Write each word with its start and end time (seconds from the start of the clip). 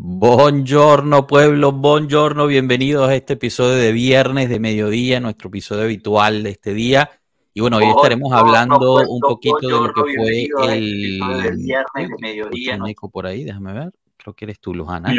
Buongiorno 0.00 1.26
pueblo, 1.26 1.72
buongiorno, 1.72 2.46
bienvenidos 2.46 3.08
a 3.08 3.16
este 3.16 3.32
episodio 3.32 3.74
de 3.74 3.90
viernes 3.90 4.48
de 4.48 4.60
mediodía, 4.60 5.18
nuestro 5.18 5.48
episodio 5.48 5.82
habitual 5.82 6.44
de 6.44 6.50
este 6.50 6.72
día. 6.72 7.10
Y 7.52 7.60
bueno, 7.60 7.78
hoy 7.78 7.86
estaremos 7.88 8.32
hablando 8.32 8.78
un 9.08 9.18
poquito 9.18 9.58
de 9.58 9.72
lo 9.72 9.92
que 9.92 10.00
fue 10.14 10.42
este 10.42 10.78
el... 10.78 11.20
viernes 11.56 12.10
de 12.10 12.16
mediodía. 12.20 12.76
Un 12.76 12.86
eco 12.86 13.10
por 13.10 13.26
ahí, 13.26 13.42
déjame 13.42 13.72
ver. 13.72 13.90
Creo 14.16 14.34
que 14.34 14.44
eres 14.44 14.60
tú, 14.60 14.72
Lujana. 14.72 15.12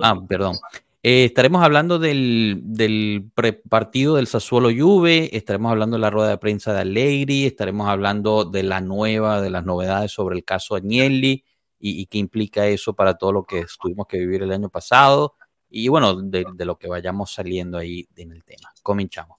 Ah, 0.00 0.20
perdón. 0.24 0.54
Eh, 1.02 1.24
estaremos 1.24 1.60
hablando 1.64 1.98
del, 1.98 2.60
del 2.62 3.28
partido 3.68 4.14
del 4.14 4.28
Sassuolo 4.28 4.68
Juve, 4.70 5.36
estaremos 5.36 5.72
hablando 5.72 5.96
de 5.96 6.00
la 6.02 6.10
rueda 6.10 6.28
de 6.28 6.38
prensa 6.38 6.72
de 6.72 6.82
Allegri, 6.82 7.44
estaremos 7.44 7.88
hablando 7.88 8.44
de 8.44 8.62
la 8.62 8.80
nueva, 8.80 9.40
de 9.40 9.50
las 9.50 9.64
novedades 9.64 10.12
sobre 10.12 10.36
el 10.36 10.44
caso 10.44 10.76
Agnelli 10.76 11.42
y, 11.80 12.06
qué 12.06 12.18
implica 12.18 12.66
eso 12.66 12.94
para 12.94 13.16
todo 13.16 13.32
lo 13.32 13.44
que 13.44 13.64
tuvimos 13.80 14.06
que 14.06 14.18
vivir 14.18 14.42
el 14.42 14.52
año 14.52 14.68
pasado 14.68 15.34
y 15.70 15.88
bueno, 15.88 16.14
de, 16.20 16.44
lo 16.64 16.78
que 16.78 16.88
vayamos 16.88 17.32
saliendo 17.32 17.78
ahí 17.78 18.08
en 18.16 18.32
el 18.32 18.44
tema. 18.44 18.70
Comenzamos. 18.82 19.38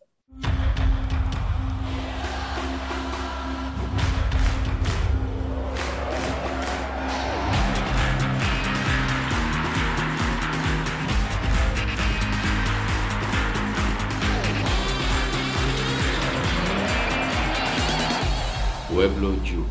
Pueblo 18.89 19.35
Juve. 19.45 19.70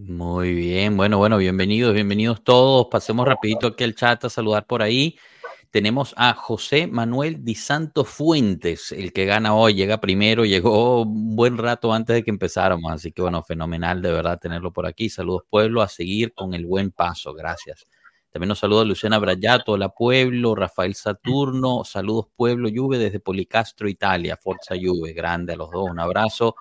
Muy 0.00 0.54
bien, 0.54 0.96
bueno, 0.96 1.18
bueno, 1.18 1.38
bienvenidos, 1.38 1.92
bienvenidos 1.92 2.44
todos. 2.44 2.86
Pasemos 2.88 3.26
rapidito 3.26 3.66
aquí 3.66 3.82
al 3.82 3.96
chat 3.96 4.24
a 4.24 4.30
saludar 4.30 4.64
por 4.64 4.80
ahí. 4.80 5.18
Tenemos 5.72 6.14
a 6.16 6.34
José 6.34 6.86
Manuel 6.86 7.44
Di 7.44 7.56
Santo 7.56 8.04
Fuentes, 8.04 8.92
el 8.92 9.12
que 9.12 9.24
gana 9.24 9.56
hoy, 9.56 9.74
llega 9.74 10.00
primero, 10.00 10.44
llegó 10.44 11.02
un 11.02 11.34
buen 11.34 11.58
rato 11.58 11.92
antes 11.92 12.14
de 12.14 12.22
que 12.22 12.30
empezáramos, 12.30 12.92
así 12.92 13.10
que 13.10 13.22
bueno, 13.22 13.42
fenomenal 13.42 14.00
de 14.00 14.12
verdad 14.12 14.38
tenerlo 14.38 14.72
por 14.72 14.86
aquí. 14.86 15.10
Saludos 15.10 15.42
pueblo, 15.50 15.82
a 15.82 15.88
seguir 15.88 16.32
con 16.32 16.54
el 16.54 16.64
buen 16.64 16.92
paso, 16.92 17.34
gracias. 17.34 17.84
También 18.30 18.50
nos 18.50 18.60
saluda 18.60 18.84
Luciana 18.84 19.18
Brayato, 19.18 19.76
la 19.76 19.88
Pueblo, 19.88 20.54
Rafael 20.54 20.94
Saturno, 20.94 21.82
saludos 21.84 22.26
Pueblo, 22.36 22.68
Juve 22.72 22.98
desde 22.98 23.18
Policastro, 23.18 23.88
Italia, 23.88 24.36
Forza 24.40 24.76
Juve, 24.80 25.12
grande 25.12 25.54
a 25.54 25.56
los 25.56 25.72
dos, 25.72 25.90
un 25.90 25.98
abrazo. 25.98 26.54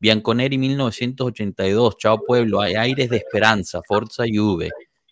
Bianconeri 0.00 0.56
1982, 0.56 1.98
chao 1.98 2.24
pueblo, 2.26 2.62
hay 2.62 2.74
aires 2.74 3.10
de 3.10 3.18
esperanza, 3.18 3.82
Forza 3.86 4.24
Juve. 4.26 4.70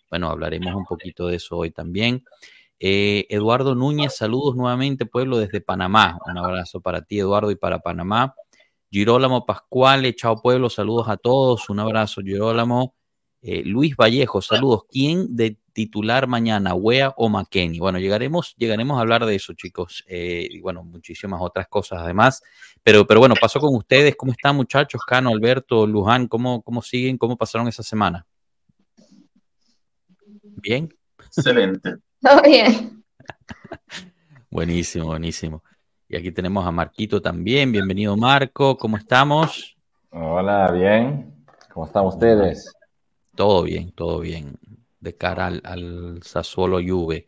Bueno, 0.09 0.31
hablaremos 0.31 0.73
un 0.73 0.83
poquito 0.83 1.27
de 1.27 1.35
eso 1.35 1.57
hoy 1.57 1.69
también. 1.69 2.23
Eh, 2.79 3.27
Eduardo 3.29 3.75
Núñez, 3.75 4.15
saludos 4.15 4.55
nuevamente, 4.55 5.05
pueblo, 5.05 5.37
desde 5.37 5.61
Panamá. 5.61 6.17
Un 6.25 6.39
abrazo 6.39 6.81
para 6.81 7.03
ti, 7.03 7.19
Eduardo, 7.19 7.51
y 7.51 7.55
para 7.55 7.77
Panamá. 7.77 8.33
Girolamo 8.89 9.45
Pascuale, 9.45 10.15
chao 10.15 10.41
pueblo, 10.41 10.71
saludos 10.71 11.07
a 11.07 11.17
todos. 11.17 11.69
Un 11.69 11.81
abrazo, 11.81 12.21
Girolamo. 12.21 12.95
Eh, 13.41 13.63
Luis 13.63 13.95
Vallejo, 13.95 14.41
saludos. 14.41 14.83
¿Quién 14.89 15.35
de 15.35 15.57
titular 15.71 16.27
mañana, 16.27 16.73
Wea 16.73 17.13
o 17.15 17.29
McKenny? 17.29 17.79
Bueno, 17.79 17.97
llegaremos, 17.97 18.53
llegaremos 18.57 18.97
a 18.97 19.01
hablar 19.01 19.25
de 19.25 19.35
eso, 19.35 19.53
chicos. 19.53 20.03
Eh, 20.07 20.47
y 20.49 20.59
bueno, 20.59 20.83
muchísimas 20.83 21.39
otras 21.41 21.67
cosas 21.67 21.99
además. 22.01 22.43
Pero, 22.83 23.07
pero 23.07 23.21
bueno, 23.21 23.35
paso 23.39 23.59
con 23.59 23.73
ustedes. 23.75 24.15
¿Cómo 24.17 24.33
están, 24.33 24.55
muchachos? 24.57 25.01
Cano, 25.05 25.29
Alberto, 25.29 25.87
Luján, 25.87 26.27
¿cómo, 26.27 26.61
cómo 26.61 26.81
siguen? 26.81 27.17
¿Cómo 27.17 27.37
pasaron 27.37 27.67
esa 27.69 27.83
semana? 27.83 28.25
¿Bien? 30.43 30.93
Excelente. 31.25 31.95
Todo 32.21 32.41
bien. 32.41 33.03
buenísimo, 34.51 35.05
buenísimo. 35.05 35.63
Y 36.09 36.17
aquí 36.17 36.31
tenemos 36.31 36.65
a 36.65 36.71
Marquito 36.71 37.21
también. 37.21 37.71
Bienvenido, 37.71 38.17
Marco. 38.17 38.77
¿Cómo 38.77 38.97
estamos? 38.97 39.77
Hola, 40.09 40.71
bien. 40.73 41.45
¿Cómo 41.71 41.85
están 41.85 42.05
ustedes? 42.05 42.73
Todo 43.39 43.63
bien, 43.63 43.93
todo 43.93 44.19
bien, 44.19 44.59
de 44.99 45.15
cara 45.15 45.45
al, 45.47 45.61
al 45.63 46.19
Sassuolo 46.23 46.81
Juve. 46.85 47.25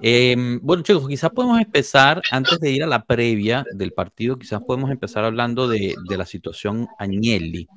Em, 0.00 0.58
bueno, 0.62 0.82
chicos, 0.82 1.06
quizás 1.06 1.32
podemos 1.32 1.60
empezar, 1.60 2.22
antes 2.30 2.58
de 2.60 2.70
ir 2.70 2.82
a 2.82 2.86
la 2.86 3.04
previa 3.04 3.62
del 3.74 3.92
partido, 3.92 4.38
quizás 4.38 4.62
podemos 4.62 4.90
empezar 4.90 5.22
hablando 5.22 5.68
de, 5.68 5.94
la 6.08 6.24
situación 6.24 6.88
Agnelli, 6.98 7.68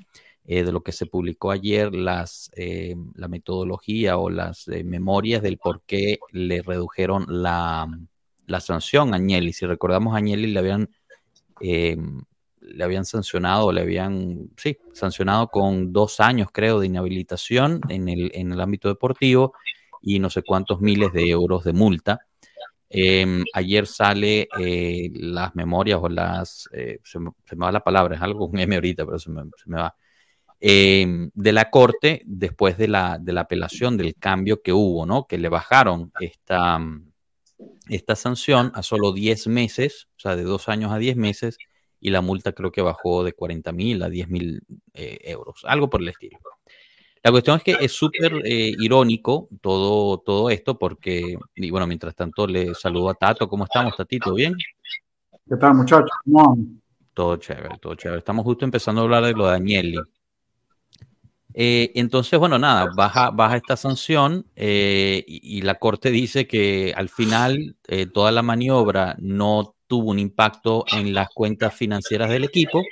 eh, 0.45 0.63
de 0.63 0.71
lo 0.71 0.81
que 0.81 0.93
se 0.93 1.07
publicó 1.07 1.51
ayer, 1.51 1.93
las, 1.93 2.49
eh, 2.55 2.95
la 3.15 3.27
metodología 3.27 4.17
o 4.17 4.29
las 4.29 4.69
eh, 4.69 4.85
memorias 4.85 5.41
del 5.41 5.57
por 5.57 5.81
qué 5.81 6.19
le 6.31 6.61
redujeron 6.61 7.25
la, 7.27 7.85
la 8.45 8.61
sanción 8.61 9.13
a 9.13 9.17
Agnelli. 9.17 9.51
Si 9.51 9.65
recordamos, 9.65 10.13
a 10.13 10.19
Agnelli 10.19 10.47
le 10.47 10.59
habían 10.59 10.89
em, 11.59 12.21
le 12.67 12.83
habían 12.83 13.05
sancionado, 13.05 13.71
le 13.71 13.81
habían, 13.81 14.49
sí, 14.57 14.77
sancionado 14.93 15.47
con 15.47 15.93
dos 15.93 16.19
años, 16.19 16.49
creo, 16.51 16.79
de 16.79 16.87
inhabilitación 16.87 17.81
en 17.89 18.09
el, 18.09 18.31
en 18.33 18.51
el 18.51 18.61
ámbito 18.61 18.87
deportivo 18.87 19.53
y 20.01 20.19
no 20.19 20.29
sé 20.29 20.43
cuántos 20.43 20.81
miles 20.81 21.11
de 21.13 21.29
euros 21.29 21.63
de 21.63 21.73
multa. 21.73 22.19
Em, 22.89 23.43
ayer 23.53 23.85
sale 23.85 24.47
eh, 24.59 25.09
las 25.13 25.53
memorias 25.55 25.99
o 26.01 26.07
las, 26.07 26.69
eh, 26.71 26.99
se, 27.03 27.19
me, 27.19 27.31
va 27.61 27.71
la 27.71 27.83
palabra, 27.83 28.15
es 28.15 28.21
algo 28.21 28.47
un 28.47 28.59
M 28.59 28.75
ahorita, 28.75 29.05
pero 29.05 29.19
se 29.19 29.29
me, 29.29 29.43
va, 29.69 29.93
em, 30.59 31.29
de 31.33 31.51
la 31.51 31.69
corte 31.69 32.21
después 32.25 32.77
de 32.77 32.87
la, 32.87 33.17
de 33.19 33.33
la 33.33 33.41
apelación, 33.41 33.97
del 33.97 34.15
cambio 34.15 34.61
que 34.61 34.71
hubo, 34.71 35.05
¿no? 35.05 35.27
Que 35.27 35.37
le 35.37 35.49
bajaron 35.49 36.11
esta, 36.21 36.79
esta 37.89 38.15
sanción 38.15 38.71
a 38.73 38.83
solo 38.83 39.11
10 39.11 39.47
meses, 39.47 40.07
o 40.17 40.19
sea, 40.19 40.35
de 40.35 40.43
dos 40.43 40.69
años 40.69 40.91
a 40.91 40.97
10 40.97 41.17
meses, 41.17 41.57
y 42.07 42.09
la 42.09 42.21
multa 42.21 42.53
creo 42.53 42.71
que 42.71 42.81
bajó 42.81 43.25
de 43.25 43.33
40 43.33 43.73
mil 43.73 44.01
a 44.01 44.09
10 44.09 44.29
mil 44.29 44.63
eh, 44.93 45.19
euros, 45.23 45.65
algo 45.65 45.89
por 45.89 46.01
el 46.01 46.07
estilo. 46.07 46.39
La 47.21 47.31
cuestión 47.31 47.57
es 47.57 47.63
que 47.63 47.77
es 47.81 47.91
súper 47.91 48.41
eh, 48.45 48.73
irónico 48.79 49.49
todo, 49.59 50.17
todo 50.19 50.49
esto 50.49 50.79
porque, 50.79 51.37
y 51.55 51.69
bueno, 51.69 51.85
mientras 51.85 52.15
tanto 52.15 52.47
le 52.47 52.73
saludo 52.75 53.09
a 53.09 53.13
Tato. 53.13 53.49
¿Cómo 53.49 53.65
estamos, 53.65 53.97
Tatito? 53.97 54.33
¿Bien? 54.33 54.55
¿Qué 55.49 55.57
tal, 55.57 55.73
muchachos? 55.73 56.09
Todo 57.13 57.35
chévere, 57.35 57.77
todo 57.81 57.95
chévere. 57.95 58.19
Estamos 58.19 58.45
justo 58.45 58.63
empezando 58.63 59.01
a 59.01 59.03
hablar 59.03 59.25
de 59.25 59.33
lo 59.33 59.47
de 59.47 59.55
Agnelli. 59.55 59.99
Eh, 61.53 61.91
entonces, 61.95 62.39
bueno, 62.39 62.57
nada, 62.57 62.89
baja, 62.95 63.31
baja 63.31 63.57
esta 63.57 63.75
sanción 63.75 64.45
y, 64.55 65.23
y, 65.27 65.61
la 65.63 65.75
Corte 65.75 66.09
dice 66.11 66.47
que 66.47 66.93
al 66.95 67.09
final 67.09 67.75
toda 68.13 68.31
la 68.31 68.43
maniobra 68.43 69.17
no 69.19 69.73
tuvo 69.87 70.11
un 70.11 70.19
impacto 70.19 70.85
en 70.91 71.13
las 71.13 71.29
cuentas 71.29 71.73
financieras 71.73 72.29
del 72.29 72.43
equipo, 72.43 72.83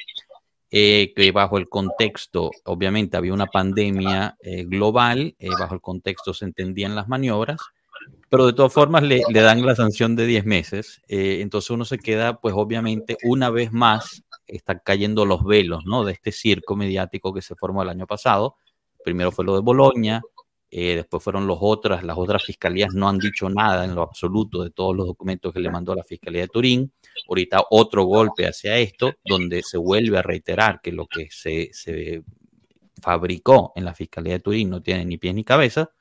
eh, 0.71 1.13
que 1.15 1.31
bajo 1.31 1.57
el 1.57 1.69
contexto, 1.69 2.51
obviamente 2.65 3.17
había 3.17 3.33
una 3.33 3.45
pandemia 3.45 4.35
eh, 4.41 4.63
global, 4.65 5.35
eh, 5.37 5.49
bajo 5.59 5.75
el 5.75 5.81
contexto 5.81 6.33
se 6.33 6.45
entendían 6.45 6.95
las 6.95 7.07
maniobras, 7.07 7.59
pero 8.29 8.47
de 8.47 8.53
todas 8.53 8.73
formas 8.73 9.03
le, 9.03 9.21
dan 9.31 9.65
la 9.65 9.75
sanción 9.75 10.15
de 10.15 10.25
10 10.25 10.45
meses, 10.45 11.01
entonces 11.07 11.69
uno 11.69 11.85
se 11.85 11.97
queda, 11.97 12.39
pues 12.39 12.53
obviamente, 12.57 13.17
una 13.23 13.49
vez 13.49 13.71
más, 13.71 14.23
están 14.47 14.81
cayendo 14.83 15.25
los 15.25 15.43
velos, 15.43 15.85
¿no? 15.85 16.03
De 16.03 16.13
este 16.13 16.31
circo 16.31 16.75
mediático 16.75 17.33
que 17.33 17.41
se 17.41 17.55
formó 17.55 17.81
el 17.81 17.89
año 17.89 18.05
pasado. 18.05 18.57
Primero 19.03 19.31
fue 19.31 19.45
lo 19.45 19.55
de 19.55 19.61
Boloña, 19.61 20.21
eh, 20.77 20.97
después 20.97 21.23
fueron 21.23 21.47
los 21.47 21.59
otras, 21.61 22.03
las 22.03 22.17
otras 22.17 22.43
fiscalías 22.43 22.93
no 22.93 23.07
han 23.07 23.17
dicho 23.17 23.49
nada 23.49 23.85
en 23.85 23.95
lo 23.95 24.01
absoluto 24.01 24.61
de 24.61 24.71
todos 24.71 24.93
los 24.93 25.07
documentos 25.07 25.53
que 25.53 25.61
le 25.61 25.71
mandó 25.71 25.95
la 25.95 26.03
Fiscalía 26.03 26.41
de 26.41 26.47
Turín. 26.49 26.91
Ahorita 27.29 27.63
otro 27.69 28.03
golpe 28.03 28.45
hacia 28.45 28.75
esto, 28.75 29.13
donde 29.23 29.63
se 29.63 29.77
vuelve 29.77 30.17
a 30.17 30.21
reiterar 30.21 30.81
que 30.83 30.91
lo 30.91 31.07
que 31.07 31.29
se, 31.31 31.71
fabricó 33.01 33.71
en 33.77 33.85
la 33.85 33.93
Fiscalía 33.93 34.33
de 34.33 34.39
Turín 34.41 34.69
no 34.69 34.81
tiene 34.81 35.05
ni 35.05 35.17
pies 35.17 35.33
ni 35.33 35.45
cabeza. 35.45 35.91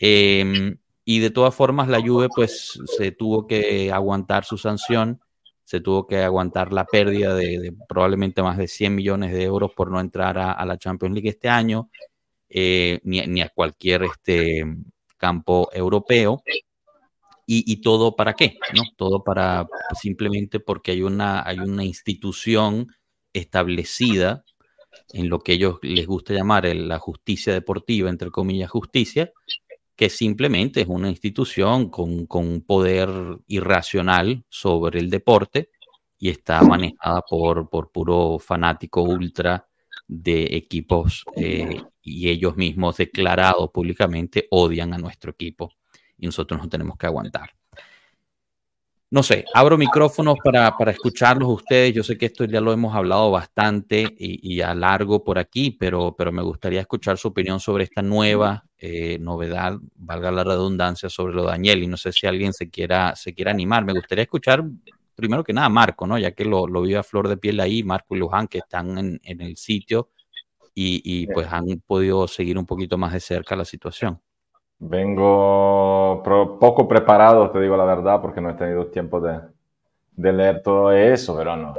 Em, 0.00 0.76
y 1.04 1.20
de 1.20 1.30
todas 1.30 1.54
formas, 1.54 1.86
la 1.86 2.00
Juve 2.00 2.26
pues 2.34 2.80
se 2.98 3.12
tuvo 3.12 3.46
que 3.46 3.92
aguantar 3.92 4.44
su 4.44 4.58
sanción, 4.58 5.20
se 5.62 5.80
tuvo 5.80 6.08
que 6.08 6.24
aguantar 6.24 6.72
la 6.72 6.86
pérdida 6.86 7.36
de, 7.36 7.72
probablemente 7.88 8.42
más 8.42 8.58
de 8.58 8.66
100 8.66 8.96
millones 8.96 9.32
de 9.32 9.44
euros 9.44 9.70
por 9.76 9.92
no 9.92 10.00
entrar 10.00 10.38
a 10.38 10.64
la 10.66 10.76
Champions 10.76 11.14
League 11.14 11.28
este 11.28 11.48
año 11.48 11.88
eh, 12.54 13.00
ni, 13.04 13.40
a 13.40 13.48
cualquier 13.48 14.02
este, 14.04 14.62
campo 15.16 15.70
europeo. 15.72 16.42
Y, 17.54 17.82
todo 17.82 18.16
para 18.16 18.32
qué, 18.32 18.56
¿no? 18.74 18.82
Todo 18.96 19.22
para 19.22 19.66
simplemente 20.00 20.58
porque 20.58 20.92
hay 20.92 21.02
una, 21.02 21.46
hay 21.46 21.58
una 21.58 21.84
institución 21.84 22.86
establecida 23.34 24.42
en 25.12 25.28
lo 25.28 25.40
que 25.40 25.52
ellos 25.52 25.78
les 25.82 26.06
gusta 26.06 26.32
llamar 26.32 26.64
la 26.74 26.98
justicia 26.98 27.52
deportiva, 27.52 28.08
entre 28.08 28.30
comillas, 28.30 28.70
justicia, 28.70 29.32
que 29.96 30.08
simplemente 30.08 30.80
es 30.80 30.86
una 30.88 31.10
institución 31.10 31.90
con, 31.90 32.26
con 32.26 32.62
poder 32.62 33.10
irracional 33.48 34.44
sobre 34.48 35.00
el 35.00 35.10
deporte 35.10 35.68
y 36.18 36.30
está 36.30 36.62
manejada 36.62 37.20
por, 37.28 37.68
por 37.68 37.90
puro 37.90 38.38
fanático 38.38 39.02
ultra 39.02 39.68
de 40.08 40.56
equipos 40.56 41.24
eh, 41.36 41.82
y 42.02 42.28
ellos 42.28 42.56
mismos 42.56 42.96
declarados 42.96 43.70
públicamente 43.70 44.46
odian 44.50 44.92
a 44.92 44.98
nuestro 44.98 45.30
equipo 45.30 45.72
y 46.18 46.26
nosotros 46.26 46.60
nos 46.60 46.68
tenemos 46.68 46.96
que 46.96 47.06
aguantar. 47.06 47.50
No 49.10 49.22
sé, 49.22 49.44
abro 49.52 49.76
micrófonos 49.76 50.36
para, 50.42 50.74
para 50.74 50.90
escucharlos 50.90 51.46
ustedes. 51.46 51.92
Yo 51.92 52.02
sé 52.02 52.16
que 52.16 52.24
esto 52.24 52.46
ya 52.46 52.62
lo 52.62 52.72
hemos 52.72 52.94
hablado 52.94 53.30
bastante 53.30 54.00
y, 54.00 54.54
y, 54.54 54.62
a 54.62 54.74
largo 54.74 55.22
por 55.22 55.38
aquí, 55.38 55.70
pero, 55.70 56.14
pero 56.16 56.32
me 56.32 56.40
gustaría 56.40 56.80
escuchar 56.80 57.18
su 57.18 57.28
opinión 57.28 57.60
sobre 57.60 57.84
esta 57.84 58.00
nueva 58.00 58.64
eh, 58.78 59.18
novedad, 59.20 59.76
valga 59.96 60.30
la 60.30 60.44
redundancia, 60.44 61.10
sobre 61.10 61.34
lo 61.34 61.42
de 61.42 61.48
Daniel. 61.48 61.82
Y 61.82 61.88
no 61.88 61.98
sé 61.98 62.10
si 62.10 62.26
alguien 62.26 62.54
se 62.54 62.70
quiera, 62.70 63.14
se 63.14 63.34
quiera 63.34 63.50
animar. 63.50 63.84
Me 63.84 63.92
gustaría 63.92 64.22
escuchar 64.22 64.64
primero 65.14 65.44
que 65.44 65.52
nada 65.52 65.68
Marco, 65.68 66.06
¿no? 66.06 66.16
Ya 66.18 66.32
que 66.32 66.46
lo, 66.46 66.66
lo 66.66 66.80
vi 66.80 66.94
a 66.94 67.02
flor 67.02 67.28
de 67.28 67.36
piel 67.36 67.60
ahí, 67.60 67.82
Marco 67.82 68.16
y 68.16 68.18
Luján, 68.18 68.48
que 68.48 68.58
están 68.58 68.96
en, 68.96 69.20
en 69.24 69.42
el 69.42 69.58
sitio 69.58 70.08
y, 70.74 71.02
y 71.04 71.26
pues 71.26 71.52
han 71.52 71.66
podido 71.86 72.26
seguir 72.26 72.58
un 72.58 72.66
poquito 72.66 72.96
más 72.96 73.12
de 73.12 73.20
cerca 73.20 73.56
la 73.56 73.64
situación. 73.64 74.20
Vengo 74.78 76.22
poco 76.24 76.88
preparado, 76.88 77.50
te 77.50 77.60
digo 77.60 77.76
la 77.76 77.84
verdad, 77.84 78.20
porque 78.20 78.40
no 78.40 78.50
he 78.50 78.54
tenido 78.54 78.86
tiempo 78.86 79.20
de, 79.20 79.38
de, 80.16 80.32
leer 80.32 80.62
todo 80.62 80.90
eso, 80.90 81.36
pero 81.36 81.56
no. 81.56 81.74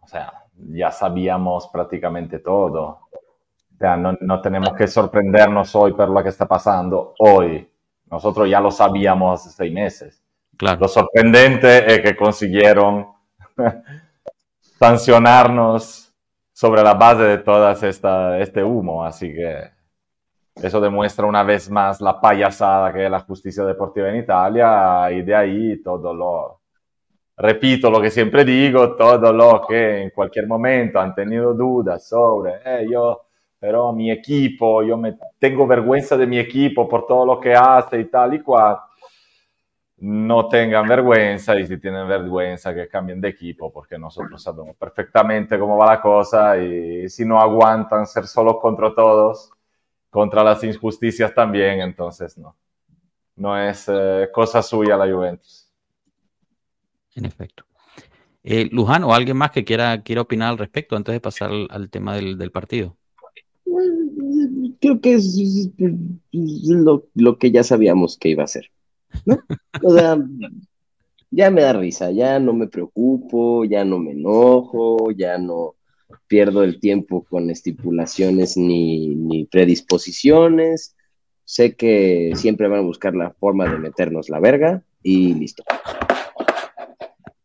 O 0.00 0.06
sea, 0.06 0.32
ya 0.54 0.90
sabíamos 0.90 1.68
prácticamente 1.68 2.38
todo. 2.38 3.00
O 3.12 3.76
sea, 3.78 3.96
no, 3.96 4.16
no 4.20 4.40
tenemos 4.40 4.72
que 4.72 4.86
sorprendernos 4.86 5.74
hoy 5.74 5.92
por 5.92 6.08
lo 6.08 6.22
que 6.22 6.30
está 6.30 6.46
pasando 6.46 7.14
hoy. 7.18 7.70
Nosotros 8.10 8.48
ya 8.48 8.60
lo 8.60 8.70
sabíamos 8.70 9.40
hace 9.40 9.54
seis 9.54 9.72
meses. 9.72 10.22
Claro. 10.56 10.80
Lo 10.80 10.88
sorprendente 10.88 11.92
es 11.92 12.00
que 12.00 12.16
consiguieron 12.16 13.08
sancionarnos 14.60 16.09
sobre 16.60 16.82
la 16.82 16.92
base 16.92 17.22
de 17.22 17.88
esta, 17.88 18.38
este 18.38 18.62
humo, 18.62 19.02
así 19.02 19.32
que 19.32 19.70
eso 20.56 20.78
demuestra 20.78 21.24
una 21.24 21.42
vez 21.42 21.70
más 21.70 22.02
la 22.02 22.20
payasada 22.20 22.92
que 22.92 23.06
es 23.06 23.10
la 23.10 23.20
justicia 23.20 23.64
deportiva 23.64 24.10
en 24.10 24.16
Italia 24.16 25.10
y 25.10 25.22
de 25.22 25.34
ahí 25.34 25.82
todo 25.82 26.12
lo, 26.12 26.60
repito 27.38 27.90
lo 27.90 27.98
que 28.02 28.10
siempre 28.10 28.44
digo, 28.44 28.94
todo 28.94 29.32
lo 29.32 29.64
que 29.66 30.02
en 30.02 30.10
cualquier 30.10 30.46
momento 30.46 31.00
han 31.00 31.14
tenido 31.14 31.54
dudas 31.54 32.06
sobre, 32.06 32.56
eh, 32.62 32.86
yo, 32.90 33.22
pero 33.58 33.94
mi 33.94 34.10
equipo, 34.10 34.82
yo 34.82 34.98
me 34.98 35.16
tengo 35.38 35.66
vergüenza 35.66 36.14
de 36.18 36.26
mi 36.26 36.38
equipo 36.38 36.86
por 36.86 37.06
todo 37.06 37.24
lo 37.24 37.40
que 37.40 37.54
hace 37.54 38.00
y 38.00 38.04
tal 38.10 38.34
y 38.34 38.40
cual, 38.42 38.76
no 40.00 40.48
tengan 40.48 40.88
vergüenza 40.88 41.58
y 41.58 41.66
si 41.66 41.78
tienen 41.78 42.08
vergüenza 42.08 42.74
que 42.74 42.88
cambien 42.88 43.20
de 43.20 43.28
equipo 43.28 43.70
porque 43.70 43.98
nosotros 43.98 44.42
sabemos 44.42 44.74
perfectamente 44.76 45.58
cómo 45.58 45.76
va 45.76 45.94
la 45.94 46.00
cosa 46.00 46.56
y 46.56 47.08
si 47.08 47.26
no 47.26 47.38
aguantan 47.38 48.06
ser 48.06 48.26
solos 48.26 48.56
contra 48.60 48.94
todos, 48.94 49.50
contra 50.08 50.42
las 50.42 50.64
injusticias 50.64 51.34
también, 51.34 51.80
entonces 51.80 52.38
no. 52.38 52.56
No 53.36 53.56
es 53.56 53.86
eh, 53.88 54.28
cosa 54.32 54.62
suya 54.62 54.96
la 54.96 55.10
Juventus. 55.10 55.70
En 57.14 57.26
efecto. 57.26 57.64
Eh, 58.42 58.68
Luján 58.72 59.04
o 59.04 59.12
alguien 59.12 59.36
más 59.36 59.50
que 59.50 59.64
quiera, 59.64 60.02
quiera 60.02 60.22
opinar 60.22 60.50
al 60.50 60.58
respecto 60.58 60.96
antes 60.96 61.12
de 61.12 61.20
pasar 61.20 61.50
al, 61.50 61.66
al 61.70 61.90
tema 61.90 62.16
del, 62.16 62.38
del, 62.38 62.50
partido. 62.50 62.96
Creo 64.80 65.00
que 65.00 65.14
es 65.14 65.70
lo, 66.30 67.06
lo, 67.14 67.38
que 67.38 67.50
ya 67.50 67.62
sabíamos 67.62 68.16
que 68.16 68.30
iba 68.30 68.44
a 68.44 68.46
ser. 68.46 68.70
¿No? 69.24 69.38
O 69.82 69.94
sea, 69.94 70.18
ya 71.30 71.50
me 71.50 71.62
da 71.62 71.72
risa, 71.72 72.10
ya 72.10 72.38
no 72.38 72.52
me 72.52 72.66
preocupo, 72.66 73.64
ya 73.64 73.84
no 73.84 73.98
me 73.98 74.12
enojo, 74.12 75.10
ya 75.12 75.38
no, 75.38 75.74
pierdo 76.30 76.62
el 76.62 76.78
tiempo 76.78 77.24
con 77.28 77.50
estipulaciones 77.50 78.56
ni, 78.56 79.08
ni, 79.08 79.44
predisposiciones. 79.46 80.94
Sé 81.44 81.74
que 81.74 82.32
siempre 82.36 82.68
van 82.68 82.78
a 82.78 82.82
buscar 82.82 83.14
la 83.14 83.32
forma 83.32 83.68
de 83.68 83.78
meternos 83.78 84.28
la 84.28 84.38
verga 84.38 84.82
y 85.02 85.34
listo. 85.34 85.64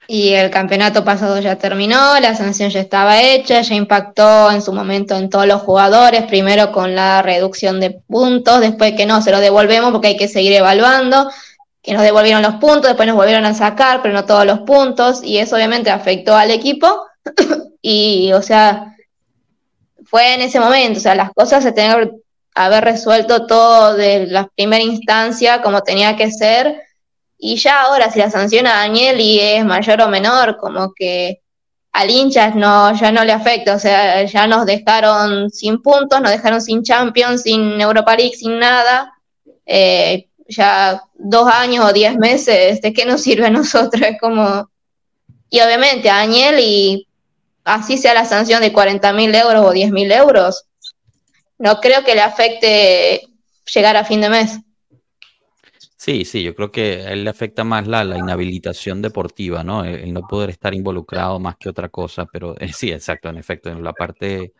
Y 0.07 0.33
el 0.33 0.51
campeonato 0.51 1.03
pasado 1.03 1.39
ya 1.39 1.55
terminó, 1.57 2.19
la 2.19 2.35
sanción 2.35 2.69
ya 2.69 2.79
estaba 2.79 3.23
hecha, 3.23 3.61
ya 3.61 3.73
impactó 3.73 4.51
en 4.51 4.61
su 4.61 4.71
momento 4.71 5.17
en 5.17 5.31
todos 5.31 5.47
los 5.47 5.63
jugadores, 5.63 6.21
primero 6.23 6.71
con 6.71 6.93
la 6.93 7.23
reducción 7.23 7.79
de 7.79 7.89
puntos, 7.89 8.61
después 8.61 8.93
que 8.93 9.07
no, 9.07 9.23
se 9.23 9.31
lo 9.31 9.39
devolvemos 9.39 9.91
porque 9.91 10.09
hay 10.09 10.17
que 10.17 10.27
seguir 10.27 10.53
evaluando, 10.53 11.27
que 11.85 11.93
nos 11.93 12.01
devolvieron 12.01 12.41
los 12.41 12.55
puntos, 12.55 12.87
después 12.87 13.07
nos 13.07 13.15
volvieron 13.15 13.45
a 13.45 13.53
sacar, 13.53 14.01
pero 14.01 14.13
no 14.13 14.25
todos 14.25 14.45
los 14.45 14.61
puntos, 14.61 15.23
y 15.23 15.37
eso 15.37 15.55
obviamente 15.55 15.91
afectó 15.91 16.35
al 16.35 16.51
equipo. 16.51 17.05
Y, 17.87 18.33
o 18.33 18.41
sea, 18.41 18.95
fue 20.05 20.33
en 20.33 20.41
ese 20.41 20.59
momento, 20.59 20.97
o 20.97 21.01
sea, 21.03 21.13
las 21.13 21.31
cosas 21.33 21.63
se 21.63 21.71
tenían 21.71 22.09
que 22.09 22.11
haber 22.55 22.83
resuelto 22.83 23.45
todo 23.45 23.93
de 23.93 24.25
la 24.25 24.49
primera 24.55 24.81
instancia 24.81 25.61
como 25.61 25.81
tenía 25.83 26.15
que 26.15 26.31
ser, 26.31 26.81
y 27.37 27.57
ya 27.57 27.83
ahora 27.83 28.09
si 28.09 28.17
la 28.17 28.31
sanciona 28.31 28.73
a 28.73 28.87
Daniel 28.87 29.21
y 29.21 29.39
es 29.39 29.63
mayor 29.63 30.01
o 30.01 30.07
menor, 30.07 30.57
como 30.57 30.93
que 30.95 31.41
al 31.91 32.09
hinchas 32.09 32.55
no, 32.55 32.91
ya 32.95 33.11
no 33.11 33.23
le 33.23 33.33
afecta, 33.33 33.75
o 33.75 33.79
sea, 33.79 34.23
ya 34.23 34.47
nos 34.47 34.65
dejaron 34.65 35.51
sin 35.51 35.79
puntos, 35.83 36.19
nos 36.21 36.31
dejaron 36.31 36.61
sin 36.61 36.81
Champions, 36.81 37.43
sin 37.43 37.79
Europa 37.79 38.15
League, 38.15 38.35
sin 38.35 38.57
nada, 38.57 39.13
eh, 39.63 40.27
ya 40.47 41.03
dos 41.15 41.47
años 41.51 41.85
o 41.85 41.93
diez 41.93 42.15
meses, 42.17 42.81
¿de 42.81 42.93
qué 42.93 43.05
nos 43.05 43.21
sirve 43.21 43.47
a 43.47 43.49
nosotros? 43.51 44.01
Es 44.01 44.19
como, 44.19 44.69
y 45.49 45.59
obviamente 45.61 46.09
a 46.09 46.17
Daniel 46.17 46.59
y 46.59 47.07
así 47.63 47.97
sea 47.97 48.13
la 48.13 48.25
sanción 48.25 48.61
de 48.61 48.73
40 48.73 49.13
mil 49.13 49.33
euros 49.33 49.65
o 49.65 49.71
10 49.71 49.91
mil 49.91 50.11
euros, 50.11 50.65
no 51.57 51.79
creo 51.79 52.03
que 52.03 52.15
le 52.15 52.21
afecte 52.21 53.21
llegar 53.73 53.97
a 53.97 54.05
fin 54.05 54.21
de 54.21 54.29
mes. 54.29 54.59
Sí, 55.97 56.23
sí, 56.23 56.43
yo 56.43 56.53
creo 56.53 56.71
que 56.71 57.01
a 57.01 57.13
él 57.13 57.23
le 57.23 57.31
afecta 57.31 57.63
más 57.63 57.87
la, 57.87 58.03
la 58.03 58.19
inhabilitación 58.19 59.01
deportiva, 59.01 59.63
¿no? 59.63 59.83
El, 59.83 59.95
el, 59.95 60.13
no 60.13 60.21
poder 60.27 60.51
estar 60.51 60.75
involucrado 60.75 61.39
más 61.39 61.55
que 61.57 61.67
otra 61.67 61.89
cosa, 61.89 62.25
pero 62.31 62.55
eh, 62.59 62.71
sí, 62.71 62.91
exacto, 62.91 63.29
en 63.29 63.37
efecto, 63.37 63.71
en 63.71 63.83
la 63.83 63.93
parte, 63.93 64.53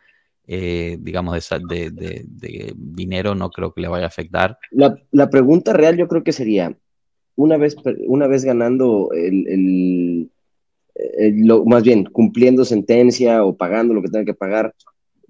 eh, 0.46 0.96
digamos, 1.00 1.34
de, 1.34 1.66
de, 1.68 1.90
de, 1.90 2.24
de, 2.26 2.72
dinero 2.76 3.34
no 3.34 3.50
creo 3.50 3.72
que 3.72 3.80
le 3.80 3.88
vaya 3.88 4.04
a 4.04 4.08
afectar. 4.08 4.58
La, 4.70 4.96
la, 5.10 5.28
pregunta 5.28 5.72
real 5.72 5.96
yo 5.96 6.06
creo 6.06 6.22
que 6.22 6.32
sería, 6.32 6.76
una 7.34 7.56
vez, 7.56 7.76
una 8.06 8.26
vez 8.28 8.44
ganando 8.44 9.10
el, 9.12 9.48
el 9.48 10.30
eh, 10.94 11.32
lo, 11.36 11.64
más 11.64 11.82
bien 11.82 12.04
cumpliendo 12.04 12.64
sentencia 12.64 13.44
o 13.44 13.56
pagando 13.56 13.92
lo 13.92 14.02
que 14.02 14.08
tenga 14.08 14.24
que 14.24 14.34
pagar, 14.34 14.74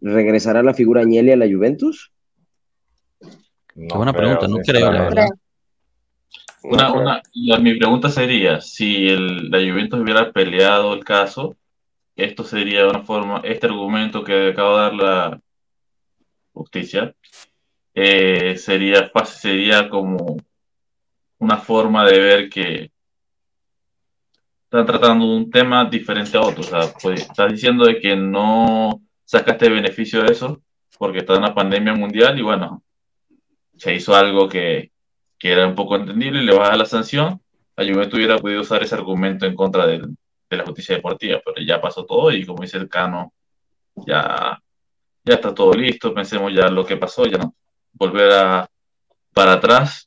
¿regresará 0.00 0.62
la 0.62 0.74
figura 0.74 1.00
Agnelli 1.00 1.32
a 1.32 1.36
la 1.36 1.46
Juventus? 1.46 2.12
No 3.74 3.88
Qué 3.88 3.96
buena 3.96 4.12
creo, 4.12 4.38
pregunta, 4.38 4.48
no 4.48 4.58
creo, 4.58 4.92
la 4.92 5.02
verdad. 5.02 5.28
Una, 6.62 6.92
una, 6.92 7.22
la, 7.32 7.58
mi 7.58 7.74
pregunta 7.78 8.10
sería, 8.10 8.60
si 8.60 9.08
el, 9.08 9.50
la 9.50 9.58
Juventus 9.58 10.00
hubiera 10.00 10.32
peleado 10.32 10.94
el 10.94 11.04
caso, 11.04 11.56
esto 12.16 12.44
sería 12.44 12.86
una 12.88 13.02
forma, 13.02 13.40
este 13.44 13.66
argumento 13.66 14.24
que 14.24 14.48
acabo 14.50 14.76
de 14.76 14.82
dar 14.82 14.94
la 14.94 15.40
justicia, 16.52 17.14
eh, 17.94 18.56
sería, 18.56 19.10
sería 19.26 19.88
como 19.88 20.38
una 21.38 21.58
forma 21.58 22.04
de 22.06 22.18
ver 22.18 22.50
que 22.50 22.90
están 24.64 24.86
tratando 24.86 25.26
un 25.26 25.50
tema 25.50 25.84
diferente 25.84 26.36
a 26.36 26.40
otro. 26.40 26.60
O 26.60 26.64
sea, 26.64 26.80
pues, 27.02 27.22
estás 27.22 27.52
diciendo 27.52 27.84
de 27.86 28.00
que 28.00 28.16
no 28.16 29.02
sacaste 29.24 29.68
beneficio 29.68 30.22
de 30.22 30.32
eso 30.32 30.62
porque 30.98 31.18
está 31.18 31.36
una 31.36 31.54
pandemia 31.54 31.94
mundial 31.94 32.38
y 32.38 32.42
bueno, 32.42 32.82
se 33.76 33.94
hizo 33.94 34.14
algo 34.14 34.48
que, 34.48 34.92
que 35.38 35.52
era 35.52 35.66
un 35.66 35.74
poco 35.74 35.96
entendible 35.96 36.42
y 36.42 36.46
le 36.46 36.56
baja 36.56 36.76
la 36.76 36.86
sanción. 36.86 37.40
La 37.76 37.84
Juventus 37.84 38.14
hubiera 38.14 38.38
podido 38.38 38.62
usar 38.62 38.82
ese 38.82 38.94
argumento 38.94 39.46
en 39.46 39.54
contra 39.54 39.86
de, 39.86 40.02
de 40.48 40.56
la 40.56 40.64
justicia 40.64 40.96
deportiva, 40.96 41.40
pero 41.44 41.64
ya 41.64 41.80
pasó 41.80 42.04
todo 42.04 42.30
y 42.30 42.44
como 42.44 42.62
dice 42.62 42.78
el 42.78 42.88
Cano, 42.88 43.32
ya, 43.94 44.60
ya 45.24 45.34
está 45.34 45.54
todo 45.54 45.72
listo, 45.72 46.14
pensemos 46.14 46.52
ya 46.52 46.68
lo 46.68 46.84
que 46.84 46.96
pasó, 46.96 47.26
ya 47.26 47.38
no 47.38 47.54
volver 47.92 48.32
a, 48.32 48.68
para 49.32 49.54
atrás 49.54 50.06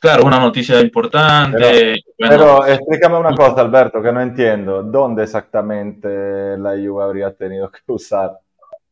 Claro, 0.00 0.24
una 0.24 0.38
noticia 0.38 0.80
importante. 0.80 1.58
Pero, 1.58 2.36
bueno. 2.36 2.62
pero, 2.62 2.66
explícame 2.66 3.16
una 3.16 3.34
cosa, 3.34 3.62
Alberto, 3.62 4.02
que 4.02 4.12
no 4.12 4.20
entiendo. 4.20 4.82
¿Dónde 4.82 5.24
exactamente 5.24 6.56
la 6.58 6.72
Juve 6.72 7.02
habría 7.02 7.34
tenido 7.34 7.70
que 7.70 7.80
usar 7.88 8.38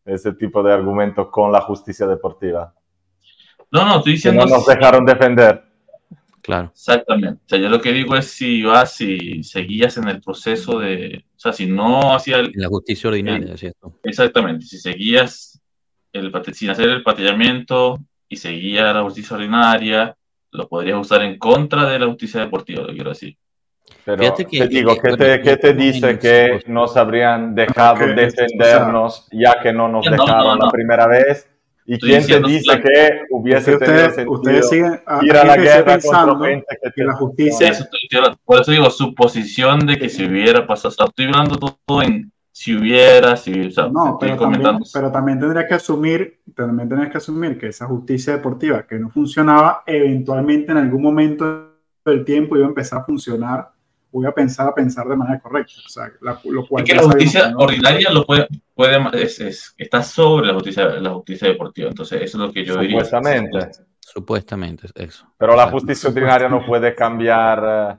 ese 0.05 0.33
tipo 0.33 0.63
de 0.63 0.73
argumentos 0.73 1.29
con 1.29 1.53
la 1.53 1.61
justicia 1.61 2.07
deportiva? 2.07 2.73
No, 3.71 3.85
no, 3.85 3.99
estoy 3.99 4.15
diciendo. 4.15 4.45
Que 4.45 4.51
no 4.51 4.57
nos 4.57 4.67
dejaron 4.67 5.05
defender. 5.05 5.63
Claro. 6.47 6.71
Exactamente. 6.73 7.41
O 7.45 7.49
sea, 7.49 7.59
yo 7.59 7.69
lo 7.69 7.81
que 7.81 7.93
digo 7.93 8.15
es 8.15 8.27
si 8.27 8.63
vas, 8.63 8.95
si 8.95 9.43
seguías 9.43 9.97
en 9.97 10.09
el 10.09 10.21
proceso 10.21 10.79
de. 10.79 11.25
O 11.37 11.39
sea, 11.41 11.53
si 11.53 11.67
no 11.67 12.15
hacía. 12.15 12.39
El, 12.39 12.53
la 12.55 12.69
justicia 12.69 13.11
ordinaria, 13.11 13.51
el, 13.53 13.59
¿cierto? 13.59 13.99
Exactamente. 14.05 14.65
Si 14.65 14.79
seguías 14.79 15.61
el, 16.13 16.33
sin 16.55 16.71
hacer 16.71 16.89
el 16.89 17.03
patillamiento 17.03 17.99
y 18.29 18.37
seguía 18.37 18.93
la 18.93 19.03
justicia 19.03 19.37
ordinaria 19.37 20.17
lo 20.53 20.69
podrías 20.69 20.99
usar 20.99 21.23
en 21.23 21.37
contra 21.37 21.85
de 21.89 21.99
la 21.99 22.07
justicia 22.07 22.41
deportiva, 22.41 22.83
lo 22.83 22.95
quiero 22.95 23.11
decir. 23.11 23.37
Pero 24.05 24.19
Fíjate 24.19 24.47
que, 24.47 24.59
te 24.61 24.69
digo, 24.69 24.97
¿qué 24.97 25.17
te, 25.17 25.41
¿qué 25.43 25.57
te 25.57 25.75
dice 25.75 26.19
que 26.19 26.63
nos 26.69 26.97
habrían 26.97 27.55
dejado 27.55 27.97
okay, 27.97 28.15
defendernos 28.15 29.29
ya 29.33 29.61
que 29.61 29.73
no 29.73 29.89
nos 29.89 30.05
dejaron 30.05 30.29
no, 30.29 30.57
no, 30.57 30.67
la 30.67 30.71
primera 30.71 31.07
vez? 31.07 31.49
¿Y 31.89 31.95
Estoy 31.95 32.09
quién 32.11 32.21
te 32.21 32.27
diciendo 32.27 32.49
dice 32.49 32.65
plan- 32.65 32.83
que 32.83 33.21
hubiese 33.31 33.73
Ustedes, 33.75 33.79
tenido 33.79 33.95
ustedes, 34.09 34.15
sentido 34.15 34.33
ustedes 34.33 34.69
siguen 34.69 35.01
a- 35.07 35.25
ir 35.25 35.37
a 35.37 35.45
la 35.45 35.57
guerra 35.57 35.77
contra 35.77 35.95
pensando 35.95 36.39
gente 36.41 36.67
que, 36.83 36.91
que 36.93 37.05
la 37.05 37.13
justicia 37.15 37.69
Eso 37.69 37.85
por 38.45 38.61
eso 38.61 38.71
digo, 38.73 38.91
suposición 38.91 39.87
de 39.87 39.97
que 39.99 40.09
si 40.09 40.25
hubiera 40.27 40.67
pasado, 40.67 40.95
estoy 41.09 41.27
hablando 41.27 41.57
todo 41.57 42.03
en 42.03 42.33
si 42.51 42.75
hubiera, 42.75 43.37
si, 43.37 43.67
o 43.67 43.71
sea, 43.71 43.87
No, 43.89 44.15
estoy 44.15 44.31
pero 44.31 44.41
también, 44.41 44.63
comentando. 44.63 44.87
pero 44.93 45.13
también 45.13 45.39
tendría 45.39 45.67
que 45.69 45.75
asumir, 45.75 46.41
también 46.57 46.89
tendrías 46.89 47.13
que 47.13 47.19
asumir 47.19 47.59
que 47.59 47.67
esa 47.69 47.87
justicia 47.87 48.33
deportiva 48.33 48.87
que 48.87 48.99
no 48.99 49.11
funcionaba, 49.11 49.83
eventualmente 49.87 50.73
en 50.73 50.79
algún 50.79 51.03
momento 51.03 51.75
del 52.05 52.25
tiempo 52.25 52.57
iba 52.57 52.65
a 52.65 52.69
empezar 52.71 53.01
a 53.01 53.05
funcionar, 53.05 53.69
iba 54.13 54.31
a 54.31 54.35
pensar 54.35 54.67
a 54.69 54.75
pensar 54.75 55.07
de 55.07 55.17
manera 55.17 55.39
correcta. 55.39 55.75
O 55.85 55.89
sea, 55.91 56.11
la- 56.23 56.41
lo 56.47 56.67
cual 56.67 56.83
Es 56.83 56.89
que 56.91 56.97
la 56.97 57.03
sabemos 57.03 57.23
justicia 57.25 57.53
ordinaria 57.57 58.11
lo 58.11 58.25
puede, 58.25 58.49
puede 58.77 58.99
es, 59.23 59.41
es- 59.41 59.75
está 59.79 60.03
sobre 60.03 60.47
la 60.49 60.55
justicia, 60.55 60.85
la 61.01 61.11
justicia 61.15 61.49
deportiva. 61.49 61.89
Entonces, 61.89 62.23
eso 62.23 62.39
es 62.39 62.47
lo 62.49 62.53
que 62.53 62.65
yo 62.65 62.77
diría. 62.79 63.03
Supuestamente. 63.05 63.71
Supuestamente, 63.99 64.87
eso. 64.95 65.27
Pero 65.37 65.57
la 65.57 65.69
justicia 65.69 66.11
ordinaria 66.11 66.49
no 66.49 66.65
puede 66.65 66.95
cambiar 66.95 67.65
eh, 67.65 67.97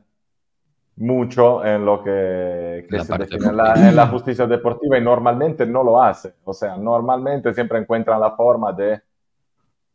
mucho 0.97 1.65
en 1.65 1.83
lo 1.83 2.01
que, 2.03 2.85
que 2.89 2.97
La 2.97 3.03
se 3.03 3.17
define 3.17 3.47
en 3.49 3.57
la, 3.57 3.89
en 3.89 3.95
la 3.95 4.07
justicia 4.07 4.47
deportiva 4.47 4.97
y 4.97 5.01
normalmente 5.01 5.65
no 5.65 5.83
lo 5.83 6.01
hace. 6.01 6.35
O 6.45 6.53
sea, 6.53 6.77
normalmente 6.77 7.53
siempre 7.53 7.79
encuentran 7.79 8.21
la 8.21 8.31
forma 8.35 8.71
de 8.71 9.01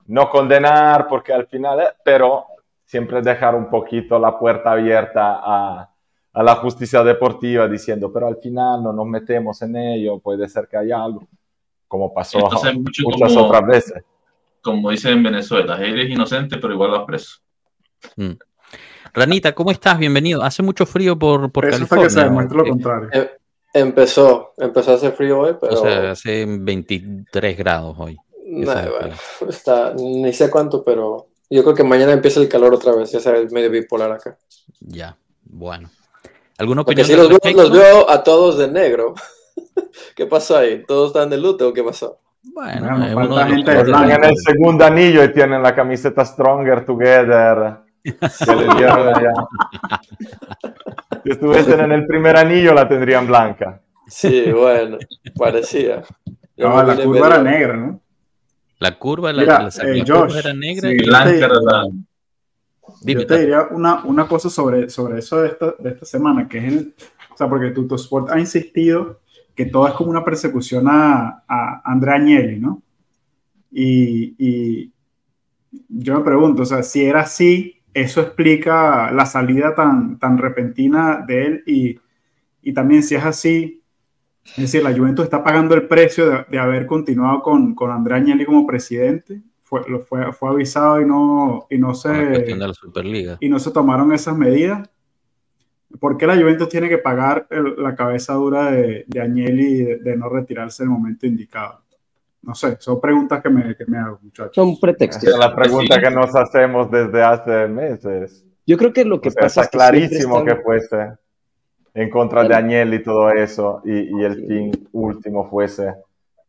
no 0.09 0.29
condenar 0.29 1.07
porque 1.09 1.33
al 1.33 1.47
final, 1.47 1.81
eh, 1.81 1.89
pero 2.05 2.45
siempre 2.85 3.23
dejar 3.23 3.55
un 3.55 3.71
poquito 3.71 4.19
la 4.19 4.39
puerta 4.39 4.73
abierta 4.73 5.41
a, 5.43 5.92
a 6.35 6.43
la 6.43 6.57
justicia 6.57 7.03
deportiva 7.05 7.69
diciendo, 7.69 8.13
pero 8.13 8.27
al 8.27 8.37
final 8.39 8.83
no 8.83 8.93
nos 8.93 9.07
metemos 9.07 9.61
en 9.63 9.77
ello, 9.77 10.19
puede 10.19 10.49
ser 10.49 10.67
que 10.69 10.77
haya 10.79 11.03
algo, 11.03 11.27
como 11.89 12.13
pasó 12.15 12.39
Entonces, 12.39 12.75
mucho 12.75 13.03
muchas 13.05 13.33
como- 13.35 13.47
otras 13.47 13.67
veces. 13.67 14.03
Como 14.63 14.91
dicen 14.91 15.15
en 15.15 15.23
Venezuela, 15.25 15.77
eres 15.85 16.09
inocente, 16.09 16.57
pero 16.59 16.73
igual 16.73 16.93
vas 16.93 17.05
preso. 17.05 17.41
Mm. 18.17 18.33
Ranita, 19.13 19.53
¿cómo 19.55 19.71
estás? 19.73 19.99
Bienvenido. 19.99 20.43
Hace 20.43 20.63
mucho 20.63 20.87
frío 20.87 21.19
por, 21.19 21.51
por 21.51 21.65
Eso 21.67 21.75
California. 21.79 22.05
que 22.07 22.11
se 22.11 22.21
demuestre 22.23 22.57
lo 22.59 22.65
Eh, 22.65 22.69
contrario. 22.71 23.09
Em- 23.13 23.29
Empezó, 23.75 24.53
empezó 24.59 24.91
a 24.93 24.95
hacer 24.97 25.13
frío 25.13 25.41
hoy, 25.41 25.55
pero 25.59 25.73
O 25.73 25.77
sea, 25.83 26.11
hace 26.11 26.45
23 26.47 27.57
grados 27.57 27.97
hoy. 27.99 28.19
nah, 28.47 28.73
hace 28.73 28.91
bueno, 28.91 29.15
está, 29.49 29.95
ni 29.95 30.31
sé 30.35 30.51
cuánto, 30.51 30.85
pero 30.85 31.29
yo 31.49 31.63
creo 31.63 31.75
que 31.75 31.83
mañana 31.83 32.13
empieza 32.13 32.39
el 32.41 32.51
calor 32.51 32.75
otra 32.75 32.95
vez, 32.95 33.11
ya 33.11 33.19
sabes, 33.21 33.51
medio 33.51 33.71
bipolar 33.71 34.13
acá. 34.13 34.37
Ya, 34.81 35.17
bueno. 35.45 35.89
¿Alguna 36.63 36.85
Porque 36.85 37.03
opinión 37.03 37.07
si 37.07 37.13
al 37.13 37.29
los 37.31 37.41
veo, 37.55 37.63
los 37.63 37.73
veo 37.73 38.11
a 38.11 38.23
todos 38.23 38.57
de 38.59 38.69
negro. 38.69 39.15
¿Qué 40.17 40.27
pasó 40.27 40.57
ahí? 40.59 40.85
¿Todos 40.87 41.09
están 41.09 41.29
de 41.29 41.37
luto 41.39 41.69
o 41.69 41.73
qué 41.73 41.83
pasó? 41.83 42.21
Bueno, 42.55 42.81
Bueno, 42.81 43.05
es 43.07 43.15
falta 43.15 43.47
gente 43.49 43.83
blanco. 43.83 44.07
Tienen 44.07 44.25
el 44.31 44.37
segundo 44.37 44.85
anillo 44.85 45.25
y 45.25 45.33
tienen 45.33 45.61
la 45.63 45.75
camiseta 45.75 46.25
Stronger 46.25 46.85
Together. 46.85 47.79
que 48.05 48.57
le 48.57 48.75
dieron 48.77 49.09
allá. 49.09 49.33
Si 51.25 51.31
estuviesen 51.31 51.81
en 51.81 51.93
el 51.93 52.07
primer 52.07 52.37
anillo, 52.37 52.73
la 52.75 52.89
tendrían 52.89 53.27
blanca. 53.27 53.81
Sí, 54.07 54.51
bueno, 54.53 54.99
parecía. 55.37 56.03
Yo 56.57 56.69
No, 56.69 56.83
la 56.83 56.97
curva 56.97 57.27
era 57.29 57.43
negra, 57.43 57.77
¿no? 57.77 58.01
La 58.79 58.99
curva, 58.99 59.33
la, 59.33 59.43
Mira, 59.43 59.59
la- 59.59 59.85
la 59.85 59.93
eh, 59.97 60.05
curva 60.05 60.21
Josh, 60.21 60.37
era 60.37 60.55
negra 60.55 60.89
sí, 60.91 60.97
y 60.99 61.07
Blanca 61.07 61.31
te- 61.31 61.39
era 61.39 61.55
la- 61.61 61.87
Dime, 63.03 63.23
Yo 63.23 63.27
te 63.27 63.41
diría 63.41 63.69
una, 63.71 64.05
una 64.05 64.29
cosa 64.29 64.49
sobre, 64.49 64.89
sobre 64.89 65.19
eso 65.19 65.43
de 65.43 65.49
esta, 65.49 65.75
de 65.79 65.91
esta 65.91 66.07
semana, 66.07 66.49
que 66.49 66.59
es 66.59 66.65
el, 66.65 66.95
o 67.33 67.37
sea, 67.37 67.49
porque 67.49 67.71
Tutosport 67.71 68.31
ha 68.31 68.39
insistido 68.39 69.21
que 69.55 69.67
todo 69.67 69.89
es 69.89 69.95
como 69.95 70.11
una 70.11 70.25
persecución 70.25 70.87
a, 70.89 71.45
a 71.47 71.83
Andrea 71.85 72.15
Agnelli, 72.15 72.61
¿no? 72.61 72.83
Y, 73.71 74.35
y 74.39 74.93
yo 75.89 76.17
me 76.17 76.25
pregunto, 76.25 76.63
o 76.63 76.67
sea, 76.67 76.83
si 76.83 77.05
era 77.05 77.23
así, 77.23 77.81
eso 77.93 78.21
explica 78.21 79.11
la 79.13 79.27
salida 79.27 79.75
tan, 79.75 80.19
tan 80.19 80.39
repentina 80.39 81.25
de 81.27 81.47
él 81.47 81.63
y, 81.67 81.99
y 82.63 82.73
también 82.73 83.03
si 83.03 83.15
es 83.15 83.25
así, 83.25 83.83
es 84.45 84.57
decir, 84.57 84.83
la 84.83 84.97
Juventus 84.97 85.25
está 85.25 85.43
pagando 85.43 85.75
el 85.75 85.87
precio 85.89 86.29
de, 86.29 86.45
de 86.51 86.59
haber 86.59 86.87
continuado 86.87 87.43
con, 87.43 87.75
con 87.75 87.91
Andrea 87.91 88.19
Agnelli 88.19 88.45
como 88.45 88.67
presidente, 88.67 89.43
fue, 89.73 89.89
lo 89.89 90.01
fue, 90.01 90.31
fue 90.35 90.51
avisado 90.51 91.01
y 91.01 91.07
no, 91.07 91.67
y 91.71 91.79
no 91.79 91.95
se 91.95 92.09
con 92.11 92.25
la 92.25 92.31
cuestión 92.33 92.59
de 92.59 92.69
la 92.69 92.75
Superliga. 92.75 93.37
y 93.41 93.49
no 93.49 93.59
se 93.59 93.71
tomaron 93.71 94.13
esas 94.13 94.37
medidas. 94.37 94.87
¿Por 95.99 96.19
qué 96.19 96.27
la 96.27 96.37
Juventus 96.37 96.69
tiene 96.69 96.91
que 96.91 96.99
pagar 96.99 97.47
el- 97.51 97.77
la 97.83 97.95
cabeza 97.95 98.35
dura 98.35 98.71
de, 98.71 99.05
de 99.07 99.21
Agnelli 99.21 99.83
de, 99.83 99.97
de 99.97 100.17
no 100.17 100.29
retirarse 100.29 100.83
en 100.83 100.91
el 100.91 100.95
momento 100.95 101.27
indicado? 101.27 101.81
No 102.43 102.55
sé, 102.55 102.77
son 102.81 103.01
preguntas 103.01 103.43
que 103.43 103.49
me, 103.49 103.75
que 103.75 103.87
me 103.87 103.97
hago, 103.99 104.19
muchachos. 104.23 104.55
Son 104.55 104.69
Esa 104.71 104.81
pretextos. 104.81 105.29
es 105.31 105.39
la 105.39 105.55
pregunta 105.55 105.99
que 106.01 106.11
nos 106.11 106.35
hacemos 106.37 106.91
desde 106.91 107.23
hace 107.23 107.69
meses. 107.69 108.45
Yo 108.67 108.77
creo 108.77 108.93
que 108.93 109.05
lo 109.07 109.21
que 109.23 109.29
O 109.31 109.33
sea, 109.33 109.43
pasa 109.45 109.63
está 109.63 109.63
es 109.63 109.69
que 109.71 109.77
clarísimo 109.79 110.39
están- 110.41 110.57
que 110.57 110.63
fuese 110.63 111.13
en 111.95 112.11
contra 112.11 112.45
de. 112.45 112.55
Agnelli 112.55 112.97
y 112.97 113.03
todo 113.03 113.31
eso, 113.31 113.81
y, 113.87 114.19
y 114.21 114.25
el 114.25 114.47
fin 114.47 114.89
último 114.93 115.49
fuese 115.49 115.95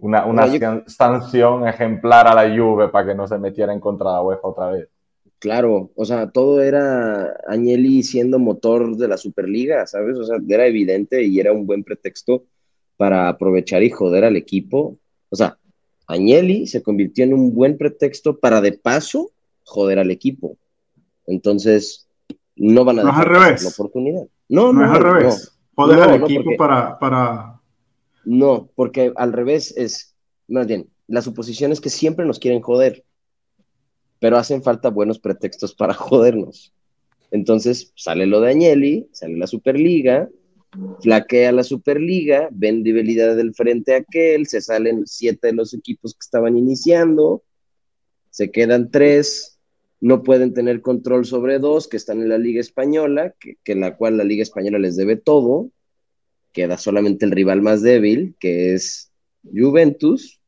una, 0.03 0.25
una 0.25 0.47
yo- 0.47 0.83
sanción 0.87 1.67
ejemplar 1.67 2.27
a 2.27 2.35
la 2.35 2.55
Juve 2.55 2.89
para 2.89 3.07
que 3.07 3.15
no 3.15 3.27
se 3.27 3.37
metiera 3.37 3.73
en 3.73 3.79
contra 3.79 4.09
de 4.09 4.13
la 4.15 4.21
UEFA 4.21 4.47
otra 4.47 4.69
vez. 4.71 4.87
Claro, 5.39 5.91
o 5.95 6.05
sea, 6.05 6.29
todo 6.29 6.61
era 6.61 7.33
Agnelli 7.47 8.03
siendo 8.03 8.39
motor 8.39 8.95
de 8.95 9.07
la 9.07 9.17
Superliga, 9.17 9.85
¿sabes? 9.87 10.17
O 10.17 10.23
sea, 10.23 10.37
era 10.47 10.65
evidente 10.67 11.23
y 11.23 11.39
era 11.39 11.51
un 11.51 11.65
buen 11.65 11.83
pretexto 11.83 12.43
para 12.97 13.27
aprovechar 13.27 13.83
y 13.83 13.89
joder 13.89 14.23
al 14.23 14.35
equipo. 14.37 14.97
O 15.29 15.35
sea, 15.35 15.57
Agnelli 16.07 16.67
se 16.67 16.81
convirtió 16.81 17.25
en 17.25 17.33
un 17.33 17.53
buen 17.53 17.77
pretexto 17.77 18.39
para 18.39 18.61
de 18.61 18.73
paso 18.73 19.31
joder 19.65 19.99
al 19.99 20.11
equipo. 20.11 20.57
Entonces, 21.27 22.07
no 22.55 22.85
van 22.85 22.99
a 22.99 23.03
No 23.03 23.09
es 23.09 23.15
dejar 23.15 23.27
al 23.27 23.33
pasar 23.33 23.45
revés. 23.47 23.63
la 23.63 23.69
oportunidad. 23.69 24.23
No, 24.49 24.73
No, 24.73 24.73
no, 24.73 24.85
es 24.85 24.91
al 24.91 25.03
no, 25.03 25.13
revés. 25.13 25.57
Joder 25.75 25.97
No, 25.97 26.03
al 26.03 26.19
no, 26.19 26.25
equipo 26.25 26.43
porque- 26.43 26.57
para, 26.57 26.99
para... 26.99 27.52
No, 28.25 28.69
porque 28.75 29.11
al 29.15 29.33
revés 29.33 29.73
es, 29.77 30.15
más 30.47 30.67
bien, 30.67 30.89
la 31.07 31.21
suposición 31.21 31.71
es 31.71 31.81
que 31.81 31.89
siempre 31.89 32.25
nos 32.25 32.39
quieren 32.39 32.61
joder, 32.61 33.03
pero 34.19 34.37
hacen 34.37 34.63
falta 34.63 34.89
buenos 34.89 35.19
pretextos 35.19 35.75
para 35.75 35.93
jodernos. 35.93 36.73
Entonces 37.31 37.91
sale 37.95 38.25
lo 38.25 38.41
de 38.41 38.51
Agnelli, 38.51 39.07
sale 39.11 39.37
la 39.37 39.47
Superliga, 39.47 40.29
flaquea 41.01 41.51
la 41.51 41.63
Superliga, 41.63 42.47
ven 42.51 42.83
debilidad 42.83 43.35
del 43.35 43.53
frente 43.53 43.95
a 43.95 43.97
aquel, 43.97 44.47
se 44.47 44.61
salen 44.61 45.05
siete 45.05 45.47
de 45.47 45.53
los 45.53 45.73
equipos 45.73 46.13
que 46.13 46.23
estaban 46.23 46.57
iniciando, 46.57 47.43
se 48.29 48.51
quedan 48.51 48.91
tres, 48.91 49.59
no 49.99 50.23
pueden 50.23 50.53
tener 50.53 50.81
control 50.81 51.25
sobre 51.25 51.59
dos 51.59 51.87
que 51.87 51.97
están 51.97 52.21
en 52.21 52.29
la 52.29 52.37
Liga 52.37 52.61
Española, 52.61 53.33
que, 53.39 53.57
que 53.63 53.75
la 53.75 53.97
cual 53.97 54.17
la 54.17 54.23
Liga 54.23 54.43
Española 54.43 54.79
les 54.79 54.95
debe 54.95 55.15
todo, 55.15 55.69
queda 56.53 56.77
solamente 56.77 57.25
el 57.25 57.31
rival 57.31 57.61
más 57.61 57.81
débil, 57.81 58.35
que 58.39 58.73
es 58.73 59.11
Juventus, 59.43 60.39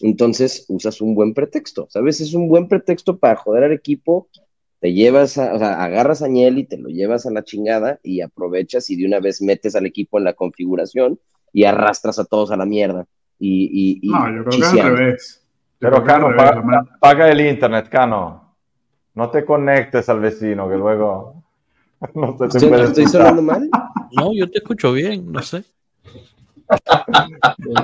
entonces 0.00 0.64
usas 0.68 1.00
un 1.00 1.14
buen 1.14 1.34
pretexto, 1.34 1.86
¿sabes? 1.90 2.20
Es 2.20 2.34
un 2.34 2.48
buen 2.48 2.68
pretexto 2.68 3.18
para 3.18 3.36
joder 3.36 3.64
al 3.64 3.72
equipo, 3.72 4.28
te 4.80 4.92
llevas, 4.92 5.38
a, 5.38 5.54
o 5.54 5.58
sea, 5.58 5.82
agarras 5.82 6.22
a 6.22 6.26
Agnelli, 6.26 6.64
te 6.64 6.76
lo 6.76 6.88
llevas 6.88 7.26
a 7.26 7.30
la 7.30 7.44
chingada 7.44 8.00
y 8.02 8.20
aprovechas 8.20 8.90
y 8.90 8.96
de 8.96 9.06
una 9.06 9.20
vez 9.20 9.40
metes 9.40 9.76
al 9.76 9.86
equipo 9.86 10.18
en 10.18 10.24
la 10.24 10.32
configuración 10.34 11.18
y 11.52 11.64
arrastras 11.64 12.18
a 12.18 12.24
todos 12.24 12.50
a 12.50 12.56
la 12.56 12.66
mierda. 12.66 13.06
Y, 13.38 14.00
y, 14.02 14.08
y 14.08 14.10
No, 14.10 14.26
yo 14.34 14.44
creo 14.44 14.44
que 14.44 14.50
al 14.50 14.60
chiseando. 14.62 14.96
revés. 14.96 15.42
Yo 15.80 15.88
Pero 15.88 16.04
Cano, 16.04 16.28
revés, 16.30 16.88
paga, 17.00 17.30
el 17.30 17.40
internet, 17.40 17.88
Cano. 17.88 18.56
No 19.14 19.30
te 19.30 19.44
conectes 19.44 20.08
al 20.08 20.20
vecino, 20.20 20.68
que 20.68 20.76
luego 20.76 21.44
no 22.14 22.36
se 22.36 22.48
te 22.48 22.58
¿Estoy, 22.58 22.80
estoy 22.80 23.06
sonando 23.06 23.42
mal? 23.42 23.70
No, 24.12 24.32
yo 24.34 24.50
te 24.50 24.58
escucho 24.58 24.92
bien, 24.92 25.30
no 25.32 25.42
sé. 25.42 25.64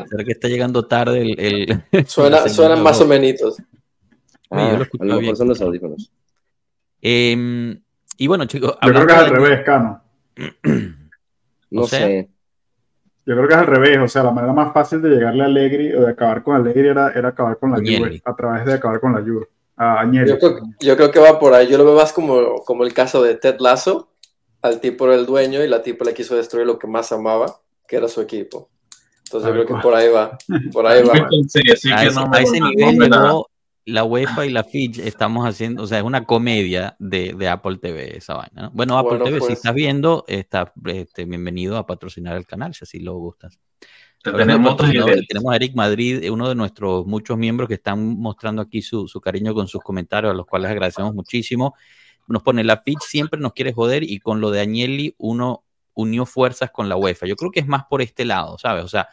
¿Será 0.09 0.25
que 0.25 0.33
está 0.33 0.49
llegando 0.49 0.87
tarde 0.87 1.23
el... 1.23 1.41
el- 1.93 2.07
Suena, 2.07 2.39
el 2.39 2.51
suenan 2.51 2.83
más 2.83 3.01
o 3.01 3.07
menos. 3.07 3.57
Sí, 3.57 3.63
yo 4.51 4.57
lo 4.57 4.59
Ah, 4.59 4.75
a 4.75 4.83
escuchaba 4.83 5.07
lo 5.09 5.15
mejor 5.15 5.23
bien. 5.23 5.37
son 5.37 5.49
los 5.49 5.61
audífonos. 5.61 6.13
Em, 7.01 7.81
y 8.19 8.27
bueno, 8.27 8.45
chicos, 8.47 8.77
Yo 8.83 8.93
creo 8.93 9.07
que 9.07 9.13
es 9.13 9.19
al 9.19 9.25
de- 9.31 9.37
revés, 9.37 9.65
Cano. 9.65 10.03
No 11.73 11.83
O 11.83 11.87
sea, 11.87 12.01
sé. 12.01 12.29
Yo 13.25 13.37
creo 13.37 13.47
que 13.47 13.55
es 13.55 13.61
al 13.61 13.67
revés, 13.69 13.99
o 13.99 14.09
sea, 14.09 14.25
la 14.25 14.33
manera 14.33 14.53
más 14.53 14.73
fácil 14.73 15.01
de 15.01 15.11
llegarle 15.11 15.45
a 15.45 15.47
Allegri 15.47 15.93
o 15.93 16.01
de 16.01 16.11
acabar 16.11 16.43
con 16.43 16.57
Allegri 16.57 16.89
era, 16.89 17.13
era 17.13 17.29
acabar 17.29 17.59
con 17.59 17.71
la. 17.71 17.77
Juve, 17.77 18.21
a 18.25 18.35
través 18.35 18.65
de 18.67 18.75
acabar 18.75 18.99
con 18.99 19.13
la 19.13 19.21
Juve. 19.21 19.47
Yo 20.27 20.39
creo, 20.39 20.59
yo 20.81 20.97
creo 20.97 21.11
que 21.13 21.21
va 21.21 21.39
por 21.39 21.55
ahí. 21.55 21.69
Yo 21.71 21.79
lo 21.79 21.85
veo 21.85 21.95
más 21.95 22.13
como, 22.13 22.57
como 22.65 22.83
el 22.83 22.93
caso 22.93 23.23
de 23.23 23.37
Ted 23.37 23.61
Lasso. 23.61 24.10
Al 24.63 24.81
tipo 24.81 25.07
era 25.07 25.15
el 25.15 25.27
dueño 25.27 25.65
y 25.65 25.69
la 25.69 25.83
tipa 25.83 26.05
le 26.05 26.15
quiso 26.15 26.37
destruir 26.37 26.67
lo 26.67 26.79
que 26.79 26.87
más 26.87 27.13
amaba, 27.13 27.61
que 27.89 27.97
era 27.97 28.09
su 28.09 28.21
equipo. 28.21 28.71
Entonces 29.25 29.49
yo 29.49 29.65
creo 29.65 29.67
que 29.67 29.83
por 29.83 29.95
ahí 29.95 30.09
va. 30.09 30.37
Por 30.73 30.87
ahí 30.87 31.03
va. 31.03 31.13
Sí, 31.49 31.61
a 31.93 32.01
que 32.01 32.07
ese, 32.09 32.15
no 32.15 32.23
a 32.23 32.29
me- 32.29 32.43
ese 32.43 32.59
no 32.61 32.71
nivel 32.71 32.99
llegó 32.99 33.51
la 33.87 34.05
UEFA 34.05 34.47
y 34.47 34.51
la 34.51 34.65
Fitch. 34.65 34.99
Estamos 34.99 35.47
haciendo, 35.47 35.83
o 35.83 35.87
sea, 35.87 35.99
es 35.99 36.05
una 36.05 36.25
comedia 36.25 36.97
de, 36.99 37.35
de 37.37 37.49
Apple 37.49 37.79
TV 37.79 38.17
esa 38.19 38.35
vaina. 38.35 38.63
¿no? 38.63 38.71
Bueno, 38.73 38.99
Apple 38.99 39.19
Bueno, 39.19 39.25
TV, 39.25 39.37
si 39.41 39.47
pues. 39.47 39.59
estás 39.59 39.75
viendo, 39.75 40.25
está 40.29 40.73
este, 40.87 41.25
bienvenido 41.25 41.77
a 41.77 41.87
patrocinar 41.87 42.37
el 42.37 42.47
canal, 42.47 42.75
si 42.75 42.85
así 42.85 43.01
lo 43.01 43.15
gustas. 43.15 43.59
tenemos, 44.23 44.77
tenemos 44.77 45.53
a 45.53 45.57
Eric 45.57 45.75
Madrid, 45.75 46.31
uno 46.31 46.49
de 46.49 46.55
nuestros 46.55 47.07
muchos 47.07 47.39
miembros 47.39 47.69
que 47.69 47.75
están 47.75 48.19
mostrando 48.19 48.63
aquí 48.63 48.83
su, 48.83 49.09
su, 49.09 49.21
cariño 49.21 49.55
con 49.55 49.67
sus 49.67 49.81
comentarios, 49.83 50.33
a 50.33 50.35
los 50.35 50.47
cuales 50.47 50.71
agradecemos 50.71 51.15
muchísimo. 51.15 51.75
Nos 52.31 52.43
pone 52.43 52.65
la 52.65 52.79
Fitch 52.79 53.01
siempre 53.01 53.41
nos 53.41 53.53
quiere 53.53 53.73
joder 53.73 54.03
y 54.03 54.21
con 54.21 54.41
lo 54.41 54.51
de 54.51 54.61
Agnelli 54.61 55.15
uno 55.19 55.65
unió 55.95 56.27
fuerzas 56.27 56.71
con 56.71 56.89
la 56.89 56.97
UEFA. 56.97 57.27
Yo 57.27 57.37
creo 57.37 57.51
que 57.51 57.61
es 57.61 57.67
más 57.67 57.85
por 57.89 58.03
este 58.03 58.25
lado, 58.25 58.57
¿sabes? 58.59 58.85
O 58.85 58.89
sea, 58.89 59.09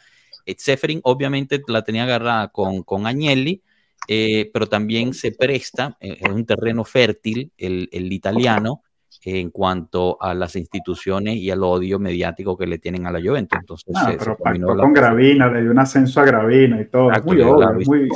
Seferin 0.45 1.01
obviamente 1.03 1.61
la 1.67 1.83
tenía 1.83 2.03
agarrada 2.03 2.49
con, 2.49 2.83
con 2.83 3.07
Agnelli, 3.07 3.61
eh, 4.07 4.49
pero 4.53 4.67
también 4.67 5.13
se 5.13 5.31
presta, 5.31 5.97
eh, 5.99 6.17
es 6.21 6.29
un 6.29 6.45
terreno 6.45 6.85
fértil 6.85 7.51
el, 7.57 7.89
el 7.91 8.13
italiano 8.13 8.83
en 9.23 9.49
cuanto 9.49 10.17
a 10.21 10.33
las 10.33 10.55
instituciones 10.55 11.35
y 11.35 11.51
al 11.51 11.63
odio 11.63 11.99
mediático 11.99 12.57
que 12.57 12.65
le 12.65 12.77
tienen 12.77 13.05
a 13.07 13.11
la 13.11 13.19
Juventus. 13.19 13.59
Entonces, 13.59 13.93
ah, 13.97 14.15
pero 14.17 14.37
pactó 14.37 14.77
con 14.77 14.93
Gravina, 14.93 15.51
le 15.51 15.63
dio 15.63 15.71
un 15.71 15.79
ascenso 15.79 16.21
a 16.21 16.25
Gravina 16.25 16.79
y 16.79 16.85
todo. 16.85 17.09
muy 17.25 17.41
obvio, 17.41 17.73
muy... 17.85 18.09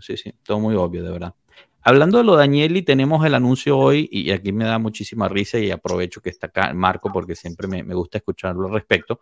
Sí, 0.00 0.16
sí, 0.16 0.32
todo 0.44 0.60
muy 0.60 0.76
obvio, 0.76 1.02
de 1.02 1.10
verdad. 1.10 1.34
Hablando 1.84 2.18
de 2.18 2.24
lo 2.24 2.36
de 2.36 2.44
Agnelli, 2.44 2.82
tenemos 2.82 3.24
el 3.26 3.34
anuncio 3.34 3.76
hoy 3.76 4.08
y 4.10 4.30
aquí 4.30 4.52
me 4.52 4.64
da 4.64 4.78
muchísima 4.78 5.28
risa 5.28 5.58
y 5.58 5.70
aprovecho 5.70 6.20
que 6.20 6.30
está 6.30 6.46
acá 6.46 6.72
Marco 6.74 7.10
porque 7.12 7.34
siempre 7.34 7.66
me, 7.66 7.82
me 7.82 7.94
gusta 7.94 8.18
escucharlo 8.18 8.68
al 8.68 8.74
respecto. 8.74 9.20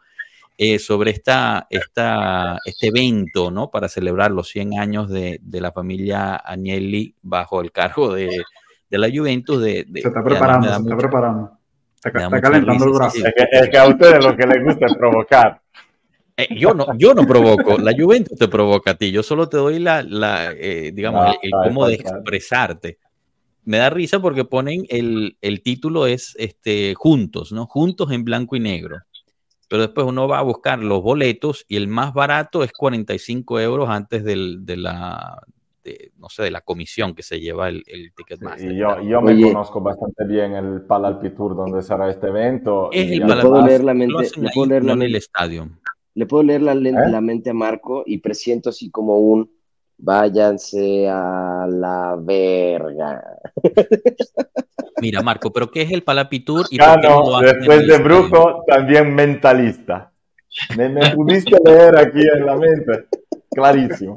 Eh, 0.63 0.79
sobre 0.79 1.13
esta, 1.13 1.67
esta, 1.71 2.59
este 2.67 2.89
evento, 2.89 3.51
¿no? 3.51 3.71
Para 3.71 3.89
celebrar 3.89 4.31
los 4.31 4.49
100 4.51 4.79
años 4.79 5.09
de, 5.09 5.39
de 5.41 5.61
la 5.63 5.73
familia 5.73 6.37
Agnelli 6.37 7.15
bajo 7.23 7.63
el 7.63 7.73
cargo 7.73 8.13
de, 8.13 8.43
de 8.91 8.99
la 8.99 9.09
Juventus. 9.09 9.63
De, 9.63 9.87
se 9.91 10.09
está 10.09 10.23
preparando, 10.23 10.69
se 10.69 10.83
está 10.83 10.97
preparando. 10.99 11.53
Está, 12.05 12.41
calentando 12.41 12.85
el 12.85 12.93
brazo. 12.93 13.19
Es, 13.25 13.69
que, 13.71 13.79
a 13.79 13.87
ustedes 13.87 14.23
lo 14.23 14.37
que 14.37 14.47
les 14.47 14.65
gusta 14.65 14.85
es 14.85 14.95
provocar. 14.97 15.60
Eh, 16.37 16.49
yo, 16.57 16.75
no, 16.75 16.87
yo 16.97 17.15
no 17.15 17.27
provoco, 17.27 17.79
la 17.79 17.93
Juventus 17.97 18.39
te 18.39 18.49
provoca 18.49 18.93
a 18.93 18.95
ti. 18.95 19.11
Yo 19.11 19.23
solo 19.23 19.49
te 19.49 19.57
doy 19.57 19.79
la, 19.79 20.03
la 20.03 20.53
eh, 20.53 20.93
digamos, 20.95 21.37
el, 21.43 21.51
cómo 21.65 21.87
de 21.87 21.95
expresarte. 21.95 22.99
Me 23.65 23.79
da 23.79 23.91
risa 23.91 24.21
porque 24.21 24.45
ponen 24.45 24.87
el, 24.89 25.37
el 25.41 25.63
título 25.63 26.07
es 26.07 26.35
este, 26.39 26.95
Juntos, 26.95 27.53
¿no? 27.53 27.67
Juntos 27.67 28.11
en 28.11 28.25
blanco 28.25 28.57
y 28.57 28.61
negro 28.61 28.99
pero 29.71 29.83
después 29.83 30.05
uno 30.05 30.27
va 30.27 30.41
a 30.41 30.43
buscar 30.43 30.81
los 30.81 31.01
boletos 31.01 31.65
y 31.69 31.77
el 31.77 31.87
más 31.87 32.13
barato 32.13 32.65
es 32.65 32.73
45 32.73 33.61
euros 33.61 33.89
antes 33.89 34.25
del, 34.25 34.67
de 34.67 34.77
la, 34.77 35.41
no 36.19 36.29
sé, 36.29 36.43
de 36.43 36.51
la 36.51 36.61
comisión 36.61 37.15
que 37.15 37.23
se 37.23 37.39
lleva 37.39 37.69
el, 37.69 37.85
el 37.87 38.13
Ticketmaster. 38.13 38.69
Sí, 38.69 38.77
yo, 38.77 39.01
yo 39.01 39.23
me 39.23 39.41
conozco 39.41 39.81
bastante 39.81 40.27
bien 40.27 40.55
el 40.55 40.83
Palalpitur 40.83 41.55
donde 41.55 41.83
será 41.83 42.11
este 42.11 42.27
evento. 42.27 42.91
Es 42.91 43.13
el 43.13 43.21
le 43.21 43.37
puedo 43.37 43.65
leer 43.65 43.85
la 43.85 43.95
mente, 43.95 44.29
puedo 44.53 44.71
leer 44.71 44.83
la 44.83 44.97
mente, 44.97 45.07
el 45.07 45.17
estadio. 45.17 45.69
Le 46.15 46.27
puedo 46.27 46.43
leer 46.43 46.63
la, 46.63 46.73
¿Eh? 46.73 46.93
la 47.11 47.21
mente 47.21 47.51
a 47.51 47.55
Marco 47.55 48.03
y 48.07 48.19
presiento 48.19 48.71
así 48.71 48.91
como 48.91 49.19
un 49.19 49.51
váyanse 50.03 51.09
a 51.09 51.67
la 51.69 52.17
verga. 52.19 53.23
Mira, 55.01 55.23
Marco, 55.23 55.53
pero 55.53 55.71
¿qué 55.71 55.83
es 55.83 55.93
el 55.93 56.03
Palapitur? 56.03 56.67
Y 56.71 56.79
ah, 56.81 56.97
no, 57.03 57.41
después 57.41 57.87
de 57.87 57.99
Brujo, 57.99 58.65
también 58.67 59.15
mentalista. 59.15 60.13
Me, 60.77 60.89
me 60.89 61.15
pudiste 61.15 61.57
leer 61.65 61.97
aquí 61.97 62.21
en 62.21 62.47
la 62.47 62.57
mente. 62.57 63.07
Clarísimo. 63.51 64.15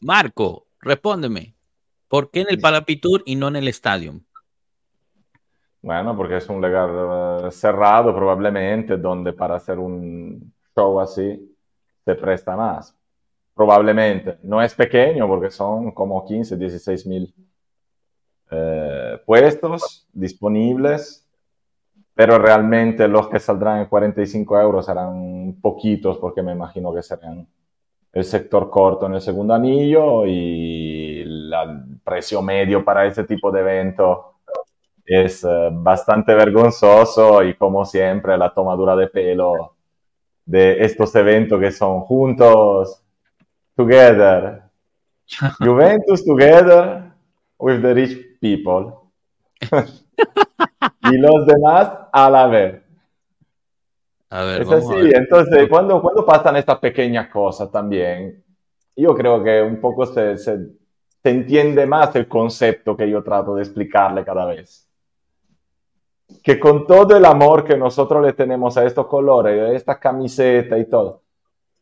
Marco, 0.00 0.66
respóndeme. 0.80 1.54
¿Por 2.08 2.30
qué 2.30 2.40
en 2.40 2.48
el 2.50 2.58
Palapitur 2.58 3.22
y 3.24 3.36
no 3.36 3.48
en 3.48 3.56
el 3.56 3.68
estadio? 3.68 4.20
Bueno, 5.82 6.14
porque 6.16 6.36
es 6.36 6.48
un 6.48 6.60
lugar 6.60 7.46
eh, 7.46 7.50
cerrado 7.50 8.14
probablemente, 8.14 8.98
donde 8.98 9.32
para 9.32 9.56
hacer 9.56 9.78
un 9.78 10.52
show 10.76 11.00
así 11.00 11.56
se 12.04 12.14
presta 12.14 12.54
más. 12.56 12.96
Probablemente. 13.54 14.38
No 14.42 14.62
es 14.62 14.74
pequeño 14.74 15.26
porque 15.26 15.50
son 15.50 15.92
como 15.92 16.24
15, 16.24 16.56
16 16.56 17.06
mil 17.06 17.34
eh, 18.50 19.18
puestos 19.24 20.06
disponibles, 20.12 21.26
pero 22.14 22.38
realmente 22.38 23.08
los 23.08 23.28
que 23.28 23.38
saldrán 23.38 23.80
en 23.80 23.86
45 23.86 24.60
euros 24.60 24.86
serán 24.86 25.56
poquitos 25.62 26.18
porque 26.18 26.42
me 26.42 26.52
imagino 26.52 26.92
que 26.92 27.02
serán 27.02 27.46
el 28.12 28.24
sector 28.24 28.68
corto 28.68 29.06
en 29.06 29.14
el 29.14 29.20
segundo 29.20 29.54
anillo 29.54 30.26
y 30.26 31.20
el 31.20 31.52
precio 32.04 32.42
medio 32.42 32.84
para 32.84 33.06
ese 33.06 33.24
tipo 33.24 33.52
de 33.52 33.60
evento 33.60 34.29
es 35.10 35.42
eh, 35.42 35.70
bastante 35.72 36.32
vergonzoso 36.34 37.42
y 37.42 37.54
como 37.54 37.84
siempre 37.84 38.38
la 38.38 38.54
tomadura 38.54 38.94
de 38.94 39.08
pelo 39.08 39.74
de 40.46 40.84
estos 40.84 41.12
eventos 41.16 41.58
que 41.58 41.72
son 41.72 42.02
juntos, 42.02 43.02
together, 43.74 44.62
Juventus 45.58 46.24
together 46.24 47.12
with 47.58 47.82
the 47.82 47.92
rich 47.92 48.38
people. 48.40 48.94
y 51.10 51.18
los 51.18 51.44
demás 51.44 51.90
a 52.12 52.30
la 52.30 52.46
vez. 52.46 52.82
A 54.30 54.44
ver, 54.44 54.62
es 54.62 54.70
así, 54.70 55.10
entonces, 55.12 55.68
cuando, 55.68 56.00
cuando 56.00 56.24
pasan 56.24 56.54
estas 56.54 56.78
pequeñas 56.78 57.28
cosas 57.28 57.68
también, 57.68 58.44
yo 58.94 59.12
creo 59.16 59.42
que 59.42 59.60
un 59.60 59.80
poco 59.80 60.06
se, 60.06 60.38
se, 60.38 60.56
se, 61.20 61.30
entiende 61.30 61.84
más 61.84 62.14
el 62.14 62.28
concepto 62.28 62.96
que 62.96 63.10
yo 63.10 63.24
trato 63.24 63.56
de 63.56 63.62
explicarle 63.62 64.24
cada 64.24 64.44
vez. 64.44 64.89
Que 66.42 66.58
con 66.58 66.86
todo 66.86 67.16
el 67.16 67.24
amor 67.24 67.64
que 67.64 67.76
nosotros 67.76 68.22
le 68.22 68.32
tenemos 68.32 68.76
a 68.76 68.84
estos 68.84 69.06
colores, 69.06 69.60
a 69.60 69.72
esta 69.72 69.98
camiseta 69.98 70.78
y 70.78 70.86
todo, 70.86 71.22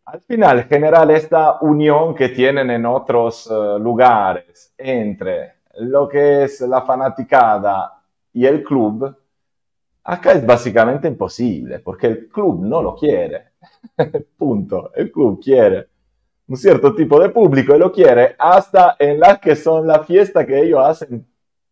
al 0.04 0.20
final 0.22 0.64
generar 0.64 1.11
esta 1.11 1.58
unión 1.61 2.14
que 2.14 2.30
tienen 2.30 2.70
en 2.70 2.87
otros 2.87 3.46
uh, 3.46 3.78
lugares 3.78 4.72
entre 4.78 5.58
lo 5.80 6.08
que 6.08 6.44
es 6.44 6.61
la 6.62 6.82
fanaticada 6.82 8.02
y 8.32 8.46
el 8.46 8.62
club, 8.62 9.14
acá 10.04 10.32
es 10.32 10.44
básicamente 10.46 11.08
imposible, 11.08 11.80
porque 11.80 12.06
el 12.06 12.28
club 12.28 12.64
no 12.64 12.82
lo 12.82 12.94
quiere. 12.94 13.48
Punto. 14.37 14.90
El 14.94 15.12
club 15.12 15.40
quiere 15.42 15.88
un 16.48 16.56
cierto 16.56 16.94
tipo 16.94 17.20
de 17.20 17.28
público 17.28 17.74
y 17.74 17.78
lo 17.78 17.92
quiere 17.92 18.34
hasta 18.38 18.96
en 18.98 19.20
las 19.20 19.38
que 19.38 19.54
son 19.54 19.87
la 19.87 20.02
fiesta 20.02 20.46
que 20.46 20.62
ellos 20.62 20.80
hacen 20.82 21.26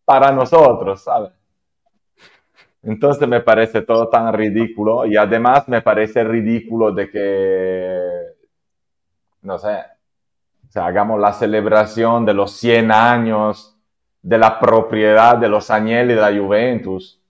para 0.05 0.31
nosotros, 0.31 1.01
¿sabes? 1.01 1.31
Entonces 2.87 3.27
me 3.27 3.41
parece 3.41 3.81
todo 3.81 4.07
tan 4.07 4.31
ridículo 4.31 5.05
y 5.05 5.17
además 5.17 5.67
me 5.67 5.81
parece 5.81 6.23
ridículo 6.23 6.93
de 6.93 7.09
que, 7.09 7.99
no 9.41 9.59
sé, 9.59 9.75
o 9.75 10.71
sea, 10.71 10.85
hagamos 10.85 11.19
la 11.19 11.33
celebración 11.33 12.25
de 12.25 12.33
los 12.33 12.53
100 12.53 12.93
años 12.93 13.77
de 14.21 14.37
la 14.37 14.57
propiedad 14.57 15.35
de 15.35 15.49
los 15.49 15.69
Agnelli 15.69 16.13
de 16.13 16.21
la 16.21 16.33
Juventus. 16.33 17.21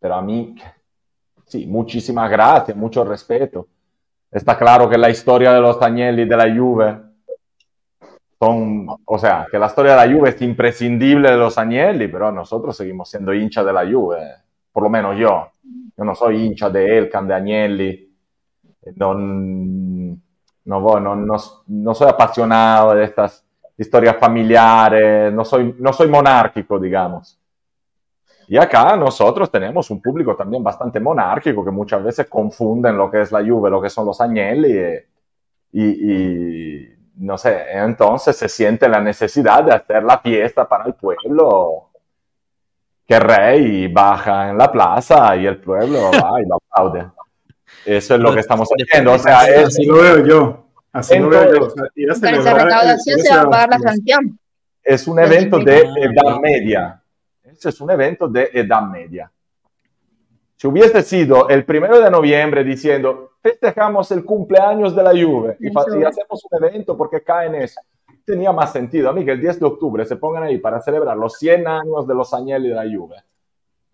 Pero 0.00 0.14
a 0.14 0.22
mí, 0.22 0.54
sí, 1.44 1.66
muchísimas 1.66 2.30
gracias, 2.30 2.74
mucho 2.74 3.04
respeto. 3.04 3.68
Está 4.30 4.56
claro 4.56 4.88
que 4.88 4.96
la 4.96 5.10
historia 5.10 5.52
de 5.52 5.60
los 5.60 5.80
Agnelli 5.82 6.24
de 6.24 6.36
la 6.38 6.56
Juve 6.56 6.98
son, 8.38 8.86
o 9.04 9.18
sea, 9.18 9.46
que 9.50 9.58
la 9.58 9.66
historia 9.66 9.96
de 9.96 10.06
la 10.08 10.16
Juve 10.16 10.30
es 10.30 10.42
imprescindible 10.42 11.30
de 11.30 11.36
los 11.36 11.58
Agnelli, 11.58 12.08
pero 12.08 12.30
nosotros 12.30 12.76
seguimos 12.76 13.10
siendo 13.10 13.34
hinchas 13.34 13.66
de 13.66 13.72
la 13.72 13.84
Juve, 13.84 14.18
por 14.72 14.84
lo 14.84 14.88
menos 14.88 15.16
yo. 15.18 15.48
Yo 15.96 16.04
no 16.04 16.14
soy 16.14 16.44
hincha 16.46 16.70
de 16.70 16.98
Elkan, 16.98 17.26
de 17.26 17.34
Agnelli. 17.34 18.14
No, 18.94 19.14
no, 19.14 21.00
no, 21.00 21.36
no, 21.66 21.94
soy 21.94 22.08
apasionado 22.08 22.94
de 22.94 23.04
estas 23.04 23.44
historias 23.76 24.16
familiares, 24.16 25.32
no 25.32 25.44
soy, 25.44 25.74
no 25.78 25.92
soy 25.92 26.08
monárquico, 26.08 26.78
digamos. 26.78 27.38
Y 28.46 28.56
acá 28.56 28.96
nosotros 28.96 29.50
tenemos 29.50 29.90
un 29.90 30.00
público 30.00 30.34
también 30.36 30.62
bastante 30.62 31.00
monárquico 31.00 31.64
que 31.64 31.70
muchas 31.70 32.02
veces 32.02 32.28
confunden 32.28 32.96
lo 32.96 33.10
que 33.10 33.20
es 33.20 33.32
la 33.32 33.40
Juve, 33.44 33.68
lo 33.68 33.82
que 33.82 33.90
son 33.90 34.06
los 34.06 34.20
Agnelli 34.20 35.00
y, 35.72 36.97
no 37.18 37.36
sé, 37.36 37.66
entonces 37.72 38.36
se 38.36 38.48
siente 38.48 38.88
la 38.88 39.00
necesidad 39.00 39.64
de 39.64 39.72
hacer 39.72 40.04
la 40.04 40.18
fiesta 40.18 40.68
para 40.68 40.84
el 40.84 40.94
pueblo, 40.94 41.90
que 43.06 43.14
el 43.14 43.20
rey 43.20 43.88
baja 43.88 44.50
en 44.50 44.58
la 44.58 44.70
plaza 44.70 45.36
y 45.36 45.46
el 45.46 45.58
pueblo 45.60 46.10
va 46.12 46.40
y 46.40 46.46
lo 46.46 46.56
aplaude. 46.56 47.10
Eso 47.84 48.14
es 48.14 48.20
lo 48.20 48.32
que 48.32 48.40
estamos 48.40 48.68
haciendo. 48.68 49.12
O 49.12 49.18
sea, 49.18 49.40
así 49.40 49.84
lo 49.84 49.96
veo 49.96 50.26
yo. 50.26 50.66
Así 50.92 51.18
lo 51.18 51.28
veo 51.28 51.54
yo. 51.54 52.12
esa 52.12 52.54
recaudación 52.54 53.20
se 53.20 53.34
va 53.34 53.42
a 53.42 53.50
pagar 53.50 53.68
la 53.70 53.78
sanción. 53.78 54.38
Es 54.82 55.06
un 55.08 55.18
evento 55.18 55.58
de 55.58 55.80
edad 55.80 56.38
media. 56.40 57.02
Ese 57.42 57.70
es 57.70 57.80
un 57.80 57.90
evento 57.90 58.28
de 58.28 58.50
edad 58.52 58.82
media. 58.82 59.30
Si 60.60 60.66
hubiese 60.66 61.02
sido 61.02 61.48
el 61.48 61.64
primero 61.64 62.00
de 62.00 62.10
noviembre 62.10 62.64
diciendo, 62.64 63.30
festejamos 63.40 64.10
el 64.10 64.24
cumpleaños 64.24 64.94
de 64.96 65.02
la 65.04 65.10
Juve 65.12 65.56
y, 65.60 65.68
y 65.68 66.04
hacemos 66.04 66.44
un 66.50 66.64
evento 66.64 66.96
porque 66.96 67.22
cae 67.22 67.46
en 67.46 67.54
eso, 67.54 67.80
tenía 68.26 68.50
más 68.50 68.72
sentido. 68.72 69.08
A 69.08 69.12
mí 69.12 69.24
que 69.24 69.30
el 69.30 69.40
10 69.40 69.60
de 69.60 69.66
octubre 69.66 70.04
se 70.04 70.16
pongan 70.16 70.42
ahí 70.42 70.58
para 70.58 70.80
celebrar 70.80 71.16
los 71.16 71.34
100 71.38 71.64
años 71.68 72.08
de 72.08 72.14
los 72.16 72.34
Agnelli 72.34 72.70
de 72.70 72.74
la 72.74 72.82
Juve. 72.82 73.16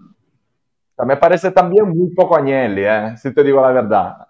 O 0.00 0.94
sea, 0.96 1.04
me 1.04 1.18
parece 1.18 1.50
también 1.50 1.86
muy 1.90 2.14
poco 2.14 2.34
Agnelli, 2.34 2.84
¿eh? 2.86 3.14
si 3.18 3.34
te 3.34 3.44
digo 3.44 3.60
la 3.60 3.70
verdad. 3.72 4.26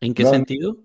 ¿En 0.00 0.12
qué 0.12 0.22
No. 0.24 0.30
sentido? 0.30 0.76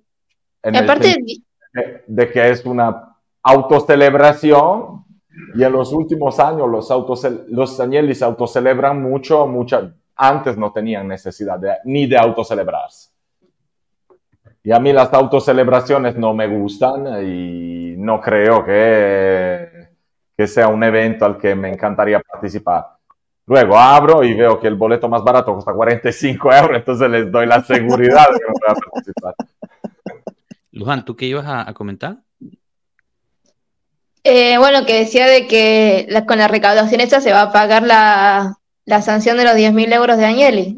En 0.64 0.76
Y 0.76 0.78
el 0.78 0.84
aparte, 0.86 1.12
sentido 1.12 1.44
de, 1.74 2.04
de 2.08 2.32
que 2.32 2.50
es 2.50 2.66
una 2.66 3.18
autocelebración 3.44 5.04
y 5.56 5.64
en 5.64 5.72
los 5.72 5.92
últimos 5.94 6.40
años 6.40 6.70
los, 6.70 6.90
autocel- 6.92 7.46
los 7.48 8.22
autocelebran 8.22 9.02
mucho, 9.02 9.48
mucha, 9.48 9.92
antes 10.16 10.58
no 10.58 10.72
tenían 10.72 11.08
necesidad 11.08 11.58
de- 11.60 11.78
ni 11.86 12.06
de 12.08 12.18
autocelebrarse. 12.18 13.10
Y 14.64 14.72
a 14.72 14.80
mí 14.80 14.92
las 14.92 15.12
autocelebraciones 15.14 16.16
no 16.18 16.34
me 16.34 16.48
gustan 16.48 17.24
y 17.26 17.96
no 17.98 18.20
creo 18.20 18.64
que, 18.66 19.88
que 20.38 20.48
sea 20.48 20.68
un 20.68 20.84
evento 20.84 21.26
al 21.26 21.38
que 21.38 21.56
me 21.56 21.72
encantaría 21.72 22.20
participar. 22.20 22.86
Luego 23.48 23.78
abro 23.80 24.24
y 24.24 24.34
veo 24.36 24.60
que 24.60 24.68
el 24.68 24.76
boleto 24.76 25.10
más 25.10 25.24
barato 25.24 25.54
cuesta 25.54 25.74
45 25.74 26.54
euros, 26.54 26.78
entonces 26.78 27.10
les 27.10 27.32
doy 27.32 27.48
la 27.48 27.64
seguridad 27.64 28.28
de 28.32 28.40
que 28.40 28.46
no 28.48 28.54
voy 28.54 28.68
a 28.68 28.76
participar. 28.76 29.36
Luján, 30.72 31.04
¿tú 31.04 31.16
qué 31.16 31.26
ibas 31.26 31.46
a 31.48 31.74
comentar? 31.74 32.18
Eh, 34.30 34.58
bueno, 34.58 34.86
que 34.86 35.00
decía 35.00 35.28
de 35.28 35.48
que 35.48 36.06
la- 36.10 36.26
con 36.26 36.38
la 36.38 36.48
recaudación 36.48 37.02
esa 37.02 37.20
se 37.22 37.32
va 37.34 37.44
a 37.44 37.52
pagar 37.52 37.84
la, 37.84 38.58
la 38.86 39.02
sanción 39.02 39.38
de 39.38 39.44
los 39.44 39.56
10.000 39.56 39.92
euros 39.94 40.18
de 40.18 40.26
Agnelli. 40.26 40.78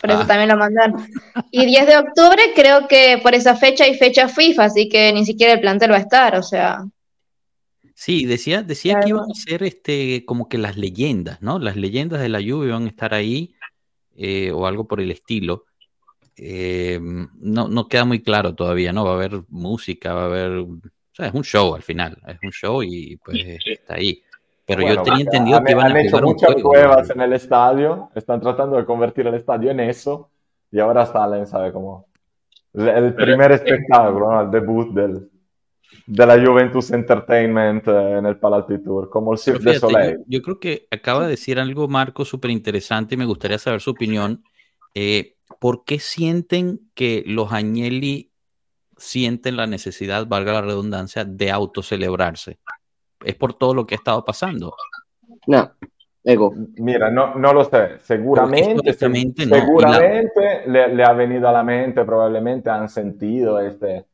Por 0.00 0.10
eso 0.10 0.20
Ah. 0.22 0.26
también 0.26 0.48
lo 0.48 0.56
mandaron. 0.56 1.06
Y 1.50 1.66
10 1.66 1.86
de 1.86 1.98
octubre 1.98 2.40
creo 2.54 2.86
que 2.86 3.18
por 3.22 3.34
esa 3.34 3.56
fecha 3.56 3.84
hay 3.84 3.96
fecha 3.98 4.28
FIFA, 4.28 4.64
así 4.64 4.88
que 4.88 5.12
ni 5.12 5.24
siquiera 5.26 5.52
el 5.54 5.60
plantel 5.60 5.90
va 5.92 5.96
a 5.96 6.00
estar, 6.00 6.36
o 6.36 6.42
sea. 6.42 6.84
Sí, 7.94 8.24
decía, 8.26 8.62
decía 8.62 9.00
que 9.00 9.08
iban 9.08 9.24
a 9.28 9.34
ser 9.34 9.64
este, 9.64 10.24
como 10.24 10.48
que 10.48 10.56
las 10.56 10.76
leyendas, 10.76 11.42
¿no? 11.42 11.58
Las 11.58 11.74
leyendas 11.74 12.20
de 12.20 12.28
la 12.28 12.40
lluvia 12.40 12.74
van 12.74 12.84
a 12.84 12.88
estar 12.90 13.12
ahí 13.12 13.54
eh, 14.16 14.52
o 14.52 14.66
algo 14.68 14.86
por 14.86 15.00
el 15.00 15.10
estilo. 15.10 15.64
Eh, 16.36 17.00
no, 17.02 17.66
no 17.66 17.88
queda 17.88 18.04
muy 18.04 18.22
claro 18.22 18.54
todavía, 18.54 18.92
¿no? 18.92 19.04
Va 19.04 19.10
a 19.10 19.14
haber 19.14 19.42
música, 19.48 20.12
va 20.14 20.22
a 20.22 20.26
haber... 20.26 20.64
Sea, 21.18 21.26
es 21.26 21.34
un 21.34 21.42
show 21.42 21.74
al 21.74 21.82
final, 21.82 22.16
es 22.28 22.38
un 22.44 22.52
show 22.52 22.80
y 22.80 23.16
pues 23.16 23.38
está 23.64 23.94
ahí. 23.94 24.22
Pero 24.64 24.82
yo 24.82 24.86
Bueno, 24.86 25.02
tenía 25.02 25.24
porque 25.24 25.36
entendido 25.36 25.58
han, 25.58 25.64
que 25.64 25.72
iban 25.72 25.86
han 25.86 25.96
a 25.96 26.00
hecho 26.00 26.22
muchas 26.22 26.52
juego. 26.52 26.70
pruebas 26.70 27.10
en 27.10 27.20
el 27.22 27.32
estadio, 27.32 28.10
están 28.14 28.40
tratando 28.40 28.76
de 28.76 28.84
convertir 28.84 29.26
el 29.26 29.34
estadio 29.34 29.72
en 29.72 29.80
eso 29.80 30.30
y 30.70 30.78
ahora 30.78 31.06
salen, 31.06 31.46
¿sabe? 31.46 31.72
Como 31.72 32.06
el, 32.74 33.14
primer 33.14 33.50
espectáculo, 33.50 34.30
¿no? 34.30 34.42
el 34.42 34.50
debut 34.52 34.94
del, 34.94 35.28
de 36.06 36.26
la 36.26 36.38
Juventus 36.38 36.92
Entertainment 36.92 37.88
eh, 37.88 38.18
en 38.18 38.26
el 38.26 38.38
Palatitur, 38.38 39.10
como 39.10 39.32
el 39.32 39.38
Cirque 39.38 39.70
de 39.70 39.78
Soleil. 39.80 40.18
yo, 40.18 40.24
yo 40.28 40.42
creo 40.42 40.60
que 40.60 40.86
acaba 40.92 41.24
de 41.24 41.30
decir 41.30 41.58
algo, 41.58 41.88
Marco, 41.88 42.24
súper 42.24 42.52
interesante 42.52 43.16
y 43.16 43.18
me 43.18 43.24
gustaría 43.24 43.58
saber 43.58 43.80
su 43.80 43.90
opinión. 43.90 44.44
Eh, 44.94 45.34
¿Por 45.58 45.84
qué 45.84 45.98
sienten 45.98 46.78
que 46.94 47.24
los 47.26 47.52
Agnelli 47.52 48.30
sienten 48.98 49.56
la 49.56 49.66
necesidad, 49.66 50.26
valga 50.26 50.52
la 50.52 50.62
redundancia, 50.62 51.24
de 51.24 51.50
autocelebrarse? 51.50 52.58
¿Es 53.24 53.34
por 53.34 53.54
todo 53.54 53.74
lo 53.74 53.86
que 53.86 53.94
ha 53.94 53.98
estado 53.98 54.24
pasando? 54.24 54.74
No, 55.46 55.72
ego. 56.22 56.52
Mira, 56.76 57.10
no, 57.10 57.34
no 57.34 57.52
lo 57.52 57.64
sé, 57.64 57.98
seguramente, 58.00 58.90
históricamente 58.90 59.46
no, 59.46 59.56
y 59.56 59.60
la- 59.60 59.66
seguramente 59.66 60.62
le, 60.66 60.94
le 60.94 61.04
ha 61.04 61.12
venido 61.12 61.48
a 61.48 61.52
la 61.52 61.62
mente, 61.62 62.04
probablemente 62.04 62.70
han 62.70 62.88
sentido 62.88 63.58
este, 63.60 64.04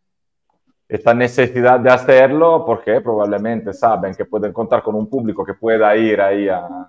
esta 0.88 1.14
necesidad 1.14 1.80
de 1.80 1.90
hacerlo 1.90 2.64
porque 2.64 3.00
probablemente 3.00 3.72
saben 3.72 4.14
que 4.14 4.24
pueden 4.24 4.52
contar 4.52 4.82
con 4.82 4.94
un 4.94 5.08
público 5.08 5.44
que 5.44 5.54
pueda 5.54 5.96
ir 5.96 6.20
ahí 6.20 6.48
a, 6.48 6.86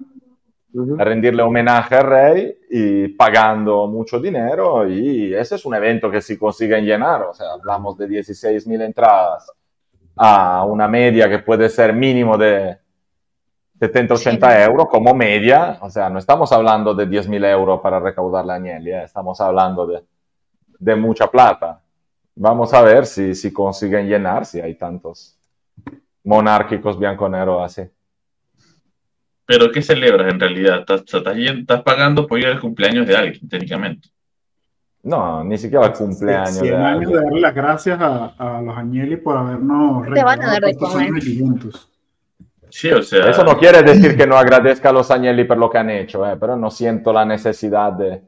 Rendirle 0.98 1.42
homenaje 1.42 1.96
al 1.96 2.06
rey 2.06 2.58
y 2.70 3.08
pagando 3.10 3.88
mucho 3.88 4.20
dinero. 4.20 4.88
Y 4.88 5.34
ese 5.34 5.56
es 5.56 5.66
un 5.66 5.76
evento 5.76 6.12
que 6.12 6.22
si 6.22 6.38
consiguen 6.38 6.84
llenar, 6.84 7.24
o 7.24 7.34
sea, 7.34 7.54
hablamos 7.54 7.98
de 7.98 8.08
16.000 8.08 8.82
entradas 8.82 9.52
a 10.18 10.66
una 10.66 10.88
media 10.88 11.30
que 11.30 11.40
puede 11.40 11.70
ser 11.70 11.94
mínimo 11.94 12.38
de 12.38 12.78
70-80 13.80 14.66
euros 14.66 14.88
como 14.88 15.14
media, 15.14 15.78
o 15.82 15.90
sea, 15.90 16.10
no 16.10 16.20
estamos 16.20 16.52
hablando 16.52 16.94
de 16.94 17.08
10.000 17.08 17.46
euros 17.52 17.82
para 17.82 18.00
recaudar 18.00 18.46
la 18.46 18.56
Agnelli, 18.56 18.92
eh, 18.92 19.04
estamos 19.04 19.40
hablando 19.42 19.86
de, 19.86 20.04
de 20.80 20.96
mucha 20.96 21.28
plata. 21.28 21.82
Vamos 22.36 22.74
a 22.74 22.82
ver 22.82 23.06
si, 23.06 23.36
si 23.36 23.52
consiguen 23.52 24.08
llenar, 24.08 24.46
si 24.46 24.62
hay 24.62 24.76
tantos 24.76 25.38
monárquicos 26.24 26.98
bianconeros 26.98 27.62
así. 27.64 27.90
Pero 29.46 29.72
¿qué 29.72 29.82
celebras 29.82 30.32
en 30.32 30.40
realidad? 30.40 30.80
Estás, 30.80 31.04
estás 31.04 31.84
pagando 31.84 32.26
por 32.26 32.40
ir 32.40 32.48
al 32.48 32.60
cumpleaños 32.60 33.06
de 33.06 33.16
alguien, 33.16 33.48
técnicamente. 33.48 34.10
No, 35.04 35.44
ni 35.44 35.56
siquiera 35.58 35.86
el 35.86 35.94
cumpleaños. 35.94 36.58
100 36.58 36.66
de 36.66 36.76
años 36.76 37.12
de 37.12 37.22
darle 37.22 37.40
las 37.40 37.54
gracias 37.54 38.02
a, 38.02 38.26
a 38.38 38.62
los 38.62 38.76
Agnelli 38.76 39.18
por 39.18 39.38
habernos 39.38 40.08
Te 40.12 40.24
van 40.24 40.42
a 40.42 40.48
dar 40.48 40.62
de 40.64 40.76
comer. 40.76 41.12
Sí, 42.70 42.90
o 42.90 43.04
sea, 43.04 43.30
Eso 43.30 43.44
no 43.44 43.56
quiere 43.58 43.84
decir 43.84 44.18
que 44.18 44.26
no 44.26 44.36
agradezca 44.36 44.90
a 44.90 44.94
los 44.94 45.12
Agnelli 45.12 45.44
por 45.44 45.58
lo 45.58 45.70
que 45.70 45.78
han 45.78 45.92
hecho, 45.92 46.26
eh, 46.30 46.36
pero 46.40 46.58
no 46.58 46.72
siento 46.72 47.14
la 47.14 47.24
necesidad 47.24 47.94
de... 47.94 48.24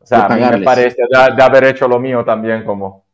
O 0.00 0.06
sea, 0.06 0.26
De 0.26 0.34
a 0.34 0.50
mí 0.50 0.58
me 0.58 0.64
parece 0.64 1.02
de, 1.08 1.36
de 1.36 1.42
haber 1.42 1.64
hecho 1.64 1.86
lo 1.86 2.00
mío 2.00 2.24
también 2.24 2.64
como, 2.64 3.06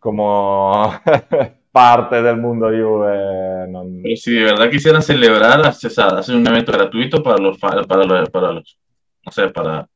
como 0.00 0.92
parte 1.72 2.22
del 2.22 2.36
mundo 2.36 2.66
Juve. 2.68 3.66
no- 3.68 3.84
pero 4.02 4.16
si 4.16 4.32
de 4.34 4.44
verdad 4.44 4.70
quisieran 4.70 5.02
celebrar, 5.02 5.60
hacen 5.66 6.36
un 6.36 6.46
evento 6.46 6.72
gratuito 6.72 7.22
para 7.22 7.38
los, 7.38 7.58
para 7.58 7.76
los, 8.04 8.28
para 8.30 8.52
los, 8.52 8.78
no 9.24 9.32
sé, 9.32 9.48
para, 9.48 9.86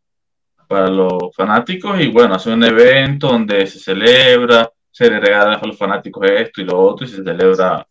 para 0.69 0.89
los 0.89 1.35
fanáticos 1.37 2.01
y 2.01 2.09
bueno, 2.09 2.35
hacen 2.35 2.55
un 2.55 2.65
evento 2.65 3.29
donde 3.29 3.67
se 3.67 3.79
celebra, 3.79 4.71
se 4.91 5.11
le 5.11 5.21
regala 5.21 5.55
a 5.55 5.67
los 5.67 5.77
fanáticos 5.77 6.25
esto 6.31 6.61
y 6.61 6.65
lo 6.65 6.79
otro 6.79 7.07
y 7.07 7.09
se 7.11 7.23
celebra 7.23 7.87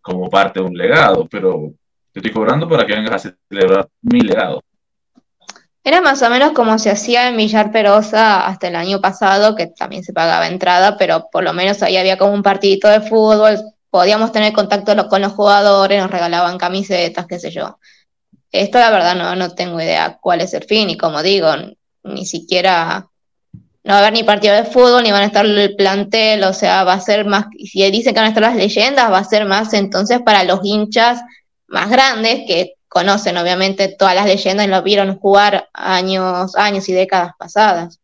como 0.00 0.30
parte 0.30 0.60
de 0.60 0.66
un 0.66 0.74
legado, 0.76 1.26
pero 1.30 1.72
te 2.12 2.20
estoy 2.20 2.32
cobrando 2.32 2.68
para 2.68 2.86
que 2.86 2.94
vengas 2.94 3.26
a 3.26 3.34
celebrar 3.48 3.88
mi 4.02 4.20
legado. 4.20 4.62
Era 5.86 6.00
más 6.00 6.20
o 6.22 6.30
menos 6.30 6.50
como 6.50 6.80
se 6.80 6.90
hacía 6.90 7.28
en 7.28 7.36
Villar 7.36 7.70
Perosa 7.70 8.44
hasta 8.44 8.66
el 8.66 8.74
año 8.74 9.00
pasado, 9.00 9.54
que 9.54 9.68
también 9.68 10.02
se 10.02 10.12
pagaba 10.12 10.48
entrada, 10.48 10.96
pero 10.98 11.28
por 11.30 11.44
lo 11.44 11.52
menos 11.52 11.80
ahí 11.80 11.96
había 11.96 12.18
como 12.18 12.34
un 12.34 12.42
partidito 12.42 12.88
de 12.88 13.00
fútbol, 13.00 13.60
podíamos 13.88 14.32
tener 14.32 14.52
contacto 14.52 15.06
con 15.06 15.22
los 15.22 15.32
jugadores, 15.34 16.02
nos 16.02 16.10
regalaban 16.10 16.58
camisetas, 16.58 17.28
qué 17.28 17.38
sé 17.38 17.52
yo. 17.52 17.78
Esto 18.50 18.80
la 18.80 18.90
verdad 18.90 19.14
no, 19.14 19.36
no 19.36 19.54
tengo 19.54 19.80
idea 19.80 20.18
cuál 20.20 20.40
es 20.40 20.54
el 20.54 20.64
fin, 20.64 20.90
y 20.90 20.96
como 20.96 21.22
digo, 21.22 21.50
ni 22.02 22.26
siquiera 22.26 23.06
no 23.84 23.92
va 23.92 23.98
a 23.98 24.00
haber 24.00 24.12
ni 24.14 24.24
partido 24.24 24.56
de 24.56 24.64
fútbol, 24.64 25.04
ni 25.04 25.12
van 25.12 25.22
a 25.22 25.26
estar 25.26 25.46
el 25.46 25.76
plantel, 25.76 26.42
o 26.42 26.52
sea, 26.52 26.82
va 26.82 26.94
a 26.94 27.00
ser 27.00 27.26
más, 27.26 27.46
si 27.64 27.88
dicen 27.92 28.12
que 28.12 28.18
van 28.18 28.26
a 28.26 28.30
estar 28.30 28.42
las 28.42 28.56
leyendas, 28.56 29.12
va 29.12 29.18
a 29.18 29.24
ser 29.24 29.44
más 29.44 29.72
entonces 29.72 30.20
para 30.20 30.42
los 30.42 30.58
hinchas 30.64 31.20
más 31.68 31.88
grandes 31.88 32.40
que 32.48 32.75
conocen 32.96 33.36
obviamente 33.36 33.88
todas 33.98 34.14
las 34.14 34.24
leyendas 34.24 34.66
y 34.66 34.70
lo 34.70 34.82
vieron 34.82 35.18
jugar 35.18 35.68
años, 35.74 36.56
años 36.56 36.88
y 36.88 36.94
décadas 36.94 37.32
pasadas. 37.38 38.00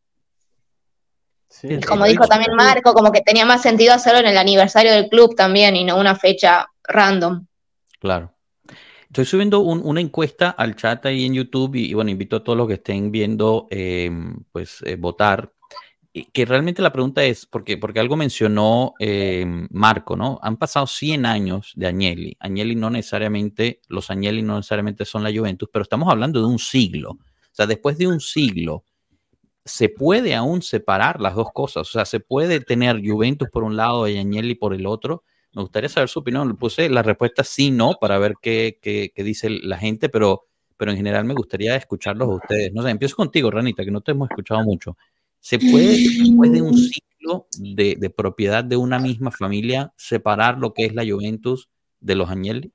Sí, 1.49 1.81
como 1.89 2.05
dijo 2.05 2.27
también 2.27 2.55
Marco, 2.55 2.93
como 2.93 3.11
que 3.11 3.23
tenía 3.23 3.47
más 3.47 3.63
sentido 3.63 3.95
hacerlo 3.95 4.21
en 4.21 4.27
el 4.27 4.37
aniversario 4.37 4.93
del 4.93 5.09
club 5.09 5.35
también 5.35 5.77
y 5.77 5.85
no 5.85 5.97
una 5.97 6.15
fecha 6.15 6.67
random. 6.85 7.47
Claro. 8.01 8.35
Estoy 9.07 9.25
subiendo 9.25 9.61
un- 9.61 9.81
una 9.85 10.01
encuesta 10.01 10.51
al 10.51 10.77
chat 10.77 11.07
ahí 11.07 11.25
en 11.25 11.35
YouTube 11.35 11.75
y, 11.77 11.91
y, 11.91 11.95
bueno, 11.95 12.11
invito 12.11 12.37
a 12.37 12.45
todos 12.45 12.57
los 12.59 12.67
que 12.69 12.75
estén 12.75 13.11
viendo, 13.11 13.67
eh, 13.71 14.11
pues, 14.53 14.79
eh, 14.85 14.97
votar. 14.97 15.53
Y 16.15 16.25
que 16.27 16.45
realmente 16.45 16.83
la 16.83 16.93
pregunta 16.93 17.25
es, 17.25 17.47
porque, 17.47 17.79
porque 17.79 17.99
algo 17.99 18.17
mencionó 18.17 18.93
eh, 18.99 19.47
Marco, 19.71 20.15
¿no? 20.15 20.39
Han 20.43 20.59
pasado 20.59 20.87
100 20.87 21.25
años 21.25 21.73
de 21.75 21.87
Agnelli. 21.87 22.37
Agnelli 22.39 22.75
no 22.77 22.91
necesariamente, 22.91 23.81
los 23.89 24.11
Agnelli 24.11 24.43
no 24.43 24.57
necesariamente 24.57 25.07
son 25.07 25.23
la 25.25 25.33
Juventus, 25.35 25.71
pero 25.73 25.83
estamos 25.85 26.11
hablando 26.11 26.41
de 26.41 26.47
un 26.47 26.59
siglo. 26.59 27.13
O 27.13 27.19
sea, 27.55 27.67
después 27.67 27.97
de 27.97 28.09
un 28.09 28.21
siglo, 28.21 28.85
se 29.65 29.89
puede 29.91 30.35
aún 30.35 30.63
separar 30.63 31.21
las 31.21 31.35
dos 31.37 31.49
cosas. 31.55 31.89
O 31.89 31.93
sea, 31.93 32.05
se 32.07 32.21
puede 32.21 32.61
tener 32.61 33.01
Juventus 33.05 33.49
por 33.51 33.65
un 33.65 33.77
lado 33.77 34.09
y 34.09 34.19
Agnelli 34.19 34.55
por 34.57 34.75
el 34.75 34.87
otro. 34.87 35.25
Me 35.55 35.63
gustaría 35.63 35.89
saber 35.91 36.09
su 36.09 36.21
opinión. 36.21 36.49
Le 36.49 36.55
puse 36.55 36.89
la 36.91 37.03
respuesta 37.03 37.45
sí, 37.45 37.71
no, 37.71 37.95
para 38.01 38.19
ver 38.19 38.35
qué, 38.43 38.79
qué- 38.83 39.13
dice 39.25 39.51
la 39.51 39.79
gente, 39.79 40.09
pero, 40.09 40.45
pero 40.77 40.91
en 40.93 40.97
general 40.99 41.25
me 41.25 41.35
gustaría 41.35 41.77
escucharlos 41.77 42.29
a 42.29 42.35
ustedes. 42.37 42.73
No 42.73 42.83
sé, 42.83 42.91
empiezo 42.91 43.17
contigo, 43.17 43.51
Ranita, 43.51 43.85
que 43.85 43.91
no 43.91 44.01
te 44.03 44.13
hemos 44.13 44.31
escuchado 44.31 44.63
mucho. 44.65 44.97
¿Se 45.43 45.59
puede, 45.59 45.97
después 45.99 46.53
de 46.53 46.63
un 46.63 46.79
ciclo 46.79 47.47
de, 47.59 47.97
de 47.99 48.11
propiedad 48.11 48.63
de 48.65 48.77
una 48.77 48.99
misma 48.99 49.31
familia, 49.33 49.93
separar 49.97 50.57
lo 50.59 50.73
que 50.73 50.87
es 50.87 50.95
la 50.95 51.05
Juventus 51.05 51.69
de 52.01 52.15
los 52.15 52.31
Agnelli? 52.31 52.73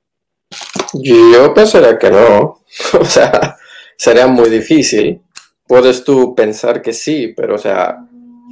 Yo 1.02 1.52
pensaría 1.54 1.98
que 1.98 2.10
no. 2.10 2.62
O 3.00 3.04
sea, 3.04 3.56
sería 3.96 4.26
muy 4.26 4.50
difícil. 4.50 5.20
Puedes 5.66 6.04
tú 6.04 6.34
pensar 6.34 6.80
que 6.82 6.92
sí, 6.92 7.32
pero 7.36 7.54
o 7.54 7.58
sea, 7.58 7.98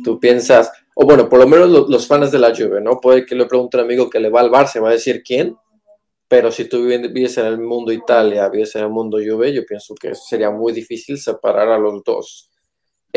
tú 0.02 0.18
piensas, 0.18 0.70
o 0.94 1.04
bueno, 1.04 1.28
por 1.28 1.38
lo 1.38 1.46
menos 1.46 1.68
lo- 1.70 1.86
los 1.88 2.06
fans 2.06 2.30
de 2.32 2.38
la 2.38 2.54
Juve, 2.54 2.80
¿no? 2.80 2.98
Puede 3.00 3.24
que 3.26 3.34
le 3.34 3.46
pregunte 3.46 3.76
a 3.76 3.80
un 3.80 3.86
amigo 3.86 4.08
que 4.10 4.20
le 4.20 4.28
va 4.30 4.40
al 4.40 4.50
Barça, 4.50 4.82
va 4.82 4.88
a 4.90 4.92
decir 4.92 5.22
quién, 5.22 5.56
pero 6.28 6.50
si 6.50 6.66
tú 6.68 6.78
vivi- 6.86 7.12
vives 7.12 7.38
en 7.38 7.46
el 7.46 7.58
mundo 7.60 7.92
Italia, 7.92 8.48
vives 8.48 8.74
en 8.76 8.82
el 8.84 8.90
mundo 8.90 9.18
Juve, 9.18 9.52
yo 9.54 9.64
pienso 9.66 9.94
que 9.94 10.14
sería 10.14 10.50
muy 10.50 10.72
difícil 10.72 11.18
separar 11.18 11.68
a 11.68 11.78
los 11.78 12.02
dos. 12.04 12.50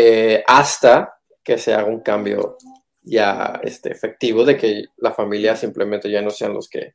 Eh, 0.01 0.41
hasta 0.47 1.19
que 1.43 1.57
se 1.57 1.73
haga 1.73 1.89
un 1.89 1.99
cambio 1.99 2.55
ya 3.01 3.59
este, 3.61 3.91
efectivo 3.91 4.45
de 4.45 4.55
que 4.55 4.85
la 4.97 5.11
familia 5.11 5.57
simplemente 5.57 6.09
ya 6.09 6.21
no 6.21 6.29
sean 6.29 6.53
los 6.53 6.69
que 6.69 6.93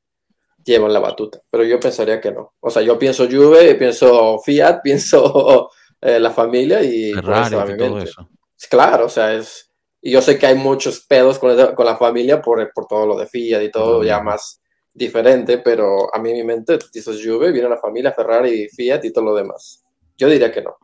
llevan 0.64 0.90
la 0.90 1.00
batuta. 1.00 1.38
Pero 1.50 1.64
yo 1.64 1.78
pensaría 1.78 2.18
que 2.18 2.32
no. 2.32 2.54
O 2.60 2.70
sea, 2.70 2.80
yo 2.80 2.98
pienso 2.98 3.26
Juve, 3.26 3.74
pienso 3.74 4.38
Fiat, 4.38 4.80
pienso 4.82 5.70
eh, 6.00 6.18
la 6.18 6.30
familia 6.30 6.82
y 6.82 7.12
Ferrari, 7.12 7.76
todo 7.76 7.98
eso. 7.98 8.26
Claro, 8.70 9.04
o 9.04 9.10
sea, 9.10 9.34
es... 9.34 9.70
Y 10.00 10.10
yo 10.10 10.22
sé 10.22 10.38
que 10.38 10.46
hay 10.46 10.54
muchos 10.54 11.00
pedos 11.00 11.38
con, 11.38 11.74
con 11.74 11.84
la 11.84 11.96
familia 11.96 12.40
por, 12.40 12.72
por, 12.72 12.86
todo 12.86 13.06
lo 13.06 13.18
de 13.18 13.26
Fiat 13.26 13.62
y 13.62 13.70
todo 13.70 14.02
ya 14.02 14.20
más 14.20 14.62
diferente, 14.94 15.58
pero 15.58 16.14
a 16.14 16.18
mí 16.18 16.30
en 16.30 16.36
mi 16.36 16.44
mente 16.44 16.78
dices 16.90 17.20
Juve, 17.22 17.52
viene 17.52 17.68
la 17.68 17.78
familia 17.78 18.12
Ferrari, 18.12 18.66
Fiat 18.68 19.04
y 19.04 19.12
todo 19.12 19.26
lo 19.26 19.34
demás. 19.34 19.84
Yo 20.16 20.28
diría 20.28 20.50
que 20.50 20.62
no. 20.62 20.76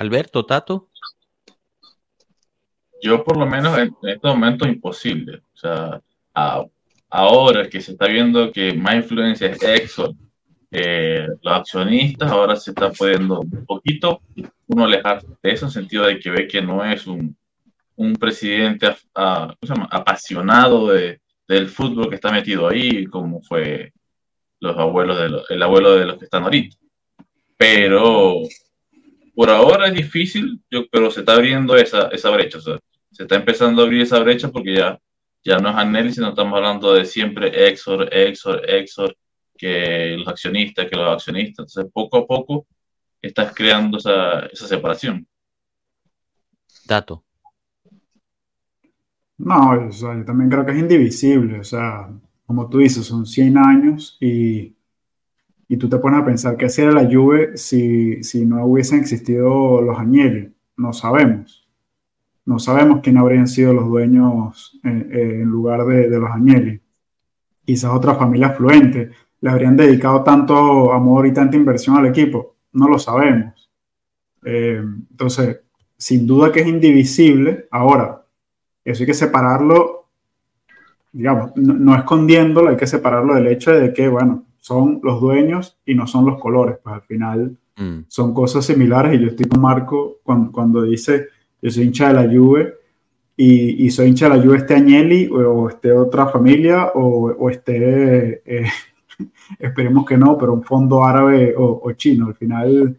Alberto, 0.00 0.46
Tato. 0.46 0.88
Yo 3.02 3.22
por 3.22 3.36
lo 3.36 3.44
menos 3.44 3.76
en, 3.76 3.94
este 4.02 4.26
momento 4.26 4.66
imposible. 4.66 5.42
O 5.52 5.56
sea, 5.58 6.00
ahora 7.10 7.68
que 7.68 7.82
se 7.82 7.92
está 7.92 8.06
viendo 8.06 8.50
que 8.50 8.72
más 8.72 8.94
influencia 8.94 9.48
es 9.48 9.62
Exxon, 9.62 10.18
eh, 10.70 11.26
los 11.42 11.54
accionistas 11.54 12.30
ahora 12.30 12.56
se 12.56 12.70
está 12.70 12.90
pudiendo 12.90 13.40
un 13.40 13.66
poquito 13.66 14.22
uno 14.68 14.84
alejar 14.84 15.22
de 15.42 15.50
eso 15.50 15.66
en 15.66 15.72
sentido 15.72 16.06
de 16.06 16.18
que 16.18 16.30
ve 16.30 16.48
que 16.48 16.62
no 16.62 16.82
es 16.82 17.06
un, 17.06 17.36
un 17.96 18.14
presidente 18.14 18.96
apasionado 19.14 20.88
de, 20.88 21.20
del 21.46 21.68
fútbol 21.68 22.08
que 22.08 22.14
está 22.14 22.32
metido 22.32 22.68
ahí, 22.68 23.04
como 23.04 23.42
fue 23.42 23.92
los 24.60 24.78
abuelos 24.78 25.18
de 25.18 25.54
el 25.54 25.62
abuelo 25.62 25.94
de 25.96 26.06
los 26.06 26.16
que 26.16 26.24
están 26.24 26.44
ahorita. 26.44 26.74
Pero 27.58 28.44
por 29.34 29.50
ahora 29.50 29.88
es 29.88 29.94
difícil, 29.94 30.60
yo, 30.70 30.86
pero 30.90 31.10
se 31.10 31.20
está 31.20 31.34
abriendo 31.34 31.76
esa, 31.76 32.08
esa 32.08 32.30
brecha. 32.30 32.58
O 32.58 32.60
sea, 32.60 32.78
se 33.10 33.22
está 33.24 33.36
empezando 33.36 33.82
a 33.82 33.84
abrir 33.84 34.02
esa 34.02 34.18
brecha 34.20 34.50
porque 34.50 34.74
ya, 34.74 34.98
ya 35.44 35.58
no 35.58 35.70
es 35.70 35.76
análisis, 35.76 36.18
no 36.18 36.30
estamos 36.30 36.56
hablando 36.56 36.94
de 36.94 37.04
siempre 37.04 37.68
Exor, 37.68 38.08
Exor, 38.12 38.62
Exor, 38.68 39.16
que 39.56 40.16
los 40.18 40.28
accionistas, 40.28 40.88
que 40.88 40.96
los 40.96 41.08
accionistas. 41.08 41.64
Entonces, 41.64 41.92
poco 41.92 42.18
a 42.18 42.26
poco 42.26 42.66
estás 43.20 43.54
creando 43.54 43.98
esa, 43.98 44.46
esa 44.46 44.66
separación. 44.66 45.26
Dato. 46.86 47.24
No, 49.38 49.90
yo 49.90 50.24
también 50.24 50.50
creo 50.50 50.66
que 50.66 50.72
es 50.72 50.78
indivisible. 50.78 51.60
O 51.60 51.64
sea, 51.64 52.08
como 52.46 52.68
tú 52.68 52.78
dices, 52.78 53.06
son 53.06 53.24
100 53.26 53.58
años 53.58 54.18
y, 54.20 54.74
y 55.70 55.76
tú 55.76 55.88
te 55.88 55.98
pones 55.98 56.20
a 56.20 56.24
pensar 56.24 56.56
qué 56.56 56.68
sería 56.68 56.90
la 56.90 57.08
Juve 57.08 57.56
si, 57.56 58.24
si 58.24 58.44
no 58.44 58.66
hubiesen 58.66 58.98
existido 58.98 59.80
los 59.80 59.96
Agnelli. 59.96 60.52
No 60.76 60.92
sabemos. 60.92 61.64
No 62.44 62.58
sabemos 62.58 62.98
quién 63.04 63.16
habrían 63.16 63.46
sido 63.46 63.72
los 63.72 63.86
dueños 63.86 64.80
en, 64.82 65.08
en 65.12 65.44
lugar 65.44 65.84
de, 65.84 66.10
de 66.10 66.18
los 66.18 66.28
Agnelli. 66.28 66.80
Quizás 67.64 67.92
otra 67.92 68.16
familia 68.16 68.48
afluente 68.48 69.12
le 69.40 69.48
habrían 69.48 69.76
dedicado 69.76 70.24
tanto 70.24 70.92
amor 70.92 71.28
y 71.28 71.32
tanta 71.32 71.56
inversión 71.56 71.96
al 71.96 72.06
equipo. 72.06 72.56
No 72.72 72.88
lo 72.88 72.98
sabemos. 72.98 73.70
Eh, 74.44 74.82
entonces, 75.12 75.60
sin 75.96 76.26
duda 76.26 76.50
que 76.50 76.62
es 76.62 76.66
indivisible. 76.66 77.68
Ahora, 77.70 78.24
eso 78.84 79.04
hay 79.04 79.06
que 79.06 79.14
separarlo, 79.14 80.08
digamos, 81.12 81.52
no, 81.54 81.94
escondiéndolo, 81.94 82.70
hay 82.70 82.76
que 82.76 82.88
separarlo 82.88 83.36
del 83.36 83.46
hecho 83.46 83.70
de 83.70 83.92
que, 83.92 84.08
bueno, 84.08 84.46
son 84.60 85.00
los 85.02 85.20
dueños 85.20 85.78
y 85.84 85.94
no 85.94 86.06
son 86.06 86.26
los 86.26 86.38
colores, 86.38 86.76
pues 86.82 86.94
al 86.94 87.02
final 87.02 87.56
mm. 87.76 88.00
son 88.08 88.32
cosas 88.32 88.64
similares 88.64 89.14
y 89.14 89.22
yo 89.22 89.28
estoy 89.28 89.46
con 89.46 89.60
Marco 89.60 90.18
cuando, 90.22 90.52
cuando 90.52 90.82
dice, 90.82 91.26
yo 91.60 91.70
soy 91.70 91.84
hincha 91.84 92.08
de 92.08 92.14
la 92.14 92.32
Juve 92.32 92.74
y, 93.36 93.86
y 93.86 93.90
soy 93.90 94.08
hincha 94.08 94.28
de 94.28 94.36
la 94.36 94.42
Juve 94.42 94.58
este 94.58 94.74
Agnelli 94.74 95.28
o, 95.28 95.68
este 95.68 95.92
otra 95.92 96.26
familia 96.28 96.92
o, 96.94 97.30
o 97.32 97.50
este, 97.50 98.42
eh, 98.44 98.68
esperemos 99.58 100.04
que 100.04 100.16
no, 100.16 100.36
pero 100.36 100.52
un 100.52 100.62
fondo 100.62 101.02
árabe 101.02 101.54
o, 101.56 101.80
o 101.82 101.92
chino, 101.92 102.26
al 102.26 102.34
final 102.34 102.96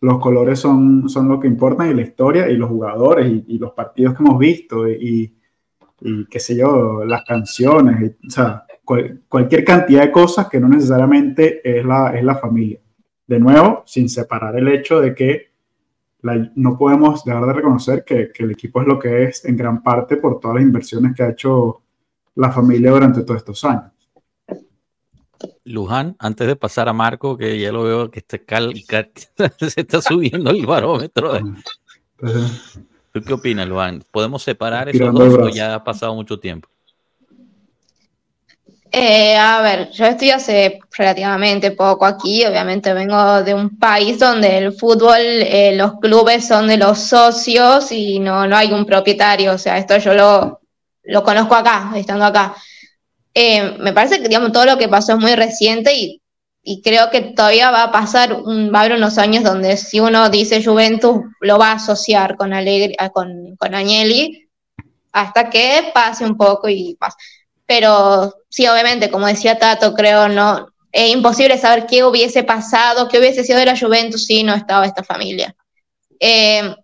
los 0.00 0.18
colores 0.18 0.58
son, 0.58 1.08
son 1.08 1.28
lo 1.28 1.40
que 1.40 1.48
importan 1.48 1.90
y 1.90 1.94
la 1.94 2.02
historia 2.02 2.48
y 2.48 2.56
los 2.56 2.70
jugadores 2.70 3.30
y, 3.46 3.58
los 3.58 3.72
partidos 3.72 4.14
que 4.14 4.22
hemos 4.22 4.38
visto 4.38 4.88
y, 4.88 5.34
y, 6.00 6.24
qué 6.26 6.38
sé 6.38 6.56
yo, 6.56 7.04
las 7.04 7.24
canciones, 7.24 8.16
o 8.26 8.30
sea, 8.30 8.64
cualquier 9.28 9.64
cantidad 9.64 10.02
de 10.02 10.12
cosas 10.12 10.48
que 10.48 10.60
no 10.60 10.68
necesariamente 10.68 11.60
es 11.62 11.84
la, 11.84 12.16
es 12.16 12.24
la 12.24 12.36
familia. 12.36 12.78
De 13.26 13.38
nuevo, 13.38 13.82
sin 13.86 14.08
separar 14.08 14.56
el 14.56 14.68
hecho 14.68 15.00
de 15.00 15.14
que 15.14 15.48
no 16.54 16.76
podemos 16.76 17.24
dejar 17.24 17.46
de 17.46 17.52
reconocer 17.52 18.04
que, 18.04 18.32
que 18.32 18.44
el 18.44 18.52
equipo 18.52 18.80
es 18.80 18.88
lo 18.88 18.98
que 18.98 19.24
es 19.24 19.44
en 19.44 19.56
gran 19.56 19.82
parte 19.82 20.16
por 20.16 20.40
todas 20.40 20.56
las 20.56 20.64
inversiones 20.64 21.14
que 21.14 21.22
ha 21.22 21.30
hecho 21.30 21.82
la 22.34 22.50
familia 22.50 22.90
durante 22.90 23.22
todos 23.22 23.38
estos 23.38 23.64
años. 23.64 23.92
Luján, 25.64 26.16
antes 26.18 26.46
de 26.46 26.56
pasar 26.56 26.88
a 26.88 26.92
Marco, 26.92 27.36
que 27.36 27.60
ya 27.60 27.70
lo 27.70 27.84
veo 27.84 28.10
que 28.10 28.20
este 28.20 28.42
se 29.68 29.80
está 29.80 30.00
subiendo 30.00 30.50
el 30.50 30.66
barómetro. 30.66 31.38
¿Tú 33.12 33.20
qué 33.20 33.32
opinas, 33.32 33.68
Luján? 33.68 34.02
¿Podemos 34.10 34.42
separar 34.42 34.88
esos 34.88 35.12
dos 35.12 35.34
o 35.34 35.48
ya 35.48 35.74
ha 35.74 35.84
pasado 35.84 36.14
mucho 36.14 36.40
tiempo? 36.40 36.68
Eh, 38.90 39.36
a 39.36 39.60
ver, 39.60 39.90
yo 39.90 40.06
estoy 40.06 40.30
hace 40.30 40.80
relativamente 40.96 41.72
poco 41.72 42.06
aquí, 42.06 42.44
obviamente 42.46 42.94
vengo 42.94 43.42
de 43.42 43.52
un 43.52 43.78
país 43.78 44.18
donde 44.18 44.56
el 44.58 44.72
fútbol, 44.72 45.18
eh, 45.20 45.74
los 45.76 46.00
clubes 46.00 46.48
son 46.48 46.68
de 46.68 46.78
los 46.78 46.98
socios 46.98 47.92
y 47.92 48.18
no, 48.18 48.46
no 48.46 48.56
hay 48.56 48.72
un 48.72 48.86
propietario, 48.86 49.52
o 49.52 49.58
sea, 49.58 49.76
esto 49.76 49.98
yo 49.98 50.14
lo, 50.14 50.60
lo 51.02 51.22
conozco 51.22 51.54
acá, 51.54 51.92
estando 51.96 52.24
acá. 52.24 52.54
Eh, 53.34 53.76
me 53.78 53.92
parece 53.92 54.20
que 54.22 54.28
digamos, 54.28 54.52
todo 54.52 54.64
lo 54.64 54.78
que 54.78 54.88
pasó 54.88 55.12
es 55.12 55.18
muy 55.18 55.34
reciente 55.34 55.94
y, 55.94 56.22
creo 56.84 57.10
que 57.10 57.22
todavía 57.22 57.70
va 57.70 57.84
a 57.84 57.92
pasar, 57.92 58.32
un, 58.34 58.72
va 58.74 58.80
a 58.80 58.82
haber 58.82 58.98
unos 58.98 59.16
años 59.18 59.42
donde 59.44 59.76
si 59.78 60.00
uno 60.00 60.28
dice 60.28 60.62
Juventus 60.62 61.22
lo 61.40 61.58
va 61.58 61.70
a 61.72 61.74
asociar 61.76 62.36
con, 62.36 62.52
Alegri, 62.52 62.94
ah, 62.98 63.08
con, 63.10 63.56
con 63.56 63.74
Agnelli 63.74 64.48
hasta 65.12 65.48
que 65.50 65.90
pase 65.94 66.24
un 66.26 66.36
poco 66.36 66.68
y 66.68 66.94
pase. 66.96 67.16
Pero 67.68 68.34
sí, 68.48 68.66
obviamente, 68.66 69.10
como 69.10 69.26
decía 69.26 69.58
Tato, 69.58 69.92
creo 69.92 70.26
no 70.28 70.72
es 70.90 71.10
imposible 71.10 71.58
saber 71.58 71.86
qué 71.86 72.02
hubiese 72.02 72.42
pasado, 72.42 73.08
qué 73.08 73.18
hubiese 73.18 73.44
sido 73.44 73.58
de 73.58 73.66
la 73.66 73.78
Juventus 73.78 74.24
si 74.24 74.42
no 74.42 74.54
estaba 74.54 74.86
esta 74.86 75.04
familia. 75.04 75.54
Eh, 76.18 76.74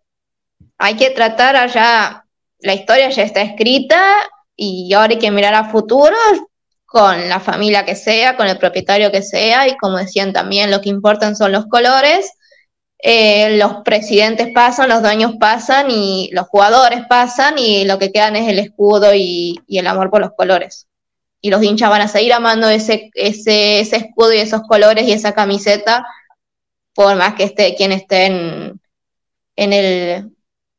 hay 0.77 0.94
que 0.97 1.11
tratar 1.11 1.57
allá, 1.57 2.27
la 2.61 2.75
historia 2.75 3.09
ya 3.09 3.23
está 3.23 3.40
escrita 3.40 4.14
y 4.55 4.92
ahora 4.92 5.14
hay 5.14 5.18
que 5.18 5.31
mirar 5.31 5.55
a 5.55 5.70
futuro 5.70 6.14
con 6.85 7.29
la 7.29 7.40
familia 7.40 7.87
que 7.87 7.97
sea, 7.97 8.37
con 8.37 8.47
el 8.47 8.59
propietario 8.59 9.11
que 9.11 9.23
sea, 9.23 9.66
y 9.66 9.77
como 9.79 9.97
decían 9.97 10.33
también, 10.35 10.70
lo 10.70 10.83
que 10.83 10.90
importan 10.90 11.35
son 11.35 11.51
los 11.51 11.64
colores. 11.66 12.31
Eh, 13.07 13.59
los 13.59 13.83
presidentes 13.85 14.49
pasan, 14.55 14.88
los 14.88 15.03
dueños 15.03 15.35
pasan 15.38 15.90
y 15.90 16.31
los 16.33 16.47
jugadores 16.47 17.03
pasan 17.07 17.59
y 17.59 17.85
lo 17.85 17.99
que 17.99 18.11
quedan 18.11 18.35
es 18.35 18.49
el 18.49 18.59
escudo 18.59 19.14
y, 19.14 19.61
el 19.69 19.87
amor 19.87 20.11
por 20.11 20.23
los 20.23 20.33
colores. 20.33 20.88
Y 21.43 21.51
los 21.51 21.62
hinchas 21.62 21.90
van 21.90 22.01
a 22.01 22.09
seguir 22.09 22.33
amando 22.33 22.67
ese, 22.71 23.11
ese, 23.12 23.81
ese, 23.81 23.97
escudo 23.97 24.33
y 24.33 24.38
esos 24.38 24.62
colores 24.62 25.07
y 25.07 25.12
esa 25.12 25.35
camiseta 25.35 26.07
por 26.95 27.14
más 27.17 27.35
que 27.35 27.45
esté 27.45 27.75
quien 27.75 27.93
esté 27.93 28.25
en, 28.25 28.81
en, 29.57 29.73
el, 29.75 30.31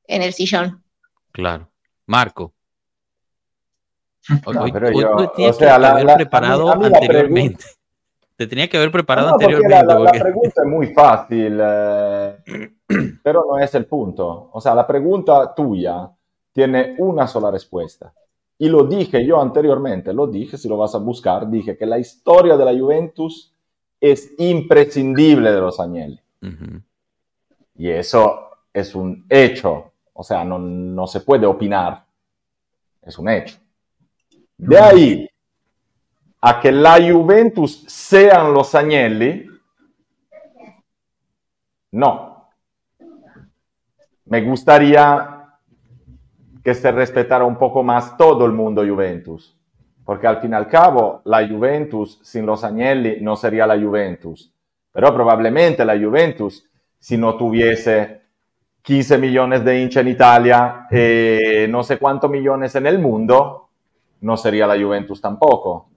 en 0.07 0.21
el 0.23 0.33
sillón. 0.33 0.83
Claro. 1.31 1.69
Marco 2.07 2.55
pero 4.73 4.91
yo, 4.91 5.15
o 5.49 5.53
sea, 5.53 5.77
la, 5.77 5.91
haber 5.91 6.15
preparado 6.15 6.71
anteriormente. 6.71 7.65
Te 8.35 8.47
tenía 8.47 8.67
que 8.67 8.77
haber 8.77 8.91
preparado 8.91 9.29
anteriormente. 9.29 9.85
La, 9.85 10.11
pregunta 10.11 10.61
es 10.61 10.67
muy 10.67 10.87
fácil, 10.87 11.57
eh, 11.61 12.37
pero 13.23 13.45
no 13.49 13.57
es 13.57 13.73
el 13.75 13.85
punto. 13.85 14.49
O 14.51 14.59
sea, 14.59 14.75
la 14.75 14.85
pregunta 14.85 15.53
tuya 15.55 16.09
tiene 16.51 16.95
una 16.97 17.27
sola 17.27 17.49
respuesta. 17.49 18.13
Y 18.57 18.69
lo 18.69 18.83
dije 18.83 19.25
yo 19.25 19.41
anteriormente, 19.41 20.13
lo 20.13 20.27
dije, 20.27 20.57
si 20.57 20.67
lo 20.67 20.77
vas 20.77 20.95
a 20.95 20.99
buscar, 20.99 21.49
dije 21.49 21.77
que 21.77 21.85
la 21.85 21.99
historia 21.99 22.57
de 22.57 22.65
la 22.65 22.77
Juventus 22.77 23.53
es 23.99 24.33
imprescindible 24.37 25.51
de 25.51 25.59
los 25.59 25.79
Agnelli. 25.79 26.19
Y 27.77 27.89
eso 27.89 28.49
es 28.71 28.95
un 28.95 29.25
hecho, 29.29 29.91
o 30.13 30.23
sea, 30.23 30.43
no, 30.43 30.59
no 30.59 31.07
se 31.07 31.21
puede 31.21 31.45
opinar, 31.45 32.05
es 33.01 33.17
un 33.17 33.29
hecho. 33.29 33.57
De 34.57 34.77
ahí 34.77 35.29
a 36.41 36.59
que 36.59 36.71
la 36.71 36.95
Juventus 36.95 37.83
sean 37.87 38.53
los 38.53 38.75
Agnelli, 38.75 39.49
no. 41.91 42.49
Me 44.25 44.41
gustaría 44.41 45.35
que 46.63 46.73
se 46.73 46.91
respetara 46.91 47.45
un 47.45 47.57
poco 47.57 47.83
más 47.83 48.17
todo 48.17 48.45
el 48.45 48.51
mundo 48.51 48.83
Juventus, 48.85 49.55
porque 50.03 50.27
al 50.27 50.41
fin 50.41 50.51
y 50.51 50.55
al 50.55 50.67
cabo 50.67 51.21
la 51.25 51.47
Juventus 51.47 52.19
sin 52.23 52.45
los 52.45 52.63
Agnelli 52.63 53.21
no 53.21 53.35
sería 53.35 53.67
la 53.67 53.79
Juventus, 53.79 54.51
pero 54.91 55.13
probablemente 55.13 55.85
la 55.85 55.97
Juventus 55.97 56.67
si 56.99 57.17
no 57.17 57.37
tuviese 57.37 58.23
15 58.81 59.17
millones 59.19 59.63
de 59.63 59.79
hinchas 59.79 60.01
en 60.01 60.07
Italia, 60.07 60.87
eh, 60.89 61.67
no 61.69 61.83
sé 61.83 61.97
cuántos 61.97 62.29
millones 62.29 62.73
en 62.75 62.87
el 62.87 62.97
mundo, 62.97 63.69
no 64.21 64.35
sería 64.37 64.65
la 64.65 64.75
Juventus 64.75 65.21
tampoco. 65.21 65.89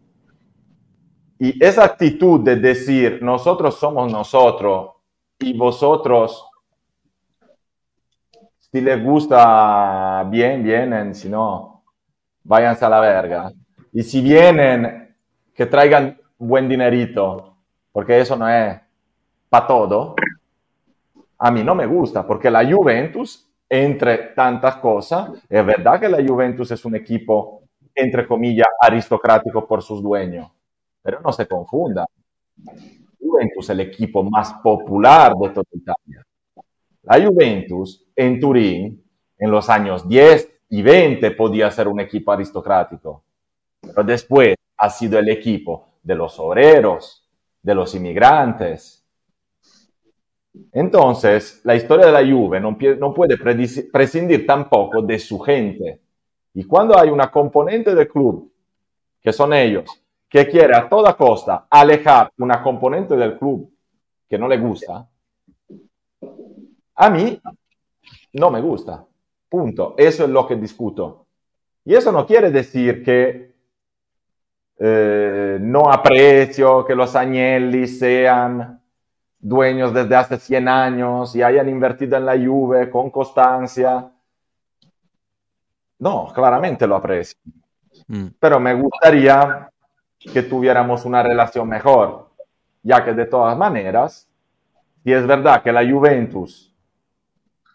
Y 1.38 1.64
esa 1.64 1.84
actitud 1.84 2.40
de 2.40 2.56
decir, 2.56 3.22
nosotros 3.22 3.78
somos 3.78 4.10
nosotros 4.10 4.90
y 5.38 5.56
vosotros, 5.56 6.44
si 8.58 8.80
les 8.80 9.02
gusta, 9.02 10.24
bien, 10.28 10.62
vienen, 10.64 11.14
si 11.14 11.28
no, 11.28 11.84
váyanse 12.42 12.84
a 12.84 12.88
la 12.88 13.00
verga. 13.00 13.52
Y 13.92 14.02
si 14.02 14.20
vienen, 14.20 15.14
que 15.54 15.66
traigan 15.66 16.18
buen 16.38 16.68
dinerito, 16.68 17.56
porque 17.92 18.20
eso 18.20 18.36
no 18.36 18.48
es 18.48 18.80
para 19.48 19.66
todo. 19.66 20.14
A 21.38 21.50
mí 21.50 21.62
no 21.62 21.74
me 21.74 21.86
gusta, 21.86 22.26
porque 22.26 22.50
la 22.50 22.68
Juventus, 22.68 23.48
entre 23.68 24.18
tantas 24.34 24.76
cosas, 24.76 25.30
es 25.48 25.64
verdad 25.64 26.00
que 26.00 26.08
la 26.08 26.24
Juventus 26.24 26.70
es 26.70 26.84
un 26.84 26.96
equipo, 26.96 27.62
entre 27.94 28.26
comillas, 28.26 28.66
aristocrático 28.80 29.66
por 29.66 29.82
sus 29.82 30.02
dueños, 30.02 30.48
pero 31.08 31.22
no 31.22 31.32
se 31.32 31.48
confunda. 31.48 32.06
Juventus 33.18 33.64
es 33.64 33.70
el 33.70 33.80
equipo 33.80 34.22
más 34.22 34.52
popular 34.62 35.32
de 35.40 35.48
toda 35.48 35.64
Italia. 35.72 36.22
La 37.04 37.26
Juventus 37.26 38.04
en 38.14 38.38
Turín, 38.38 39.02
en 39.38 39.50
los 39.50 39.70
años 39.70 40.06
10 40.06 40.64
y 40.68 40.82
20, 40.82 41.30
podía 41.30 41.70
ser 41.70 41.88
un 41.88 42.00
equipo 42.00 42.30
aristocrático, 42.30 43.24
pero 43.80 44.04
después 44.04 44.54
ha 44.76 44.90
sido 44.90 45.18
el 45.18 45.30
equipo 45.30 45.94
de 46.02 46.14
los 46.14 46.38
obreros, 46.38 47.26
de 47.62 47.74
los 47.74 47.94
inmigrantes. 47.94 49.02
Entonces, 50.72 51.62
la 51.64 51.74
historia 51.74 52.04
de 52.04 52.12
la 52.12 52.30
Juve 52.30 52.60
no, 52.60 52.76
no 52.98 53.14
puede 53.14 53.38
prescindir 53.90 54.46
tampoco 54.46 55.00
de 55.00 55.18
su 55.18 55.38
gente. 55.38 56.02
Y 56.52 56.64
cuando 56.64 56.98
hay 56.98 57.08
una 57.08 57.30
componente 57.30 57.94
del 57.94 58.08
club, 58.08 58.52
que 59.22 59.32
son 59.32 59.54
ellos, 59.54 59.86
que 60.28 60.48
quiere 60.48 60.76
a 60.76 60.88
toda 60.88 61.16
costa 61.16 61.66
alejar 61.70 62.32
una 62.38 62.62
componente 62.62 63.16
del 63.16 63.38
club 63.38 63.72
que 64.28 64.38
no 64.38 64.46
le 64.46 64.58
gusta, 64.58 65.08
a 66.94 67.10
mí 67.10 67.40
no 68.32 68.50
me 68.50 68.60
gusta. 68.60 69.04
Punto. 69.48 69.94
Eso 69.96 70.24
es 70.24 70.30
lo 70.30 70.46
que 70.46 70.56
discuto. 70.56 71.26
Y 71.84 71.94
eso 71.94 72.12
no 72.12 72.26
quiere 72.26 72.50
decir 72.50 73.02
que 73.02 73.54
eh, 74.78 75.58
no 75.60 75.90
aprecio 75.90 76.84
que 76.84 76.94
los 76.94 77.16
Agnelli 77.16 77.86
sean 77.88 78.80
dueños 79.38 79.94
desde 79.94 80.14
hace 80.14 80.38
100 80.38 80.68
años 80.68 81.34
y 81.34 81.42
hayan 81.42 81.68
invertido 81.68 82.16
en 82.16 82.26
la 82.26 82.36
Juve 82.36 82.90
con 82.90 83.10
constancia. 83.10 84.12
No, 86.00 86.30
claramente 86.34 86.86
lo 86.86 86.96
aprecio. 86.96 87.38
Mm. 88.06 88.26
Pero 88.38 88.60
me 88.60 88.74
gustaría 88.74 89.70
que 90.18 90.42
tuviéramos 90.42 91.04
una 91.04 91.22
relación 91.22 91.68
mejor, 91.68 92.30
ya 92.82 93.04
que 93.04 93.12
de 93.12 93.26
todas 93.26 93.56
maneras, 93.56 94.28
si 95.04 95.12
es 95.12 95.26
verdad 95.26 95.62
que 95.62 95.72
la 95.72 95.88
Juventus 95.88 96.74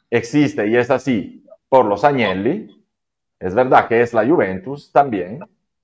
existe 0.09 0.67
y 0.67 0.75
es 0.75 0.91
así 0.91 1.45
por 1.69 1.85
los 1.85 2.03
Agnelli, 2.03 2.83
es 3.39 3.55
verdad 3.55 3.87
que 3.87 4.01
es 4.01 4.13
la 4.13 4.25
Juventus 4.25 4.91
también 4.91 5.39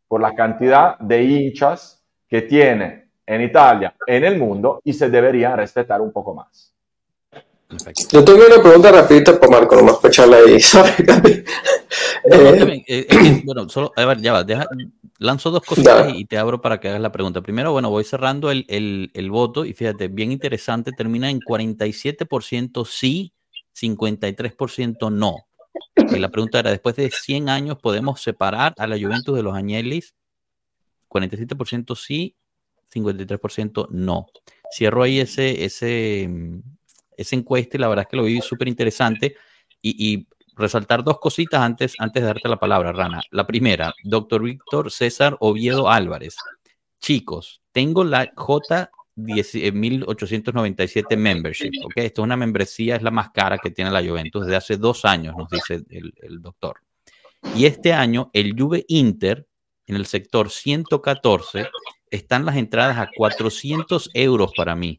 por 0.07 0.21
la 0.21 0.33
cantidad 0.33 0.97
de 0.99 1.23
hinchas 1.23 2.03
que 2.27 2.41
tiene 2.41 3.09
en 3.25 3.41
Italia, 3.41 3.95
en 4.07 4.23
el 4.23 4.37
mundo, 4.37 4.81
y 4.83 4.93
se 4.93 5.09
debería 5.09 5.55
respetar 5.55 6.01
un 6.01 6.11
poco 6.11 6.33
más. 6.33 6.75
Yo 8.11 8.25
tengo 8.25 8.45
una 8.47 8.61
pregunta 8.61 8.91
rapidita 8.91 9.39
para 9.39 9.59
Marco, 9.59 9.75
nomás 9.75 9.97
para 9.97 10.09
echarla 10.09 10.37
ahí. 10.37 10.57
Eh, 12.31 12.83
eh, 12.87 13.07
eh, 13.09 13.41
bueno, 13.45 13.67
solo, 13.69 13.93
a 13.95 14.05
ver, 14.05 14.21
ya 14.21 14.33
va, 14.33 14.43
deja, 14.43 14.67
lanzo 15.17 15.49
dos 15.49 15.63
cositas 15.63 16.13
y 16.13 16.25
te 16.25 16.37
abro 16.37 16.61
para 16.61 16.79
que 16.79 16.89
hagas 16.89 17.01
la 17.01 17.11
pregunta. 17.11 17.41
Primero, 17.41 17.71
bueno, 17.71 17.89
voy 17.89 18.03
cerrando 18.03 18.51
el, 18.51 18.65
el, 18.67 19.09
el 19.13 19.31
voto 19.31 19.65
y 19.65 19.73
fíjate, 19.73 20.07
bien 20.09 20.31
interesante, 20.31 20.91
termina 20.91 21.29
en 21.29 21.39
47% 21.39 22.85
sí, 22.85 23.33
53% 23.75 25.11
no. 25.11 25.35
Y 25.95 26.19
la 26.19 26.29
pregunta 26.29 26.59
era, 26.59 26.71
después 26.71 26.95
de 26.95 27.09
100 27.09 27.49
años, 27.49 27.77
¿podemos 27.81 28.21
separar 28.21 28.73
a 28.77 28.85
la 28.85 28.97
Juventus 28.97 29.35
de 29.35 29.43
los 29.43 29.55
Agnellis? 29.55 30.13
47% 31.09 31.95
sí, 31.95 32.35
53% 32.93 33.87
no. 33.91 34.27
Cierro 34.71 35.03
ahí 35.03 35.19
ese, 35.19 35.63
ese, 35.65 36.29
esa 37.19 37.35
encuesta 37.35 37.77
y 37.77 37.79
la 37.79 37.87
verdad 37.87 38.03
es 38.03 38.09
que 38.09 38.17
lo 38.17 38.23
vi 38.23 38.41
súper 38.41 38.67
interesante. 38.67 39.35
Y, 39.81 40.27
resaltar 40.55 41.05
dos 41.05 41.19
cositas 41.21 41.61
antes, 41.61 41.95
antes 41.99 42.21
de 42.21 42.27
darte 42.27 42.49
la 42.49 42.59
palabra, 42.59 42.91
Rana. 42.91 43.21
La 43.31 43.47
primera, 43.47 43.93
doctor 44.03 44.43
Víctor 44.43 44.91
César 44.91 45.37
Oviedo 45.39 45.89
Álvarez. 45.89 46.35
Chicos, 46.99 47.61
tengo 47.71 48.03
la 48.03 48.29
J 48.35 48.91
1897 49.15 51.15
membership. 51.15 51.71
¿okay? 51.85 52.07
Esto 52.07 52.21
es 52.21 52.25
una 52.25 52.35
membresía, 52.35 52.97
es 52.97 53.03
la 53.03 53.11
más 53.11 53.29
cara 53.31 53.57
que 53.57 53.71
tiene 53.71 53.89
la 53.89 54.03
Juventus 54.03 54.45
desde 54.45 54.57
hace 54.57 54.75
dos 54.75 55.05
años, 55.05 55.33
nos 55.37 55.49
dice 55.49 55.81
el, 55.89 56.13
el 56.21 56.41
doctor. 56.41 56.81
Y 57.55 57.65
este 57.65 57.93
año 57.93 58.29
el 58.33 58.53
Juve 58.59 58.83
Inter 58.89 59.47
en 59.87 59.95
el 59.95 60.05
sector 60.05 60.49
114 60.49 61.69
están 62.11 62.45
las 62.45 62.57
entradas 62.57 62.97
a 62.97 63.09
400 63.15 64.09
euros 64.13 64.51
para 64.55 64.75
mí. 64.75 64.97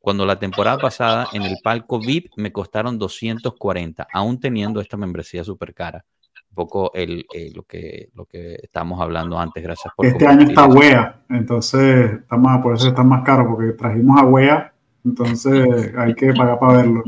Cuando 0.00 0.24
la 0.24 0.38
temporada 0.38 0.78
pasada 0.78 1.28
en 1.32 1.42
el 1.42 1.56
palco 1.62 2.00
VIP 2.00 2.32
me 2.36 2.52
costaron 2.52 2.98
240, 2.98 4.06
aún 4.12 4.40
teniendo 4.40 4.80
esta 4.80 4.96
membresía 4.96 5.44
súper 5.44 5.74
cara 5.74 6.04
un 6.50 6.54
poco 6.54 6.90
el, 6.94 7.26
eh, 7.32 7.52
lo, 7.54 7.62
que, 7.62 8.08
lo 8.14 8.24
que 8.24 8.56
estábamos 8.62 9.00
hablando 9.00 9.38
antes. 9.38 9.62
Gracias 9.62 9.92
por 9.96 10.06
Este 10.06 10.26
año 10.26 10.48
está 10.48 10.66
WEA, 10.66 11.22
entonces 11.28 12.12
estamos, 12.20 12.60
por 12.62 12.74
eso 12.74 12.88
está 12.88 13.02
más 13.02 13.22
caro, 13.24 13.48
porque 13.48 13.72
trajimos 13.72 14.20
a 14.20 14.24
WEA, 14.24 14.72
entonces 15.04 15.94
hay 15.96 16.14
que 16.14 16.32
pagar 16.34 16.58
para 16.58 16.78
verlo. 16.78 17.04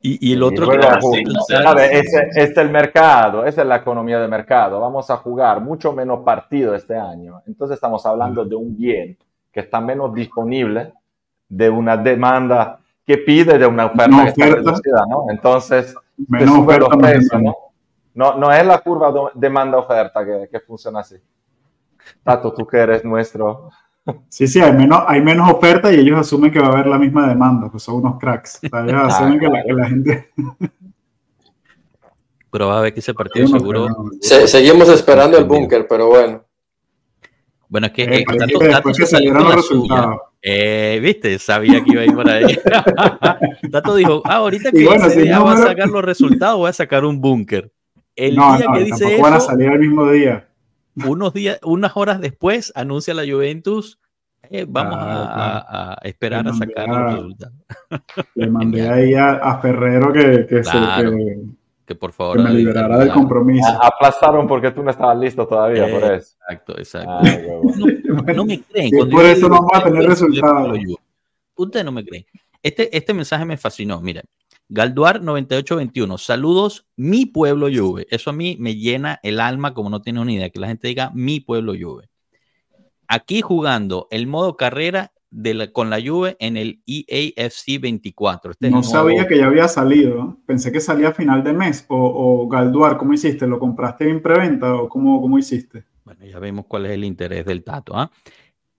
y, 0.00 0.30
y, 0.30 0.32
el 0.34 0.42
otro... 0.42 0.68
que 0.68 0.76
ese, 0.78 2.28
este 2.34 2.42
es 2.42 2.56
el 2.58 2.70
mercado, 2.70 3.46
esa 3.46 3.62
es 3.62 3.68
la 3.68 3.76
economía 3.76 4.20
de 4.20 4.28
mercado. 4.28 4.78
Vamos 4.80 5.08
a 5.10 5.16
jugar 5.16 5.60
mucho 5.62 5.92
menos 5.92 6.20
partido 6.24 6.74
este 6.74 6.96
año. 6.96 7.42
Entonces 7.46 7.76
estamos 7.76 8.04
hablando 8.04 8.44
de 8.44 8.54
un 8.54 8.76
bien 8.76 9.16
que 9.56 9.60
está 9.60 9.80
menos 9.80 10.12
disponible, 10.12 10.92
de 11.48 11.70
una 11.70 11.96
demanda 11.96 12.78
que 13.06 13.16
pide, 13.16 13.56
de 13.56 13.66
una 13.66 13.86
oferta, 13.86 14.22
que 14.22 14.28
está 14.28 14.46
reducida, 14.54 15.06
¿no? 15.08 15.30
Entonces 15.30 15.94
menos 16.28 16.58
oferta, 16.58 17.38
¿no? 17.38 17.56
¿no? 18.12 18.36
No 18.36 18.52
es 18.52 18.66
la 18.66 18.78
curva 18.80 19.30
demanda-oferta 19.32 20.26
que, 20.26 20.48
que, 20.52 20.60
funciona 20.60 21.00
así. 21.00 21.16
Tato, 22.22 22.52
tú 22.52 22.66
que 22.66 22.76
eres 22.76 23.02
nuestro. 23.02 23.70
Sí, 24.28 24.46
sí, 24.46 24.60
hay 24.60 24.74
menos, 24.74 25.04
hay 25.06 25.22
menos 25.22 25.50
oferta 25.50 25.90
y 25.90 26.00
ellos 26.00 26.18
asumen 26.20 26.52
que 26.52 26.60
va 26.60 26.66
a 26.66 26.72
haber 26.72 26.88
la 26.88 26.98
misma 26.98 27.26
demanda, 27.26 27.70
pues 27.70 27.82
son 27.82 27.94
unos 27.94 28.18
cracks. 28.18 28.62
ellos 28.62 28.72
ah, 28.94 29.06
asumen 29.06 29.40
que, 29.40 29.48
la, 29.48 29.88
gente. 29.88 30.32
Pero 32.50 32.68
va 32.68 32.80
a 32.80 32.82
ver 32.82 32.92
que 32.92 33.00
ese 33.00 33.14
partido 33.14 33.48
seguro. 33.48 33.88
seguimos 34.20 34.90
esperando 34.90 35.38
el 35.38 35.44
búnker, 35.44 35.88
pero 35.88 36.08
bueno. 36.08 36.45
Bueno, 37.68 37.88
es 37.88 37.92
que, 37.92 38.04
eh, 38.04 38.24
que 38.24 38.92
que 38.92 39.06
salieron 39.06 39.44
los 39.44 39.54
resultados. 39.56 40.20
Eh, 40.42 41.00
Viste, 41.02 41.38
sabía 41.38 41.82
que 41.82 41.92
iba 41.92 42.02
a 42.02 42.04
ir 42.04 42.14
por 42.14 42.28
ahí. 42.28 42.56
Tato 43.72 43.96
dijo, 43.96 44.22
ah, 44.24 44.36
ahorita 44.36 44.70
que 44.70 44.84
bueno, 44.84 45.10
si 45.10 45.28
va 45.28 45.52
a 45.52 45.56
sacar 45.56 45.88
los 45.88 46.04
resultados, 46.04 46.58
voy 46.58 46.70
a 46.70 46.72
sacar 46.72 47.04
un 47.04 47.20
búnker. 47.20 47.72
El 48.14 48.36
día 48.36 48.66
que 48.72 48.84
dice 48.84 49.14
eso, 49.14 49.22
van 49.22 49.34
a 49.34 49.40
salir 49.40 49.70
el 49.72 49.80
mismo 49.80 50.08
día. 50.10 50.48
Unos 51.04 51.34
días, 51.34 51.58
unas 51.62 51.96
horas 51.96 52.20
después, 52.20 52.72
anuncia 52.76 53.12
la 53.12 53.24
Juventus, 53.24 53.98
eh, 54.48 54.64
vamos 54.66 54.96
a, 54.98 55.98
esperar 56.02 56.46
a 56.46 56.52
sacar 56.54 56.88
los 56.88 57.14
resultados. 57.14 57.54
Le 58.36 58.46
mandé 58.50 58.88
ahí 58.88 59.14
a, 59.14 59.58
Ferrero 59.60 60.12
que, 60.12 60.46
que, 60.46 60.62
que 60.62 61.40
que 61.86 61.94
por 61.94 62.12
favor. 62.12 62.38
Que 62.38 62.42
me 62.42 62.50
liberara 62.50 62.98
del 62.98 63.12
compromiso. 63.12 63.68
Aplazaron 63.80 64.46
porque 64.46 64.72
tú 64.72 64.82
no 64.82 64.90
estabas 64.90 65.18
listo 65.18 65.46
todavía, 65.46 65.88
por 65.88 66.02
eso. 66.12 66.36
Exacto, 66.40 66.78
exacto. 66.78 67.20
no, 68.34 68.44
me 68.44 68.60
creen. 68.62 68.90
por 69.10 69.24
eso 69.24 69.48
no 69.48 69.56
vamos 69.56 69.70
a 69.74 69.84
tener 69.84 70.04
resultados. 70.04 70.78
Ustedes 71.54 71.84
no 71.84 71.92
me 71.92 72.04
creen. 72.04 72.26
Este, 72.62 72.94
este 72.94 73.14
mensaje 73.14 73.44
me 73.44 73.56
fascinó. 73.56 74.00
Miren, 74.00 74.24
Galduar 74.68 75.22
9821. 75.22 76.18
Saludos, 76.18 76.86
mi 76.96 77.24
pueblo 77.26 77.68
Juve. 77.72 78.06
Eso 78.10 78.30
a 78.30 78.32
mí 78.32 78.56
me 78.58 78.74
llena 78.74 79.20
el 79.22 79.40
alma 79.40 79.72
como 79.72 79.88
no 79.88 80.02
tiene 80.02 80.20
una 80.20 80.32
idea. 80.32 80.50
Que 80.50 80.58
la 80.58 80.66
gente 80.66 80.88
diga 80.88 81.12
mi 81.14 81.38
pueblo 81.40 81.74
Juve. 81.80 82.10
Aquí 83.06 83.40
jugando 83.40 84.08
el 84.10 84.26
modo 84.26 84.56
carrera 84.56 85.12
con 85.72 85.90
la 85.90 86.00
Juve 86.00 86.36
en 86.40 86.56
el 86.56 86.82
EAFC 86.86 87.80
24. 87.80 88.52
Este 88.52 88.70
no 88.70 88.82
sabía 88.82 89.26
que 89.26 89.38
ya 89.38 89.46
había 89.46 89.68
salido. 89.68 90.38
Pensé 90.46 90.72
que 90.72 90.80
salía 90.80 91.08
a 91.08 91.12
final 91.12 91.42
de 91.44 91.52
mes. 91.52 91.84
O, 91.88 92.42
o 92.44 92.48
Galduar, 92.48 92.96
¿cómo 92.96 93.12
hiciste? 93.12 93.46
¿Lo 93.46 93.58
compraste 93.58 94.08
en 94.08 94.22
preventa 94.22 94.74
o 94.74 94.88
cómo, 94.88 95.20
cómo 95.20 95.38
hiciste? 95.38 95.84
Bueno, 96.04 96.24
ya 96.24 96.38
vemos 96.38 96.66
cuál 96.66 96.86
es 96.86 96.92
el 96.92 97.04
interés 97.04 97.44
del 97.44 97.64
Tato. 97.64 97.96
¿ah? 97.96 98.10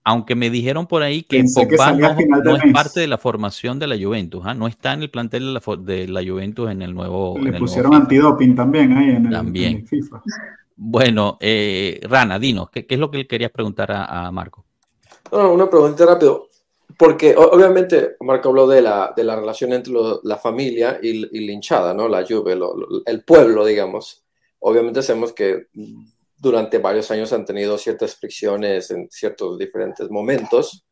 aunque 0.04 0.34
me 0.34 0.48
dijeron 0.48 0.86
por 0.86 1.02
ahí 1.02 1.22
que 1.22 1.36
Pensé 1.40 1.68
que 1.68 1.76
Pogba 1.76 1.92
no, 1.92 2.14
no 2.42 2.56
es 2.56 2.64
mes. 2.64 2.72
parte 2.72 3.00
de 3.00 3.06
la 3.08 3.18
formación 3.18 3.78
de 3.78 3.86
la 3.86 3.96
Juventus, 3.98 4.40
¿ah? 4.46 4.54
no 4.54 4.66
está 4.66 4.94
en 4.94 5.02
el 5.02 5.10
plantel 5.10 5.42
de 5.44 5.52
la, 5.52 5.76
de 5.82 6.08
la 6.08 6.22
Juventus 6.26 6.70
en 6.70 6.80
el 6.80 6.94
nuevo. 6.94 7.34
en 7.36 7.44
Le 7.44 7.50
el 7.50 7.50
nuevo 7.52 7.66
pusieron 7.66 7.92
FIFA. 7.92 8.02
antidoping 8.04 8.54
también 8.54 8.92
ahí 8.96 9.10
en 9.10 9.26
el, 9.26 9.32
También. 9.32 9.70
en 9.72 9.76
el 9.80 9.86
FIFA. 9.86 10.22
Bueno, 10.76 11.36
eh, 11.40 12.00
Rana, 12.08 12.38
dinos, 12.38 12.70
¿qué, 12.70 12.86
qué 12.86 12.94
es 12.94 13.00
lo 13.00 13.10
que 13.10 13.18
le 13.18 13.26
querías 13.26 13.50
preguntar 13.50 13.92
a, 13.92 14.28
a 14.28 14.32
Marco? 14.32 14.64
Una 15.32 15.68
pregunta 15.68 16.06
rápido. 16.06 16.48
Porque 16.98 17.36
obviamente 17.36 18.16
Marco 18.20 18.48
habló 18.48 18.66
de 18.66 18.80
la, 18.82 19.12
de 19.14 19.22
la 19.22 19.36
relación 19.36 19.72
entre 19.72 19.92
la 20.24 20.36
familia 20.36 20.98
y, 21.00 21.10
y 21.38 21.46
la 21.46 21.52
hinchada, 21.52 21.94
¿no? 21.94 22.08
La 22.08 22.22
lo- 22.22 22.54
lo- 22.54 23.02
el 23.04 23.24
pueblo, 23.24 23.64
digamos. 23.64 24.24
Obviamente 24.60 25.02
sabemos 25.02 25.32
que 25.32 25.66
durante 26.36 26.78
varios 26.78 27.10
años 27.10 27.32
han 27.32 27.44
tenido 27.44 27.76
ciertas 27.78 28.16
fricciones 28.16 28.90
en 28.90 29.06
ciertos 29.10 29.58
diferentes 29.58 30.10
momentos. 30.10 30.84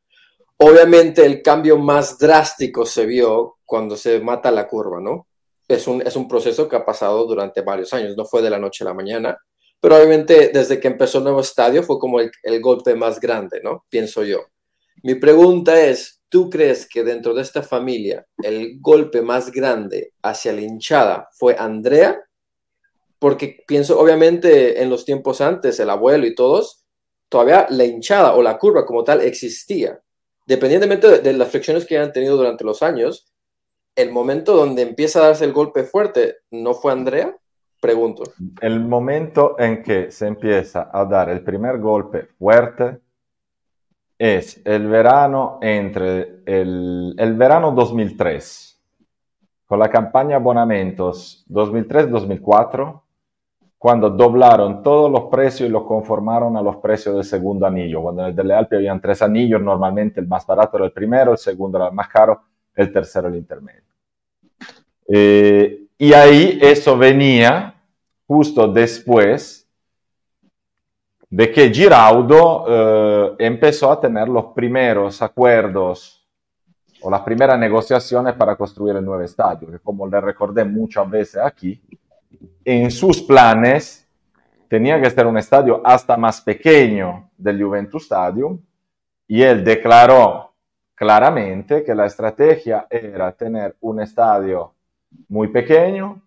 Obviamente 0.58 1.24
el 1.26 1.42
cambio 1.42 1.76
más 1.78 2.18
drástico 2.18 2.86
se 2.86 3.04
vio 3.06 3.56
cuando 3.64 3.96
se 3.96 4.20
mata 4.20 4.50
la 4.50 4.68
curva, 4.68 5.00
¿no? 5.00 5.26
Es 5.66 5.88
un, 5.88 6.02
es 6.02 6.14
un 6.14 6.28
proceso 6.28 6.68
que 6.68 6.76
ha 6.76 6.84
pasado 6.84 7.26
durante 7.26 7.62
varios 7.62 7.92
años, 7.92 8.16
no 8.16 8.24
fue 8.24 8.42
de 8.42 8.50
la 8.50 8.58
noche 8.58 8.84
a 8.84 8.88
la 8.88 8.94
mañana, 8.94 9.36
pero 9.86 9.98
obviamente 9.98 10.50
desde 10.52 10.80
que 10.80 10.88
empezó 10.88 11.18
el 11.18 11.24
nuevo 11.24 11.38
estadio 11.38 11.84
fue 11.84 12.00
como 12.00 12.18
el, 12.18 12.60
golpe 12.60 12.96
más 12.96 13.20
grande, 13.20 13.60
¿no? 13.62 13.86
Pienso 13.88 14.24
yo. 14.24 14.46
Mi 15.04 15.14
pregunta 15.14 15.80
es, 15.80 16.22
¿tú 16.28 16.50
crees 16.50 16.88
que 16.88 17.04
dentro 17.04 17.34
de 17.34 17.42
esta 17.42 17.62
familia 17.62 18.26
el 18.42 18.80
golpe 18.80 19.22
más 19.22 19.52
grande 19.52 20.12
hacia 20.22 20.52
la 20.52 20.62
hinchada 20.62 21.28
fue 21.34 21.54
Andrea? 21.56 22.20
Porque 23.20 23.62
pienso, 23.64 24.00
obviamente, 24.00 24.82
en 24.82 24.90
los 24.90 25.04
tiempos 25.04 25.40
antes, 25.40 25.78
el 25.78 25.90
abuelo 25.90 26.26
y 26.26 26.34
todos, 26.34 26.84
todavía 27.28 27.68
la 27.70 27.84
hinchada 27.84 28.34
o 28.34 28.42
la 28.42 28.58
curva 28.58 28.84
como 28.84 29.04
tal 29.04 29.20
existía. 29.20 30.02
Dependientemente 30.48 31.08
de, 31.08 31.18
de 31.20 31.32
las 31.32 31.50
fricciones 31.50 31.86
que 31.86 31.96
hayan 31.96 32.12
tenido 32.12 32.36
durante 32.36 32.64
los 32.64 32.82
años, 32.82 33.28
el 33.94 34.10
momento 34.10 34.56
donde 34.56 34.82
empieza 34.82 35.20
a 35.20 35.28
darse 35.28 35.44
el 35.44 35.52
golpe 35.52 35.84
fuerte, 35.84 36.38
¿no 36.50 36.74
fue 36.74 36.90
Andrea? 36.90 37.38
Pregunto. 37.86 38.24
El 38.60 38.80
momento 38.80 39.54
en 39.60 39.80
que 39.80 40.10
se 40.10 40.26
empieza 40.26 40.90
a 40.92 41.04
dar 41.04 41.30
el 41.30 41.40
primer 41.42 41.78
golpe 41.78 42.24
fuerte 42.36 42.98
es 44.18 44.60
el 44.64 44.88
verano 44.88 45.60
entre 45.62 46.40
el, 46.46 47.14
el 47.16 47.34
verano 47.34 47.70
2003, 47.70 48.82
con 49.66 49.78
la 49.78 49.88
campaña 49.88 50.34
Abonamentos 50.34 51.46
2003-2004, 51.48 53.02
cuando 53.78 54.10
doblaron 54.10 54.82
todos 54.82 55.08
los 55.08 55.30
precios 55.30 55.68
y 55.68 55.72
los 55.72 55.84
conformaron 55.84 56.56
a 56.56 56.62
los 56.62 56.78
precios 56.78 57.14
del 57.14 57.22
segundo 57.22 57.66
anillo. 57.66 58.02
Cuando 58.02 58.22
en 58.22 58.30
el 58.30 58.34
Delle 58.34 58.54
Alpi 58.54 58.74
habían 58.74 59.00
tres 59.00 59.22
anillos, 59.22 59.62
normalmente 59.62 60.18
el 60.18 60.26
más 60.26 60.44
barato 60.44 60.76
era 60.76 60.86
el 60.86 60.92
primero, 60.92 61.30
el 61.30 61.38
segundo 61.38 61.78
era 61.78 61.86
el 61.86 61.94
más 61.94 62.08
caro, 62.08 62.42
el 62.74 62.92
tercero 62.92 63.28
el 63.28 63.36
intermedio. 63.36 63.82
Eh, 65.06 65.86
y 65.98 66.12
ahí 66.12 66.58
eso 66.60 66.98
venía 66.98 67.74
justo 68.26 68.68
después 68.68 69.66
de 71.28 71.52
que 71.52 71.70
Giraudo 71.70 72.64
eh, 72.68 73.36
empezó 73.38 73.90
a 73.90 74.00
tener 74.00 74.28
los 74.28 74.46
primeros 74.46 75.20
acuerdos 75.22 76.26
o 77.02 77.10
las 77.10 77.20
primeras 77.22 77.58
negociaciones 77.58 78.34
para 78.34 78.56
construir 78.56 78.96
el 78.96 79.04
nuevo 79.04 79.22
estadio, 79.22 79.70
que 79.70 79.78
como 79.78 80.06
le 80.06 80.20
recordé 80.20 80.64
muchas 80.64 81.08
veces 81.08 81.42
aquí, 81.42 81.80
en 82.64 82.90
sus 82.90 83.22
planes 83.22 84.08
tenía 84.68 85.00
que 85.00 85.10
ser 85.10 85.26
un 85.26 85.38
estadio 85.38 85.80
hasta 85.84 86.16
más 86.16 86.40
pequeño 86.40 87.30
del 87.36 87.62
Juventus 87.62 88.04
Stadium 88.04 88.58
y 89.28 89.42
él 89.42 89.64
declaró 89.64 90.52
claramente 90.94 91.84
que 91.84 91.94
la 91.94 92.06
estrategia 92.06 92.86
era 92.90 93.30
tener 93.32 93.76
un 93.80 94.00
estadio 94.00 94.72
muy 95.28 95.48
pequeño, 95.48 96.22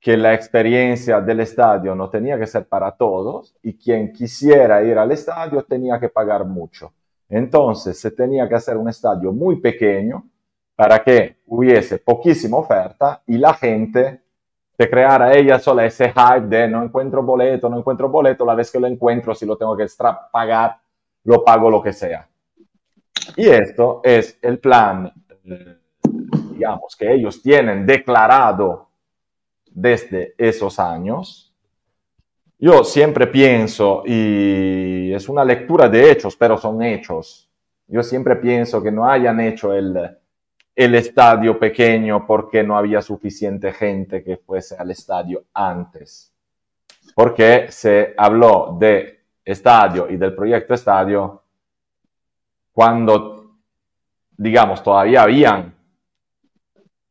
que 0.00 0.16
la 0.16 0.32
experiencia 0.32 1.20
del 1.20 1.40
estadio 1.40 1.94
no 1.94 2.08
tenía 2.08 2.38
que 2.38 2.46
ser 2.46 2.66
para 2.66 2.92
todos 2.92 3.54
y 3.62 3.74
quien 3.74 4.12
quisiera 4.12 4.82
ir 4.82 4.96
al 4.96 5.12
estadio 5.12 5.62
tenía 5.64 6.00
que 6.00 6.08
pagar 6.08 6.46
mucho. 6.46 6.92
Entonces 7.28 8.00
se 8.00 8.10
tenía 8.10 8.48
que 8.48 8.54
hacer 8.54 8.78
un 8.78 8.88
estadio 8.88 9.30
muy 9.30 9.60
pequeño 9.60 10.24
para 10.74 11.00
que 11.00 11.40
hubiese 11.46 11.98
poquísima 11.98 12.56
oferta 12.56 13.22
y 13.26 13.36
la 13.36 13.52
gente 13.52 14.22
se 14.76 14.88
creara 14.88 15.36
ella 15.36 15.58
sola 15.58 15.84
ese 15.84 16.10
hype 16.10 16.46
de 16.46 16.66
no 16.66 16.82
encuentro 16.82 17.22
boleto, 17.22 17.68
no 17.68 17.78
encuentro 17.78 18.08
boleto, 18.08 18.46
la 18.46 18.54
vez 18.54 18.70
que 18.72 18.80
lo 18.80 18.86
encuentro, 18.86 19.34
si 19.34 19.44
lo 19.44 19.58
tengo 19.58 19.76
que 19.76 19.82
extra 19.82 20.18
pagar, 20.32 20.78
lo 21.24 21.44
pago 21.44 21.68
lo 21.68 21.82
que 21.82 21.92
sea. 21.92 22.26
Y 23.36 23.46
esto 23.46 24.00
es 24.02 24.38
el 24.40 24.58
plan, 24.58 25.12
eh, 25.44 25.76
digamos, 26.52 26.96
que 26.96 27.12
ellos 27.12 27.42
tienen 27.42 27.84
declarado 27.84 28.89
desde 29.70 30.34
esos 30.36 30.78
años. 30.78 31.52
Yo 32.58 32.84
siempre 32.84 33.26
pienso, 33.26 34.02
y 34.04 35.12
es 35.12 35.28
una 35.28 35.44
lectura 35.44 35.88
de 35.88 36.10
hechos, 36.10 36.36
pero 36.36 36.58
son 36.58 36.82
hechos. 36.82 37.48
Yo 37.86 38.02
siempre 38.02 38.36
pienso 38.36 38.82
que 38.82 38.92
no 38.92 39.08
hayan 39.08 39.40
hecho 39.40 39.72
el, 39.72 39.98
el 40.74 40.94
estadio 40.94 41.58
pequeño 41.58 42.26
porque 42.26 42.62
no 42.62 42.76
había 42.76 43.00
suficiente 43.02 43.72
gente 43.72 44.22
que 44.22 44.36
fuese 44.36 44.76
al 44.76 44.90
estadio 44.90 45.44
antes. 45.54 46.32
Porque 47.14 47.66
se 47.70 48.14
habló 48.16 48.76
de 48.78 49.20
estadio 49.44 50.08
y 50.10 50.16
del 50.16 50.34
proyecto 50.34 50.74
estadio 50.74 51.42
cuando, 52.72 53.56
digamos, 54.36 54.82
todavía 54.82 55.22
habían 55.22 55.74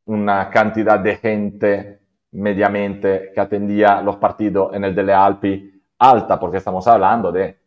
una 0.06 0.50
cantidad 0.50 1.00
de 1.00 1.18
gente 1.18 1.99
mediamente 2.32 3.32
que 3.34 3.40
atendía 3.42 4.02
los 4.02 4.18
partidos 4.18 4.74
en 4.76 4.84
el 4.84 4.94
Delle 4.96 5.14
Alpi 5.14 5.82
alta, 6.00 6.40
porque 6.40 6.58
estamos 6.58 6.88
hablando 6.88 7.32
de 7.32 7.58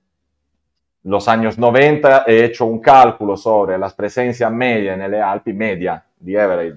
los 1.05 1.27
años 1.29 1.59
90, 1.59 2.25
he 2.27 2.45
hecho 2.45 2.65
un 2.65 2.81
cálculo 2.81 3.37
sobre 3.37 3.77
las 3.77 3.93
presencias 3.95 4.51
media 4.53 4.95
en 4.95 5.03
el 5.03 5.15
Alpi, 5.15 5.53
media, 5.53 6.05
the 6.25 6.41
average, 6.41 6.77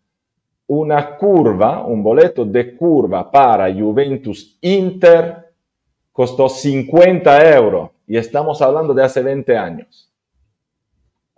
una 0.67 1.15
curva, 1.15 1.85
un 1.85 2.03
boleto 2.03 2.43
de 2.43 2.75
curva 2.75 3.31
para 3.31 3.73
Juventus 3.73 4.57
Inter 4.59 5.53
costó 6.11 6.49
50 6.49 7.55
euros 7.55 7.91
y 8.05 8.17
estamos 8.17 8.61
hablando 8.61 8.93
de 8.93 9.03
hace 9.03 9.23
20 9.23 9.57
años 9.57 10.08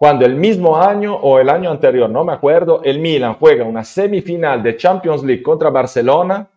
cuando 0.02 0.26
el 0.26 0.36
mismo 0.36 0.78
año 0.78 1.14
o 1.16 1.38
el 1.38 1.48
año 1.48 1.70
anterior, 1.70 2.10
no 2.10 2.24
me 2.24 2.34
acuerdo, 2.34 2.82
el 2.84 2.98
Milan 2.98 3.36
juega 3.36 3.66
una 3.66 3.84
semifinal 3.84 4.64
de 4.64 4.76
Champions 4.76 5.24
League 5.24 5.44
contra 5.44 5.70
Barcelona 5.70 6.50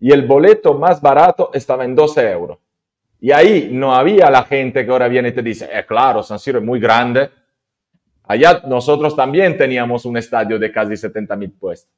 y 0.00 0.10
el 0.12 0.26
boleto 0.26 0.72
más 0.72 0.98
barato 1.02 1.50
estaba 1.52 1.84
en 1.84 1.94
12 1.94 2.30
euros. 2.30 2.58
Y 3.20 3.32
ahí 3.32 3.68
no 3.70 3.94
había 3.94 4.30
la 4.30 4.44
gente 4.44 4.86
que 4.86 4.90
ahora 4.90 5.08
viene 5.08 5.28
y 5.28 5.32
te 5.32 5.42
dice, 5.42 5.68
eh, 5.70 5.84
claro, 5.84 6.22
San 6.22 6.38
Siro 6.38 6.58
es 6.58 6.64
muy 6.64 6.80
grande. 6.80 7.28
Allá 8.22 8.62
nosotros 8.66 9.14
también 9.14 9.58
teníamos 9.58 10.06
un 10.06 10.16
estadio 10.16 10.58
de 10.58 10.72
casi 10.72 10.96
70 10.96 11.36
mil 11.36 11.52
puestos. 11.52 11.92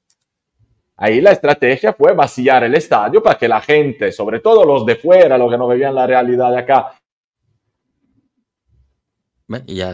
Ahí 0.96 1.20
la 1.20 1.30
estrategia 1.30 1.92
fue 1.92 2.12
vaciar 2.12 2.64
el 2.64 2.74
estadio 2.74 3.22
para 3.22 3.38
que 3.38 3.46
la 3.46 3.60
gente, 3.60 4.10
sobre 4.10 4.40
todo 4.40 4.64
los 4.64 4.84
de 4.84 4.96
fuera, 4.96 5.38
los 5.38 5.48
que 5.48 5.58
no 5.58 5.68
veían 5.68 5.94
la 5.94 6.08
realidad 6.08 6.50
de 6.50 6.58
acá, 6.58 6.99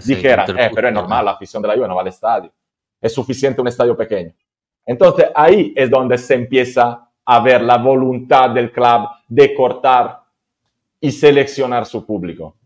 dijera, 0.05 0.45
eh, 0.49 0.71
pero 0.75 0.89
es 0.89 0.95
normal, 0.95 1.25
la 1.25 1.31
afición 1.33 1.63
de 1.63 1.69
la 1.69 1.75
Juve 1.75 1.89
no 1.89 1.95
va 1.95 2.03
al 2.03 2.09
estadio. 2.09 2.53
Es 3.01 3.15
suficiente 3.15 3.61
un 3.61 3.69
estadio 3.69 3.97
pequeño. 3.97 4.33
Entonces 4.85 5.27
ahí 5.35 5.73
es 5.75 5.91
donde 5.91 6.19
se 6.19 6.35
empieza 6.35 7.09
a 7.25 7.41
ver 7.41 7.63
la 7.63 7.79
voluntad 7.79 8.51
del 8.51 8.71
club 8.71 9.09
de 9.29 9.55
cortar 9.55 10.21
y 11.01 11.11
seleccionar 11.11 11.85
su 11.87 12.07
público. 12.07 12.57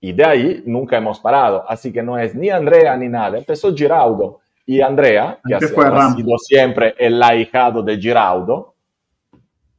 Y 0.00 0.12
de 0.12 0.24
ahí 0.24 0.62
nunca 0.66 0.96
hemos 0.96 1.18
parado. 1.18 1.64
Así 1.68 1.92
que 1.92 2.02
no 2.02 2.18
es 2.18 2.34
ni 2.34 2.50
Andrea 2.50 2.96
ni 2.96 3.08
nada. 3.08 3.38
Empezó 3.38 3.74
Giraudo 3.74 4.40
y 4.66 4.80
Andrea, 4.80 5.38
que 5.46 5.54
ha 5.54 5.60
sido 5.60 6.38
siempre 6.38 6.94
el 6.98 7.22
ahijado 7.22 7.82
de 7.82 7.96
Giraudo, 7.96 8.74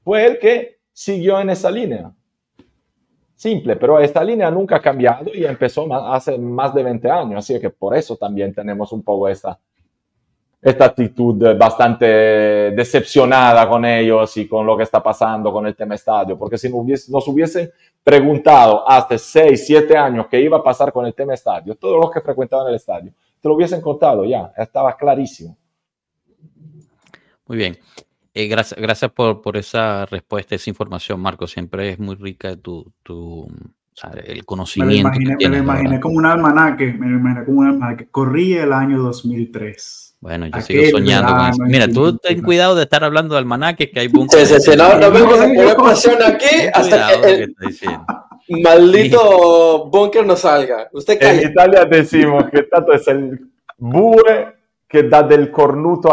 fue 0.04 0.26
el 0.26 0.40
que 0.40 0.80
siguió 0.92 1.40
en 1.40 1.52
esa 1.52 1.72
línea. 1.72 2.12
Simple, 3.36 3.76
pero 3.76 4.00
esta 4.00 4.24
línea 4.24 4.50
nunca 4.50 4.78
ha 4.78 4.82
cambiado 4.82 5.30
y 5.34 5.44
empezó 5.44 5.94
hace 5.94 6.38
más 6.38 6.74
de 6.74 6.84
20 6.84 7.12
años, 7.12 7.40
así 7.40 7.60
que 7.60 7.70
por 7.70 7.96
eso 7.96 8.16
también 8.16 8.54
tenemos 8.54 8.94
un 8.94 9.04
poco 9.04 9.28
esta, 9.28 9.60
esta 10.62 10.86
actitud 10.86 11.58
bastante 11.58 12.06
decepcionada 12.06 13.68
con 13.68 13.84
ellos 13.84 14.38
y 14.38 14.48
con 14.48 14.66
lo 14.66 14.78
que 14.78 14.84
está 14.84 15.04
pasando 15.04 15.52
con 15.52 15.68
el 15.68 15.76
tema 15.76 15.96
estadio, 15.96 16.38
porque 16.38 16.58
si 16.58 16.70
nos 16.70 17.28
hubiesen 17.28 17.70
preguntado 18.02 18.90
hace 18.90 19.18
6, 19.18 19.68
7 19.68 19.98
años 19.98 20.28
qué 20.32 20.40
iba 20.40 20.58
a 20.58 20.64
pasar 20.64 20.94
con 20.94 21.06
el 21.06 21.14
tema 21.14 21.34
estadio, 21.34 21.76
todos 21.76 22.00
los 22.00 22.12
que 22.12 22.22
frecuentaban 22.22 22.70
el 22.70 22.76
estadio, 22.76 23.12
te 23.42 23.50
lo 23.50 23.56
hubiesen 23.56 23.82
contado 23.82 24.24
ya, 24.24 24.54
estaba 24.58 24.96
clarísimo. 24.96 25.58
Muy 27.48 27.58
bien. 27.58 27.78
Eh, 28.38 28.48
gracias, 28.48 28.78
gracias 28.80 29.12
por, 29.12 29.42
por, 29.42 29.56
esa 29.56 30.06
respuesta, 30.06 30.56
esa 30.56 30.70
información, 30.70 31.22
Marco. 31.22 31.48
Siempre 31.48 31.92
es 31.92 32.00
muy 32.00 32.16
rica 32.16 32.58
tu, 32.58 32.92
tu 33.02 33.44
o 33.44 33.48
sea, 33.94 34.12
el 34.26 34.44
conocimiento. 34.44 35.10
Me 35.10 35.16
lo 35.16 35.22
imaginé, 35.22 35.50
me 35.50 35.58
lo 35.58 35.64
imaginé 35.64 36.00
como 36.02 36.16
un 36.16 36.26
almanaque, 36.26 36.94
me 37.00 37.08
lo 37.08 37.18
imaginé 37.18 37.46
como 37.46 37.60
un 37.62 37.68
almanaque. 37.68 38.10
Corría 38.12 38.64
el 38.64 38.74
año 38.74 39.02
2003. 39.02 40.18
Bueno, 40.20 40.48
yo 40.48 40.60
sigo 40.60 40.84
soñando 40.92 41.34
con 41.34 41.48
eso. 41.48 41.64
Mira, 41.64 41.88
tú 41.88 42.18
ten 42.18 42.42
cuidado 42.42 42.76
de 42.76 42.84
estar 42.84 43.06
hablando 43.06 43.36
de 43.36 43.40
almanaques, 43.40 43.90
que 43.90 44.02
hay 44.02 44.10
bunkers. 44.10 44.50
Sí, 44.50 44.56
sí, 44.56 44.72
sí, 44.72 44.78
no, 44.78 45.00
no 45.00 45.12
vemos 45.12 45.76
pasión 45.76 46.18
aquí 46.22 46.68
hasta 46.74 47.22
que 47.22 47.44
el 47.44 48.62
maldito 48.62 49.86
búnker 49.86 50.26
no 50.26 50.36
salga. 50.36 50.90
Usted 50.92 51.22
En 51.22 51.52
Italia 51.52 51.86
decimos 51.86 52.44
que 52.52 52.64
tanto 52.64 52.92
es 52.92 53.08
el 53.08 53.50
bue 53.78 54.56
que 54.90 55.04
da 55.04 55.24
del 55.24 55.52
cornuto 55.52 56.12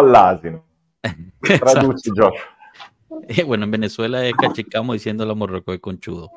Eh, 3.29 3.43
bueno, 3.43 3.65
en 3.65 3.71
Venezuela 3.71 4.27
es 4.27 4.33
cachicamo 4.33 4.95
diciéndolo 4.95 5.37
morroco 5.37 5.75
y 5.75 5.79
conchudo. 5.79 6.31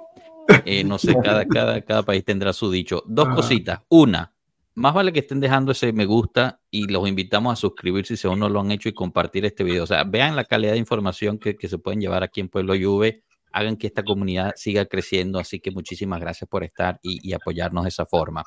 Eh, 0.66 0.84
no 0.84 0.98
sé, 0.98 1.16
cada, 1.24 1.46
cada, 1.46 1.82
cada 1.82 2.04
país 2.04 2.26
tendrá 2.26 2.52
su 2.52 2.70
dicho. 2.70 3.02
Dos 3.08 3.30
cositas. 3.30 3.80
Una, 3.88 4.34
más 4.76 4.94
vale 4.94 5.14
que 5.14 5.20
estén 5.20 5.40
dejando 5.40 5.72
ese 5.72 5.94
me 5.94 6.06
gusta 6.06 6.60
y 6.70 6.88
los 6.88 7.08
invitamos 7.08 7.54
a 7.54 7.56
suscribirse 7.56 8.18
si 8.18 8.28
aún 8.28 8.40
no 8.40 8.50
lo 8.50 8.60
han 8.60 8.72
hecho 8.72 8.90
y 8.90 8.94
compartir 8.94 9.46
este 9.46 9.64
video. 9.64 9.86
O 9.86 9.88
sea, 9.88 10.04
vean 10.04 10.36
la 10.36 10.44
calidad 10.44 10.74
de 10.74 10.78
información 10.78 11.40
que, 11.40 11.56
que 11.56 11.70
se 11.70 11.78
pueden 11.78 12.02
llevar 12.02 12.24
aquí 12.24 12.42
en 12.42 12.50
Pueblo 12.50 12.74
Juve. 12.80 13.24
Hagan 13.54 13.78
que 13.78 13.88
esta 13.88 14.04
comunidad 14.04 14.52
siga 14.58 14.86
creciendo. 14.86 15.40
Así 15.40 15.62
que 15.62 15.72
muchísimas 15.72 16.20
gracias 16.20 16.50
por 16.50 16.66
estar 16.66 17.00
y, 17.02 17.26
y 17.28 17.32
apoyarnos 17.32 17.86
de 17.86 17.90
esa 17.90 18.06
forma. 18.06 18.44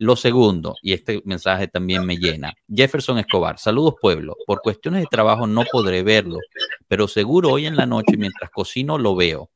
Lo 0.00 0.14
segundo, 0.14 0.76
y 0.80 0.92
este 0.92 1.20
mensaje 1.24 1.66
también 1.66 2.06
me 2.06 2.16
llena, 2.16 2.54
Jefferson 2.72 3.18
Escobar, 3.18 3.58
saludos 3.58 3.94
pueblo, 4.00 4.36
por 4.46 4.60
cuestiones 4.62 5.00
de 5.00 5.08
trabajo 5.10 5.48
no 5.48 5.64
podré 5.70 6.04
verlo, 6.04 6.38
pero 6.86 7.08
seguro 7.08 7.50
hoy 7.50 7.66
en 7.66 7.74
la 7.74 7.84
noche 7.84 8.16
mientras 8.16 8.48
cocino 8.50 8.96
lo 8.96 9.16
veo. 9.16 9.50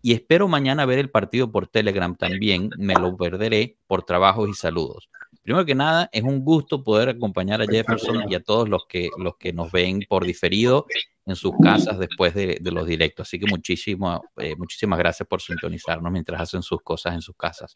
Y 0.00 0.12
espero 0.12 0.46
mañana 0.46 0.86
ver 0.86 1.00
el 1.00 1.10
partido 1.10 1.50
por 1.50 1.66
Telegram 1.66 2.14
también, 2.14 2.70
me 2.78 2.94
lo 2.94 3.16
perderé 3.16 3.78
por 3.88 4.04
trabajos 4.04 4.48
y 4.48 4.54
saludos. 4.54 5.10
Primero 5.42 5.66
que 5.66 5.74
nada, 5.74 6.08
es 6.12 6.22
un 6.22 6.44
gusto 6.44 6.84
poder 6.84 7.08
acompañar 7.08 7.60
a 7.60 7.66
Jefferson 7.66 8.30
y 8.30 8.36
a 8.36 8.42
todos 8.42 8.68
los 8.68 8.86
que, 8.86 9.10
los 9.18 9.36
que 9.36 9.52
nos 9.52 9.72
ven 9.72 10.04
por 10.08 10.24
diferido 10.24 10.86
en 11.26 11.34
sus 11.34 11.52
casas 11.60 11.98
después 11.98 12.34
de, 12.34 12.60
los 12.62 12.86
directos. 12.86 13.26
Así 13.26 13.40
que 13.40 13.46
muchísimo, 13.46 14.22
eh, 14.36 14.54
muchísimas 14.56 14.98
gracias 14.98 15.26
por 15.26 15.42
sintonizarnos 15.42 16.12
mientras 16.12 16.40
hacen 16.40 16.62
sus 16.62 16.80
cosas 16.82 17.14
en 17.14 17.22
sus 17.22 17.34
casas. 17.36 17.74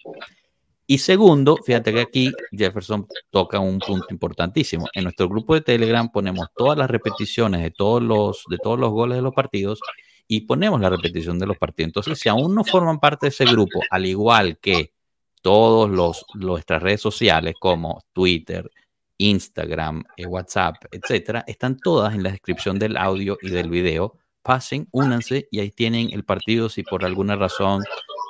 Y 0.86 0.98
segundo, 0.98 1.56
fíjate 1.64 1.94
que 1.94 2.00
aquí 2.00 2.32
Jefferson 2.52 3.06
toca 3.30 3.58
un 3.58 3.78
punto 3.78 4.06
importantísimo. 4.10 4.86
En 4.92 5.04
nuestro 5.04 5.28
grupo 5.28 5.54
de 5.54 5.62
Telegram 5.62 6.10
ponemos 6.10 6.48
todas 6.54 6.76
las 6.76 6.90
repeticiones 6.90 7.62
de 7.62 7.70
todos 7.70 8.02
los, 8.02 8.44
de 8.50 8.58
todos 8.58 8.78
los 8.78 8.90
goles 8.90 9.16
de 9.16 9.22
los 9.22 9.34
partidos 9.34 9.80
y 10.28 10.42
ponemos 10.42 10.80
la 10.80 10.90
repetición 10.90 11.38
de 11.38 11.46
los 11.46 11.56
partidos. 11.56 11.88
Entonces, 11.88 12.18
si 12.18 12.28
aún 12.28 12.54
no 12.54 12.64
forman 12.64 13.00
parte 13.00 13.26
de 13.26 13.30
ese 13.30 13.46
grupo, 13.46 13.80
al 13.90 14.04
igual 14.04 14.58
que 14.58 14.92
todos 15.40 15.90
los 15.90 16.24
nuestras 16.34 16.82
redes 16.82 17.00
sociales 17.00 17.54
como 17.58 18.02
Twitter, 18.12 18.70
Instagram, 19.18 20.04
eh, 20.16 20.26
WhatsApp, 20.26 20.76
etcétera, 20.90 21.44
están 21.46 21.78
todas 21.78 22.14
en 22.14 22.22
la 22.22 22.30
descripción 22.30 22.78
del 22.78 22.96
audio 22.96 23.38
y 23.40 23.50
del 23.50 23.70
video. 23.70 24.18
Pasen, 24.42 24.88
únanse 24.90 25.48
y 25.50 25.60
ahí 25.60 25.70
tienen 25.70 26.10
el 26.12 26.24
partido. 26.24 26.68
Si 26.68 26.82
por 26.82 27.04
alguna 27.04 27.36
razón 27.36 27.82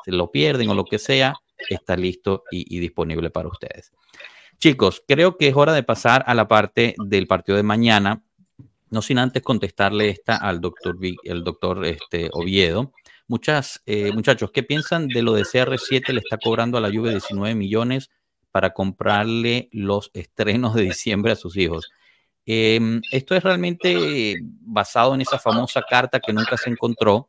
se 0.05 0.13
lo 0.13 0.31
pierden 0.31 0.69
o 0.69 0.75
lo 0.75 0.85
que 0.85 0.99
sea, 0.99 1.35
está 1.69 1.97
listo 1.97 2.45
y, 2.51 2.79
disponible 2.79 3.31
para 3.31 3.49
ustedes. 3.49 3.93
Chicos, 4.59 5.03
creo 5.07 5.37
que 5.37 5.49
es 5.49 5.57
hora 5.57 5.73
de 5.73 5.83
pasar 5.83 6.25
a 6.27 6.35
la 6.35 6.49
parte 6.49 6.95
del 7.07 7.27
partido 7.27 7.57
de 7.57 7.63
mañana. 7.63 8.23
No 8.91 9.03
sin 9.03 9.19
antes 9.19 9.43
contestarle 9.43 10.09
esta 10.09 10.37
al 10.37 10.61
doctor, 10.61 10.97
el 11.25 11.45
doctor 11.45 11.85
este, 11.85 12.31
Oviedo. 12.33 12.93
Muchas, 13.27 13.83
eh, 13.87 14.13
muchachos, 14.13 14.51
¿qué 14.53 14.63
piensan 14.63 15.09
de 15.09 15.23
lo 15.23 15.33
de 15.33 15.43
CR7? 15.43 16.13
Le 16.13 16.21
está 16.21 16.39
cobrando 16.39 16.79
a 16.79 16.81
la 16.81 16.91
Juve 16.91 17.11
19 17.11 17.55
millones 17.55 18.11
para 18.53 18.71
comprarle 18.73 19.69
los 19.73 20.11
estrenos 20.15 20.75
de 20.75 20.83
diciembre 20.83 21.33
a 21.33 21.37
sus 21.37 21.57
hijos. 21.57 21.91
Em, 22.47 23.01
esto 23.11 23.35
es 23.35 23.43
realmente 23.43 24.37
basado 24.61 25.15
en 25.15 25.23
esa 25.23 25.39
famosa 25.39 25.83
carta 25.83 26.21
que 26.21 26.33
nunca 26.33 26.57
se 26.57 26.69
encontró 26.71 27.27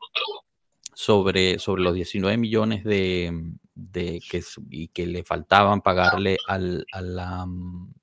sobre, 0.96 1.60
sobre 1.60 1.84
los 1.84 1.94
19 1.94 2.38
millones 2.38 2.84
de, 2.84 3.54
de 3.76 4.22
que, 4.30 4.42
y 4.70 4.88
que 4.88 5.06
le 5.06 5.24
faltaban 5.24 5.82
pagarle 5.82 6.38
al, 6.48 6.86
a, 6.92 7.02
la, 7.02 7.46
mm, 7.46 7.94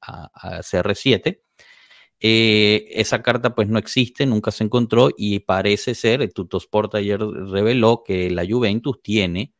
a, 0.00 0.60
CR7. 0.62 1.40
Eh, 2.20 2.88
esa 2.90 3.22
carta 3.22 3.54
pues 3.54 3.68
no 3.68 3.78
existe, 3.78 4.26
nunca 4.26 4.50
se 4.50 4.64
encontró 4.64 5.10
y 5.16 5.38
parece 5.40 5.94
ser, 5.94 6.20
el 6.22 6.32
Tutosport 6.32 6.96
ayer 6.96 7.20
reveló 7.20 8.02
que 8.02 8.28
la 8.30 8.44
Juventus 8.48 9.00
tiene 9.02 9.54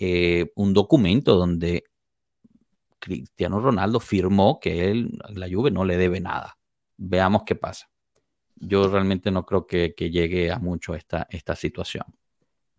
eh, 0.00 0.50
un 0.56 0.72
documento 0.72 1.36
donde 1.36 1.84
Cristiano 2.98 3.60
Ronaldo 3.60 4.00
firmó 4.00 4.58
que 4.60 4.90
él, 4.90 5.18
la 5.28 5.48
Juve 5.48 5.70
no 5.70 5.84
le 5.84 5.96
debe 5.96 6.20
nada. 6.20 6.58
Veamos 6.96 7.42
qué 7.46 7.54
pasa. 7.54 7.90
Yo 8.56 8.88
realmente 8.88 9.30
no 9.30 9.46
creo 9.46 9.66
que, 9.66 9.94
que 9.94 10.10
llegue 10.10 10.50
a 10.50 10.58
mucho 10.58 10.94
esta, 10.94 11.26
esta 11.30 11.54
situación. 11.54 12.04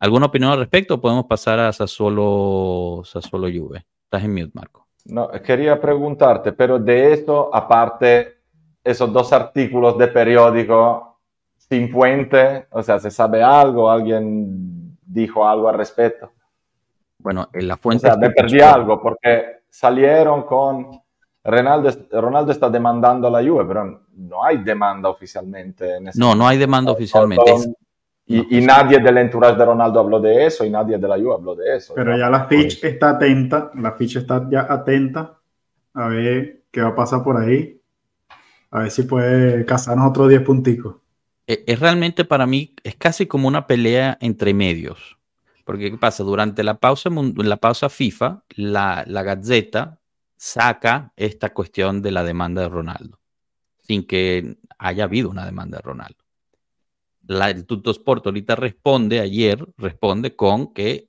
¿Alguna 0.02 0.26
opinión 0.26 0.52
al 0.52 0.58
respecto? 0.58 1.00
podemos 1.00 1.26
pasar 1.26 1.60
a 1.60 1.72
Sassuolo, 1.72 3.04
Sassuolo 3.06 3.48
Juve? 3.48 3.86
Estás 4.06 4.24
en 4.24 4.34
mute, 4.34 4.50
Marco. 4.54 4.88
No, 5.06 5.30
quería 5.44 5.80
preguntarte, 5.80 6.54
pero 6.54 6.80
de 6.80 7.14
esto, 7.14 7.54
aparte, 7.54 8.40
esos 8.84 9.14
dos 9.14 9.32
artículos 9.32 10.00
de 10.00 10.08
periódico 10.08 11.20
sin 11.56 11.92
puente, 11.92 12.66
o 12.72 12.82
sea, 12.82 12.98
¿se 12.98 13.12
sabe 13.12 13.44
algo? 13.44 13.92
¿Alguien 13.92 14.98
dijo 15.06 15.48
algo 15.48 15.70
al 15.70 15.78
respecto? 15.78 16.32
Bueno, 17.20 17.50
en 17.54 17.68
la 17.68 17.78
fuente... 17.78 18.08
O 18.08 18.10
sea, 18.10 18.18
me 18.20 18.32
perdí 18.32 18.60
algo 18.60 19.00
porque 19.00 19.62
salieron 19.70 20.42
con 20.44 21.00
Ronaldo, 21.44 21.92
Ronaldo 22.12 22.52
está 22.52 22.72
demandando 22.72 23.28
a 23.28 23.32
la 23.32 23.48
Juve, 23.48 23.66
pero 23.66 24.02
no 24.16 24.44
hay 24.44 24.58
demanda 24.64 25.10
oficialmente. 25.10 25.98
En 25.98 26.10
no, 26.16 26.34
no 26.34 26.48
hay 26.48 26.58
demanda 26.58 26.92
oficialmente. 26.92 27.54
Y, 28.32 28.58
y, 28.58 28.62
nadie 28.62 29.00
del 29.00 29.18
entourage 29.18 29.58
de 29.58 29.66
Ronaldo 29.66 30.00
habló 30.00 30.20
de 30.20 30.46
eso 30.46 30.64
y 30.64 30.70
nadie 30.70 30.98
de 30.98 31.08
la 31.08 31.18
Juve 31.18 31.34
habló 31.34 31.56
de 31.56 31.76
eso. 31.76 31.94
Pero 31.96 32.18
ya 32.18 32.30
la 32.30 32.46
Fitch 32.46 32.84
está 32.84 33.12
atenta, 33.12 33.72
la 33.76 33.92
Fitch 33.94 34.18
está 34.18 34.48
ya 34.50 34.68
atenta 34.70 35.40
a 35.94 36.08
ver 36.08 36.64
qué 36.72 36.82
va 36.82 36.90
a 36.90 36.96
pasar 36.96 37.24
por 37.24 37.38
ahí. 37.38 37.80
A 38.72 38.80
ver 38.80 38.92
si 38.92 39.04
puede 39.04 39.66
cazarnos 39.66 40.10
otros 40.10 40.30
10 40.30 40.42
punticos. 40.44 40.96
E, 41.46 41.64
es 41.68 41.80
realmente 41.80 42.24
para 42.24 42.46
mí, 42.46 42.74
es 42.84 42.96
casi 42.96 43.26
como 43.26 43.48
una 43.48 43.68
pelea 43.68 44.18
entre 44.22 44.54
medios. 44.54 45.18
Porque 45.66 45.92
¿qué 45.92 45.98
pasa? 45.98 46.24
Durante 46.24 46.64
la 46.64 46.76
pausa, 46.76 47.10
la 47.10 47.58
pausa 47.58 47.90
FIFA, 47.90 48.44
la, 48.56 49.04
la 49.08 49.24
Gazzetta 49.24 50.00
saca 50.38 51.14
esta 51.16 51.54
cuestión 51.54 52.02
de 52.02 52.12
la 52.12 52.24
demanda 52.24 52.62
de 52.62 52.70
Ronaldo, 52.70 53.20
sin 53.82 54.08
que 54.08 54.58
haya 54.80 55.04
habido 55.04 55.30
una 55.30 55.46
demanda 55.46 55.78
de 55.78 55.84
Ronaldo. 55.84 56.21
La, 57.32 57.50
el 57.50 57.66
Sport 57.68 58.28
ahorita 58.28 58.56
responde, 58.56 59.20
ayer 59.20 59.66
responde 59.78 60.36
con 60.36 60.74
que 60.74 61.08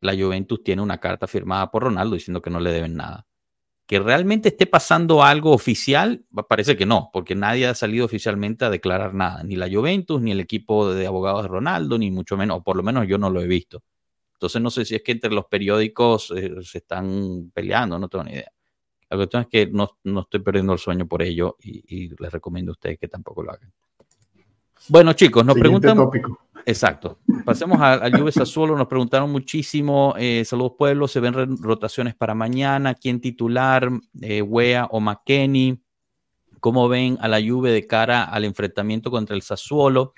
la 0.00 0.14
Juventus 0.14 0.62
tiene 0.62 0.82
una 0.82 0.98
carta 0.98 1.26
firmada 1.26 1.70
por 1.70 1.84
Ronaldo 1.84 2.14
diciendo 2.14 2.42
que 2.42 2.50
no 2.50 2.60
le 2.60 2.72
deben 2.72 2.96
nada 2.96 3.26
que 3.92 3.98
realmente 3.98 4.48
esté 4.48 4.66
pasando 4.66 5.22
algo 5.22 5.52
oficial, 5.52 6.24
parece 6.48 6.78
que 6.78 6.86
no, 6.86 7.10
porque 7.12 7.34
nadie 7.34 7.66
ha 7.66 7.74
salido 7.74 8.06
oficialmente 8.06 8.64
a 8.64 8.70
declarar 8.70 9.12
nada, 9.12 9.42
ni 9.42 9.54
la 9.54 9.68
Juventus, 9.70 10.18
ni 10.20 10.30
el 10.30 10.40
equipo 10.40 10.94
de 10.94 11.06
abogados 11.06 11.42
de 11.42 11.48
Ronaldo, 11.48 11.98
ni 11.98 12.10
mucho 12.10 12.38
menos, 12.38 12.56
o 12.56 12.62
por 12.62 12.76
lo 12.76 12.82
menos 12.82 13.06
yo 13.06 13.18
no 13.18 13.28
lo 13.28 13.42
he 13.42 13.46
visto. 13.46 13.82
Entonces 14.32 14.62
no 14.62 14.70
sé 14.70 14.86
si 14.86 14.94
es 14.94 15.02
que 15.02 15.12
entre 15.12 15.30
los 15.30 15.44
periódicos 15.44 16.32
eh, 16.34 16.50
se 16.62 16.78
están 16.78 17.50
peleando, 17.52 17.98
no 17.98 18.08
tengo 18.08 18.24
ni 18.24 18.32
idea. 18.32 18.50
La 19.10 19.16
cuestión 19.18 19.42
es 19.42 19.48
que 19.48 19.66
no, 19.66 19.98
estoy 20.20 20.40
perdiendo 20.40 20.72
el 20.72 20.78
sueño 20.78 21.06
por 21.06 21.20
ello 21.20 21.56
y, 21.60 22.08
les 22.18 22.32
recomiendo 22.32 22.72
a 22.72 22.72
ustedes 22.72 22.98
que 22.98 23.08
tampoco 23.08 23.42
lo 23.42 23.52
hagan. 23.52 23.70
Bueno, 24.88 25.12
chicos, 25.12 25.44
nos 25.44 25.56
preguntan. 25.56 25.98
Exacto. 26.64 27.18
Pasemos 27.44 27.80
al, 27.80 28.16
Juve 28.16 28.32
Sassuolo. 28.32 28.76
Nos 28.76 28.86
preguntaron 28.86 29.30
muchísimo. 29.30 30.14
Eh, 30.16 30.44
saludos, 30.44 30.72
pueblo. 30.78 31.08
¿Se 31.08 31.20
ven 31.20 31.56
rotaciones 31.58 32.14
para 32.14 32.34
mañana? 32.34 32.94
¿Quién 32.94 33.20
titular? 33.20 33.88
Eh, 34.20 34.42
¿Wea 34.42 34.86
o 34.90 35.00
McKenny? 35.00 35.80
¿Cómo 36.60 36.88
ven 36.88 37.18
a 37.20 37.28
la 37.28 37.40
Juve 37.40 37.72
de 37.72 37.86
cara 37.86 38.24
al 38.24 38.44
enfrentamiento 38.44 39.10
contra 39.10 39.34
el 39.34 39.42
Sassuolo? 39.42 40.14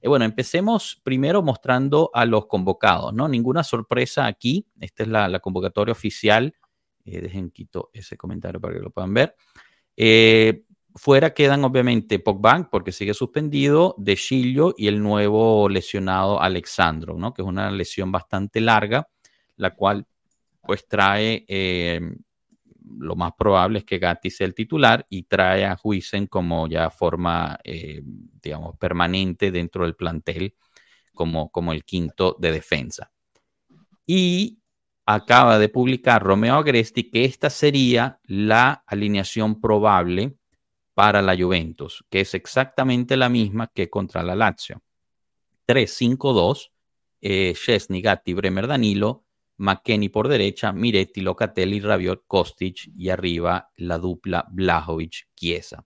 Eh, 0.00 0.08
bueno, 0.08 0.24
empecemos 0.24 1.00
primero 1.02 1.42
mostrando 1.42 2.10
a 2.12 2.26
los 2.26 2.46
convocados, 2.46 3.14
¿no? 3.14 3.28
Ninguna 3.28 3.64
sorpresa 3.64 4.26
aquí. 4.26 4.66
Esta 4.80 5.04
es 5.04 5.08
la, 5.08 5.28
la 5.28 5.40
convocatoria 5.40 5.92
oficial. 5.92 6.54
dejen 7.04 7.50
quito 7.50 7.90
ese 7.92 8.16
comentario 8.16 8.60
para 8.60 8.74
que 8.74 8.80
lo 8.80 8.90
puedan 8.90 9.14
ver. 9.14 9.34
Fuera 10.98 11.34
quedan 11.34 11.62
obviamente 11.62 12.18
Pogba, 12.18 12.70
porque 12.70 12.90
sigue 12.90 13.12
suspendido, 13.12 13.94
De 13.98 14.16
Chillo 14.16 14.74
y 14.78 14.88
el 14.88 15.02
nuevo 15.02 15.68
lesionado 15.68 16.40
Alexandro, 16.40 17.18
¿no? 17.18 17.34
que 17.34 17.42
es 17.42 17.48
una 17.48 17.70
lesión 17.70 18.10
bastante 18.10 18.62
larga, 18.62 19.06
la 19.56 19.74
cual 19.74 20.06
pues 20.62 20.88
trae, 20.88 21.44
eh, 21.48 22.00
lo 22.98 23.14
más 23.14 23.32
probable 23.38 23.80
es 23.80 23.84
que 23.84 23.98
Gatti 23.98 24.30
sea 24.30 24.46
el 24.46 24.54
titular 24.54 25.04
y 25.10 25.24
trae 25.24 25.66
a 25.66 25.76
Huisen 25.84 26.28
como 26.28 26.66
ya 26.66 26.88
forma, 26.88 27.58
eh, 27.62 28.00
digamos, 28.42 28.78
permanente 28.78 29.50
dentro 29.50 29.84
del 29.84 29.96
plantel, 29.96 30.54
como, 31.12 31.50
como 31.50 31.74
el 31.74 31.84
quinto 31.84 32.36
de 32.40 32.52
defensa. 32.52 33.12
Y 34.06 34.60
acaba 35.04 35.58
de 35.58 35.68
publicar 35.68 36.22
Romeo 36.22 36.54
Agresti 36.54 37.10
que 37.10 37.26
esta 37.26 37.50
sería 37.50 38.18
la 38.24 38.82
alineación 38.86 39.60
probable 39.60 40.38
para 40.96 41.20
la 41.20 41.36
Juventus, 41.36 42.06
que 42.08 42.20
es 42.20 42.32
exactamente 42.32 43.18
la 43.18 43.28
misma 43.28 43.66
que 43.66 43.90
contra 43.90 44.22
la 44.22 44.34
Lazio. 44.34 44.82
3-5-2, 45.66 46.72
eh, 47.20 47.52
Chesney, 47.54 48.00
Gatti, 48.00 48.32
Bremer, 48.32 48.66
Danilo, 48.66 49.26
McKenny 49.58 50.08
por 50.08 50.26
derecha, 50.26 50.72
Miretti, 50.72 51.20
Locatelli, 51.20 51.80
Rabiot, 51.80 52.24
Kostic 52.26 52.90
y 52.96 53.10
arriba 53.10 53.70
la 53.76 53.98
dupla 53.98 54.46
Blajovic-Chiesa. 54.50 55.84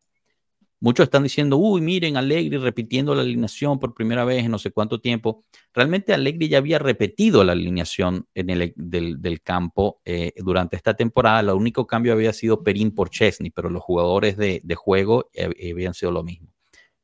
Muchos 0.82 1.04
están 1.04 1.24
diciendo, 1.24 1.58
uy, 1.58 1.82
miren, 1.82 2.16
Allegri 2.16 2.56
repitiendo 2.56 3.14
la 3.14 3.20
alineación 3.20 3.78
por 3.78 3.92
primera 3.92 4.24
vez 4.24 4.46
en 4.46 4.50
no 4.50 4.58
sé 4.58 4.70
cuánto 4.70 4.98
tiempo. 4.98 5.44
Realmente 5.74 6.14
Allegri 6.14 6.48
ya 6.48 6.56
había 6.56 6.78
repetido 6.78 7.44
la 7.44 7.52
alineación 7.52 8.26
en 8.34 8.48
el, 8.48 8.72
del, 8.76 9.42
campo 9.42 10.00
eh, 10.06 10.32
durante 10.38 10.76
esta 10.76 10.94
temporada. 10.94 11.40
El 11.40 11.50
único 11.50 11.86
cambio 11.86 12.14
había 12.14 12.32
sido 12.32 12.64
Perín 12.64 12.94
por 12.94 13.10
Chesney, 13.10 13.50
pero 13.50 13.68
los 13.68 13.82
jugadores 13.82 14.38
de, 14.38 14.62
juego 14.74 15.28
eh, 15.34 15.70
habían 15.70 15.92
sido 15.92 16.12
lo 16.12 16.22
mismo. 16.22 16.48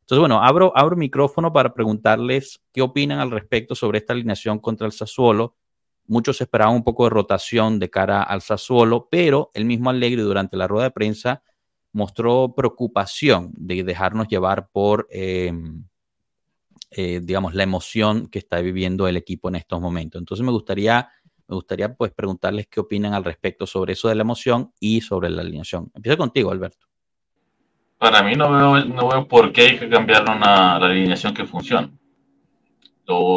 Entonces, 0.01 0.21
bueno, 0.21 0.43
abro, 0.43 0.73
abro 0.75 0.97
micrófono 0.97 1.53
para 1.53 1.75
preguntarles 1.75 2.63
qué 2.73 2.81
opinan 2.81 3.19
al 3.19 3.31
respecto 3.31 3.75
sobre 3.75 3.99
esta 3.99 4.15
alineación 4.15 4.59
contra 4.59 4.87
el 4.87 4.93
Sassuolo. 4.93 5.55
Muchos 6.07 6.41
esperaban 6.41 6.77
un 6.77 6.85
poco 6.85 7.05
de 7.05 7.11
rotación 7.11 7.79
de 7.79 7.91
cara 7.91 8.23
al 8.23 8.41
Sassuolo, 8.41 9.09
pero 9.11 9.51
el 9.53 9.67
mismo 9.67 9.91
Allegri 9.91 10.23
durante 10.23 10.57
la 10.57 10.67
rueda 10.67 10.85
de 10.85 10.93
prensa 10.93 11.43
mostró 11.97 12.53
preocupación 12.55 13.53
de 13.57 13.83
dejarnos 13.83 14.29
llevar 14.29 14.69
por, 14.71 15.09
em, 15.11 15.85
eh, 16.91 17.21
digamos, 17.23 17.55
la 17.55 17.63
emoción 17.63 18.29
que 18.29 18.39
está 18.39 18.61
viviendo 18.61 19.09
el 19.09 19.17
equipo 19.17 19.49
en 19.49 19.55
estos 19.55 19.81
momentos. 19.81 20.21
Entonces 20.21 20.45
me 20.45 20.53
gustaría, 20.53 21.09
me 21.49 21.55
gustaría 21.57 21.95
pues 21.95 22.13
preguntarles 22.13 22.67
qué 22.67 22.81
opinan 22.81 23.15
al 23.15 23.25
respecto 23.25 23.67
sobre 23.67 23.95
eso 23.95 24.09
de 24.09 24.15
la 24.15 24.21
emoción 24.21 24.73
y 24.79 25.01
sobre 25.01 25.31
la 25.31 25.41
alineación. 25.41 25.91
Empiezo 25.95 26.19
contigo, 26.19 26.51
Alberto. 26.51 26.87
Para 27.97 28.23
mí 28.23 28.35
no 28.35 28.53
veo, 28.53 28.85
no 28.85 29.09
veo 29.09 29.27
por 29.27 29.51
qué 29.51 29.63
hay 29.63 29.79
que 29.79 29.89
cambiar 29.89 30.23
una, 30.25 30.79
la 30.79 30.87
alineación 30.87 31.33
que 31.33 31.47
funciona. 31.47 31.91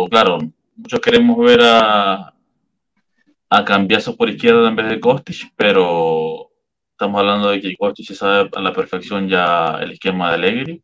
claro, 0.09 0.39
muchos 0.75 0.99
queremos 0.99 1.37
ver 1.37 1.61
a, 1.63 2.33
a 3.49 3.63
Cambiazo 3.63 4.17
por 4.17 4.29
izquierda 4.29 4.67
en 4.67 4.75
vez 4.75 4.89
de 4.89 4.99
Kostic, 4.99 5.53
pero 5.55 6.48
Estamos 6.99 7.21
hablando 7.21 7.49
de 7.51 7.61
que 7.61 8.03
se 8.03 8.13
sabe 8.13 8.49
a 8.53 8.59
la 8.59 8.73
perfección 8.73 9.29
ya 9.29 9.77
el 9.79 9.91
esquema 9.91 10.27
de 10.27 10.35
Allegri. 10.35 10.83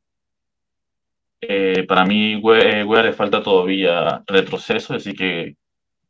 Eh, 1.41 1.83
para 1.85 2.05
mí, 2.05 2.37
Wea, 2.37 3.03
le 3.03 3.11
falta 3.11 3.43
todavía 3.43 4.23
retroceso, 4.25 4.93
así 4.93 5.13
que, 5.13 5.57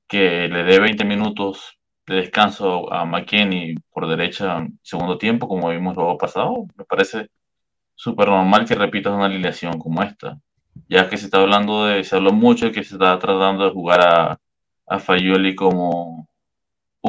que 0.07 0.47
le 0.47 0.63
dé 0.63 0.79
20 0.79 1.05
minutos 1.05 1.79
de 2.05 2.17
descanso 2.17 2.93
a 2.93 3.03
McKenny 3.05 3.73
por 3.91 4.07
derecha 4.07 4.67
segundo 4.83 5.17
tiempo, 5.17 5.47
como 5.47 5.69
vimos 5.69 5.95
luego 5.95 6.19
pasado. 6.19 6.67
Me 6.77 6.85
parece 6.85 7.31
súper 7.95 8.27
normal 8.27 8.67
que 8.67 8.75
repitas 8.75 9.11
una 9.11 9.25
alineación 9.25 9.79
como 9.79 10.03
esta, 10.03 10.39
ya 10.87 11.09
que 11.09 11.17
se 11.17 11.25
está 11.25 11.39
hablando 11.41 11.87
de, 11.87 12.03
se 12.03 12.15
habló 12.15 12.31
mucho 12.31 12.67
de 12.67 12.71
que 12.71 12.83
se 12.83 12.93
está 12.93 13.17
tratando 13.17 13.65
de 13.65 13.71
jugar 13.71 14.01
a, 14.01 14.39
a 14.85 14.99
Fayoli 14.99 15.55
como, 15.55 16.27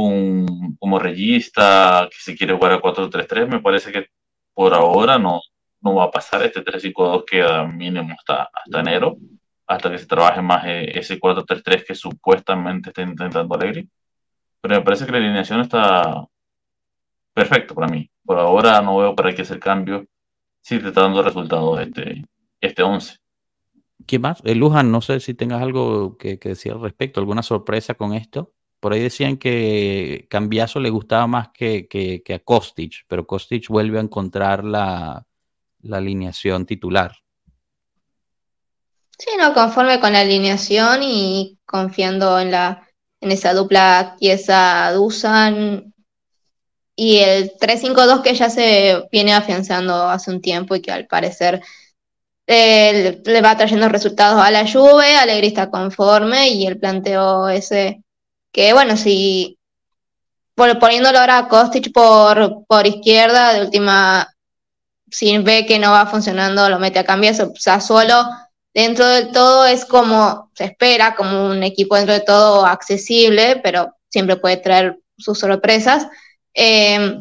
un, 0.02 0.76
como 0.78 0.98
regista 0.98 2.08
que 2.10 2.16
se 2.18 2.36
quiere 2.36 2.54
jugar 2.54 2.72
a 2.72 2.80
4-3-3, 2.80 3.48
me 3.48 3.60
parece 3.60 3.92
que 3.92 4.08
por 4.54 4.74
ahora 4.74 5.18
no, 5.18 5.40
no 5.80 5.94
va 5.94 6.04
a 6.04 6.10
pasar. 6.10 6.42
Este 6.42 6.64
3-5-2 6.64 7.24
queda 7.24 7.66
mínimo 7.66 8.14
hasta, 8.18 8.50
hasta 8.52 8.80
enero, 8.80 9.16
hasta 9.66 9.90
que 9.90 9.98
se 9.98 10.06
trabaje 10.06 10.42
más 10.42 10.64
eh, 10.66 10.98
ese 10.98 11.18
4-3-3 11.20 11.84
que 11.86 11.94
supuestamente 11.94 12.90
está 12.90 13.02
intentando 13.02 13.54
Alegre. 13.54 13.88
Pero 14.60 14.76
me 14.76 14.82
parece 14.82 15.06
que 15.06 15.12
la 15.12 15.18
alineación 15.18 15.60
está 15.60 16.26
perfecto 17.32 17.74
para 17.74 17.88
mí. 17.88 18.10
Por 18.24 18.38
ahora 18.38 18.80
no 18.82 18.98
veo 18.98 19.14
para 19.14 19.34
qué 19.34 19.42
hacer 19.42 19.60
cambio 19.60 20.06
si 20.62 20.78
te 20.80 20.88
está 20.88 21.02
dando 21.02 21.22
resultados 21.22 21.80
este, 21.80 22.24
este 22.60 22.82
11. 22.82 23.18
¿Qué 24.06 24.18
más? 24.18 24.40
Eh, 24.44 24.54
Luján, 24.54 24.90
no 24.90 25.00
sé 25.00 25.20
si 25.20 25.34
tengas 25.34 25.62
algo 25.62 26.16
que, 26.16 26.38
que 26.38 26.50
decir 26.50 26.72
al 26.72 26.80
respecto, 26.80 27.20
alguna 27.20 27.42
sorpresa 27.42 27.94
con 27.94 28.14
esto. 28.14 28.52
Por 28.86 28.92
ahí 28.92 29.02
decían 29.02 29.36
que 29.36 30.28
Cambiaso 30.30 30.78
le 30.78 30.90
gustaba 30.90 31.26
más 31.26 31.48
que, 31.48 31.88
que, 31.88 32.22
a 32.32 32.38
Kostic, 32.38 33.04
pero 33.08 33.26
Kostic 33.26 33.66
vuelve 33.66 33.98
a 33.98 34.02
encontrar 34.02 34.62
la, 34.62 35.26
alineación 35.90 36.66
titular. 36.66 37.16
Sí, 39.18 39.30
no, 39.40 39.52
conforme 39.54 39.98
con 39.98 40.12
la 40.12 40.20
alineación 40.20 41.02
y 41.02 41.58
confiando 41.66 42.38
en 42.38 42.52
la 42.52 42.88
en 43.20 43.32
esa 43.32 43.54
dupla 43.54 44.14
Chiesa 44.20 44.92
Dusan 44.92 45.92
y 46.94 47.16
el 47.16 47.56
3-5-2 47.58 48.22
que 48.22 48.34
ya 48.36 48.50
se 48.50 49.02
viene 49.10 49.34
afianzando 49.34 50.08
hace 50.08 50.30
un 50.30 50.40
tiempo 50.40 50.76
y 50.76 50.80
que 50.80 50.92
al 50.92 51.08
parecer 51.08 51.60
eh, 52.46 53.20
le 53.24 53.42
va 53.42 53.56
trayendo 53.56 53.88
resultados 53.88 54.40
a 54.40 54.52
la 54.52 54.64
Juve, 54.64 55.16
Alegre 55.16 55.48
está 55.48 55.72
conforme 55.72 56.50
y 56.50 56.68
el 56.68 56.78
planteo 56.78 57.48
ese 57.48 58.04
que 58.56 58.72
bueno, 58.72 58.96
si 58.96 59.58
poniéndolo 60.54 61.18
ahora 61.18 61.36
a 61.36 61.48
Kostic 61.48 61.92
por, 61.92 62.64
por 62.66 62.86
izquierda, 62.86 63.52
de 63.52 63.60
última, 63.60 64.34
si 65.10 65.36
ve 65.36 65.66
que 65.66 65.78
no 65.78 65.90
va 65.90 66.06
funcionando, 66.06 66.66
lo 66.70 66.78
mete 66.78 66.98
a 66.98 67.04
cambiar, 67.04 67.34
o 67.42 67.52
sea, 67.56 67.82
solo 67.82 68.14
dentro 68.72 69.06
del 69.06 69.30
todo 69.30 69.66
es 69.66 69.84
como 69.84 70.50
se 70.54 70.64
espera, 70.64 71.14
como 71.14 71.46
un 71.48 71.62
equipo 71.62 71.96
dentro 71.96 72.14
de 72.14 72.20
todo 72.20 72.64
accesible, 72.64 73.60
pero 73.62 73.94
siempre 74.08 74.36
puede 74.36 74.56
traer 74.56 74.98
sus 75.18 75.38
sorpresas. 75.38 76.06
Eh, 76.54 77.14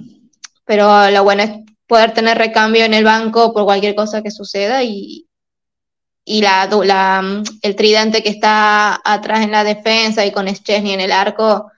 pero 0.64 1.12
lo 1.12 1.24
bueno 1.26 1.44
es 1.44 1.52
poder 1.86 2.14
tener 2.14 2.38
recambio 2.38 2.86
en 2.86 2.94
el 2.94 3.04
banco 3.04 3.54
por 3.54 3.66
cualquier 3.66 3.94
cosa 3.94 4.22
que 4.22 4.32
suceda 4.32 4.84
y, 4.84 5.25
y 6.26 6.42
la, 6.42 6.68
la, 6.84 7.44
el 7.62 7.76
tridente 7.76 8.24
que 8.24 8.30
está 8.30 9.00
atrás 9.04 9.42
en 9.42 9.52
la 9.52 9.64
defensa 9.64 10.26
y 10.26 10.32
con 10.32 10.54
Szczesny 10.54 10.94
en 10.94 11.02
el 11.02 11.12
arco 11.12 11.72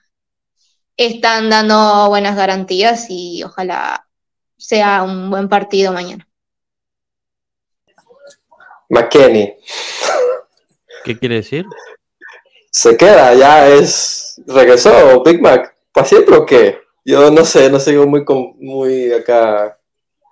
están 0.96 1.50
dando 1.50 2.08
buenas 2.08 2.34
garantías 2.34 3.06
y 3.10 3.42
ojalá 3.44 4.06
sea 4.56 5.02
un 5.02 5.30
buen 5.30 5.48
partido 5.48 5.92
mañana. 5.92 6.26
McKenny. 8.88 9.54
¿Qué 11.04 11.18
quiere 11.18 11.36
decir? 11.36 11.66
Se 12.70 12.96
queda, 12.96 13.34
ya 13.34 13.68
es. 13.68 14.40
Regresó 14.46 15.22
Big 15.22 15.42
Mac. 15.42 15.76
¿Para 15.92 16.06
siempre 16.06 16.36
o 16.36 16.46
qué? 16.46 16.80
Yo 17.04 17.30
no 17.30 17.44
sé, 17.44 17.70
no 17.70 17.78
sigo 17.78 18.06
muy, 18.06 18.24
muy 18.58 19.12
acá 19.12 19.78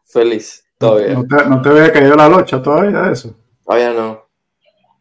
feliz 0.04 0.64
todavía. 0.78 1.14
¿No 1.14 1.26
te, 1.26 1.44
no 1.48 1.62
te 1.62 1.68
había 1.68 1.92
caído 1.92 2.16
la 2.16 2.28
locha 2.28 2.62
todavía 2.62 3.02
de 3.02 3.12
eso? 3.12 3.34
Todavía 3.66 3.92
no. 3.92 4.26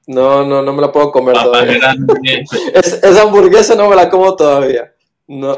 No, 0.08 0.46
no, 0.46 0.62
no 0.62 0.74
me 0.74 0.82
la 0.82 0.92
puedo 0.92 1.12
comer 1.12 1.36
todavía. 1.36 1.96
es, 2.74 2.94
esa 3.04 3.22
hamburguesa 3.24 3.76
no 3.76 3.90
me 3.90 3.96
la 3.96 4.10
como 4.10 4.36
todavía. 4.36 4.94
No, 5.28 5.58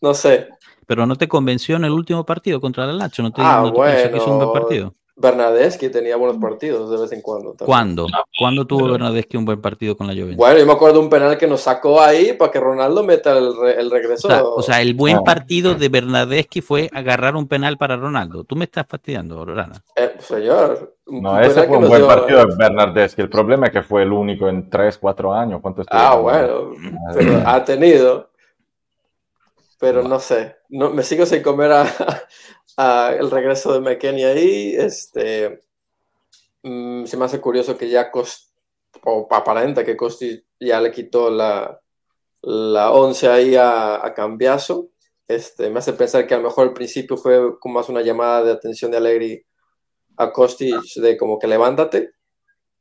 no 0.00 0.14
sé. 0.14 0.48
Pero 0.86 1.06
no 1.06 1.16
te 1.16 1.28
convenció 1.28 1.76
en 1.76 1.84
el 1.84 1.92
último 1.92 2.24
partido 2.24 2.60
contra 2.60 2.86
la 2.86 2.92
Lacho, 2.92 3.22
no 3.22 3.32
te, 3.32 3.40
ah, 3.42 3.60
no 3.62 3.72
te 3.72 3.76
bueno. 3.76 4.10
que 4.10 4.16
hizo 4.16 4.30
un 4.30 4.38
buen 4.38 4.52
partido. 4.52 4.94
Bernadeschi 5.18 5.88
tenía 5.88 6.16
buenos 6.16 6.36
partidos 6.36 6.90
de 6.90 6.98
vez 6.98 7.10
en 7.12 7.22
cuando. 7.22 7.52
También. 7.52 7.66
¿Cuándo? 7.66 8.06
¿Cuándo 8.38 8.66
tuvo 8.66 8.92
Bernadeschi 8.92 9.38
un 9.38 9.46
buen 9.46 9.62
partido 9.62 9.96
con 9.96 10.06
la 10.06 10.12
Juventus? 10.12 10.36
Bueno, 10.36 10.58
yo 10.58 10.66
me 10.66 10.72
acuerdo 10.72 10.98
de 10.98 11.04
un 11.04 11.10
penal 11.10 11.38
que 11.38 11.46
nos 11.46 11.62
sacó 11.62 12.02
ahí 12.02 12.34
para 12.34 12.52
que 12.52 12.60
Ronaldo 12.60 13.02
meta 13.02 13.36
el, 13.38 13.56
re, 13.56 13.80
el 13.80 13.90
regreso. 13.90 14.28
O 14.28 14.30
sea, 14.30 14.44
o 14.44 14.62
sea, 14.62 14.82
el 14.82 14.92
buen 14.92 15.24
partido 15.24 15.74
de 15.74 15.88
Bernadeschi 15.88 16.60
fue 16.60 16.90
agarrar 16.92 17.34
un 17.34 17.48
penal 17.48 17.78
para 17.78 17.96
Ronaldo. 17.96 18.44
Tú 18.44 18.56
me 18.56 18.66
estás 18.66 18.86
fastidiando, 18.86 19.42
Rana. 19.42 19.82
Eh, 19.96 20.16
señor. 20.18 20.96
No, 21.06 21.40
ese 21.40 21.62
fue 21.62 21.78
un 21.78 21.88
buen 21.88 22.02
dio... 22.02 22.08
partido 22.08 22.44
de 22.44 22.54
Bernardeschi. 22.54 23.22
El 23.22 23.30
problema 23.30 23.68
es 23.68 23.72
que 23.72 23.82
fue 23.82 24.02
el 24.02 24.12
único 24.12 24.48
en 24.50 24.68
3, 24.68 24.98
4 24.98 25.32
años. 25.32 25.60
¿Cuánto 25.62 25.82
ah, 25.88 26.16
bueno. 26.16 26.72
Pero 27.14 27.42
ha 27.46 27.64
tenido. 27.64 28.28
Pero 29.78 30.02
no 30.02 30.18
sé. 30.18 30.56
No, 30.68 30.90
me 30.90 31.02
sigo 31.02 31.24
sin 31.24 31.42
comer 31.42 31.72
a, 31.72 31.86
a 32.76 33.14
el 33.18 33.30
regreso 33.30 33.72
de 33.72 33.80
McKenny 33.80 34.24
ahí. 34.24 34.74
Este 34.76 35.60
mmm, 36.62 37.04
se 37.06 37.16
me 37.16 37.24
hace 37.24 37.40
curioso 37.40 37.76
que 37.78 37.88
ya 37.88 38.10
Cost, 38.10 38.50
o 39.04 39.28
aparenta 39.30 39.84
que 39.84 39.96
Costi 39.96 40.42
ya 40.60 40.80
le 40.80 40.90
quitó 40.90 41.30
la, 41.30 41.80
la 42.42 42.92
11 42.92 43.28
ahí 43.28 43.56
a, 43.56 44.04
a 44.04 44.14
Cambiazo. 44.14 44.90
Este, 45.28 45.70
me 45.70 45.80
hace 45.80 45.92
pensar 45.92 46.26
que 46.26 46.34
a 46.34 46.38
lo 46.38 46.44
mejor 46.44 46.68
al 46.68 46.74
principio 46.74 47.16
fue 47.16 47.58
como 47.58 47.74
más 47.74 47.88
una 47.88 48.02
llamada 48.02 48.44
de 48.44 48.52
atención 48.52 48.90
de 48.90 48.98
Alegri 48.98 49.44
a 50.18 50.32
Costi 50.32 50.72
de 50.96 51.16
como 51.16 51.38
que 51.38 51.46
levántate, 51.48 52.12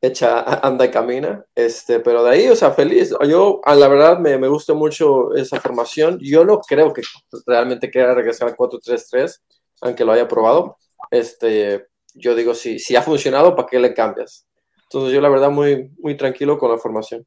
echa, 0.02 0.44
anda 0.66 0.86
y 0.86 0.92
camina. 0.92 1.46
Este, 1.56 2.00
pero 2.00 2.24
de 2.24 2.32
ahí, 2.32 2.48
o 2.48 2.56
sea, 2.56 2.72
feliz. 2.72 3.14
Yo, 3.28 3.62
a 3.66 3.76
la 3.76 3.88
verdad, 3.88 4.20
me, 4.20 4.38
me 4.38 4.48
gusta 4.48 4.74
mucho 4.74 5.34
esa 5.36 5.60
formación. 5.60 6.20
Yo 6.22 6.46
no 6.46 6.60
creo 6.60 6.94
que 6.94 7.02
realmente 7.46 7.90
quiera 7.92 8.14
regresar 8.14 8.48
al 8.50 8.56
4-3-3, 8.56 9.42
aunque 9.82 10.06
lo 10.06 10.12
haya 10.12 10.28
probado. 10.28 10.78
Este, 11.12 11.88
yo 12.14 12.36
digo, 12.36 12.54
si, 12.54 12.80
si 12.80 12.96
ha 12.96 13.02
funcionado, 13.02 13.56
¿para 13.56 13.68
qué 13.68 13.80
le 13.80 13.94
cambias? 13.94 14.48
Entonces 14.84 15.14
yo 15.14 15.22
la 15.22 15.30
verdad 15.30 15.52
muy, 15.52 15.92
muy 16.00 16.16
tranquilo 16.16 16.58
con 16.58 16.72
la 16.72 16.78
formación. 16.78 17.26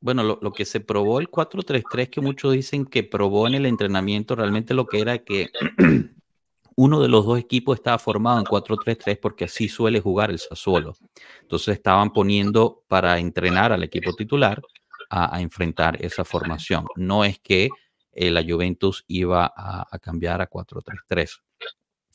Bueno, 0.00 0.22
lo, 0.22 0.38
lo 0.42 0.52
que 0.52 0.64
se 0.64 0.80
probó 0.80 1.20
el 1.20 1.30
4-3-3, 1.30 2.10
que 2.10 2.20
muchos 2.20 2.52
dicen 2.52 2.84
que 2.84 3.02
probó 3.02 3.46
en 3.46 3.54
el 3.54 3.66
entrenamiento, 3.66 4.36
realmente 4.36 4.74
lo 4.74 4.86
que 4.86 5.00
era 5.00 5.18
que 5.18 5.48
uno 6.76 7.00
de 7.00 7.08
los 7.08 7.24
dos 7.24 7.38
equipos 7.38 7.78
estaba 7.78 7.98
formado 7.98 8.38
en 8.38 8.44
4-3-3 8.44 9.18
porque 9.20 9.44
así 9.44 9.68
suele 9.68 10.00
jugar 10.00 10.30
el 10.30 10.38
Sassuolo. 10.38 10.94
Entonces 11.40 11.76
estaban 11.76 12.12
poniendo 12.12 12.84
para 12.88 13.18
entrenar 13.18 13.72
al 13.72 13.82
equipo 13.82 14.12
titular 14.14 14.60
a, 15.08 15.34
a 15.34 15.40
enfrentar 15.40 16.04
esa 16.04 16.24
formación. 16.24 16.86
No 16.96 17.24
es 17.24 17.38
que 17.38 17.70
eh, 18.12 18.30
la 18.30 18.44
Juventus 18.46 19.04
iba 19.08 19.50
a, 19.56 19.86
a 19.90 19.98
cambiar 19.98 20.42
a 20.42 20.50
4-3-3 20.50 21.40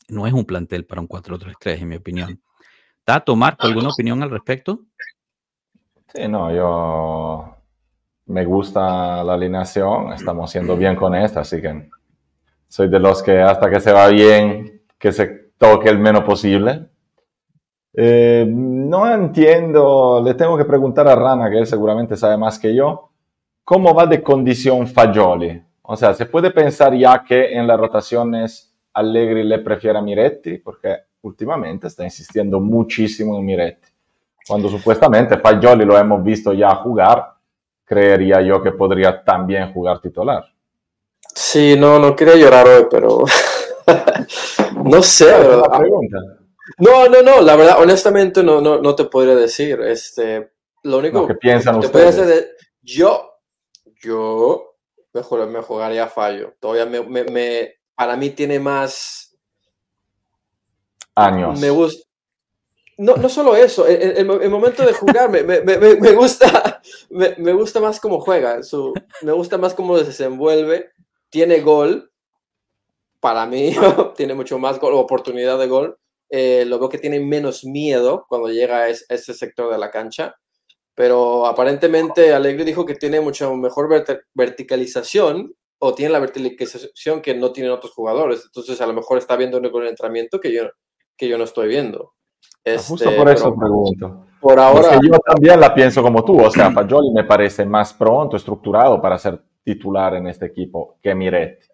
no 0.08 0.26
es 0.26 0.32
un 0.32 0.44
plantel 0.44 0.84
para 0.84 1.00
un 1.00 1.08
4-3-3, 1.08 1.80
en 1.80 1.88
mi 1.88 1.96
opinión. 1.96 2.40
Tato, 3.04 3.34
Marco, 3.34 3.66
¿alguna 3.66 3.88
opinión 3.88 4.22
al 4.22 4.30
respecto? 4.30 4.80
Sí, 6.14 6.28
no, 6.28 6.54
yo 6.54 7.56
me 8.26 8.44
gusta 8.44 9.24
la 9.24 9.34
alineación, 9.34 10.12
estamos 10.12 10.50
haciendo 10.50 10.76
bien 10.76 10.94
con 10.94 11.14
esta, 11.14 11.40
así 11.40 11.60
que 11.60 11.90
soy 12.68 12.88
de 12.88 12.98
los 12.98 13.22
que 13.22 13.40
hasta 13.40 13.68
que 13.70 13.80
se 13.80 13.92
va 13.92 14.08
bien, 14.08 14.82
que 14.98 15.12
se 15.12 15.26
toque 15.58 15.88
el 15.88 15.98
menos 15.98 16.22
posible. 16.24 16.88
Eh, 17.94 18.46
no 18.48 19.12
entiendo, 19.12 20.22
le 20.24 20.34
tengo 20.34 20.56
que 20.56 20.64
preguntar 20.64 21.08
a 21.08 21.14
Rana, 21.14 21.50
que 21.50 21.58
él 21.58 21.66
seguramente 21.66 22.16
sabe 22.16 22.36
más 22.36 22.58
que 22.58 22.74
yo, 22.74 23.10
¿cómo 23.64 23.94
va 23.94 24.06
de 24.06 24.22
condición 24.22 24.86
Fagioli? 24.86 25.62
O 25.82 25.96
sea, 25.96 26.14
se 26.14 26.26
puede 26.26 26.50
pensar 26.50 26.94
ya 26.94 27.22
que 27.24 27.52
en 27.52 27.66
las 27.66 27.78
rotaciones 27.78 28.71
Allegri 28.94 29.44
le 29.44 29.58
prefiere 29.60 29.98
a 29.98 30.02
Miretti 30.02 30.58
porque 30.58 31.04
últimamente 31.22 31.86
está 31.86 32.04
insistiendo 32.04 32.60
muchísimo 32.60 33.38
en 33.38 33.44
Miretti. 33.44 33.88
Cuando 34.46 34.68
supuestamente 34.68 35.38
Fagioli 35.38 35.84
lo 35.84 35.96
hemos 35.96 36.22
visto 36.22 36.52
ya 36.52 36.74
jugar, 36.76 37.34
creería 37.84 38.40
yo 38.42 38.62
que 38.62 38.72
podría 38.72 39.22
también 39.22 39.72
jugar 39.72 40.00
titular. 40.00 40.44
Sí, 41.34 41.76
no, 41.78 41.98
no 41.98 42.14
quería 42.14 42.36
llorar 42.36 42.66
hoy, 42.66 42.86
pero 42.90 43.24
no 44.84 45.02
sé. 45.02 45.26
¿verdad? 45.26 45.66
No, 46.78 47.08
no, 47.08 47.22
no, 47.22 47.40
la 47.40 47.56
verdad, 47.56 47.80
honestamente 47.80 48.42
no, 48.42 48.60
no, 48.60 48.78
no 48.80 48.94
te 48.94 49.04
podría 49.04 49.34
decir. 49.34 49.80
Este, 49.80 50.52
lo 50.82 50.98
único 50.98 51.20
lo 51.20 51.28
que 51.28 51.34
piensan 51.34 51.80
te 51.80 51.86
ustedes. 51.86 52.26
De, 52.26 52.50
yo, 52.82 53.38
yo 54.02 54.74
me, 55.12 55.46
me 55.46 55.62
jugaría 55.62 56.08
Fallo. 56.08 56.54
Todavía 56.58 56.86
me, 56.86 57.02
me, 57.02 57.24
me 57.24 57.74
para 58.02 58.16
mí 58.16 58.30
tiene 58.30 58.58
más 58.58 59.32
años. 61.14 61.60
Me 61.60 61.70
gusta. 61.70 62.04
No, 62.98 63.14
no 63.14 63.28
solo 63.28 63.54
eso, 63.54 63.86
el, 63.86 64.02
el, 64.02 64.42
el 64.42 64.50
momento 64.50 64.84
de 64.84 64.92
jugar 64.92 65.30
me, 65.30 65.44
me, 65.44 65.60
me 65.62 66.12
gusta, 66.12 66.82
me, 67.10 67.52
gusta 67.52 67.78
más 67.78 68.00
cómo 68.00 68.20
juega, 68.20 68.62
su, 68.64 68.92
me 69.22 69.30
gusta 69.30 69.56
más 69.56 69.74
cómo 69.74 69.96
se 69.98 70.04
desenvuelve, 70.04 70.90
tiene 71.30 71.60
gol, 71.60 72.10
para 73.20 73.46
mí 73.46 73.72
tiene 74.16 74.34
mucho 74.34 74.58
más 74.58 74.80
gol, 74.80 74.94
oportunidad 74.94 75.58
de 75.58 75.68
gol, 75.68 75.96
eh, 76.28 76.64
lo 76.66 76.80
veo 76.80 76.88
que 76.88 76.98
tiene 76.98 77.20
menos 77.20 77.64
miedo 77.64 78.26
cuando 78.28 78.48
llega 78.48 78.78
a 78.78 78.88
ese 78.88 79.32
sector 79.32 79.72
de 79.72 79.78
la 79.78 79.92
cancha, 79.92 80.34
pero 80.96 81.46
aparentemente 81.46 82.34
Alegre 82.34 82.64
dijo 82.64 82.84
que 82.84 82.96
tiene 82.96 83.20
mucho 83.20 83.54
mejor 83.54 83.88
vert 83.88 84.24
verticalización 84.34 85.54
o 85.84 85.92
tiene 85.94 86.12
la 86.12 86.20
verticalización 86.20 87.20
que 87.20 87.34
no 87.34 87.50
tienen 87.50 87.72
otros 87.72 87.92
jugadores. 87.92 88.44
Entonces, 88.44 88.80
a 88.80 88.86
lo 88.86 88.92
mejor 88.92 89.18
está 89.18 89.34
viendo 89.34 89.58
un 89.58 89.66
entrenamiento 89.84 90.38
que 90.38 90.52
yo, 90.52 90.70
que 91.16 91.28
yo 91.28 91.36
no 91.36 91.42
estoy 91.42 91.66
viendo. 91.66 92.14
Este, 92.62 92.86
Justo 92.86 93.16
por 93.16 93.28
eso 93.28 93.52
pregunto. 93.52 94.26
Por 94.40 94.60
ahora. 94.60 94.90
Porque 94.90 95.08
yo 95.08 95.18
también 95.18 95.58
la 95.58 95.74
pienso 95.74 96.00
como 96.00 96.24
tú. 96.24 96.40
O 96.40 96.50
sea, 96.52 96.70
Fagioli 96.70 97.10
me 97.12 97.24
parece 97.24 97.66
más 97.66 97.92
pronto, 97.94 98.36
estructurado 98.36 99.02
para 99.02 99.18
ser 99.18 99.42
titular 99.64 100.14
en 100.14 100.28
este 100.28 100.46
equipo 100.46 100.98
que 101.02 101.16
Miretti. 101.16 101.66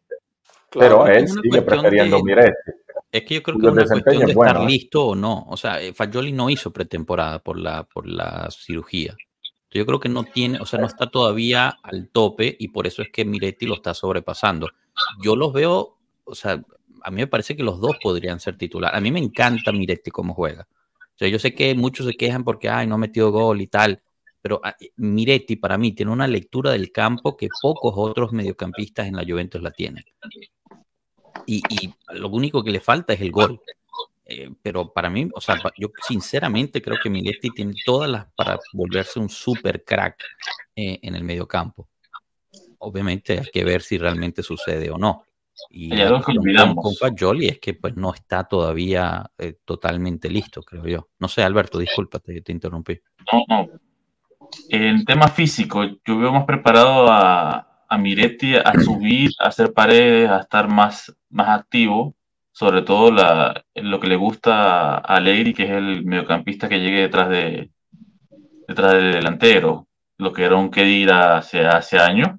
Claro, 0.71 1.05
Pero 1.05 1.07
él 1.07 1.29
sigue 1.29 1.61
prefiriendo 1.61 2.17
de, 2.17 2.23
Miretti. 2.23 2.73
Es 3.13 3.25
que 3.25 3.35
yo 3.35 3.43
creo 3.43 3.59
que 3.59 3.67
es 3.67 3.73
una 3.73 3.85
cuestión 3.85 4.27
de 4.27 4.35
bueno, 4.35 4.53
estar 4.53 4.71
listo 4.71 5.07
o 5.09 5.15
no. 5.15 5.45
O 5.49 5.57
sea, 5.59 5.77
Fagioli 5.93 6.33
no 6.33 6.49
hizo 6.49 6.71
pretemporada 6.71 7.41
por 7.41 7.59
la, 7.59 7.85
por 7.85 8.09
la 8.09 8.49
cirugía. 8.51 9.15
Yo 9.71 9.85
creo 9.85 10.01
que 10.01 10.09
no 10.09 10.25
tiene, 10.25 10.61
o 10.61 10.66
sea, 10.66 10.81
no 10.81 10.87
está 10.87 11.11
todavía 11.11 11.79
al 11.83 12.09
tope 12.09 12.57
y 12.59 12.69
por 12.69 12.87
eso 12.87 13.03
es 13.03 13.11
que 13.11 13.25
Miretti 13.25 13.66
lo 13.66 13.75
está 13.75 13.93
sobrepasando. 13.93 14.69
Yo 15.23 15.37
los 15.37 15.53
veo, 15.53 15.99
o 16.25 16.35
sea, 16.35 16.62
a 17.03 17.11
mí 17.11 17.16
me 17.16 17.27
parece 17.27 17.55
que 17.55 17.62
los 17.62 17.81
dos 17.81 17.97
podrían 18.03 18.41
ser 18.41 18.57
titular. 18.57 18.95
A 18.95 19.01
mí 19.01 19.11
me 19.11 19.21
encanta 19.21 19.73
Miretti 19.73 20.11
cómo 20.11 20.35
juega. 20.35 20.66
O 20.71 21.19
sea, 21.19 21.29
yo 21.29 21.39
sé 21.39 21.55
que 21.55 21.75
muchos 21.75 22.07
se 22.07 22.14
quejan 22.14 22.45
porque, 22.45 22.69
ay, 22.69 22.87
no 22.87 22.95
ha 22.95 22.99
metido 22.99 23.31
gol 23.31 23.61
y 23.61 23.66
tal, 23.66 24.01
pero 24.41 24.61
ah, 24.64 24.75
Miretti 24.97 25.57
para 25.57 25.77
mí 25.77 25.93
tiene 25.93 26.12
una 26.12 26.27
lectura 26.27 26.71
del 26.71 26.91
campo 26.91 27.37
que 27.37 27.49
pocos 27.61 27.93
otros 27.97 28.33
mediocampistas 28.33 29.07
en 29.07 29.16
la 29.16 29.25
Juventus 29.25 29.61
la 29.61 29.71
tienen. 29.71 30.05
Y, 31.47 31.62
y 31.69 31.95
lo 32.14 32.29
único 32.29 32.62
que 32.62 32.71
le 32.71 32.81
falta 32.81 33.12
es 33.12 33.21
el 33.21 33.33
gol. 33.33 33.61
Eh, 34.31 34.51
pero 34.61 34.93
para 34.93 35.09
mí, 35.09 35.26
o 35.35 35.41
sea, 35.41 35.59
yo 35.79 35.89
sinceramente 36.07 36.83
creo 36.83 36.99
que 37.03 37.09
Miletti 37.09 37.49
tiene 37.49 37.72
todas 37.83 38.11
las 38.11 38.26
para 38.35 38.59
volverse 38.74 39.18
un 39.18 39.31
super 39.31 39.83
crack 39.85 40.22
eh, 40.76 40.99
en 41.01 41.14
el 41.14 41.24
medio 41.24 41.49
campo. 41.49 41.89
Obviamente 42.81 43.39
hay 43.41 43.47
que 43.51 43.64
ver 43.64 43.81
si 43.81 43.97
realmente 43.97 44.43
sucede 44.43 44.91
o 44.91 44.99
no. 44.99 45.24
Y 45.70 45.97
lo 45.97 46.22
con, 46.22 46.37
con 46.76 46.95
Fagioli 46.95 47.49
es 47.49 47.59
que 47.59 47.72
pues 47.72 47.97
no 47.97 48.12
está 48.12 48.45
todavía 48.45 49.31
eh, 49.39 49.57
totalmente 49.64 50.29
listo, 50.29 50.62
creo 50.62 50.87
yo. 50.87 51.09
No 51.18 51.26
sé, 51.26 51.43
Alberto, 51.43 51.79
discúlpate, 51.79 52.43
te 52.43 52.53
interrumpí. 52.53 53.01
No, 53.33 53.45
no. 53.49 53.68
En 54.68 55.07
tema 55.07 55.29
físico, 55.29 55.85
yo 55.85 56.18
veo 56.18 56.33
más 56.33 56.45
preparado 56.45 57.11
a, 57.11 57.85
a 57.89 57.99
Miretti 57.99 58.57
a 58.57 58.72
subir, 58.85 59.31
a 59.41 59.49
hacer 59.49 59.72
paredes, 59.72 60.31
a 60.31 60.41
estar 60.41 60.68
más, 60.68 61.16
más 61.31 61.49
activo, 61.49 62.14
sobre 62.59 62.83
todo 62.83 63.13
la, 63.13 63.63
lo 63.77 64.01
que 64.01 64.09
le 64.09 64.17
gusta 64.17 64.97
a 64.97 65.21
Leiri, 65.21 65.55
que 65.55 65.63
es 65.63 65.71
el 65.71 66.05
mediocampista 66.05 66.69
que 66.69 66.81
llegue 66.81 67.03
detrás 67.03 67.29
de 67.29 67.71
detrás 68.67 68.95
del 68.95 69.13
delantero, 69.13 69.87
lo 70.19 70.33
que 70.33 70.43
era 70.43 70.57
un 70.57 70.69
Kedira 70.69 71.37
hace, 71.39 71.65
hace 71.65 72.01
años. 72.01 72.31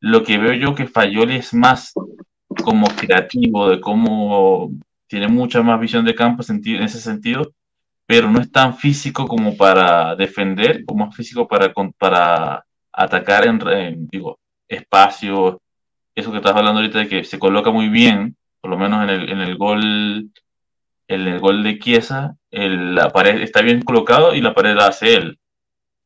Lo 0.00 0.22
que 0.22 0.36
veo 0.36 0.52
yo 0.52 0.74
que 0.74 0.86
Fayoli 0.86 1.36
es 1.36 1.54
más 1.54 1.94
como 2.62 2.88
creativo, 2.88 3.70
de 3.70 3.80
cómo 3.80 4.70
tiene 5.06 5.28
mucha 5.28 5.62
más 5.62 5.80
visión 5.80 6.04
de 6.04 6.14
campo 6.14 6.42
en 6.46 6.82
ese 6.82 7.00
sentido, 7.00 7.50
pero 8.04 8.30
no 8.30 8.40
es 8.40 8.52
tan 8.52 8.76
físico 8.76 9.26
como 9.26 9.56
para 9.56 10.14
defender, 10.14 10.84
como 10.84 11.08
es 11.08 11.16
físico 11.16 11.48
para, 11.48 11.72
para 11.96 12.66
atacar 12.92 13.46
en, 13.46 14.08
digo, 14.08 14.38
espacio. 14.68 15.62
Eso 16.14 16.30
que 16.30 16.36
estás 16.36 16.54
hablando 16.54 16.80
ahorita 16.80 16.98
de 16.98 17.08
que 17.08 17.24
se 17.24 17.38
coloca 17.38 17.70
muy 17.70 17.88
bien, 17.88 18.36
por 18.64 18.70
lo 18.70 18.78
menos 18.78 19.04
en 19.04 19.10
el, 19.10 19.30
en 19.30 19.40
el 19.42 19.58
gol 19.58 20.30
en 21.06 21.20
el 21.28 21.38
gol 21.38 21.62
de 21.62 21.78
Chiesa, 21.78 22.34
la 22.50 23.10
pared 23.10 23.42
está 23.42 23.60
bien 23.60 23.82
colocado 23.82 24.34
y 24.34 24.40
la 24.40 24.54
pared 24.54 24.74
la 24.74 24.86
hace 24.86 25.16
él. 25.16 25.38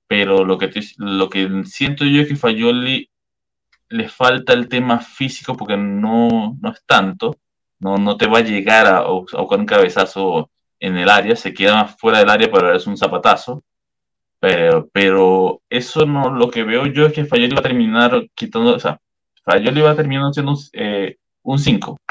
Pero 0.09 0.45
lo 0.45 0.59
que, 0.59 0.69
lo 0.97 1.31
que 1.31 1.49
siento 1.67 2.05
yo 2.05 2.21
es 2.21 2.27
que 2.27 2.35
Fayoli 2.35 3.09
le 3.91 4.09
falta 4.09 4.55
el 4.55 4.69
tema 4.69 4.99
físico 4.99 5.57
porque 5.57 5.77
no, 5.77 6.59
no 6.61 6.73
es 6.73 6.83
tanto, 6.85 7.37
no, 7.79 7.97
no 7.97 8.17
te 8.17 8.27
va 8.27 8.39
a 8.39 8.43
llegar 8.43 8.87
a, 8.87 8.99
a, 9.03 9.13
un 9.13 9.65
cabezazo 9.65 10.51
en 10.81 10.97
el 10.97 11.11
área, 11.11 11.37
se 11.37 11.55
queda 11.55 11.85
fuera 11.85 12.19
del 12.19 12.29
área 12.29 12.51
para 12.51 12.75
es 12.75 12.89
un 12.89 12.97
zapatazo. 12.97 13.63
Pero, 14.41 14.89
pero 14.93 15.63
eso 15.71 16.07
no, 16.07 16.33
lo 16.33 16.51
que 16.51 16.65
veo 16.65 16.87
yo 16.87 17.07
es 17.07 17.13
que 17.13 17.25
Fayoli 17.25 17.55
va 17.55 17.61
a 17.61 17.71
terminar 17.71 18.27
quitando, 18.35 18.75
o 18.75 18.81
sea, 18.81 19.01
Fayoli 19.45 19.81
va 19.81 19.93
a 19.93 19.97
terminar 19.97 20.35
siendo 20.35 20.57
un 21.45 21.59
5, 21.59 22.01
eh, 22.01 22.08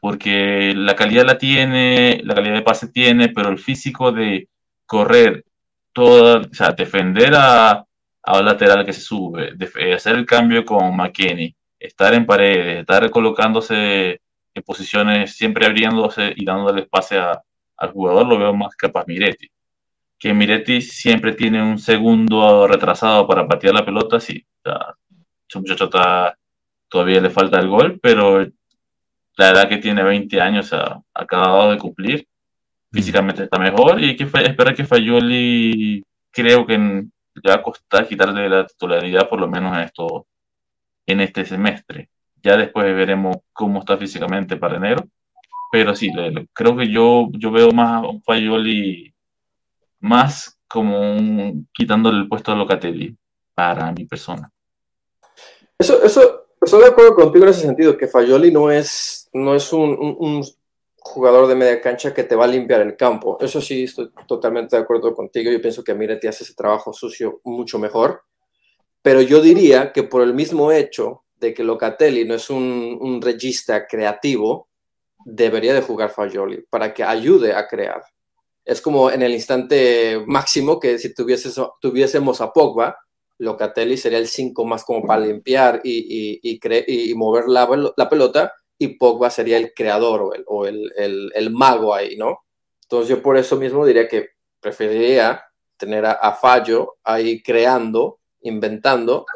porque 0.00 0.72
la 0.74 0.96
calidad 0.96 1.26
la 1.26 1.38
tiene, 1.38 2.20
la 2.24 2.34
calidad 2.34 2.54
de 2.54 2.62
pase 2.62 2.88
tiene, 2.88 3.28
pero 3.28 3.50
el 3.50 3.58
físico 3.58 4.12
de 4.12 4.48
correr 4.86 5.44
toda, 5.92 6.40
o 6.40 6.54
sea, 6.54 6.72
defender 6.72 7.34
a, 7.34 7.84
a 8.22 8.38
un 8.38 8.44
lateral 8.44 8.84
que 8.84 8.92
se 8.92 9.00
sube, 9.00 9.54
eh, 9.78 9.94
hacer 9.94 10.16
el 10.16 10.26
cambio 10.26 10.64
con 10.64 10.96
McKinney, 10.96 11.54
estar 11.78 12.14
en 12.14 12.26
paredes, 12.26 12.80
estar 12.80 13.10
colocándose 13.10 14.20
en 14.54 14.62
posiciones, 14.64 15.36
siempre 15.36 15.66
abriéndose 15.66 16.32
y 16.36 16.44
dándole 16.44 16.82
espacio 16.82 17.42
al 17.76 17.92
jugador, 17.92 18.26
lo 18.26 18.38
veo 18.38 18.54
más 18.54 18.74
capaz 18.76 19.06
Miretti. 19.06 19.48
Que 20.18 20.34
Miretti 20.34 20.82
siempre 20.82 21.32
tiene 21.34 21.62
un 21.62 21.78
segundo 21.78 22.66
retrasado 22.66 23.26
para 23.26 23.46
patear 23.48 23.74
la 23.74 23.84
pelota, 23.84 24.20
sí, 24.20 24.44
ese 25.48 25.58
muchacho 25.58 25.88
todavía 26.88 27.20
le 27.20 27.30
falta 27.30 27.58
el 27.58 27.68
gol, 27.68 27.98
pero 28.02 28.46
la 29.40 29.50
edad 29.52 29.68
que 29.70 29.78
tiene 29.78 30.02
20 30.02 30.38
años 30.38 30.70
ha 30.74 31.02
acabado 31.14 31.70
de 31.70 31.78
cumplir. 31.78 32.28
Físicamente 32.92 33.44
está 33.44 33.58
mejor 33.58 33.98
y 33.98 34.10
hay 34.10 34.16
que 34.16 34.24
esperar 34.24 34.74
que 34.74 34.84
Fayoli, 34.84 36.04
creo 36.30 36.66
que 36.66 37.06
ya 37.42 37.50
va 37.50 37.54
a 37.54 37.62
costar 37.62 38.06
quitarle 38.06 38.50
la 38.50 38.66
titularidad 38.66 39.30
por 39.30 39.40
lo 39.40 39.48
menos 39.48 39.74
en, 39.74 39.84
esto, 39.84 40.26
en 41.06 41.20
este 41.22 41.46
semestre. 41.46 42.10
Ya 42.42 42.58
después 42.58 42.84
veremos 42.94 43.38
cómo 43.52 43.80
está 43.80 43.96
físicamente 43.96 44.58
para 44.58 44.76
enero. 44.76 45.08
Pero 45.72 45.94
sí, 45.94 46.10
creo 46.52 46.76
que 46.76 46.90
yo, 46.90 47.28
yo 47.32 47.50
veo 47.50 47.70
más 47.72 48.02
a 48.04 48.08
un 48.08 48.22
Fayoli 48.22 49.14
más 50.00 50.60
como 50.68 51.00
un, 51.00 51.66
quitándole 51.72 52.18
el 52.18 52.28
puesto 52.28 52.52
a 52.52 52.56
Locatelli 52.56 53.16
para 53.54 53.90
mi 53.92 54.04
persona. 54.04 54.50
Eso, 55.78 56.02
eso, 56.02 56.49
estoy 56.60 56.82
de 56.82 56.88
acuerdo 56.88 57.14
contigo 57.14 57.44
en 57.44 57.50
ese 57.50 57.62
sentido, 57.62 57.96
que 57.96 58.06
Fayoli 58.06 58.50
no 58.50 58.70
es, 58.70 59.28
no 59.32 59.54
es 59.54 59.72
un, 59.72 60.44
jugador 61.02 61.46
de 61.46 61.54
media 61.54 61.80
cancha 61.80 62.12
que 62.12 62.24
te 62.24 62.36
va 62.36 62.44
a 62.44 62.48
limpiar 62.48 62.82
el 62.82 62.96
campo. 62.96 63.38
Eso 63.40 63.60
sí, 63.60 63.84
estoy 63.84 64.10
totalmente 64.28 64.76
de 64.76 64.82
acuerdo 64.82 65.14
contigo. 65.14 65.50
Yo 65.50 65.60
pienso 65.60 65.82
que 65.82 65.94
Miretti 65.94 66.26
hace 66.26 66.44
ese 66.44 66.54
trabajo 66.54 66.92
sucio 66.92 67.40
mucho 67.44 67.78
mejor. 67.78 68.22
Pero 69.00 69.22
yo 69.22 69.40
diría 69.40 69.92
que 69.92 70.02
por 70.02 70.22
el 70.22 70.34
mismo 70.34 70.70
hecho 70.70 71.24
de 71.36 71.54
que 71.54 71.64
Locatelli 71.64 72.26
no 72.26 72.34
es 72.34 72.50
un, 72.50 72.98
un 73.00 73.22
regista 73.22 73.86
creativo, 73.86 74.68
debería 75.24 75.72
de 75.72 75.80
jugar 75.80 76.10
Fagioli 76.10 76.64
para 76.68 76.92
que 76.92 77.02
ayude 77.02 77.54
a 77.54 77.66
crear. 77.66 78.02
Es 78.64 78.80
como 78.80 79.10
en 79.10 79.22
el 79.22 79.32
instante 79.32 80.22
máximo 80.26 80.78
que 80.78 80.98
si 80.98 81.14
tuviésemos 81.14 82.40
a 82.40 82.52
Pogba, 82.52 82.96
Locatelli 83.40 83.96
sería 83.96 84.18
el 84.18 84.28
5 84.28 84.64
más 84.64 84.84
como 84.84 85.06
para 85.06 85.24
limpiar 85.24 85.80
y, 85.82 86.38
y, 86.42 87.10
y 87.10 87.14
mover 87.14 87.48
la, 87.48 87.92
la 87.96 88.08
pelota, 88.08 88.52
y 88.78 88.88
Pogba 88.96 89.30
sería 89.30 89.56
el 89.56 89.72
creador 89.74 90.44
o, 90.46 90.66
el, 90.66 90.92
el, 91.34 91.50
mago 91.50 91.94
ahí, 91.94 92.16
¿no? 92.16 92.44
Entonces 92.82 93.08
yo 93.08 93.22
por 93.22 93.36
eso 93.36 93.56
mismo 93.56 93.84
diría 93.84 94.08
que 94.08 94.30
preferiría 94.60 95.42
tener 95.76 96.04
a, 96.06 96.32
Fallo 96.32 96.96
ahí 97.04 97.42
creando, 97.42 98.20
inventando, 98.42 99.26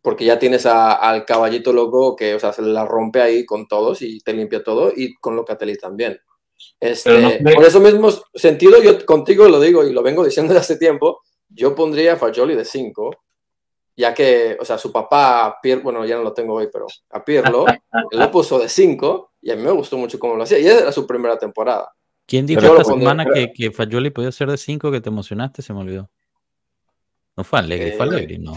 porque 0.00 0.24
ya 0.24 0.38
tienes 0.38 0.66
al 0.66 1.24
caballito 1.24 1.72
loco 1.72 2.16
que, 2.16 2.34
o 2.34 2.40
sea, 2.40 2.52
se 2.52 2.62
la 2.62 2.84
rompe 2.84 3.22
ahí 3.22 3.44
con 3.44 3.66
todos 3.68 4.02
y 4.02 4.18
te 4.20 4.32
limpia 4.32 4.62
todo, 4.62 4.92
y 4.94 5.14
con 5.14 5.36
Locatelli 5.36 5.76
también. 5.76 6.20
Este, 6.78 7.40
Por 7.42 7.64
eso 7.64 7.80
mismo 7.80 8.08
sentido, 8.34 8.80
yo 8.82 9.04
contigo 9.04 9.48
lo 9.48 9.60
digo 9.60 9.84
y 9.84 9.92
lo 9.92 10.02
vengo 10.02 10.24
diciendo 10.24 10.52
desde 10.54 10.64
hace 10.64 10.76
tiempo, 10.76 11.22
yo 11.48 11.74
pondría 11.74 12.14
a 12.14 12.16
Fagioli 12.16 12.54
de 12.54 12.64
5 12.64 13.10
ya 13.96 14.14
que, 14.14 14.56
o 14.60 14.64
sea, 14.64 14.78
su 14.78 14.90
papá, 14.90 15.58
bueno, 15.82 16.04
ya 16.04 16.16
no 16.16 16.22
lo 16.22 16.32
tengo 16.32 16.54
hoy, 16.54 16.68
pero 16.72 16.86
a 17.10 17.24
Pirlo, 17.24 17.66
él 18.10 18.18
lo 18.18 18.30
puso 18.30 18.58
de 18.58 18.68
5 18.68 19.32
y 19.42 19.50
a 19.50 19.56
mí 19.56 19.62
me 19.62 19.70
gustó 19.70 19.96
mucho 19.96 20.18
cómo 20.18 20.34
lo 20.36 20.42
hacía. 20.42 20.58
Y 20.58 20.66
era 20.66 20.92
su 20.92 21.06
primera 21.06 21.38
temporada. 21.38 21.92
¿Quién 22.26 22.46
dijo 22.46 22.60
esta 22.60 22.84
semana 22.84 23.26
que, 23.26 23.52
que 23.52 23.70
Fagioli 23.70 24.10
podía 24.10 24.32
ser 24.32 24.50
de 24.50 24.56
5 24.56 24.90
que 24.90 25.00
te 25.00 25.08
emocionaste? 25.08 25.62
Se 25.62 25.72
me 25.72 25.80
olvidó. 25.80 26.10
No 27.36 27.44
fue 27.44 27.58
Allegri, 27.58 27.92
fue 27.92 28.06
eh, 28.06 28.08
Allegri, 28.08 28.38
no. 28.38 28.52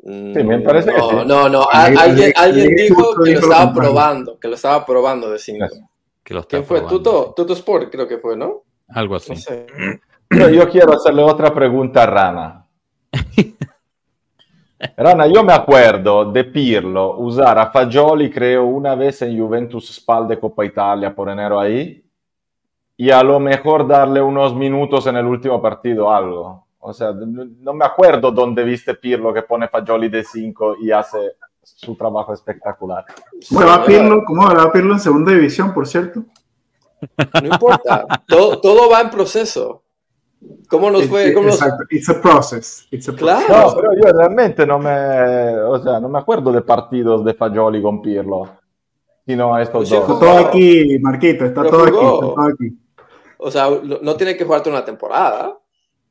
Mm, 0.00 0.34
sí, 0.34 0.44
me 0.44 0.60
parece 0.60 0.92
no, 0.92 0.94
que 0.94 1.00
sí. 1.00 1.26
No, 1.26 1.48
no, 1.48 1.66
alguien, 1.70 2.32
alguien 2.36 2.74
dijo 2.74 3.14
que 3.22 3.32
lo 3.32 3.40
estaba 3.40 3.72
probando, 3.72 4.38
que 4.38 4.48
lo 4.48 4.54
estaba 4.54 4.84
probando 4.84 5.30
de 5.30 5.38
5. 5.38 5.66
¿Quién 6.48 6.64
fue? 6.64 6.82
Tuto, 6.82 7.32
Tuto 7.34 7.54
Sport 7.54 7.90
creo 7.90 8.06
que 8.06 8.18
fue, 8.18 8.36
¿no? 8.36 8.64
Algo 8.88 9.16
así. 9.16 9.32
Pero 10.28 10.48
yo 10.50 10.68
quiero 10.68 10.92
hacerle 10.94 11.22
otra 11.22 11.54
pregunta 11.54 12.02
a 12.02 12.06
Rana. 12.06 12.67
Rana, 14.96 15.26
yo 15.26 15.42
me 15.42 15.52
acuerdo 15.52 16.30
de 16.30 16.44
Pirlo 16.44 17.16
usar 17.18 17.58
a 17.58 17.70
Fagioli, 17.70 18.30
creo, 18.30 18.64
una 18.66 18.94
vez 18.94 19.22
en 19.22 19.38
Juventus 19.38 19.92
Spal 19.92 20.28
de 20.28 20.38
Copa 20.38 20.64
Italia 20.64 21.14
por 21.14 21.28
enero 21.28 21.58
ahí, 21.58 22.04
y 22.96 23.10
a 23.10 23.22
lo 23.22 23.40
mejor 23.40 23.86
darle 23.86 24.20
unos 24.20 24.54
minutos 24.54 25.06
en 25.06 25.16
el 25.16 25.26
último 25.26 25.60
partido, 25.60 26.12
algo. 26.12 26.66
O 26.80 26.92
sea, 26.92 27.12
no 27.12 27.74
me 27.74 27.84
acuerdo 27.84 28.30
dónde 28.30 28.62
viste 28.62 28.94
Pirlo 28.94 29.34
que 29.34 29.42
pone 29.42 29.68
Fagioli 29.68 30.08
de 30.08 30.22
5 30.22 30.76
y 30.80 30.92
hace 30.92 31.32
su 31.62 31.96
trabajo 31.96 32.32
espectacular. 32.32 33.04
¿Cómo 33.48 33.66
va 33.66 33.84
Pirlo? 33.84 34.24
¿Cómo 34.24 34.46
va 34.46 34.72
Pirlo 34.72 34.94
en 34.94 35.00
segunda 35.00 35.32
división, 35.32 35.74
por 35.74 35.86
cierto? 35.86 36.22
No 37.42 37.48
importa, 37.48 38.06
todo, 38.26 38.60
todo 38.60 38.90
va 38.90 39.00
en 39.00 39.10
proceso. 39.10 39.82
¿Cómo 40.68 40.90
nos 40.90 41.06
fue? 41.06 41.32
¿Cómo 41.32 41.48
exacto, 41.48 41.84
it's 41.90 42.08
a 42.08 42.20
process. 42.20 42.86
It's 42.90 43.08
a 43.08 43.12
process. 43.12 43.46
Claro. 43.46 43.70
No, 43.70 43.76
pero 43.76 43.88
yo 43.94 44.18
realmente 44.18 44.66
no 44.66 44.78
me, 44.78 45.56
o 45.60 45.82
sea, 45.82 45.98
no 45.98 46.08
me 46.08 46.18
acuerdo 46.18 46.52
de 46.52 46.60
partidos 46.62 47.24
de 47.24 47.34
Fagioli 47.34 47.82
con 47.82 48.00
Pirlo, 48.00 48.48
sino 49.26 49.54
a 49.54 49.62
estos 49.62 49.90
dos. 49.90 50.00
Está 50.00 50.18
todo 50.18 50.38
aquí, 50.46 50.98
Marquito, 51.00 51.44
está 51.44 51.62
todo 51.64 51.82
aquí, 51.82 51.96
está 51.96 52.00
todo 52.00 52.40
aquí, 52.42 52.78
O 53.38 53.50
sea, 53.50 53.68
no 54.02 54.16
tiene 54.16 54.36
que 54.36 54.44
jugarte 54.44 54.70
una 54.70 54.84
temporada. 54.84 55.58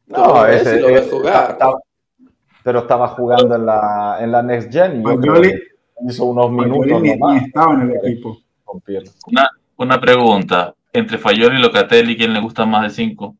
No, 0.07 0.45
ese, 0.45 0.79
lo 0.81 0.87
ves 0.87 1.09
jugar. 1.09 1.51
Estaba, 1.51 1.79
pero 2.63 2.79
estaba 2.79 3.07
jugando 3.09 3.55
en 3.55 3.65
la, 3.65 4.17
en 4.19 4.31
la 4.31 4.41
Next 4.41 4.71
Gen 4.71 5.03
Fagioli, 5.03 5.53
hizo 6.07 6.25
unos 6.25 6.51
minutos 6.51 7.01
ni, 7.01 7.15
ni 7.15 7.37
estaba 7.37 7.73
en 7.75 7.91
el 7.91 7.95
equipo. 7.97 8.37
Con 8.65 8.81
Pirlo. 8.81 9.11
Una, 9.27 9.49
una 9.77 10.01
pregunta, 10.01 10.75
entre 10.91 11.17
Fagioli 11.17 11.59
y 11.59 11.61
Locatelli, 11.61 12.17
¿quién 12.17 12.33
le 12.33 12.41
gusta 12.41 12.65
más 12.65 12.83
de 12.83 12.89
cinco? 12.89 13.35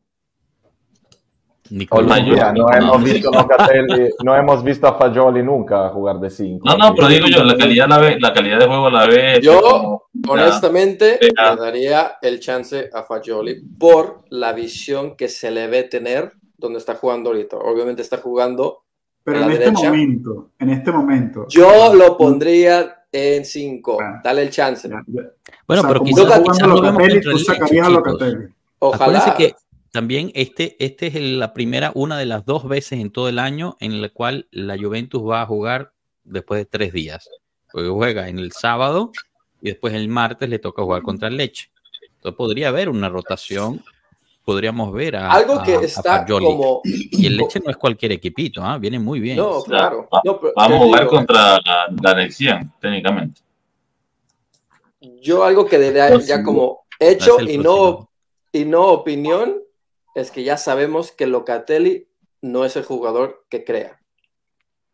Colombia, 1.88 2.52
no, 2.52 2.66
hemos 2.72 3.02
visto 3.02 3.30
no 4.24 4.34
hemos 4.34 4.64
visto 4.64 4.86
a 4.86 4.94
Fagioli 4.94 5.42
nunca 5.42 5.88
jugar 5.90 6.18
de 6.18 6.30
5. 6.30 6.66
No, 6.66 6.76
no, 6.76 6.94
pero 6.94 7.08
digo 7.08 7.26
yo, 7.26 7.44
la 7.44 7.56
calidad, 7.56 7.88
la, 7.88 7.98
ve, 7.98 8.16
la 8.18 8.32
calidad 8.32 8.58
de 8.58 8.66
juego 8.66 8.90
la 8.90 9.06
ve. 9.06 9.40
Yo, 9.42 10.08
honestamente, 10.28 11.18
le 11.20 11.56
daría 11.56 12.18
el 12.22 12.40
chance 12.40 12.88
a 12.92 13.02
Fagioli 13.02 13.60
por 13.78 14.24
la 14.30 14.52
visión 14.52 15.16
que 15.16 15.28
se 15.28 15.50
le 15.50 15.66
ve 15.66 15.84
tener 15.84 16.32
donde 16.56 16.78
está 16.78 16.94
jugando 16.94 17.30
ahorita. 17.30 17.56
Obviamente 17.56 18.02
está 18.02 18.18
jugando. 18.18 18.84
Pero 19.22 19.42
en, 19.42 19.50
este 19.52 19.70
momento, 19.70 20.50
en 20.58 20.70
este 20.70 20.90
momento. 20.90 21.46
Yo 21.48 21.94
lo 21.94 22.16
pondría 22.16 23.04
en 23.12 23.44
5. 23.44 23.98
Dale 24.24 24.42
el 24.42 24.50
chance. 24.50 24.88
Bueno, 25.66 25.82
pero 25.86 26.02
quizás, 26.02 26.40
quizás 26.40 26.66
lo 26.66 26.80
vemos 26.80 28.52
Ojalá. 28.80 29.34
que 29.36 29.54
también 29.98 30.30
este, 30.36 30.76
este 30.78 31.08
es 31.08 31.14
la 31.16 31.52
primera, 31.52 31.90
una 31.92 32.16
de 32.16 32.24
las 32.24 32.44
dos 32.46 32.68
veces 32.68 33.00
en 33.00 33.10
todo 33.10 33.28
el 33.28 33.40
año 33.40 33.76
en 33.80 34.00
la 34.00 34.08
cual 34.10 34.46
la 34.52 34.78
Juventus 34.78 35.20
va 35.20 35.42
a 35.42 35.46
jugar 35.46 35.90
después 36.22 36.60
de 36.60 36.66
tres 36.66 36.92
días. 36.92 37.28
Porque 37.72 37.88
juega 37.88 38.28
en 38.28 38.38
el 38.38 38.52
sábado 38.52 39.10
y 39.60 39.70
después 39.70 39.94
el 39.94 40.06
martes 40.06 40.48
le 40.48 40.60
toca 40.60 40.84
jugar 40.84 41.02
contra 41.02 41.26
el 41.26 41.36
Leche. 41.36 41.72
Entonces 42.14 42.36
podría 42.36 42.68
haber 42.68 42.90
una 42.90 43.08
rotación. 43.08 43.82
Podríamos 44.44 44.92
ver 44.92 45.16
a. 45.16 45.32
Algo 45.32 45.60
que 45.64 45.72
a- 45.74 45.80
está 45.80 46.24
como. 46.24 46.80
Y 46.84 47.26
el 47.26 47.36
Leche 47.36 47.58
no 47.58 47.68
es 47.68 47.76
cualquier 47.76 48.12
equipito, 48.12 48.62
¿ah? 48.62 48.78
viene 48.78 49.00
muy 49.00 49.18
bien. 49.18 49.38
No, 49.38 49.64
claro. 49.64 50.08
No, 50.24 50.38
pero 50.40 50.52
Vamos 50.54 50.80
a 50.80 50.84
jugar 50.84 51.00
digo, 51.00 51.10
contra 51.10 51.58
la, 51.58 51.88
la 52.14 52.28
técnicamente. 52.80 53.40
Yo 55.20 55.42
algo 55.42 55.66
que 55.66 55.76
diría 55.76 56.16
ya 56.20 56.44
como 56.44 56.84
hecho 57.00 57.40
y 57.40 57.58
no, 57.58 58.08
y 58.52 58.64
no 58.64 58.86
opinión 58.86 59.64
es 60.20 60.30
que 60.30 60.42
ya 60.44 60.56
sabemos 60.56 61.12
que 61.12 61.26
Locatelli 61.26 62.06
no 62.42 62.64
es 62.64 62.76
el 62.76 62.84
jugador 62.84 63.44
que 63.48 63.64
crea. 63.64 63.98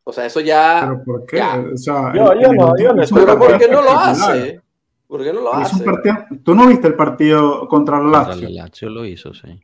O 0.04 0.12
sea, 0.12 0.26
eso 0.26 0.40
ya... 0.40 0.80
¿Pero 0.82 1.02
por 1.04 1.26
qué? 1.26 1.36
Ya. 1.38 1.64
O 1.72 1.76
sea, 1.76 2.12
Yo- 2.14 2.32
en- 2.32 2.40
yo 2.40 2.50
el 2.50 2.56
no- 2.56 2.76
yo 2.78 2.92
no 2.92 3.02
Pero 3.14 3.38
¿por 3.38 3.58
qué 3.58 3.68
no 3.68 3.80
lo 3.82 3.90
hace? 3.90 4.60
¿Por 5.06 5.22
qué 5.22 5.32
no 5.32 5.40
lo 5.40 5.54
hace? 5.54 5.84
partido- 5.84 6.16
¿Tú 6.44 6.54
no 6.54 6.66
viste 6.66 6.88
el 6.88 6.94
partido 6.94 7.66
contra 7.68 7.96
el 7.98 8.02
Contra 8.04 8.26
Lazio? 8.28 8.48
el 8.48 8.54
Lazio 8.54 8.90
lo 8.90 9.04
hizo, 9.06 9.32
sí. 9.32 9.60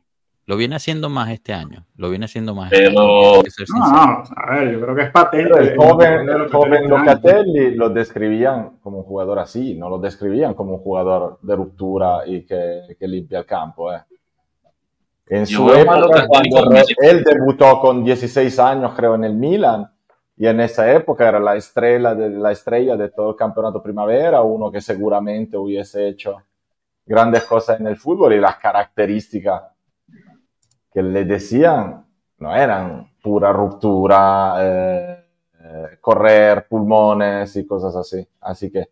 Lo 0.47 0.57
viene 0.57 0.75
haciendo 0.75 1.09
más 1.09 1.29
este 1.29 1.53
año. 1.53 1.85
Lo 1.95 2.09
viene 2.09 2.25
haciendo 2.25 2.55
más 2.55 2.71
este 2.71 2.85
Pero- 2.89 3.33
año. 3.35 3.43
que 3.43 3.51
ser 3.51 3.67
No, 3.69 3.77
no, 3.79 4.23
a 4.35 4.55
ver, 4.55 4.71
yo 4.73 4.81
creo 4.81 4.95
que 4.95 5.01
es 5.03 5.11
patente. 5.11 5.59
El 5.59 5.77
joven, 5.77 6.29
el 6.29 6.49
joven 6.51 6.89
Locatelli. 6.89 7.45
Locatelli 7.45 7.75
lo 7.75 7.89
describían 7.89 8.77
como 8.81 8.97
un 8.99 9.03
jugador 9.03 9.37
así, 9.39 9.75
no 9.75 9.89
lo 9.89 9.99
describían 9.99 10.53
como 10.55 10.73
un 10.75 10.79
jugador 10.81 11.37
de 11.41 11.55
ruptura 11.55 12.23
y 12.25 12.45
que, 12.45 12.95
que 12.99 13.07
limpia 13.07 13.39
el 13.39 13.45
campo. 13.45 13.93
eh. 13.93 13.99
En 15.31 15.45
Yo 15.45 15.59
su 15.59 15.73
época, 15.73 16.27
cuando 16.27 16.75
él 17.01 17.23
debutó 17.23 17.79
con 17.79 18.03
16 18.03 18.59
años, 18.59 18.93
creo, 18.93 19.15
en 19.15 19.23
el 19.23 19.33
Milan, 19.33 19.89
y 20.35 20.45
en 20.45 20.59
esa 20.59 20.91
época 20.91 21.25
era 21.25 21.39
la 21.39 21.55
estrella 21.55 22.13
de, 22.13 22.31
la 22.31 22.51
estrella 22.51 22.97
de 22.97 23.07
todo 23.11 23.29
el 23.29 23.35
campeonato 23.37 23.81
primavera, 23.81 24.41
uno 24.41 24.69
que 24.69 24.81
seguramente 24.81 25.55
hubiese 25.55 26.05
hecho 26.09 26.35
grandes 27.05 27.45
cosas 27.45 27.79
en 27.79 27.87
el 27.87 27.95
fútbol 27.95 28.33
y 28.33 28.41
las 28.41 28.57
características 28.57 29.63
que 30.93 31.01
le 31.01 31.23
decían 31.23 32.05
no 32.39 32.53
eran 32.53 33.09
pura 33.23 33.53
ruptura, 33.53 34.55
eh, 34.59 35.25
eh, 35.63 35.97
correr, 36.01 36.67
pulmones 36.67 37.55
y 37.55 37.65
cosas 37.65 37.95
así. 37.95 38.27
Así 38.41 38.69
que 38.69 38.89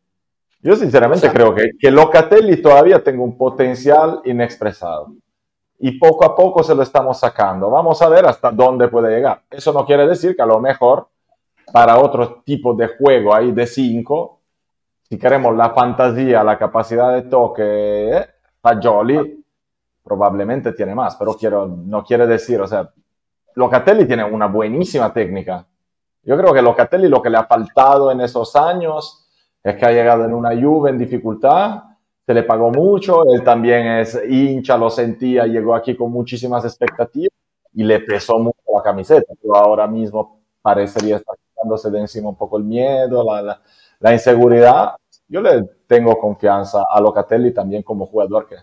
yo 0.61 0.73
sinceramente 0.77 1.27
O 1.27 1.31
sea- 1.31 1.33
creo 1.33 1.53
que, 1.53 1.71
que 1.77 1.91
Locatelli 1.91 2.61
todavía 2.61 3.03
tiene 3.03 3.19
un 3.19 3.37
potencial 3.37 4.21
inexpresado. 4.23 5.15
Y 5.79 5.97
poco 5.97 6.25
a 6.25 6.35
poco 6.35 6.61
se 6.61 6.75
lo 6.75 6.83
estamos 6.83 7.19
sacando. 7.19 7.69
Vamos 7.69 8.01
a 8.01 8.09
ver 8.09 8.25
hasta 8.25 8.51
dónde 8.51 8.89
puede 8.89 9.15
llegar. 9.15 9.43
Eso 9.49 9.71
no 9.71 9.85
quiere 9.85 10.05
decir 10.07 10.35
que 10.35 10.41
a 10.41 10.45
lo 10.45 10.59
mejor 10.59 11.07
para 11.71 11.97
otro 11.99 12.41
tipo 12.43 12.73
de 12.73 12.87
juego 12.87 13.33
ahí 13.33 13.51
de 13.51 13.65
5, 13.65 14.39
si 15.03 15.17
queremos 15.17 15.55
la 15.55 15.69
fantasía, 15.71 16.43
la 16.43 16.57
capacidad 16.57 17.13
de 17.13 17.23
toque, 17.23 18.27
Fagioli 18.61 19.43
probablemente 20.03 20.73
tiene 20.73 20.95
más, 20.95 21.15
pero 21.15 21.35
no 21.67 22.03
quiere 22.03 22.27
decir, 22.27 22.59
o 22.59 22.67
sea, 22.67 22.89
Locatelli 23.55 24.05
tiene 24.05 24.23
una 24.23 24.47
buenísima 24.47 25.13
técnica. 25.13 25.65
Yo 26.23 26.37
creo 26.37 26.53
que 26.53 26.61
Locatelli 26.61 27.07
lo 27.07 27.21
que 27.21 27.29
le 27.29 27.37
ha 27.37 27.45
faltado 27.45 28.11
en 28.11 28.21
esos 28.21 28.55
años 28.55 29.27
es 29.63 29.75
que 29.75 29.85
ha 29.85 29.91
llegado 29.91 30.25
en 30.25 30.33
una 30.33 30.49
Juve 30.49 30.89
en 30.89 30.97
dificultad, 30.97 31.83
se 32.29 32.33
le 32.35 32.43
pagó 32.43 32.69
mucho, 32.69 33.23
él 33.33 33.43
también 33.43 33.87
es 33.87 34.21
hincha, 34.29 34.77
lo 34.77 34.91
sentía, 34.91 35.47
llegó 35.47 35.73
aquí 35.73 35.95
con 35.95 36.11
muchísimas 36.11 36.63
expectativas 36.63 37.31
y 37.73 37.83
le 37.83 38.01
pesó 38.01 38.37
mucho 38.37 38.59
la 38.71 38.83
camiseta, 38.83 39.33
pero 39.41 39.55
ahora 39.55 39.87
mismo 39.87 40.39
parecería 40.61 41.15
estar 41.15 41.35
quitándose 41.35 41.89
de 41.89 42.01
encima 42.01 42.29
un 42.29 42.35
poco 42.35 42.59
el 42.59 42.65
miedo, 42.65 43.23
la, 43.23 43.41
la- 43.41 43.61
la 43.99 44.13
inseguridad. 44.13 44.91
Yo 45.27 45.41
le 45.41 45.63
tengo 45.87 46.19
confianza 46.19 46.83
a 46.87 47.01
Locatelli 47.01 47.51
también 47.51 47.81
como 47.81 48.05
jugador 48.05 48.45
que 48.47 48.57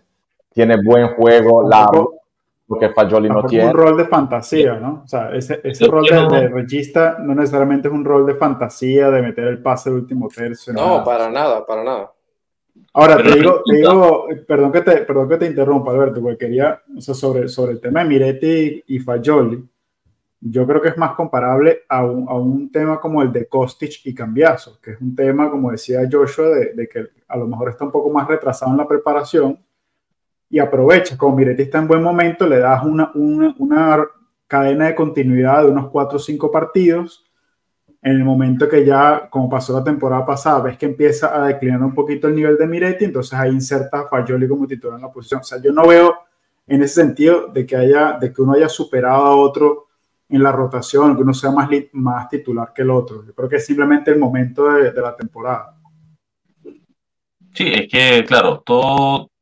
tiene 0.53 0.77
buen 0.81 1.17
juego, 1.17 1.69
largo, 1.69 2.21
lo 2.69 2.79
que 2.79 2.91
Fagioli 2.91 3.29
no 3.29 3.43
tiene. 3.47 3.67
un 3.67 3.75
rol 3.75 3.97
de 3.97 4.05
fantasía, 4.05 4.75
¿no? 4.75 5.03
O 5.05 5.09
sea, 5.09 5.35
ese, 5.35 5.61
ese 5.65 5.87
rol 5.89 6.05
de, 6.05 6.41
de 6.41 6.49
regista 6.51 7.17
no 7.19 7.35
necesariamente 7.35 7.89
es 7.89 7.95
un 7.95 8.05
rol 8.05 8.25
de 8.27 8.37
fantasía, 8.37 9.11
de 9.11 9.23
meter 9.23 9.49
el 9.49 9.61
pase 9.61 9.91
del 9.91 9.99
último 10.03 10.29
tercio. 10.29 10.73
No, 10.73 10.87
nada. 10.87 11.05
para 11.05 11.31
nada, 11.31 11.67
para 11.67 11.83
nada. 11.83 12.13
Ahora, 12.99 13.19
Pero 13.19 13.29
te 13.29 13.39
digo, 13.39 13.63
te 13.63 13.77
digo 13.77 14.27
perdón, 14.49 14.73
que 14.73 14.81
te, 14.81 14.97
perdón 15.03 15.29
que 15.29 15.37
te 15.37 15.47
interrumpa, 15.47 15.91
Alberto, 15.91 16.23
porque 16.23 16.47
quería, 16.47 16.83
o 16.97 17.01
sea, 17.03 17.15
sobre, 17.15 17.47
sobre 17.47 17.73
el 17.73 17.81
tema 17.81 18.03
de 18.03 18.09
Miretti 18.09 18.83
y, 18.87 18.97
y 18.97 18.99
Fagioli, 19.01 19.63
yo 20.41 20.67
creo 20.67 20.81
que 20.81 20.89
es 20.89 20.97
más 20.97 21.13
comparable 21.13 21.83
a 21.91 22.03
un, 22.03 22.27
a 22.27 22.33
un 22.33 22.73
tema 22.73 22.99
como 22.99 23.21
el 23.21 23.31
de 23.31 23.49
Kostic 23.49 24.01
y 24.07 24.15
Cambiaso, 24.15 24.81
que 24.81 24.93
es 24.93 25.01
un 25.03 25.15
tema, 25.15 25.51
como 25.51 25.71
decía 25.71 26.09
Joshua, 26.11 26.49
de, 26.49 26.73
de 26.73 26.89
que 26.89 27.07
a 27.29 27.37
lo 27.37 27.47
mejor 27.47 27.69
está 27.69 27.85
un 27.85 27.91
poco 27.91 28.09
más 28.09 28.27
retrasado 28.27 28.73
en 28.73 28.79
la 28.79 28.89
preparación 28.89 29.59
y 30.49 30.59
aprovecha, 30.59 31.19
como 31.19 31.37
Miretti 31.37 31.65
está 31.65 31.77
en 31.77 31.89
buen 31.89 32.03
momento, 32.03 32.47
le 32.47 32.61
das 32.61 32.83
una, 32.83 33.11
una, 33.15 33.55
una 33.59 34.07
cadena 34.47 34.87
de 34.87 34.95
continuidad 34.95 35.65
de 35.65 35.71
unos 35.71 35.91
4 35.91 36.17
o 36.17 36.19
5 36.19 36.51
partidos 36.51 37.26
en 38.07 38.13
el 38.13 38.25
momento 38.25 38.69
que 38.69 38.85
ya, 38.85 39.29
como 39.29 39.49
pasó 39.49 39.73
la 39.73 39.83
temporada 39.83 40.25
pasada, 40.25 40.61
ves 40.61 40.79
que 40.79 40.87
empieza 40.87 41.35
a 41.35 41.49
declinar 41.49 41.83
un 41.83 41.93
poquito 41.93 42.29
el 42.29 42.37
nivel 42.37 42.57
de 42.57 42.65
Miretti, 42.65 43.05
entonces 43.05 43.37
ahí 43.37 43.51
inserta 43.51 44.07
a 44.09 44.25
como 44.49 44.67
titular 44.69 44.97
en 44.97 45.03
la 45.03 45.11
posición. 45.11 45.41
O 45.41 45.43
sea, 45.43 45.61
yo 45.61 45.73
no 45.73 45.89
veo 45.89 46.15
en 46.69 46.85
ese 46.85 47.03
sentido 47.03 47.49
de 47.49 47.67
que, 47.67 47.75
haya, 47.75 48.13
de 48.13 48.33
que 48.33 48.41
uno 48.41 48.53
haya 48.53 48.69
superado 48.69 49.27
a 49.27 49.35
otro 49.35 49.89
en 50.29 50.41
la 50.41 50.53
rotación, 50.53 51.17
que 51.17 51.23
uno 51.23 51.35
sea 51.35 51.51
más, 51.51 51.69
más 51.95 52.29
titular 52.29 52.73
que 52.73 52.83
el 52.83 52.91
otro. 52.91 53.27
Yo 53.27 53.35
creo 53.35 53.49
que 53.49 53.57
es 53.57 53.67
simplemente 53.67 54.13
el 54.13 54.21
momento 54.21 54.73
de, 54.73 54.93
la 54.93 55.17
temporada. 55.17 55.75
Sí, 57.55 57.73
es 57.73 57.89
que, 57.91 58.25
claro, 58.25 58.63
todo, 58.65 59.33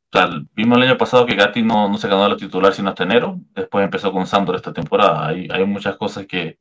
vimos 0.54 0.78
el 0.78 0.84
año 0.84 0.96
pasado 0.96 1.26
que 1.26 1.34
Gatti 1.34 1.62
no, 1.62 1.90
no 1.90 1.98
se 1.98 2.08
ganó 2.08 2.26
la 2.26 2.36
titular 2.38 2.72
sino 2.72 2.88
hasta 2.88 3.04
enero, 3.04 3.38
después 3.54 3.84
empezó 3.84 4.10
con 4.10 4.26
Sampdoria 4.26 4.56
esta 4.56 4.72
temporada. 4.72 5.28
Hay, 5.28 5.48
hay 5.50 5.66
muchas 5.66 5.98
cosas 5.98 6.24
que, 6.26 6.58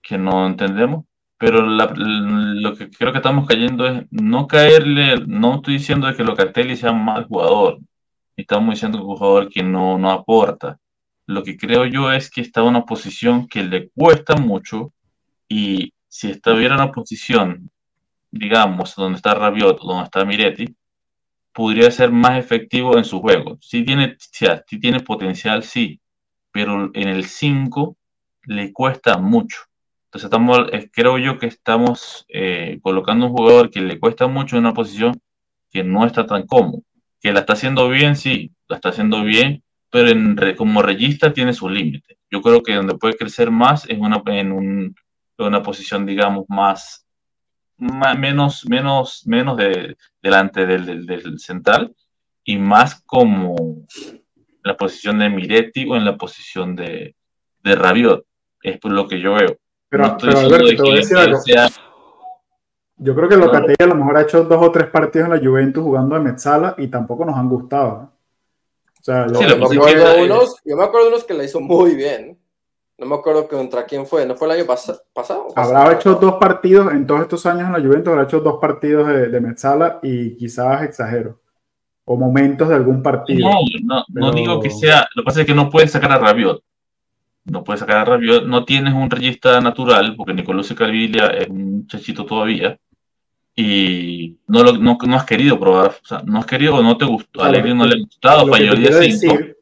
que 0.00 0.16
no 0.16 0.46
entendemos, 0.46 1.04
pero 1.38 1.60
lo 1.62 2.74
que 2.74 2.90
creo 2.90 3.12
que 3.12 3.18
estamos 3.18 3.46
cayendo 3.46 3.86
es 3.86 4.06
no 4.10 4.46
caerle, 4.46 5.22
no 5.26 5.56
estoy 5.56 5.74
diciendo 5.74 6.12
que 6.16 6.24
Locatelli 6.24 6.76
sea 6.76 6.92
un 6.92 7.04
mal 7.04 7.24
jugador, 7.26 7.78
estamos 8.36 8.74
diciendo 8.74 8.98
que 8.98 9.04
es 9.04 9.08
un 9.08 9.16
jugador 9.16 9.48
que 9.48 9.62
no, 9.62 9.98
no 9.98 10.10
aporta. 10.10 10.78
Lo 11.26 11.42
que 11.42 11.56
creo 11.56 11.84
yo 11.86 12.12
es 12.12 12.30
que 12.30 12.40
está 12.40 12.60
en 12.60 12.68
una 12.68 12.84
posición 12.84 13.48
que 13.48 13.64
le 13.64 13.90
cuesta 13.90 14.36
mucho 14.36 14.92
y 15.48 15.92
si 16.08 16.30
estuviera 16.30 16.76
en 16.76 16.82
una 16.82 16.92
posición, 16.92 17.70
digamos, 18.30 18.94
donde 18.94 19.16
está 19.16 19.34
Rabiot 19.34 19.80
donde 19.80 20.04
está 20.04 20.24
Miretti, 20.24 20.74
podría 21.52 21.90
ser 21.90 22.12
más 22.12 22.38
efectivo 22.38 22.96
en 22.96 23.04
su 23.04 23.20
juego. 23.20 23.58
Sí 23.60 23.84
tiene, 23.84 24.16
sí, 24.18 24.46
sí 24.66 24.78
tiene 24.78 25.00
potencial, 25.00 25.62
sí, 25.62 26.00
pero 26.52 26.90
en 26.94 27.08
el 27.08 27.24
5 27.24 27.96
le 28.46 28.72
cuesta 28.72 29.18
mucho. 29.18 29.58
Entonces 30.06 30.24
estamos, 30.26 30.58
eh, 30.72 30.88
creo 30.92 31.18
yo 31.18 31.38
que 31.38 31.46
estamos 31.46 32.24
eh, 32.28 32.78
colocando 32.82 33.26
un 33.26 33.32
jugador 33.32 33.70
que 33.70 33.80
le 33.80 33.98
cuesta 34.00 34.26
mucho 34.26 34.56
en 34.56 34.62
una 34.64 34.74
posición 34.74 35.20
que 35.70 35.84
no 35.84 36.06
está 36.06 36.26
tan 36.26 36.46
cómodo. 36.46 36.82
Que 37.20 37.32
la 37.32 37.40
está 37.40 37.54
haciendo 37.54 37.88
bien, 37.88 38.16
sí, 38.16 38.52
la 38.68 38.76
está 38.76 38.90
haciendo 38.90 39.22
bien, 39.24 39.62
pero 39.90 40.12
como 40.56 40.82
regista 40.82 41.32
tiene 41.32 41.52
sus 41.52 41.70
límites. 41.70 42.16
Yo 42.30 42.40
creo 42.42 42.62
que 42.62 42.74
donde 42.74 42.96
puede 42.96 43.14
crecer 43.16 43.50
más 43.50 43.88
es 43.88 43.98
una, 43.98 44.22
en, 44.26 44.52
un- 44.52 44.94
en 45.38 45.46
una 45.46 45.62
posición, 45.62 46.06
digamos, 46.06 46.44
más, 46.48 47.06
menos, 47.78 48.64
menos, 48.68 49.26
menos 49.26 49.56
de, 49.56 49.96
delante 50.22 50.66
del, 50.66 51.38
central 51.38 51.94
y 52.44 52.58
más 52.58 53.02
como 53.04 53.56
la 54.62 54.76
posición 54.76 55.18
de 55.18 55.28
Miretti 55.30 55.86
o 55.88 55.96
en 55.96 56.04
la 56.04 56.16
posición 56.16 56.74
de, 56.76 57.14
de 57.62 57.74
Rabiot. 57.74 58.24
Es 58.62 58.78
por 58.78 58.92
lo 58.92 59.06
que 59.08 59.20
yo 59.20 59.34
veo. 59.34 59.58
Pero, 59.88 60.04
no 60.08 60.38
Alberto, 60.38 60.66
te 60.68 60.82
voy 60.82 60.90
a 60.90 60.92
que 60.94 60.96
decir 60.98 61.16
algo. 61.16 61.38
sea 61.40 61.68
Yo 62.98 63.14
creo 63.14 63.28
que 63.28 63.36
Locatelli 63.36 63.76
a 63.78 63.86
lo 63.86 63.94
mejor 63.94 64.16
ha 64.16 64.22
hecho 64.22 64.44
dos 64.44 64.62
o 64.66 64.72
tres 64.72 64.88
partidos 64.88 65.28
en 65.28 65.34
la 65.34 65.40
Juventus 65.48 65.82
jugando 65.82 66.14
de 66.14 66.20
Metzala 66.22 66.74
y 66.78 66.88
tampoco 66.88 67.24
nos 67.24 67.36
han 67.36 67.48
gustado. 67.48 68.02
¿eh? 68.02 68.06
O 69.00 69.04
sea, 69.04 69.26
yo- 69.28 69.34
Sí, 69.34 69.44
Yo 69.44 69.48
lo 69.50 69.56
me, 69.56 69.64
acuerdo 69.76 70.04
que- 70.04 70.20
de 70.20 70.24
unos, 70.24 70.56
yo 70.64 70.76
me 70.76 70.82
acuerdo 70.84 71.06
de 71.06 71.12
unos 71.12 71.24
que 71.24 71.34
le 71.34 71.44
hizo 71.44 71.60
muy 71.60 71.94
bien. 71.94 72.38
No 72.98 73.06
me 73.06 73.14
acuerdo 73.14 73.46
contra 73.46 73.84
quién 73.84 74.06
fue. 74.06 74.24
¿No 74.24 74.34
fue 74.36 74.48
el 74.48 74.58
año 74.58 74.64
pas- 74.64 74.98
pasado? 75.12 75.48
Habrá 75.54 75.92
hecho 75.92 76.14
dos 76.14 76.36
partidos 76.40 76.90
en 76.92 77.06
todos 77.06 77.20
estos 77.20 77.44
años 77.44 77.66
en 77.66 77.72
la 77.74 77.80
Juventus, 77.80 78.08
habrá 78.10 78.24
hecho 78.24 78.40
dos 78.40 78.58
partidos 78.58 79.06
de, 79.08 79.28
de 79.28 79.40
Metzala 79.40 79.98
y 80.02 80.34
quizás 80.34 80.82
exagero. 80.82 81.38
O 82.06 82.16
momentos 82.16 82.68
de 82.70 82.74
algún 82.74 83.02
partido. 83.02 83.48
No, 83.50 83.58
no, 83.84 84.04
no 84.08 84.32
digo 84.32 84.60
que 84.60 84.70
sea. 84.70 85.06
Lo 85.14 85.22
que 85.22 85.26
pasa 85.26 85.40
es 85.42 85.46
que 85.46 85.54
no 85.54 85.68
puedes 85.68 85.92
sacar 85.92 86.10
a 86.12 86.18
Rabiot. 86.18 86.62
No 87.46 87.64
puedes 87.64 87.80
sacar 87.80 87.98
a 87.98 88.04
Rabiot. 88.04 88.46
No 88.46 88.64
tienes 88.64 88.92
un 88.92 89.10
regista 89.10 89.60
natural, 89.60 90.14
porque 90.16 90.34
Nicolás 90.34 90.72
Calvilla 90.74 91.28
es 91.28 91.48
un 91.48 91.78
muchachito 91.78 92.26
todavía. 92.26 92.78
Y 93.54 94.38
no, 94.48 94.62
lo, 94.62 94.72
no, 94.76 94.98
no 95.06 95.16
has 95.16 95.24
querido 95.24 95.58
probar. 95.58 95.88
O 96.02 96.06
sea, 96.06 96.22
no 96.26 96.38
has 96.38 96.46
querido 96.46 96.74
o 96.74 96.82
no 96.82 96.96
te 96.98 97.04
gustó. 97.06 97.42
A 97.42 97.46
Allegri 97.46 97.74
no 97.74 97.86
le 97.86 97.94
ha 97.94 97.98
gustado. 98.04 98.46
Lo 98.46 98.52
que 98.52 98.58
te 98.58 98.66
Falló 98.66 98.72
el 98.72 98.78
quiero 98.80 98.98
día 98.98 99.10
5. 99.10 99.34
decir, 99.34 99.56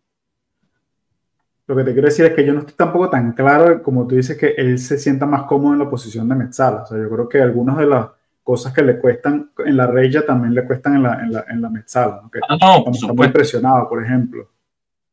lo 1.67 1.77
que 1.77 1.85
te 1.85 1.93
quiero 1.93 2.09
decir 2.09 2.25
es 2.27 2.33
que 2.35 2.45
yo 2.45 2.53
no 2.53 2.61
estoy 2.61 2.75
tampoco 2.75 3.09
tan 3.09 3.33
claro 3.33 3.83
como 3.83 4.07
tú 4.07 4.17
dices 4.17 4.37
que 4.37 4.49
él 4.57 4.79
se 4.79 4.99
sienta 4.99 5.27
más 5.27 5.45
cómodo 5.45 5.73
en 5.73 5.79
la 5.79 5.89
posición 5.89 6.29
de 6.29 6.35
Metzala. 6.35 6.83
O 6.83 6.87
sea, 6.87 6.99
yo 6.99 7.09
creo 7.09 7.29
que 7.29 7.41
algunas 7.41 7.77
de 7.79 7.87
las 7.87 8.09
cosas 8.43 8.73
que 8.75 8.83
le 8.83 8.99
cuestan 8.99 9.51
en 9.65 9.77
la 9.77 9.87
Reya 9.87 10.27
también 10.27 10.55
le 10.55 10.67
cuestan 10.67 10.97
en 10.97 11.03
la, 11.05 11.21
en 11.23 11.33
la, 11.33 11.45
en 11.49 11.63
la 11.63 11.71
Metzala. 11.71 12.21
¿no? 12.23 12.31
Que 12.31 12.41
Ah, 12.49 12.57
no, 12.61 12.85
por 12.85 12.95
está 12.95 13.13
muy 13.13 13.29
presionado, 13.29 13.89
por 13.89 14.03
ejemplo. 14.05 14.51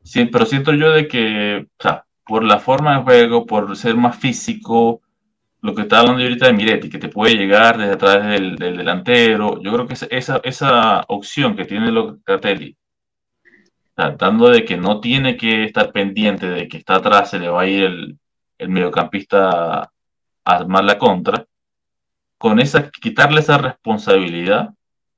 Sí, 0.04 0.26
pero 0.26 0.46
siento 0.46 0.74
yo 0.74 0.92
de 0.92 1.08
que, 1.08 1.68
o 1.78 1.82
sea, 1.84 2.04
por 2.32 2.46
la 2.46 2.60
forma 2.60 2.98
de 2.98 3.04
juego, 3.04 3.46
por 3.46 3.76
ser 3.76 3.98
más 3.98 4.18
físico, 4.18 5.02
lo 5.62 5.76
que 5.76 5.82
está 5.82 6.00
hablando 6.00 6.24
ahorita 6.24 6.48
de 6.48 6.54
Miretti, 6.54 6.90
que 6.90 6.98
te 6.98 7.10
puede 7.10 7.36
llegar 7.36 7.78
desde 7.78 7.92
atrás 7.96 8.26
del, 8.26 8.56
del 8.56 8.78
delantero, 8.78 9.62
yo 9.62 9.74
creo 9.74 9.86
que 9.86 9.96
esa, 9.96 10.06
esa, 10.10 10.40
esa 10.46 11.04
opción 11.10 11.58
que 11.58 11.66
tiene 11.66 11.92
Locatelli, 11.92 12.78
tratando 13.94 14.48
de 14.48 14.64
que 14.64 14.78
no 14.78 15.02
tiene 15.02 15.36
que 15.36 15.66
estar 15.66 15.92
pendiente 15.92 16.50
de 16.50 16.70
que 16.70 16.78
está 16.78 16.96
atrás, 16.96 17.32
se 17.32 17.40
le 17.40 17.50
va 17.50 17.64
a 17.64 17.68
ir 17.68 17.84
el, 17.84 18.20
el 18.58 18.70
mediocampista 18.70 19.82
a 19.82 19.90
armar 20.46 20.86
la 20.86 20.98
contra, 20.98 21.46
con 22.38 22.62
esa, 22.62 22.90
quitarle 22.92 23.42
esa 23.42 23.58
responsabilidad 23.58 24.70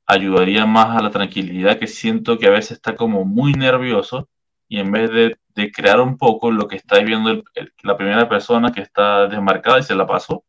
ayudaría 0.07 0.65
más 0.65 0.97
a 0.97 1.03
la 1.03 1.11
tranquilidad 1.11 1.77
que 1.77 1.87
siento 1.87 2.39
que 2.39 2.47
a 2.47 2.49
veces 2.57 2.71
está 2.71 2.95
como 2.95 3.23
muy 3.23 3.53
nervioso 3.53 4.29
y 4.67 4.79
en 4.79 4.91
vez 4.91 5.11
de, 5.11 5.37
de 5.55 5.71
crear 5.71 6.01
un 6.01 6.17
poco 6.17 6.51
lo 6.51 6.67
que 6.67 6.75
está 6.77 6.99
viendo 6.99 7.29
el- 7.31 7.43
el- 7.55 7.73
la 7.83 7.97
primera 7.97 8.27
persona 8.29 8.71
que 8.71 8.81
está 8.81 9.27
desmarcada 9.27 9.79
y 9.79 9.83
se 9.83 9.95
la 9.95 10.07
pasó. 10.07 10.43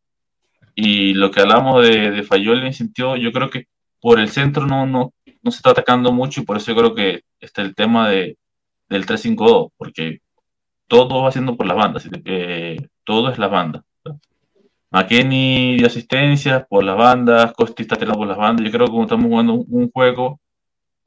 Y 0.74 1.14
lo 1.14 1.30
que 1.30 1.40
hablamos 1.40 1.82
de, 1.86 2.10
de 2.10 2.22
Fayol 2.22 2.60
en 2.60 2.66
ese 2.68 2.78
sentido, 2.78 3.16
yo 3.16 3.32
creo 3.32 3.50
que 3.50 3.66
por 4.00 4.18
el 4.20 4.28
centro 4.28 4.66
no, 4.66 4.86
no, 4.86 5.12
no 5.42 5.50
se 5.50 5.58
está 5.58 5.70
atacando 5.70 6.12
mucho 6.12 6.40
y 6.40 6.44
por 6.44 6.56
eso 6.56 6.72
yo 6.72 6.76
creo 6.78 6.94
que 6.94 7.22
está 7.40 7.62
el 7.62 7.74
tema 7.74 8.08
de, 8.08 8.36
del 8.88 9.06
3-5-2, 9.06 9.70
porque 9.76 10.18
todo 10.88 11.22
va 11.22 11.28
haciendo 11.28 11.56
por 11.56 11.66
las 11.66 11.76
bandas, 11.76 12.08
eh, 12.24 12.76
todo 13.04 13.30
es 13.30 13.38
las 13.38 13.50
bandas. 13.50 13.82
McKenny 14.90 15.76
dio 15.76 15.86
asistencias 15.88 16.64
por 16.68 16.84
las 16.84 16.96
bandas, 16.96 17.52
Costi 17.52 17.82
está 17.82 17.96
por 17.96 18.26
las 18.28 18.36
bandas. 18.36 18.64
Yo 18.64 18.70
creo 18.70 18.86
que 18.86 18.92
como 18.92 19.02
estamos 19.04 19.26
jugando 19.26 19.54
un, 19.54 19.66
un 19.68 19.90
juego 19.90 20.40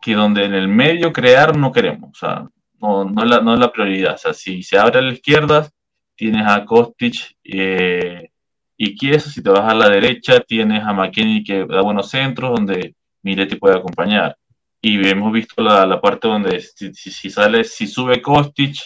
que 0.02 0.14
donde 0.14 0.46
en 0.46 0.54
el 0.54 0.68
medio 0.68 1.14
crear 1.14 1.56
no 1.58 1.72
queremos, 1.72 2.12
o 2.12 2.16
sea, 2.16 2.48
no, 2.82 3.06
no, 3.06 3.26
la, 3.26 3.42
no 3.42 3.54
es 3.54 3.60
la 3.60 3.72
prioridad. 3.72 4.20
O 4.26 4.34
si 4.34 4.64
se 4.64 4.78
abre 4.78 5.00
a 5.00 5.02
la 5.02 5.14
izquierda, 5.14 5.70
tienes 6.16 6.46
a 6.48 6.66
Kostic 6.66 7.38
eh, 7.44 8.30
y 8.76 8.96
Chiesa, 8.96 9.30
si 9.30 9.42
te 9.42 9.50
vas 9.50 9.72
a 9.72 9.76
la 9.76 9.90
derecha, 9.90 10.40
tienes 10.42 10.84
a 10.84 10.94
McKenny 10.94 11.44
que 11.44 11.66
da 11.66 11.82
buenos 11.82 12.10
centros, 12.10 12.52
donde 12.52 12.96
Miretti 13.24 13.56
puede 13.56 13.78
acompañar. 13.78 14.38
Y 14.82 15.08
hemos 15.08 15.32
visto 15.32 15.62
la, 15.62 15.86
la 15.86 16.00
parte 16.00 16.28
donde 16.28 16.62
si, 16.62 16.94
si, 16.94 17.30
sale, 17.30 17.64
si 17.64 17.88
sube 17.88 18.22
Kostic, 18.22 18.78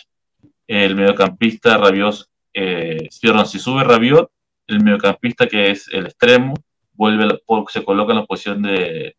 el 0.68 0.96
mediocampista 0.96 1.78
Rabiot, 1.78 2.26
eh, 2.54 3.10
perdón, 3.22 3.46
si 3.46 3.60
sube 3.60 3.84
Rabiot, 3.84 4.32
el 4.68 4.82
mediocampista 4.82 5.48
que 5.48 5.72
es 5.72 5.90
el 5.90 6.06
extremo, 6.06 6.54
vuelve, 6.94 7.42
se 7.70 7.84
coloca 7.84 8.14
en 8.14 8.20
la 8.20 8.26
posición 8.26 8.62
de, 8.62 9.16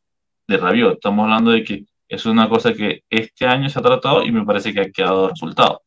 de 0.49 0.57
Rabiot. 0.57 0.95
Estamos 0.95 1.25
hablando 1.25 1.51
de 1.51 1.63
que 1.63 1.85
es 2.15 2.27
una 2.27 2.49
cosa 2.49 2.75
que 2.75 3.05
este 3.09 3.47
año 3.47 3.69
se 3.71 3.79
ha 3.79 3.83
tratado 3.83 4.23
y 4.23 4.31
me 4.31 4.45
parece 4.45 4.73
que 4.75 4.81
ha 4.81 4.91
quedado 4.91 5.31
resultado. 5.31 5.81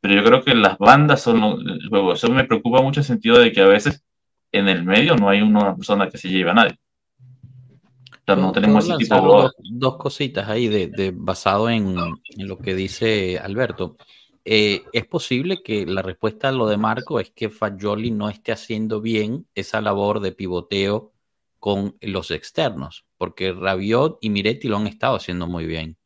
Pero 0.00 0.14
yo 0.14 0.24
creo 0.24 0.42
que 0.42 0.54
las 0.54 0.76
bandas 0.78 1.22
son 1.22 1.42
el 1.66 1.88
juego. 1.88 2.12
Eso 2.12 2.28
me 2.28 2.44
preocupa 2.44 2.82
mucho 2.82 3.00
en 3.00 3.02
el 3.02 3.06
sentido 3.06 3.38
de 3.38 3.52
que 3.52 3.62
a 3.62 3.66
veces 3.66 4.02
en 4.52 4.68
el 4.68 4.84
medio 4.84 5.16
no 5.16 5.28
hay 5.30 5.40
una 5.40 5.74
persona 5.74 6.08
que 6.10 6.18
se 6.18 6.28
lleve 6.28 6.50
a 6.50 6.54
nadie. 6.54 6.76
O 8.10 8.24
sea, 8.26 8.36
no 8.36 8.52
tenemos 8.52 8.84
ese 8.84 8.96
tipo 8.98 9.14
de 9.14 9.20
dos, 9.22 9.52
dos 9.62 9.96
cositas 9.96 10.48
ahí 10.48 10.68
de, 10.68 10.88
de- 10.88 11.12
basado 11.14 11.70
en, 11.70 11.96
en 11.96 12.48
lo 12.48 12.58
que 12.58 12.74
dice 12.74 13.38
Alberto. 13.38 13.96
Eh, 14.44 14.82
es 14.92 15.06
posible 15.06 15.62
que 15.62 15.86
la 15.86 16.02
respuesta 16.02 16.48
a 16.48 16.52
lo 16.52 16.66
de 16.66 16.76
Marco 16.76 17.18
es 17.20 17.30
que 17.30 17.48
Fagioli 17.48 18.10
no 18.10 18.28
esté 18.28 18.52
haciendo 18.52 19.00
bien 19.00 19.46
esa 19.54 19.80
labor 19.80 20.20
de 20.20 20.32
pivoteo 20.32 21.11
con 21.62 21.96
los 22.00 22.32
externos, 22.32 23.06
porque 23.16 23.52
Rabiot 23.52 24.18
y 24.20 24.30
Miretti 24.30 24.66
lo 24.66 24.78
han 24.78 24.88
estado 24.88 25.14
haciendo 25.14 25.46
muy 25.46 25.64
bien. 25.64 25.96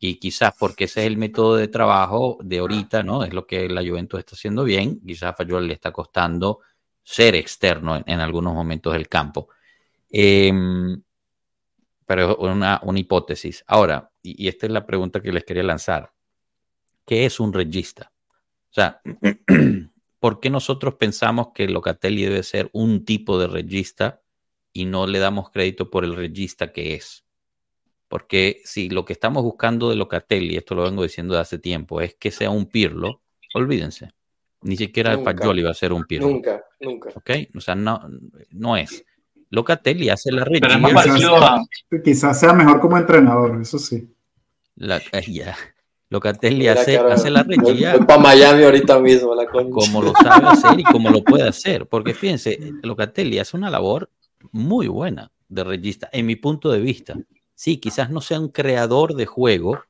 Y 0.00 0.16
quizás 0.16 0.54
porque 0.58 0.86
ese 0.86 1.02
es 1.02 1.06
el 1.06 1.16
método 1.16 1.54
de 1.54 1.68
trabajo 1.68 2.36
de 2.42 2.58
ahorita, 2.58 3.04
¿no? 3.04 3.22
Es 3.22 3.32
lo 3.32 3.46
que 3.46 3.68
la 3.68 3.82
Juventus 3.82 4.18
está 4.18 4.34
haciendo 4.34 4.64
bien. 4.64 5.00
Quizás 5.06 5.30
a 5.30 5.34
Fagioli 5.34 5.68
le 5.68 5.74
está 5.74 5.92
costando 5.92 6.62
ser 7.00 7.36
externo 7.36 8.02
en, 8.04 8.18
algunos 8.18 8.54
momentos 8.54 8.92
del 8.94 9.08
campo. 9.08 9.50
Em, 10.10 11.00
pero 12.04 12.34
una, 12.38 12.80
una 12.82 12.98
hipótesis. 12.98 13.62
Ahora, 13.68 14.10
y, 14.20 14.46
y 14.46 14.48
esta 14.48 14.66
es 14.66 14.72
la 14.72 14.84
pregunta 14.84 15.22
que 15.22 15.30
les 15.30 15.44
quería 15.44 15.62
lanzar. 15.62 16.12
¿Qué 17.06 17.24
es 17.24 17.38
un 17.38 17.52
regista? 17.52 18.10
O 18.68 18.74
sea, 18.74 19.00
¿por 20.18 20.40
qué 20.40 20.50
nosotros 20.50 20.94
pensamos 20.94 21.50
que 21.54 21.68
Locatelli 21.68 22.24
debe 22.24 22.42
ser 22.42 22.68
un 22.72 23.04
tipo 23.04 23.38
de 23.38 23.46
regista 23.46 24.21
y 24.72 24.84
no 24.86 25.06
le 25.06 25.18
damos 25.18 25.50
crédito 25.50 25.90
por 25.90 26.04
el 26.04 26.14
regista 26.16 26.72
que 26.72 26.94
es? 26.94 27.24
Porque 28.08 28.60
si 28.64 28.90
lo 28.90 29.04
que 29.04 29.14
estamos 29.14 29.42
buscando 29.42 29.88
de 29.88 29.96
Locatelli, 29.96 30.56
esto 30.56 30.74
lo 30.74 30.82
vengo 30.82 31.02
diciendo 31.02 31.34
de 31.34 31.40
hace 31.40 31.58
tiempo, 31.58 32.00
es 32.00 32.14
que 32.14 32.30
sea 32.30 32.50
un 32.50 32.66
Pirlo, 32.66 33.22
olvídense. 33.54 34.12
Ni 34.62 34.76
siquiera 34.76 35.16
Nunca. 35.16 35.32
Fagioli 35.32 35.62
va 35.62 35.70
a 35.70 35.74
ser 35.74 35.92
un 35.92 36.04
Pirlo. 36.04 36.28
Nunca, 36.28 36.62
nunca. 36.80 37.10
¿Ok? 37.14 37.30
O 37.56 37.60
sea, 37.60 37.74
no, 37.74 38.00
no 38.50 38.76
es. 38.76 39.04
Locatelli 39.50 40.08
hace 40.08 40.30
la 40.30 40.44
Pero 40.44 40.78
más 40.78 40.92
regia. 40.92 40.94
parecido 40.94 41.36
a, 41.36 41.62
Quizás 42.04 42.38
sea 42.40 42.52
mejor 42.52 42.80
como 42.80 42.96
entrenador, 42.96 43.60
eso 43.60 43.78
sí. 43.78 44.08
La, 44.76 45.00
ya. 45.26 45.56
Locatelli 46.08 46.68
hace, 46.68 46.96
cara, 46.96 47.14
hace 47.14 47.30
la 47.30 47.42
Voy, 47.42 47.56
regia 47.56 47.98
para 48.06 48.20
Miami 48.20 48.64
ahorita 48.64 48.98
mismo, 48.98 49.34
la 49.34 49.46
concha. 49.46 49.70
como 49.70 50.02
lo 50.02 50.12
sabe 50.22 50.48
hacer 50.48 50.80
y 50.80 50.84
como 50.84 51.10
lo 51.10 51.24
puede 51.24 51.48
hacer. 51.48 51.86
Porque 51.86 52.12
fíjense, 52.12 52.58
Locatelli 52.82 53.38
hace 53.38 53.56
una 53.56 53.70
labor 53.70 54.10
muy 54.50 54.88
buena 54.88 55.30
de 55.48 55.64
regista, 55.64 56.08
en 56.12 56.26
mi 56.26 56.36
punto 56.36 56.70
de 56.70 56.80
vista. 56.80 57.14
Sí, 57.54 57.78
quizás 57.78 58.10
no 58.10 58.20
sea 58.20 58.40
un 58.40 58.48
creador 58.48 59.14
de 59.14 59.26
juego, 59.26 59.82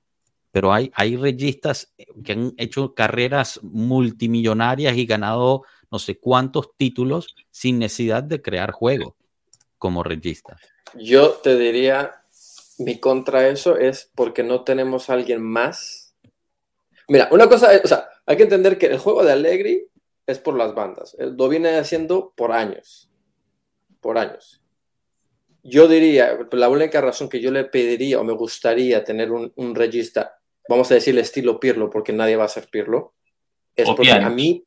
pero 0.51 0.73
hay, 0.73 0.91
hay 0.95 1.17
registas 1.17 1.95
que 2.25 2.33
han 2.33 2.55
hecho 2.59 2.95
carreras 2.95 3.61
multimillonarias 3.63 4.97
y 4.97 5.07
ganado 5.07 5.63
no 5.91 5.99
sé 5.99 6.19
cuántos 6.19 6.77
títulos 6.77 7.35
sin 7.51 7.79
necesidad 7.79 8.23
de 8.23 8.43
crear 8.43 8.73
juego 8.73 9.17
como 9.79 10.03
regista. 10.03 10.57
Yo 10.95 11.31
te 11.43 11.57
diría, 11.57 12.13
mi 12.79 12.99
contra 12.99 13.49
eso 13.49 13.77
es 13.77 14.11
porque 14.15 14.43
no 14.43 14.63
tenemos 14.65 15.09
alguien 15.11 15.43
más. 15.43 16.15
Mira, 17.09 17.29
una 17.33 17.49
cosa, 17.49 17.73
es- 17.75 17.85
o 17.85 17.89
sea, 17.89 18.09
hay 18.27 18.37
que 18.37 18.43
entender 18.45 18.79
que 18.79 18.87
el 18.87 18.99
juego 18.99 19.25
de 19.25 19.33
Allegri 19.33 19.89
es 20.27 20.39
por 20.39 20.57
las 20.57 20.75
bandas. 20.75 21.17
Eh, 21.19 21.31
Lo 21.37 21.49
viene 21.49 21.77
haciendo 21.79 22.33
por 22.37 22.53
años. 22.53 23.09
Por 24.03 24.19
años. 24.19 24.61
Yo 25.63 25.89
diría, 25.89 26.39
la 26.51 26.69
única 26.69 27.01
razón 27.01 27.31
que 27.31 27.41
yo 27.41 27.51
le 27.51 27.65
pediría 27.65 28.21
o 28.21 28.25
me 28.25 28.35
gustaría 28.35 29.03
tener 29.05 29.33
un, 29.33 29.51
un 29.57 29.75
regista, 29.75 30.39
vamos 30.69 30.91
a 30.91 30.95
decir 30.95 31.19
estilo 31.19 31.59
Pirlo, 31.59 31.89
porque 31.89 32.13
nadie 32.13 32.37
va 32.37 32.45
a 32.45 32.49
ser 32.49 32.69
Pirlo, 32.69 33.15
es 33.75 33.89
O 33.89 33.95
porque 33.95 34.11
a 34.13 34.29
mí, 34.29 34.65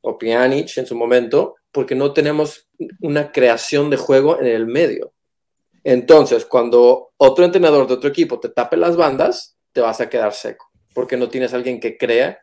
o 0.00 0.18
Pjanic 0.18 0.76
en 0.78 0.86
su 0.86 0.96
momento, 0.96 1.56
porque 1.70 1.94
no 1.94 2.12
tenemos 2.12 2.68
una 3.00 3.30
creación 3.30 3.90
de 3.90 3.96
juego 3.96 4.40
en 4.40 4.46
el 4.46 4.66
medio. 4.66 5.12
Entonces, 5.84 6.44
cuando 6.44 7.12
otro 7.16 7.44
entrenador 7.44 7.86
de 7.86 7.94
otro 7.94 8.10
equipo 8.10 8.40
te 8.40 8.48
tape 8.48 8.76
las 8.76 8.96
bandas, 8.96 9.56
te 9.72 9.80
vas 9.80 10.00
a 10.00 10.08
quedar 10.08 10.32
seco, 10.32 10.70
porque 10.94 11.16
no 11.16 11.28
tienes 11.28 11.54
alguien 11.54 11.80
que 11.80 11.96
crea 11.96 12.40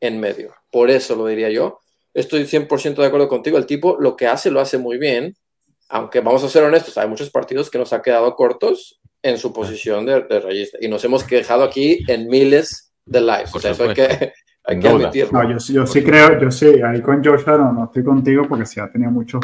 en 0.00 0.20
medio. 0.20 0.54
Por 0.70 0.90
eso 0.90 1.16
lo 1.16 1.26
diría 1.26 1.50
yo. 1.50 1.80
Estoy 2.14 2.44
100% 2.44 2.96
de 2.96 3.06
acuerdo 3.06 3.28
contigo. 3.28 3.58
El 3.58 3.66
tipo 3.66 3.96
lo 3.98 4.16
que 4.16 4.26
hace 4.26 4.50
lo 4.50 4.60
hace 4.60 4.78
muy 4.78 4.98
bien, 4.98 5.36
aunque 5.88 6.20
vamos 6.20 6.42
a 6.44 6.48
ser 6.48 6.64
honestos, 6.64 6.96
hay 6.98 7.08
muchos 7.08 7.30
partidos 7.30 7.70
que 7.70 7.78
nos 7.78 7.92
ha 7.92 8.02
quedado 8.02 8.34
cortos 8.34 9.00
en 9.22 9.38
su 9.38 9.52
posición 9.52 10.06
de, 10.06 10.22
de 10.22 10.40
regista 10.40 10.78
y 10.80 10.88
nos 10.88 11.04
hemos 11.04 11.24
quejado 11.24 11.64
aquí 11.64 11.98
en 12.08 12.28
miles 12.28 12.92
de 13.04 13.20
lives. 13.20 13.50
Por 13.50 13.58
o 13.58 13.62
sea, 13.62 13.70
eso 13.72 13.84
hay 13.84 13.94
que, 13.94 14.32
hay 14.64 14.78
que 14.78 14.88
admitirlo. 14.88 15.42
No, 15.42 15.50
yo, 15.50 15.58
sí- 15.60 15.72
yo 15.72 15.86
sí 15.86 16.02
creo, 16.04 16.38
yo 16.40 16.50
sí, 16.50 16.66
ahí 16.82 17.00
con 17.02 17.24
Joshua 17.24 17.56
no, 17.58 17.72
no 17.72 17.84
estoy 17.86 18.04
contigo 18.04 18.44
porque 18.48 18.66
sí 18.66 18.80
ha 18.80 18.90
tenido 18.90 19.10
muchos 19.10 19.40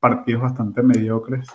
partidos 0.00 0.42
bastante 0.42 0.82
mediocres. 0.82 1.46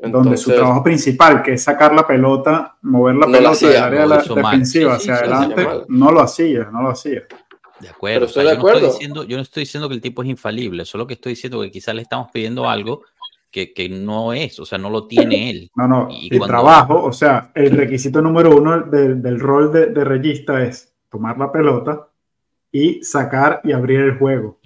donde 0.00 0.36
su 0.36 0.50
Entonces, 0.50 0.54
trabajo 0.56 0.82
principal, 0.82 1.42
que 1.42 1.52
es 1.52 1.62
sacar 1.62 1.94
la 1.94 2.06
pelota, 2.06 2.76
mover 2.82 3.14
la 3.14 3.26
No 3.26 3.32
lo 3.32 3.32
pelota 3.38 3.52
hacía, 3.52 3.68
del 3.68 3.82
área 3.82 4.00
de 4.00 4.06
la 4.08 4.16
mal. 4.16 4.34
defensiva 4.34 4.98
Sí, 4.98 5.04
sí, 5.04 5.10
hacia 5.10 5.24
adelante, 5.36 5.84
no 5.88 6.10
lo 6.10 6.20
hacía, 6.20 6.64
no 6.72 6.82
lo 6.82 6.88
hacía. 6.90 7.22
De 7.80 7.88
acuerdo. 7.88 8.20
Pero 8.20 8.26
o 8.26 8.28
sea, 8.28 8.42
estoy 8.42 8.44
de 8.44 8.50
yo, 8.50 8.54
no 8.54 8.68
estoy 8.68 8.70
acuerdo. 8.70 8.92
diciendo, 8.92 9.24
yo 9.24 9.36
no 9.36 9.42
estoy 9.42 9.60
diciendo 9.62 9.88
que 9.88 9.94
el 9.94 10.00
tipo 10.00 10.22
es 10.22 10.28
infalible, 10.28 10.84
solo 10.84 11.06
que 11.06 11.14
estoy 11.14 11.32
diciendo 11.32 11.60
que 11.62 11.70
quizás 11.70 11.94
le 11.94 12.02
estamos 12.02 12.28
pidiendo 12.32 12.68
algo 12.68 13.02
que, 13.54 13.72
que 13.72 13.88
no 13.88 14.32
es, 14.32 14.58
o 14.58 14.66
sea, 14.66 14.78
no 14.78 14.90
lo 14.90 15.06
tiene 15.06 15.48
él. 15.48 15.70
No, 15.76 15.86
no, 15.86 16.08
Y 16.10 16.24
el 16.32 16.38
cuando- 16.38 16.46
trabajo, 16.48 17.04
o 17.04 17.12
sea, 17.12 17.52
el 17.54 17.70
requisito 17.70 18.20
número 18.20 18.50
uno 18.56 18.80
del, 18.80 19.22
del 19.22 19.38
rol 19.38 19.72
de, 19.72 19.86
de 19.86 20.02
regista 20.04 20.60
es 20.64 20.92
tomar 21.08 21.38
la 21.38 21.52
pelota 21.52 22.08
y 22.72 23.00
sacar 23.04 23.60
y 23.62 23.70
abrir 23.70 24.00
el 24.00 24.18
juego. 24.18 24.58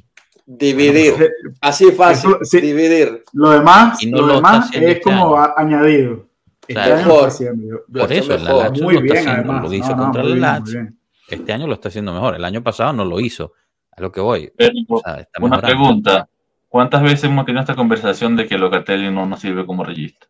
dividir. 0.46 1.12
Eh, 1.22 1.30
Así 1.60 1.92
fácil, 1.92 2.30
Eso, 2.30 2.38
sí. 2.44 2.60
dividir. 2.62 3.22
Lo 3.34 3.50
demás, 3.50 4.02
Y 4.02 4.10
no 4.10 4.22
lo 4.22 4.26
lo 4.28 4.34
está 4.36 4.48
demás 4.48 4.64
haciendo 4.68 4.88
es 4.88 4.96
este 4.96 5.02
como 5.10 5.36
añadido. 5.56 6.26
Este 6.66 6.80
año 6.80 6.90
lo 6.90 6.96
mejor. 6.96 7.16
está 7.16 7.26
haciendo. 7.28 7.80
Lo 7.88 8.00
Por 8.00 8.12
eso, 8.12 8.34
el 8.34 8.42
mejor. 8.42 8.64
Lazio 8.70 8.84
Muy 8.84 8.94
lo 8.94 9.00
está 9.00 9.12
bien, 9.12 9.28
haciendo, 9.28 9.52
además. 9.52 9.62
lo 9.70 9.76
hizo 9.76 9.90
No, 9.90 9.96
no, 9.96 10.02
contra 10.04 10.22
bien. 10.60 10.98
Este 11.28 11.52
año 11.52 11.66
lo 11.66 11.74
está 11.74 11.88
haciendo 11.88 12.12
mejor. 12.14 12.34
El 12.36 12.44
año 12.46 12.62
pasado 12.62 12.92
no 12.94 13.04
lo 13.04 13.20
hizo. 13.20 13.52
A 13.94 14.00
lo 14.00 14.10
que 14.10 14.20
voy. 14.22 14.50
Pero, 14.56 14.72
O 14.88 15.00
sea, 15.00 15.14
está 15.20 15.38
una 15.42 15.56
mejorando. 15.56 15.66
pregunta. 15.66 16.28
¿Cuántas 16.68 17.02
veces 17.02 17.24
hemos 17.24 17.46
tenido 17.46 17.62
esta 17.62 17.74
conversación 17.74 18.36
de 18.36 18.46
que 18.46 18.58
Locatelli 18.58 19.10
no 19.10 19.24
nos 19.26 19.40
sirve 19.40 19.64
como 19.64 19.84
regista? 19.84 20.26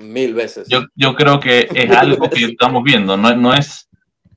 Mil 0.00 0.32
veces. 0.34 0.68
Yo, 0.68 0.80
yo 0.94 1.14
creo 1.14 1.40
que 1.40 1.68
es 1.74 1.90
algo 1.90 2.28
que 2.30 2.44
estamos 2.44 2.82
viendo, 2.84 3.16
no, 3.16 3.34
no 3.34 3.52
es, 3.52 3.88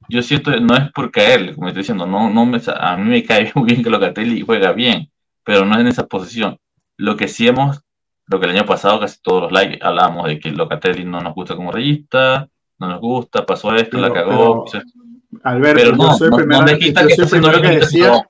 yo 0.09 0.21
siento, 0.21 0.51
no 0.59 0.75
es 0.75 0.91
por 0.91 1.11
caerle, 1.11 1.53
como 1.55 1.67
estoy 1.67 1.83
diciendo, 1.83 2.05
no, 2.05 2.29
no 2.29 2.45
me, 2.45 2.59
a 2.75 2.97
mí 2.97 3.09
me 3.09 3.23
cae 3.23 3.51
muy 3.55 3.65
bien 3.65 3.83
que 3.83 3.89
Locatelli 3.89 4.41
juega 4.41 4.71
bien, 4.73 5.09
pero 5.43 5.65
no 5.65 5.75
es 5.75 5.81
en 5.81 5.87
esa 5.87 6.05
posición. 6.07 6.57
Lo 6.97 7.15
que 7.15 7.27
sí 7.27 7.47
hemos, 7.47 7.81
lo 8.27 8.39
que 8.39 8.47
el 8.47 8.55
año 8.57 8.65
pasado 8.65 8.99
casi 8.99 9.19
todos 9.21 9.43
los 9.43 9.51
likes 9.51 9.79
hablábamos 9.81 10.27
de 10.27 10.39
que 10.39 10.51
Locatelli 10.51 11.05
no 11.05 11.21
nos 11.21 11.33
gusta 11.33 11.55
como 11.55 11.71
regista, 11.71 12.49
no 12.79 12.87
nos 12.89 12.99
gusta, 12.99 13.45
pasó 13.45 13.73
esto, 13.75 13.97
la 13.99 14.11
Pero- 14.11 14.27
cagó. 14.29 14.65
pero- 14.71 14.83
Alberto, 15.43 15.79
Pero 15.81 15.95
no, 15.95 16.11
yo 16.11 16.17
soy 16.17 16.25
el 16.25 16.31
no- 16.31 16.37
primero, 16.37 16.61
no 16.61 16.67
yo 16.67 16.77
que 16.77 16.91
soy 17.15 17.23
el 17.23 17.29
primero 17.29 17.61
que 17.61 17.69
decía, 17.79 18.27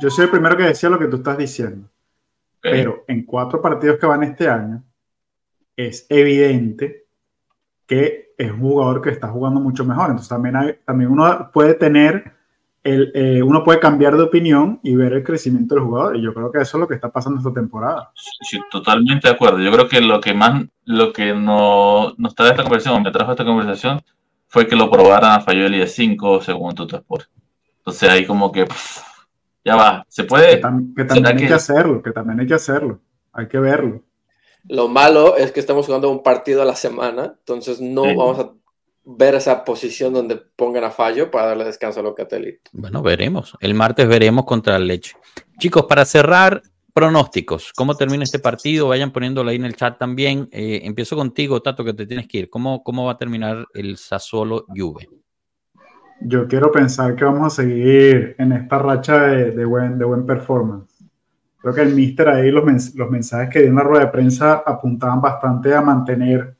yo 0.00 0.10
soy 0.10 0.24
el 0.24 0.30
primero 0.30 0.56
que 0.56 0.62
decía 0.62 0.88
lo 0.88 0.98
que 0.98 1.06
tú 1.06 1.16
estás 1.16 1.36
diciendo. 1.36 1.90
Pero 2.60 3.04
en 3.06 3.24
cuatro 3.24 3.62
partidos 3.62 3.98
que 3.98 4.06
van 4.06 4.22
este 4.24 4.48
año, 4.48 4.82
es 5.76 6.06
evidente 6.08 7.06
que 7.86 8.34
es 8.36 8.50
un 8.52 8.60
jugador 8.60 9.00
que 9.00 9.10
está 9.10 9.28
jugando 9.28 9.60
mucho 9.60 9.84
mejor. 9.84 10.06
Entonces 10.06 10.28
también, 10.28 10.56
hay, 10.56 10.74
también 10.84 11.10
uno 11.10 11.50
puede 11.52 11.74
tener, 11.74 12.32
el, 12.84 13.10
eh, 13.14 13.42
uno 13.42 13.64
puede 13.64 13.80
cambiar 13.80 14.16
de 14.16 14.22
opinión 14.24 14.80
y 14.82 14.94
ver 14.94 15.12
el 15.12 15.24
crecimiento 15.24 15.74
del 15.74 15.84
jugador. 15.84 16.16
Y 16.16 16.22
yo 16.22 16.34
creo 16.34 16.50
que 16.50 16.58
eso 16.60 16.76
es 16.76 16.80
lo 16.80 16.88
que 16.88 16.94
está 16.94 17.10
pasando 17.10 17.38
esta 17.38 17.52
temporada. 17.52 18.10
Sí, 18.14 18.60
totalmente 18.70 19.28
de 19.28 19.34
acuerdo. 19.34 19.60
Yo 19.60 19.72
creo 19.72 19.88
que 19.88 20.00
lo 20.00 20.20
que 20.20 20.34
más, 20.34 20.64
lo 20.84 21.12
que 21.12 21.32
no, 21.32 22.14
nos 22.18 22.34
trae 22.34 22.50
esta 22.50 22.62
conversación, 22.62 23.02
me 23.02 23.10
trajo 23.10 23.32
esta 23.32 23.44
conversación, 23.44 24.02
fue 24.48 24.66
que 24.66 24.76
lo 24.76 24.90
probaran 24.90 25.32
a 25.32 25.40
Fayoli 25.40 25.78
de 25.78 25.86
5 25.86 26.40
según 26.40 26.74
Tuttosport. 26.74 27.26
Entonces 27.78 28.08
ahí 28.08 28.26
como 28.26 28.52
que 28.52 28.66
pff, 28.66 29.00
ya 29.64 29.76
va, 29.76 30.04
se 30.08 30.22
Que, 30.22 30.28
puede. 30.28 30.60
tam- 30.60 30.94
que 30.94 31.02
¿será 31.02 31.14
también 31.14 31.26
hay 31.36 31.42
que- 31.42 31.48
que 31.48 31.54
hacerlo, 31.54 32.02
que 32.02 32.10
también 32.12 32.40
hay 32.40 32.46
que 32.46 32.54
hacerlo. 32.54 33.00
Hay 33.32 33.48
que 33.48 33.58
verlo. 33.58 34.02
Lo 34.68 34.88
malo 34.88 35.36
es 35.36 35.52
que 35.52 35.60
estamos 35.60 35.86
jugando 35.86 36.10
un 36.10 36.22
partido 36.22 36.62
a 36.62 36.64
la 36.64 36.74
semana, 36.74 37.34
entonces 37.38 37.80
no 37.80 38.04
Sí. 38.04 38.14
vamos 38.16 38.38
a 38.38 38.50
ver 39.04 39.34
esa 39.34 39.64
posición 39.64 40.12
donde 40.12 40.36
pongan 40.36 40.84
a 40.84 40.90
fallo 40.90 41.30
para 41.30 41.46
darle 41.46 41.64
descanso 41.64 42.00
a 42.00 42.02
Locatelli. 42.02 42.58
Bueno, 42.72 43.00
veremos. 43.02 43.56
El 43.60 43.74
martes 43.74 44.06
veremos 44.06 44.44
contra 44.44 44.76
el 44.76 44.86
Leche. 44.86 45.16
Chicos, 45.58 45.86
para 45.86 46.04
cerrar, 46.04 46.62
pronósticos. 46.92 47.72
¿Cómo 47.74 47.94
termina 47.96 48.24
este 48.24 48.38
partido? 48.40 48.88
Vayan 48.88 49.12
poniéndolo 49.12 49.48
ahí 49.50 49.56
en 49.56 49.64
el 49.64 49.76
chat 49.76 49.98
también. 49.98 50.48
Eh, 50.50 50.80
empiezo 50.84 51.14
contigo, 51.16 51.62
Tato, 51.62 51.84
que 51.84 51.94
te 51.94 52.06
tienes 52.06 52.26
que 52.26 52.38
ir. 52.38 52.50
¿Cómo, 52.50 52.82
cómo 52.82 53.06
va 53.06 53.12
a 53.12 53.16
terminar 53.18 53.66
el 53.72 53.96
Sassuolo 53.96 54.66
Juve? 54.68 55.08
Yo 56.20 56.48
quiero 56.48 56.70
pensar 56.72 57.14
que 57.14 57.24
vamos 57.24 57.52
a 57.52 57.62
seguir 57.62 58.34
en 58.38 58.52
esta 58.52 58.78
racha 58.78 59.22
de, 59.22 59.64
buen, 59.64 59.98
de 59.98 60.04
buen 60.04 60.26
performance. 60.26 60.92
Creo 61.60 61.74
que 61.74 61.82
el 61.82 61.94
Mister 61.94 62.28
ahí, 62.28 62.50
los, 62.50 62.64
los 62.94 63.10
mensajes 63.10 63.50
que 63.50 63.60
dio 63.60 63.68
en 63.68 63.76
la 63.76 63.82
rueda 63.82 64.04
de 64.06 64.10
prensa 64.10 64.62
apuntaban 64.66 65.20
bastante 65.20 65.74
a 65.74 65.80
mantener 65.80 66.56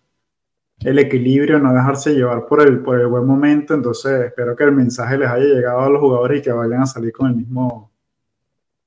el 0.81 0.99
equilibrio, 0.99 1.59
no 1.59 1.73
dejarse 1.73 2.15
llevar 2.15 2.47
por 2.47 2.61
el, 2.61 2.81
por 2.81 3.01
el 3.01 3.09
buen 3.09 3.27
momento. 3.27 3.75
Entonces, 3.75 4.27
espero 4.27 4.55
que 4.55 4.65
el 4.65 4.73
mensaje 4.73 5.19
les 5.19 5.29
haya 5.29 5.45
llegado 5.45 5.81
a 5.81 5.89
los 5.91 6.01
jugadores 6.01 6.39
y 6.39 6.43
que 6.43 6.53
vayan 6.53 6.83
a 6.83 6.87
salir 6.87 7.13
con 7.13 7.29
el 7.29 7.35
mismo, 7.37 7.91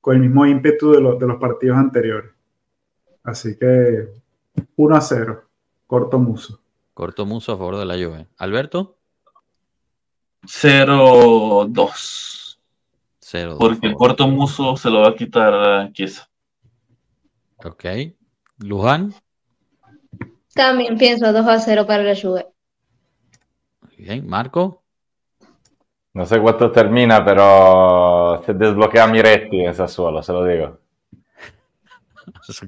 con 0.00 0.16
el 0.16 0.22
mismo 0.22 0.46
ímpetu 0.46 0.92
de, 0.92 1.00
los- 1.00 1.18
de 1.18 1.26
los 1.26 1.36
partidos 1.38 1.76
anteriores. 1.76 2.30
Así 3.24 3.56
que 3.58 4.08
1 4.76 4.96
a 4.96 5.00
0, 5.00 5.42
corto 5.86 6.18
muso. 6.18 6.60
Corto 6.94 7.24
muso 7.26 7.52
a 7.52 7.56
favor 7.58 7.76
de 7.78 7.84
la 7.86 7.94
Juve. 7.94 8.26
Alberto, 8.38 8.96
0-2. 10.46 12.58
0. 13.20 13.56
Porque 13.58 13.86
el 13.86 13.94
corto 13.94 14.28
muso 14.28 14.76
se 14.76 14.90
lo 14.90 15.00
va 15.00 15.08
a 15.08 15.14
quitar 15.14 15.54
a 15.54 15.92
Chiesa. 15.92 16.28
Ok. 17.64 17.84
Luján. 18.58 19.14
También 20.54 20.98
pienso 20.98 21.32
2 21.32 21.46
a 21.46 21.58
0 21.58 21.86
para 21.86 22.02
la 22.02 22.14
Juve. 22.14 22.46
Bien. 23.96 24.26
Marco. 24.26 24.82
No 26.14 26.26
sé 26.26 26.38
cuánto 26.40 26.70
termina, 26.70 27.24
pero 27.24 28.42
se 28.44 28.52
desbloquea 28.52 29.06
Miretti 29.06 29.64
en 29.64 29.74
Sassuolo, 29.74 30.22
se 30.22 30.32
lo 30.32 30.44
digo. 30.44 30.78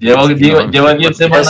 Lleva, 0.01 0.27
lleva, 0.29 0.71
lleva 0.71 0.95
10 0.95 1.17
semanas 1.17 1.49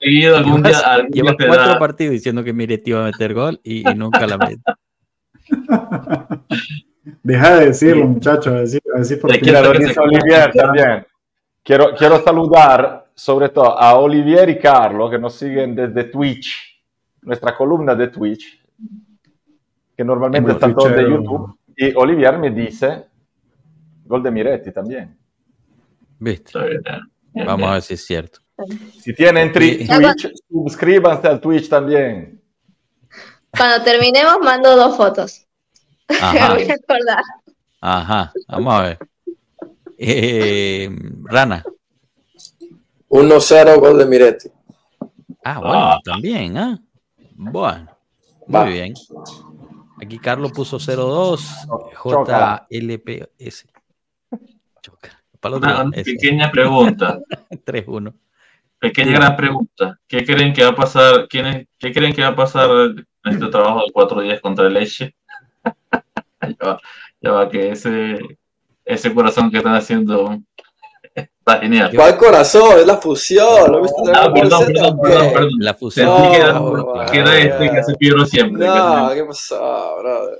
seguido, 0.00 0.36
algún 0.36 0.62
día, 0.62 0.78
algún 0.80 1.36
te 1.36 1.46
cuatro 1.46 1.68
da- 1.68 1.78
partidos 1.78 2.12
diciendo 2.12 2.42
que 2.42 2.52
Miretti 2.52 2.90
iba 2.90 3.02
a 3.02 3.04
meter 3.04 3.32
gol 3.32 3.60
y, 3.62 3.88
y 3.88 3.94
nunca 3.94 4.26
la 4.26 4.38
mete. 4.38 4.60
Deja 7.22 7.56
de 7.56 7.66
decirlo, 7.66 8.06
muchachos, 8.06 8.46
a 8.48 8.60
decir, 8.60 8.80
a 8.94 8.98
decir 8.98 9.20
por 9.20 9.30
qué. 9.38 9.56
Olivier 9.56 10.52
también. 10.52 11.06
Quiero, 11.62 11.94
quiero 11.96 12.22
saludar 12.22 13.10
sobre 13.14 13.50
todo 13.50 13.78
a 13.78 13.96
Olivier 13.96 14.48
y 14.48 14.58
Carlos 14.58 15.10
que 15.10 15.18
nos 15.18 15.34
siguen 15.34 15.74
desde 15.74 16.04
Twitch, 16.04 16.82
nuestra 17.22 17.54
columna 17.54 17.94
de 17.94 18.08
Twitch, 18.08 18.62
que 19.96 20.04
normalmente 20.04 20.48
Muy 20.48 20.52
están 20.52 20.74
todos 20.74 20.96
de. 20.96 21.02
YouTube. 21.02 21.58
Y 21.76 21.92
Olivier 21.94 22.38
me 22.38 22.50
dice 22.50 23.06
gol 24.04 24.22
de 24.22 24.30
Miretti 24.30 24.72
también. 24.72 25.16
¿Viste? 26.18 26.58
Está 26.76 27.00
Vamos 27.32 27.68
a 27.68 27.72
ver 27.74 27.82
si 27.82 27.94
es 27.94 28.04
cierto. 28.04 28.40
Si 28.98 29.14
tienen. 29.14 29.52
Twitch, 29.52 30.32
suscríbanse 30.48 31.28
al 31.28 31.40
Twitch 31.40 31.68
también. 31.68 32.39
Cuando 33.56 33.84
terminemos, 33.84 34.38
mando 34.42 34.76
dos 34.76 34.96
fotos. 34.96 35.46
Ajá. 36.08 36.54
Voy 36.54 36.68
a 36.70 36.74
acordar. 36.74 37.22
Ajá. 37.80 38.32
Vamos 38.48 38.74
a 38.74 38.82
ver. 38.82 38.98
Eh, 39.98 40.88
Rana. 41.24 41.64
1-0 43.08 43.80
gol 43.80 43.98
de 43.98 44.06
Miretti. 44.06 44.48
Ah, 45.44 45.58
bueno, 45.58 45.78
Ah. 45.78 45.98
también, 46.04 46.56
¿ah? 46.56 46.78
Bueno, 47.34 47.88
Va. 48.54 48.64
muy 48.64 48.72
bien. 48.74 48.94
Aquí 50.02 50.18
Carlos 50.18 50.52
puso 50.52 50.78
02, 50.78 51.44
Chócala. 52.02 52.66
JLPS. 52.70 53.66
Choca. 54.82 55.22
Para 55.40 55.56
el 55.56 55.62
otro 55.64 55.80
Una, 55.86 55.90
pequeña 56.02 56.50
pregunta, 56.50 57.18
3-1. 57.64 58.14
pequeña 58.78 59.12
gran 59.12 59.36
pregunta. 59.36 59.98
¿Qué 60.06 60.24
creen 60.24 60.52
que 60.52 60.62
va 60.62 60.70
a 60.70 60.76
pasar? 60.76 61.26
¿Quién 61.28 61.46
es- 61.46 61.68
¿Qué 61.78 61.92
creen 61.92 62.14
que 62.14 62.22
va 62.22 62.28
a 62.28 62.36
pasar 62.36 62.68
este 63.24 63.46
trabajo 63.48 63.80
de 63.86 63.92
cuatro 63.92 64.20
días 64.20 64.40
contra 64.40 64.66
el 64.66 64.74
Leche? 64.74 65.14
ya, 66.42 66.54
va, 66.66 66.80
ya 67.20 67.30
va, 67.32 67.48
que 67.48 67.70
ese, 67.70 68.18
ese 68.84 69.12
corazón 69.14 69.50
que 69.50 69.58
están 69.58 69.74
haciendo 69.74 70.38
está 71.14 71.58
genial. 71.60 71.90
¿Cuál 71.94 72.16
corazón? 72.16 72.78
Es 72.78 72.86
la 72.86 72.96
fusión. 72.96 73.72
¿No 73.72 73.82
viste 73.82 74.02
Ah, 74.14 74.26
la 74.28 74.32
perdón, 74.32 74.64
perdón, 74.66 75.00
perdón, 75.02 75.32
perdón. 75.32 75.50
La 75.58 75.74
fusión. 75.74 76.06
No, 76.06 76.94
que 77.10 77.18
era 77.18 77.38
este 77.38 77.70
que 77.70 77.78
hace 77.78 77.94
Piero 77.96 78.24
siempre. 78.24 78.66
No, 78.66 79.10
¿qué 79.12 79.24
pasó, 79.24 79.96
brother? 80.00 80.38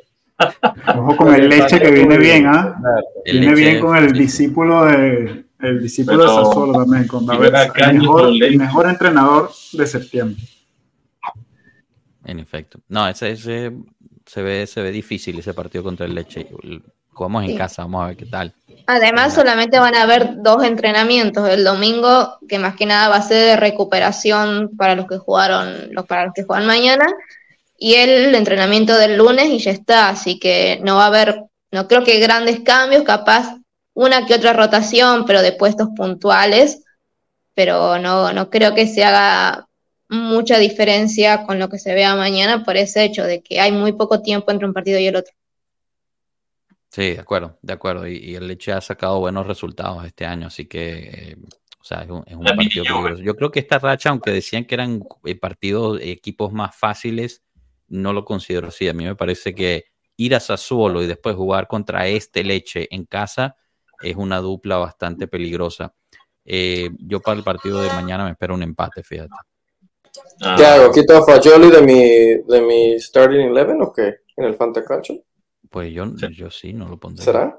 Ojo 0.96 1.16
con 1.16 1.34
el 1.34 1.48
leche 1.50 1.78
que 1.78 1.90
viene 1.90 2.16
bien, 2.16 2.46
¿ah? 2.46 2.74
El 3.26 3.40
Viene 3.40 3.54
bien 3.54 3.80
con 3.80 3.94
el 3.96 4.12
discípulo 4.12 4.86
de 4.86 5.44
el 5.60 5.82
discípulo 5.82 6.18
Pero- 6.20 6.30
de 6.38 6.44
Sassuolo 6.44 6.72
también, 6.72 7.06
con 7.06 7.26
David, 7.26 7.50
el 7.76 7.98
mejor, 7.98 8.28
el 8.28 8.56
mejor 8.56 8.88
entrenador 8.88 9.50
de 9.72 9.86
septiembre. 9.86 10.42
En 12.30 12.38
efecto. 12.38 12.78
No, 12.88 13.08
ese, 13.08 13.32
ese 13.32 13.72
se 14.24 14.42
ve, 14.42 14.64
se 14.66 14.80
ve 14.82 14.92
difícil 14.92 15.36
ese 15.40 15.52
partido 15.52 15.82
contra 15.82 16.06
el 16.06 16.14
Leche. 16.14 16.46
Jugamos 17.08 17.42
en 17.42 17.50
Sí. 17.50 17.56
casa, 17.56 17.82
vamos 17.82 18.04
a 18.04 18.06
ver 18.06 18.16
qué 18.16 18.26
tal. 18.26 18.54
Además, 18.86 19.34
solamente 19.34 19.80
van 19.80 19.96
a 19.96 20.02
haber 20.02 20.40
dos 20.40 20.62
entrenamientos. 20.62 21.48
El 21.48 21.64
domingo, 21.64 22.38
que 22.48 22.60
más 22.60 22.76
que 22.76 22.86
nada 22.86 23.08
va 23.08 23.16
a 23.16 23.22
ser 23.22 23.44
de 23.44 23.56
recuperación 23.56 24.70
para 24.76 24.94
los 24.94 25.08
que 25.08 25.18
jugaron, 25.18 25.92
los 25.92 26.06
para 26.06 26.26
los 26.26 26.34
que 26.34 26.44
juegan 26.44 26.66
mañana, 26.66 27.04
y 27.76 27.94
el 27.94 28.32
entrenamiento 28.34 28.96
del 28.96 29.16
lunes 29.16 29.48
y 29.48 29.58
ya 29.58 29.72
está. 29.72 30.08
Así 30.08 30.38
que 30.38 30.78
no 30.84 30.96
va 30.96 31.04
a 31.04 31.08
haber, 31.08 31.42
no 31.72 31.88
creo 31.88 32.04
que 32.04 32.20
grandes 32.20 32.60
cambios, 32.60 33.02
capaz 33.02 33.56
una 33.92 34.24
que 34.24 34.34
otra 34.34 34.52
rotación, 34.52 35.24
pero 35.26 35.42
de 35.42 35.50
puestos 35.52 35.88
puntuales. 35.96 36.84
Pero 37.54 37.98
no, 37.98 38.32
no 38.32 38.48
creo 38.50 38.72
que 38.74 38.86
se 38.86 39.02
haga 39.04 39.66
mucha 40.10 40.58
diferencia 40.58 41.44
con 41.44 41.58
lo 41.58 41.68
que 41.68 41.78
se 41.78 41.94
vea 41.94 42.16
mañana 42.16 42.64
por 42.64 42.76
ese 42.76 43.04
hecho 43.04 43.24
de 43.24 43.42
que 43.42 43.60
hay 43.60 43.70
muy 43.70 43.92
poco 43.92 44.20
tiempo 44.20 44.50
entre 44.50 44.66
un 44.66 44.74
partido 44.74 44.98
y 44.98 45.06
el 45.06 45.16
otro. 45.16 45.32
Sí, 46.90 47.12
de 47.12 47.20
acuerdo, 47.20 47.56
de 47.62 47.72
acuerdo. 47.72 48.08
Y, 48.08 48.16
y 48.16 48.34
el 48.34 48.48
Leche 48.48 48.72
ha 48.72 48.80
sacado 48.80 49.20
buenos 49.20 49.46
resultados 49.46 50.04
este 50.04 50.26
año, 50.26 50.48
así 50.48 50.66
que, 50.66 50.98
eh, 50.98 51.36
o 51.80 51.84
sea, 51.84 52.02
es 52.02 52.10
un, 52.10 52.24
es 52.26 52.36
partido 52.56 52.84
peligroso. 52.84 53.22
Yo 53.22 53.36
creo 53.36 53.52
que 53.52 53.60
esta 53.60 53.78
racha, 53.78 54.10
aunque 54.10 54.32
decían 54.32 54.64
que 54.64 54.74
eran 54.74 55.00
eh, 55.24 55.36
partidos, 55.36 56.00
equipos 56.02 56.52
más 56.52 56.76
fáciles, 56.76 57.44
no 57.86 58.12
lo 58.12 58.24
considero 58.24 58.68
así. 58.68 58.88
A 58.88 58.92
mí 58.92 59.04
me 59.04 59.14
parece 59.14 59.54
que 59.54 59.84
ir 60.16 60.34
a 60.34 60.40
Sassuolo 60.40 61.02
y 61.02 61.06
después 61.06 61.36
jugar 61.36 61.68
contra 61.68 62.08
este 62.08 62.42
Leche 62.42 62.88
en 62.90 63.04
casa 63.04 63.56
es 64.02 64.16
una 64.16 64.38
dupla 64.38 64.76
bastante 64.78 65.28
peligrosa. 65.28 65.94
Eh, 66.44 66.90
yo 66.98 67.20
para 67.20 67.38
el 67.38 67.44
partido 67.44 67.80
de 67.80 67.90
mañana 67.90 68.24
me 68.24 68.32
espero 68.32 68.54
un 68.54 68.64
empate, 68.64 69.04
fíjate. 69.04 69.30
Ah, 70.42 70.54
¿Qué 70.56 70.64
hago? 70.64 70.92
¿Quito 70.92 71.16
a 71.16 71.24
Fagioli 71.24 71.70
de 71.70 71.82
mi, 71.82 72.02
de 72.52 72.60
mi 72.62 72.98
starting 72.98 73.50
11 73.50 73.76
o 73.82 73.92
qué? 73.92 74.14
¿En 74.36 74.44
el 74.44 74.54
Fantacalcio? 74.54 75.16
Pues 75.70 75.92
yo 75.92 76.06
sí, 76.16 76.26
yo 76.34 76.50
sí 76.50 76.72
no 76.72 76.88
lo 76.88 76.96
pondré. 76.96 77.24
¿Será? 77.24 77.58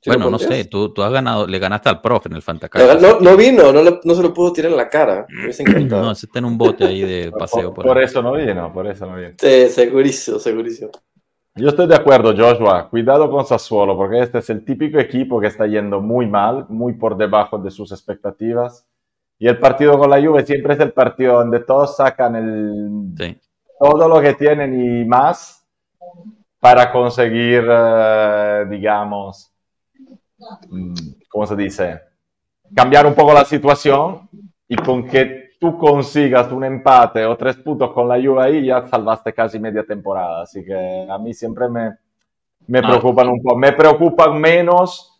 ¿Sí 0.00 0.10
bueno, 0.10 0.28
no 0.28 0.38
sé, 0.38 0.66
tú, 0.66 0.92
tú 0.92 1.02
has 1.02 1.10
ganado, 1.10 1.46
le 1.46 1.58
ganaste 1.58 1.88
al 1.88 2.02
profe 2.02 2.28
en 2.28 2.34
el 2.34 2.42
Fantacar. 2.42 3.00
No, 3.00 3.20
no 3.20 3.36
vino, 3.38 3.72
no, 3.72 3.82
le- 3.82 4.00
no 4.04 4.14
se 4.14 4.22
lo 4.22 4.34
pudo 4.34 4.52
tirar 4.52 4.70
en 4.70 4.76
la 4.76 4.88
cara. 4.90 5.26
No, 5.88 6.10
ese 6.10 6.26
está 6.26 6.40
en 6.40 6.44
un 6.44 6.58
bote 6.58 6.84
ahí 6.84 7.00
de 7.00 7.32
paseo. 7.38 7.72
Por, 7.72 7.86
Por 7.86 8.02
eso 8.02 8.20
no 8.20 8.32
vino, 8.32 8.70
por 8.72 8.86
eso 8.86 9.06
no 9.06 9.16
vino. 9.16 9.32
Sí, 9.38 9.68
segurísimo, 9.70 10.38
segurísimo. 10.38 10.90
Yo 11.56 11.68
estoy 11.68 11.86
de 11.86 11.94
acuerdo, 11.94 12.34
Joshua. 12.36 12.90
Cuidado 12.90 13.30
con 13.30 13.46
Sassuolo, 13.46 13.96
porque 13.96 14.20
este 14.20 14.38
es 14.38 14.50
el 14.50 14.64
típico 14.64 14.98
equipo 14.98 15.40
que 15.40 15.46
está 15.46 15.66
yendo 15.66 16.00
muy 16.00 16.26
mal, 16.26 16.66
muy 16.68 16.94
por 16.94 17.16
debajo 17.16 17.56
de 17.58 17.70
sus 17.70 17.92
expectativas. 17.92 18.86
Y 19.44 19.48
el 19.48 19.58
partido 19.58 19.98
con 19.98 20.08
la 20.08 20.16
Juve 20.24 20.42
siempre 20.46 20.72
es 20.72 20.80
el 20.80 20.92
partido 20.92 21.34
donde 21.34 21.60
todos 21.60 21.96
sacan 21.96 22.34
el, 22.34 23.12
Sí. 23.18 23.38
todo 23.78 24.08
lo 24.08 24.18
que 24.22 24.32
tienen 24.32 24.72
y 24.72 25.04
más 25.04 25.68
para 26.58 26.90
conseguir, 26.90 27.62
eh, 27.70 28.64
digamos, 28.70 29.52
mm, 30.70 30.94
¿cómo 31.28 31.46
se 31.46 31.56
dice? 31.56 32.00
Cambiar 32.74 33.04
un 33.04 33.12
poco 33.12 33.34
la 33.34 33.44
situación 33.44 34.30
y 34.66 34.76
con 34.76 35.04
que 35.06 35.50
tú 35.60 35.76
consigas 35.76 36.50
un 36.50 36.64
empate 36.64 37.26
o 37.26 37.36
tres 37.36 37.56
puntos 37.56 37.92
con 37.92 38.08
la 38.08 38.14
Juve 38.16 38.42
ahí 38.42 38.64
ya 38.64 38.86
salvaste 38.86 39.34
casi 39.34 39.58
media 39.58 39.84
temporada. 39.84 40.44
Así 40.44 40.64
que 40.64 41.06
a 41.06 41.18
mí 41.18 41.34
siempre 41.34 41.68
me, 41.68 41.90
me 42.66 42.78
Ah. 42.78 42.82
preocupan 42.88 43.28
un 43.28 43.42
poco. 43.42 43.58
Me 43.58 43.72
preocupan 43.72 44.40
menos 44.40 45.13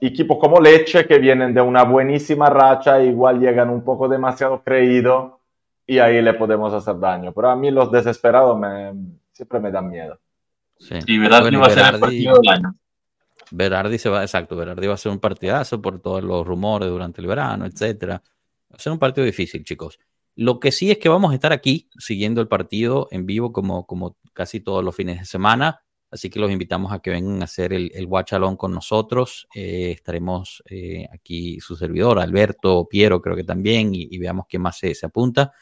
equipos 0.00 0.38
como 0.38 0.60
Leche 0.60 1.06
que 1.06 1.18
vienen 1.18 1.54
de 1.54 1.60
una 1.60 1.84
buenísima 1.84 2.50
racha 2.50 3.02
igual 3.02 3.40
llegan 3.40 3.70
un 3.70 3.82
poco 3.82 4.08
demasiado 4.08 4.62
creído 4.62 5.40
y 5.86 5.98
ahí 5.98 6.20
le 6.20 6.34
podemos 6.34 6.72
hacer 6.72 6.98
daño. 6.98 7.32
Pero 7.32 7.50
a 7.50 7.56
mí 7.56 7.70
los 7.70 7.90
desesperados 7.90 8.58
me, 8.58 8.92
siempre 9.32 9.60
me 9.60 9.70
dan 9.70 9.88
miedo. 9.88 10.18
sí. 10.78 10.94
Y 11.06 11.18
Berardi 11.18 11.56
Bueno, 11.56 11.60
va 11.60 11.66
a 11.66 11.70
ser 11.70 11.94
el 11.94 12.00
partido 12.00 12.38
del 12.40 12.48
año. 12.48 12.74
Berardi 13.50 13.98
se 13.98 14.08
va, 14.08 14.22
exacto, 14.22 14.56
Berardi 14.56 14.86
va 14.86 14.94
a 14.94 14.98
ser 14.98 15.12
un 15.12 15.20
partidazo 15.20 15.80
por 15.80 16.00
todos 16.00 16.22
los 16.22 16.44
rumores 16.44 16.88
durante 16.88 17.20
el 17.20 17.28
verano, 17.28 17.64
etcétera. 17.64 18.22
Va 18.70 18.76
a 18.76 18.78
ser 18.78 18.92
un 18.92 18.98
partido 18.98 19.24
difícil, 19.24 19.62
chicos. 19.62 19.98
Lo 20.34 20.58
que 20.60 20.72
sí 20.72 20.90
es 20.90 20.98
que 20.98 21.08
vamos 21.08 21.30
a 21.32 21.34
estar 21.34 21.52
aquí 21.52 21.88
siguiendo 21.98 22.40
el 22.40 22.48
partido 22.48 23.08
en 23.10 23.24
vivo 23.24 23.52
como, 23.52 23.86
como 23.86 24.16
casi 24.32 24.60
todos 24.60 24.84
los 24.84 24.94
fines 24.94 25.20
de 25.20 25.24
semana. 25.24 25.80
Así 26.16 26.30
que 26.30 26.40
los 26.40 26.50
invitamos 26.50 26.90
a 26.92 27.00
que 27.00 27.10
vengan 27.10 27.42
a 27.42 27.44
hacer 27.44 27.74
el, 27.74 27.90
el 27.94 28.06
watch 28.06 28.32
along 28.32 28.56
con 28.56 28.72
nosotros. 28.72 29.46
Eh, 29.54 29.90
estaremos 29.90 30.62
eh, 30.70 31.06
aquí 31.12 31.60
su 31.60 31.76
servidor, 31.76 32.18
Alberto, 32.18 32.88
Piero, 32.88 33.20
creo 33.20 33.36
que 33.36 33.44
también, 33.44 33.94
y, 33.94 34.16
veamos 34.16 34.46
quién 34.48 34.62
más 34.62 34.78
se, 34.78 34.94
se 34.94 35.04
apunta. 35.04 35.52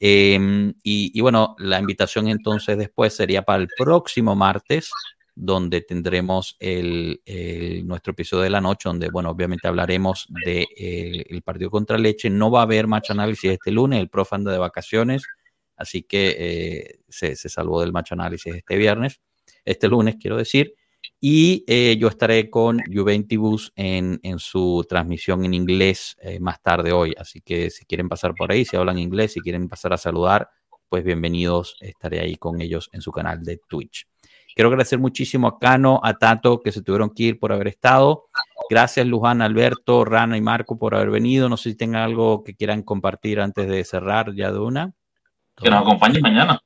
Eh, 0.00 0.38
y, 0.84 1.10
y 1.12 1.20
bueno, 1.20 1.56
la 1.58 1.80
invitación 1.80 2.28
entonces 2.28 2.78
después 2.78 3.12
sería 3.12 3.42
para 3.42 3.60
el 3.60 3.68
próximo 3.76 4.36
martes, 4.36 4.92
donde 5.34 5.80
tendremos 5.80 6.54
el, 6.60 7.20
el- 7.26 7.84
nuestro 7.84 8.12
episodio 8.12 8.44
de 8.44 8.50
la 8.50 8.60
noche, 8.60 8.88
donde, 8.88 9.08
bueno, 9.10 9.30
obviamente 9.30 9.66
hablaremos 9.66 10.28
del 10.44 10.66
de, 10.76 11.26
el 11.28 11.42
partido 11.42 11.70
contra 11.70 11.98
Leche. 11.98 12.30
No 12.30 12.52
va 12.52 12.60
a 12.60 12.62
haber 12.62 12.86
match 12.86 13.10
análisis 13.10 13.50
este 13.50 13.72
lunes, 13.72 13.98
el 13.98 14.08
profe 14.08 14.36
anda 14.36 14.52
de 14.52 14.58
vacaciones, 14.58 15.24
así 15.76 16.02
que 16.04 16.36
eh, 16.38 17.00
se, 17.08 17.34
se 17.34 17.48
salvó 17.48 17.80
del 17.80 17.92
match 17.92 18.12
análisis 18.12 18.54
este 18.54 18.76
viernes, 18.76 19.20
este 19.70 19.88
lunes, 19.88 20.16
quiero 20.20 20.36
decir. 20.36 20.74
Y 21.20 21.64
eh, 21.66 21.96
yo 21.98 22.08
estaré 22.08 22.48
con 22.48 22.80
Juventus 22.92 23.72
en, 23.76 24.20
en 24.22 24.38
su 24.38 24.84
transmisión 24.88 25.44
en 25.44 25.54
inglés 25.54 26.16
eh, 26.20 26.38
más 26.40 26.62
tarde 26.62 26.92
hoy. 26.92 27.14
Así 27.18 27.40
que 27.40 27.70
si 27.70 27.84
quieren 27.84 28.08
pasar 28.08 28.34
por 28.34 28.52
ahí, 28.52 28.64
si 28.64 28.76
hablan 28.76 28.98
inglés, 28.98 29.32
si 29.32 29.40
quieren 29.40 29.68
pasar 29.68 29.92
a 29.92 29.96
saludar, 29.96 30.48
pues 30.88 31.04
bienvenidos. 31.04 31.76
Estaré 31.80 32.20
ahí 32.20 32.36
con 32.36 32.60
ellos 32.60 32.88
en 32.92 33.02
su 33.02 33.10
canal 33.10 33.42
de 33.42 33.60
Twitch. 33.68 34.06
Quiero 34.54 34.70
agradecer 34.70 34.98
muchísimo 34.98 35.46
a 35.46 35.58
Cano, 35.58 36.00
a 36.02 36.14
Tato, 36.14 36.60
que 36.60 36.72
se 36.72 36.82
tuvieron 36.82 37.10
que 37.10 37.22
ir 37.24 37.38
por 37.38 37.52
haber 37.52 37.68
estado. 37.68 38.26
Gracias, 38.68 39.06
Luján, 39.06 39.40
Alberto, 39.40 40.04
Rana 40.04 40.36
y 40.36 40.40
Marco 40.40 40.78
por 40.78 40.94
haber 40.94 41.10
venido. 41.10 41.48
No 41.48 41.56
sé 41.56 41.70
si 41.70 41.76
tengan 41.76 42.02
algo 42.02 42.42
que 42.42 42.54
quieran 42.54 42.82
compartir 42.82 43.40
antes 43.40 43.68
de 43.68 43.84
cerrar 43.84 44.34
ya 44.34 44.50
de 44.50 44.58
una. 44.58 44.94
Que 45.56 45.70
nos 45.70 45.82
acompañe 45.82 46.20
mañana. 46.20 46.60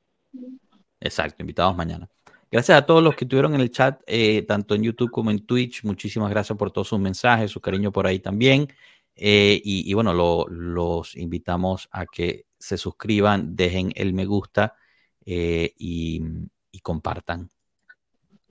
Exacto, 0.99 1.43
invitados 1.43 1.75
mañana. 1.75 2.09
Gracias 2.53 2.77
a 2.77 2.85
todos 2.85 3.01
los 3.01 3.15
que 3.15 3.25
estuvieron 3.25 3.55
en 3.55 3.61
el 3.61 3.71
chat, 3.71 3.99
eh, 4.05 4.43
tanto 4.43 4.75
en 4.75 4.83
YouTube 4.83 5.09
como 5.09 5.31
en 5.31 5.43
Twitch. 5.43 5.83
Muchísimas 5.83 6.29
gracias 6.29 6.55
por 6.55 6.69
todos 6.71 6.87
sus 6.87 6.99
mensajes, 6.99 7.49
su 7.49 7.59
cariño 7.59 7.91
por 7.91 8.05
ahí 8.05 8.19
también. 8.19 8.67
Eh, 9.15 9.59
y, 9.63 9.91
bueno, 9.95 10.13
lo- 10.13 10.45
los 10.47 11.15
invitamos 11.15 11.89
a 11.91 12.05
que 12.05 12.45
se 12.59 12.77
suscriban, 12.77 13.55
dejen 13.55 13.91
el 13.95 14.13
me 14.13 14.25
gusta 14.25 14.75
eh, 15.25 15.73
y 15.77 16.21
compartan 16.83 17.49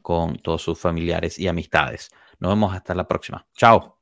con 0.03 0.37
todos 0.39 0.63
sus 0.63 0.79
familiares 0.79 1.39
y 1.39 1.49
amistades. 1.49 2.11
Nos 2.41 2.51
vemos 2.53 2.75
hasta 2.75 2.95
la 2.95 3.07
próxima. 3.07 3.47
Chao. 3.57 3.99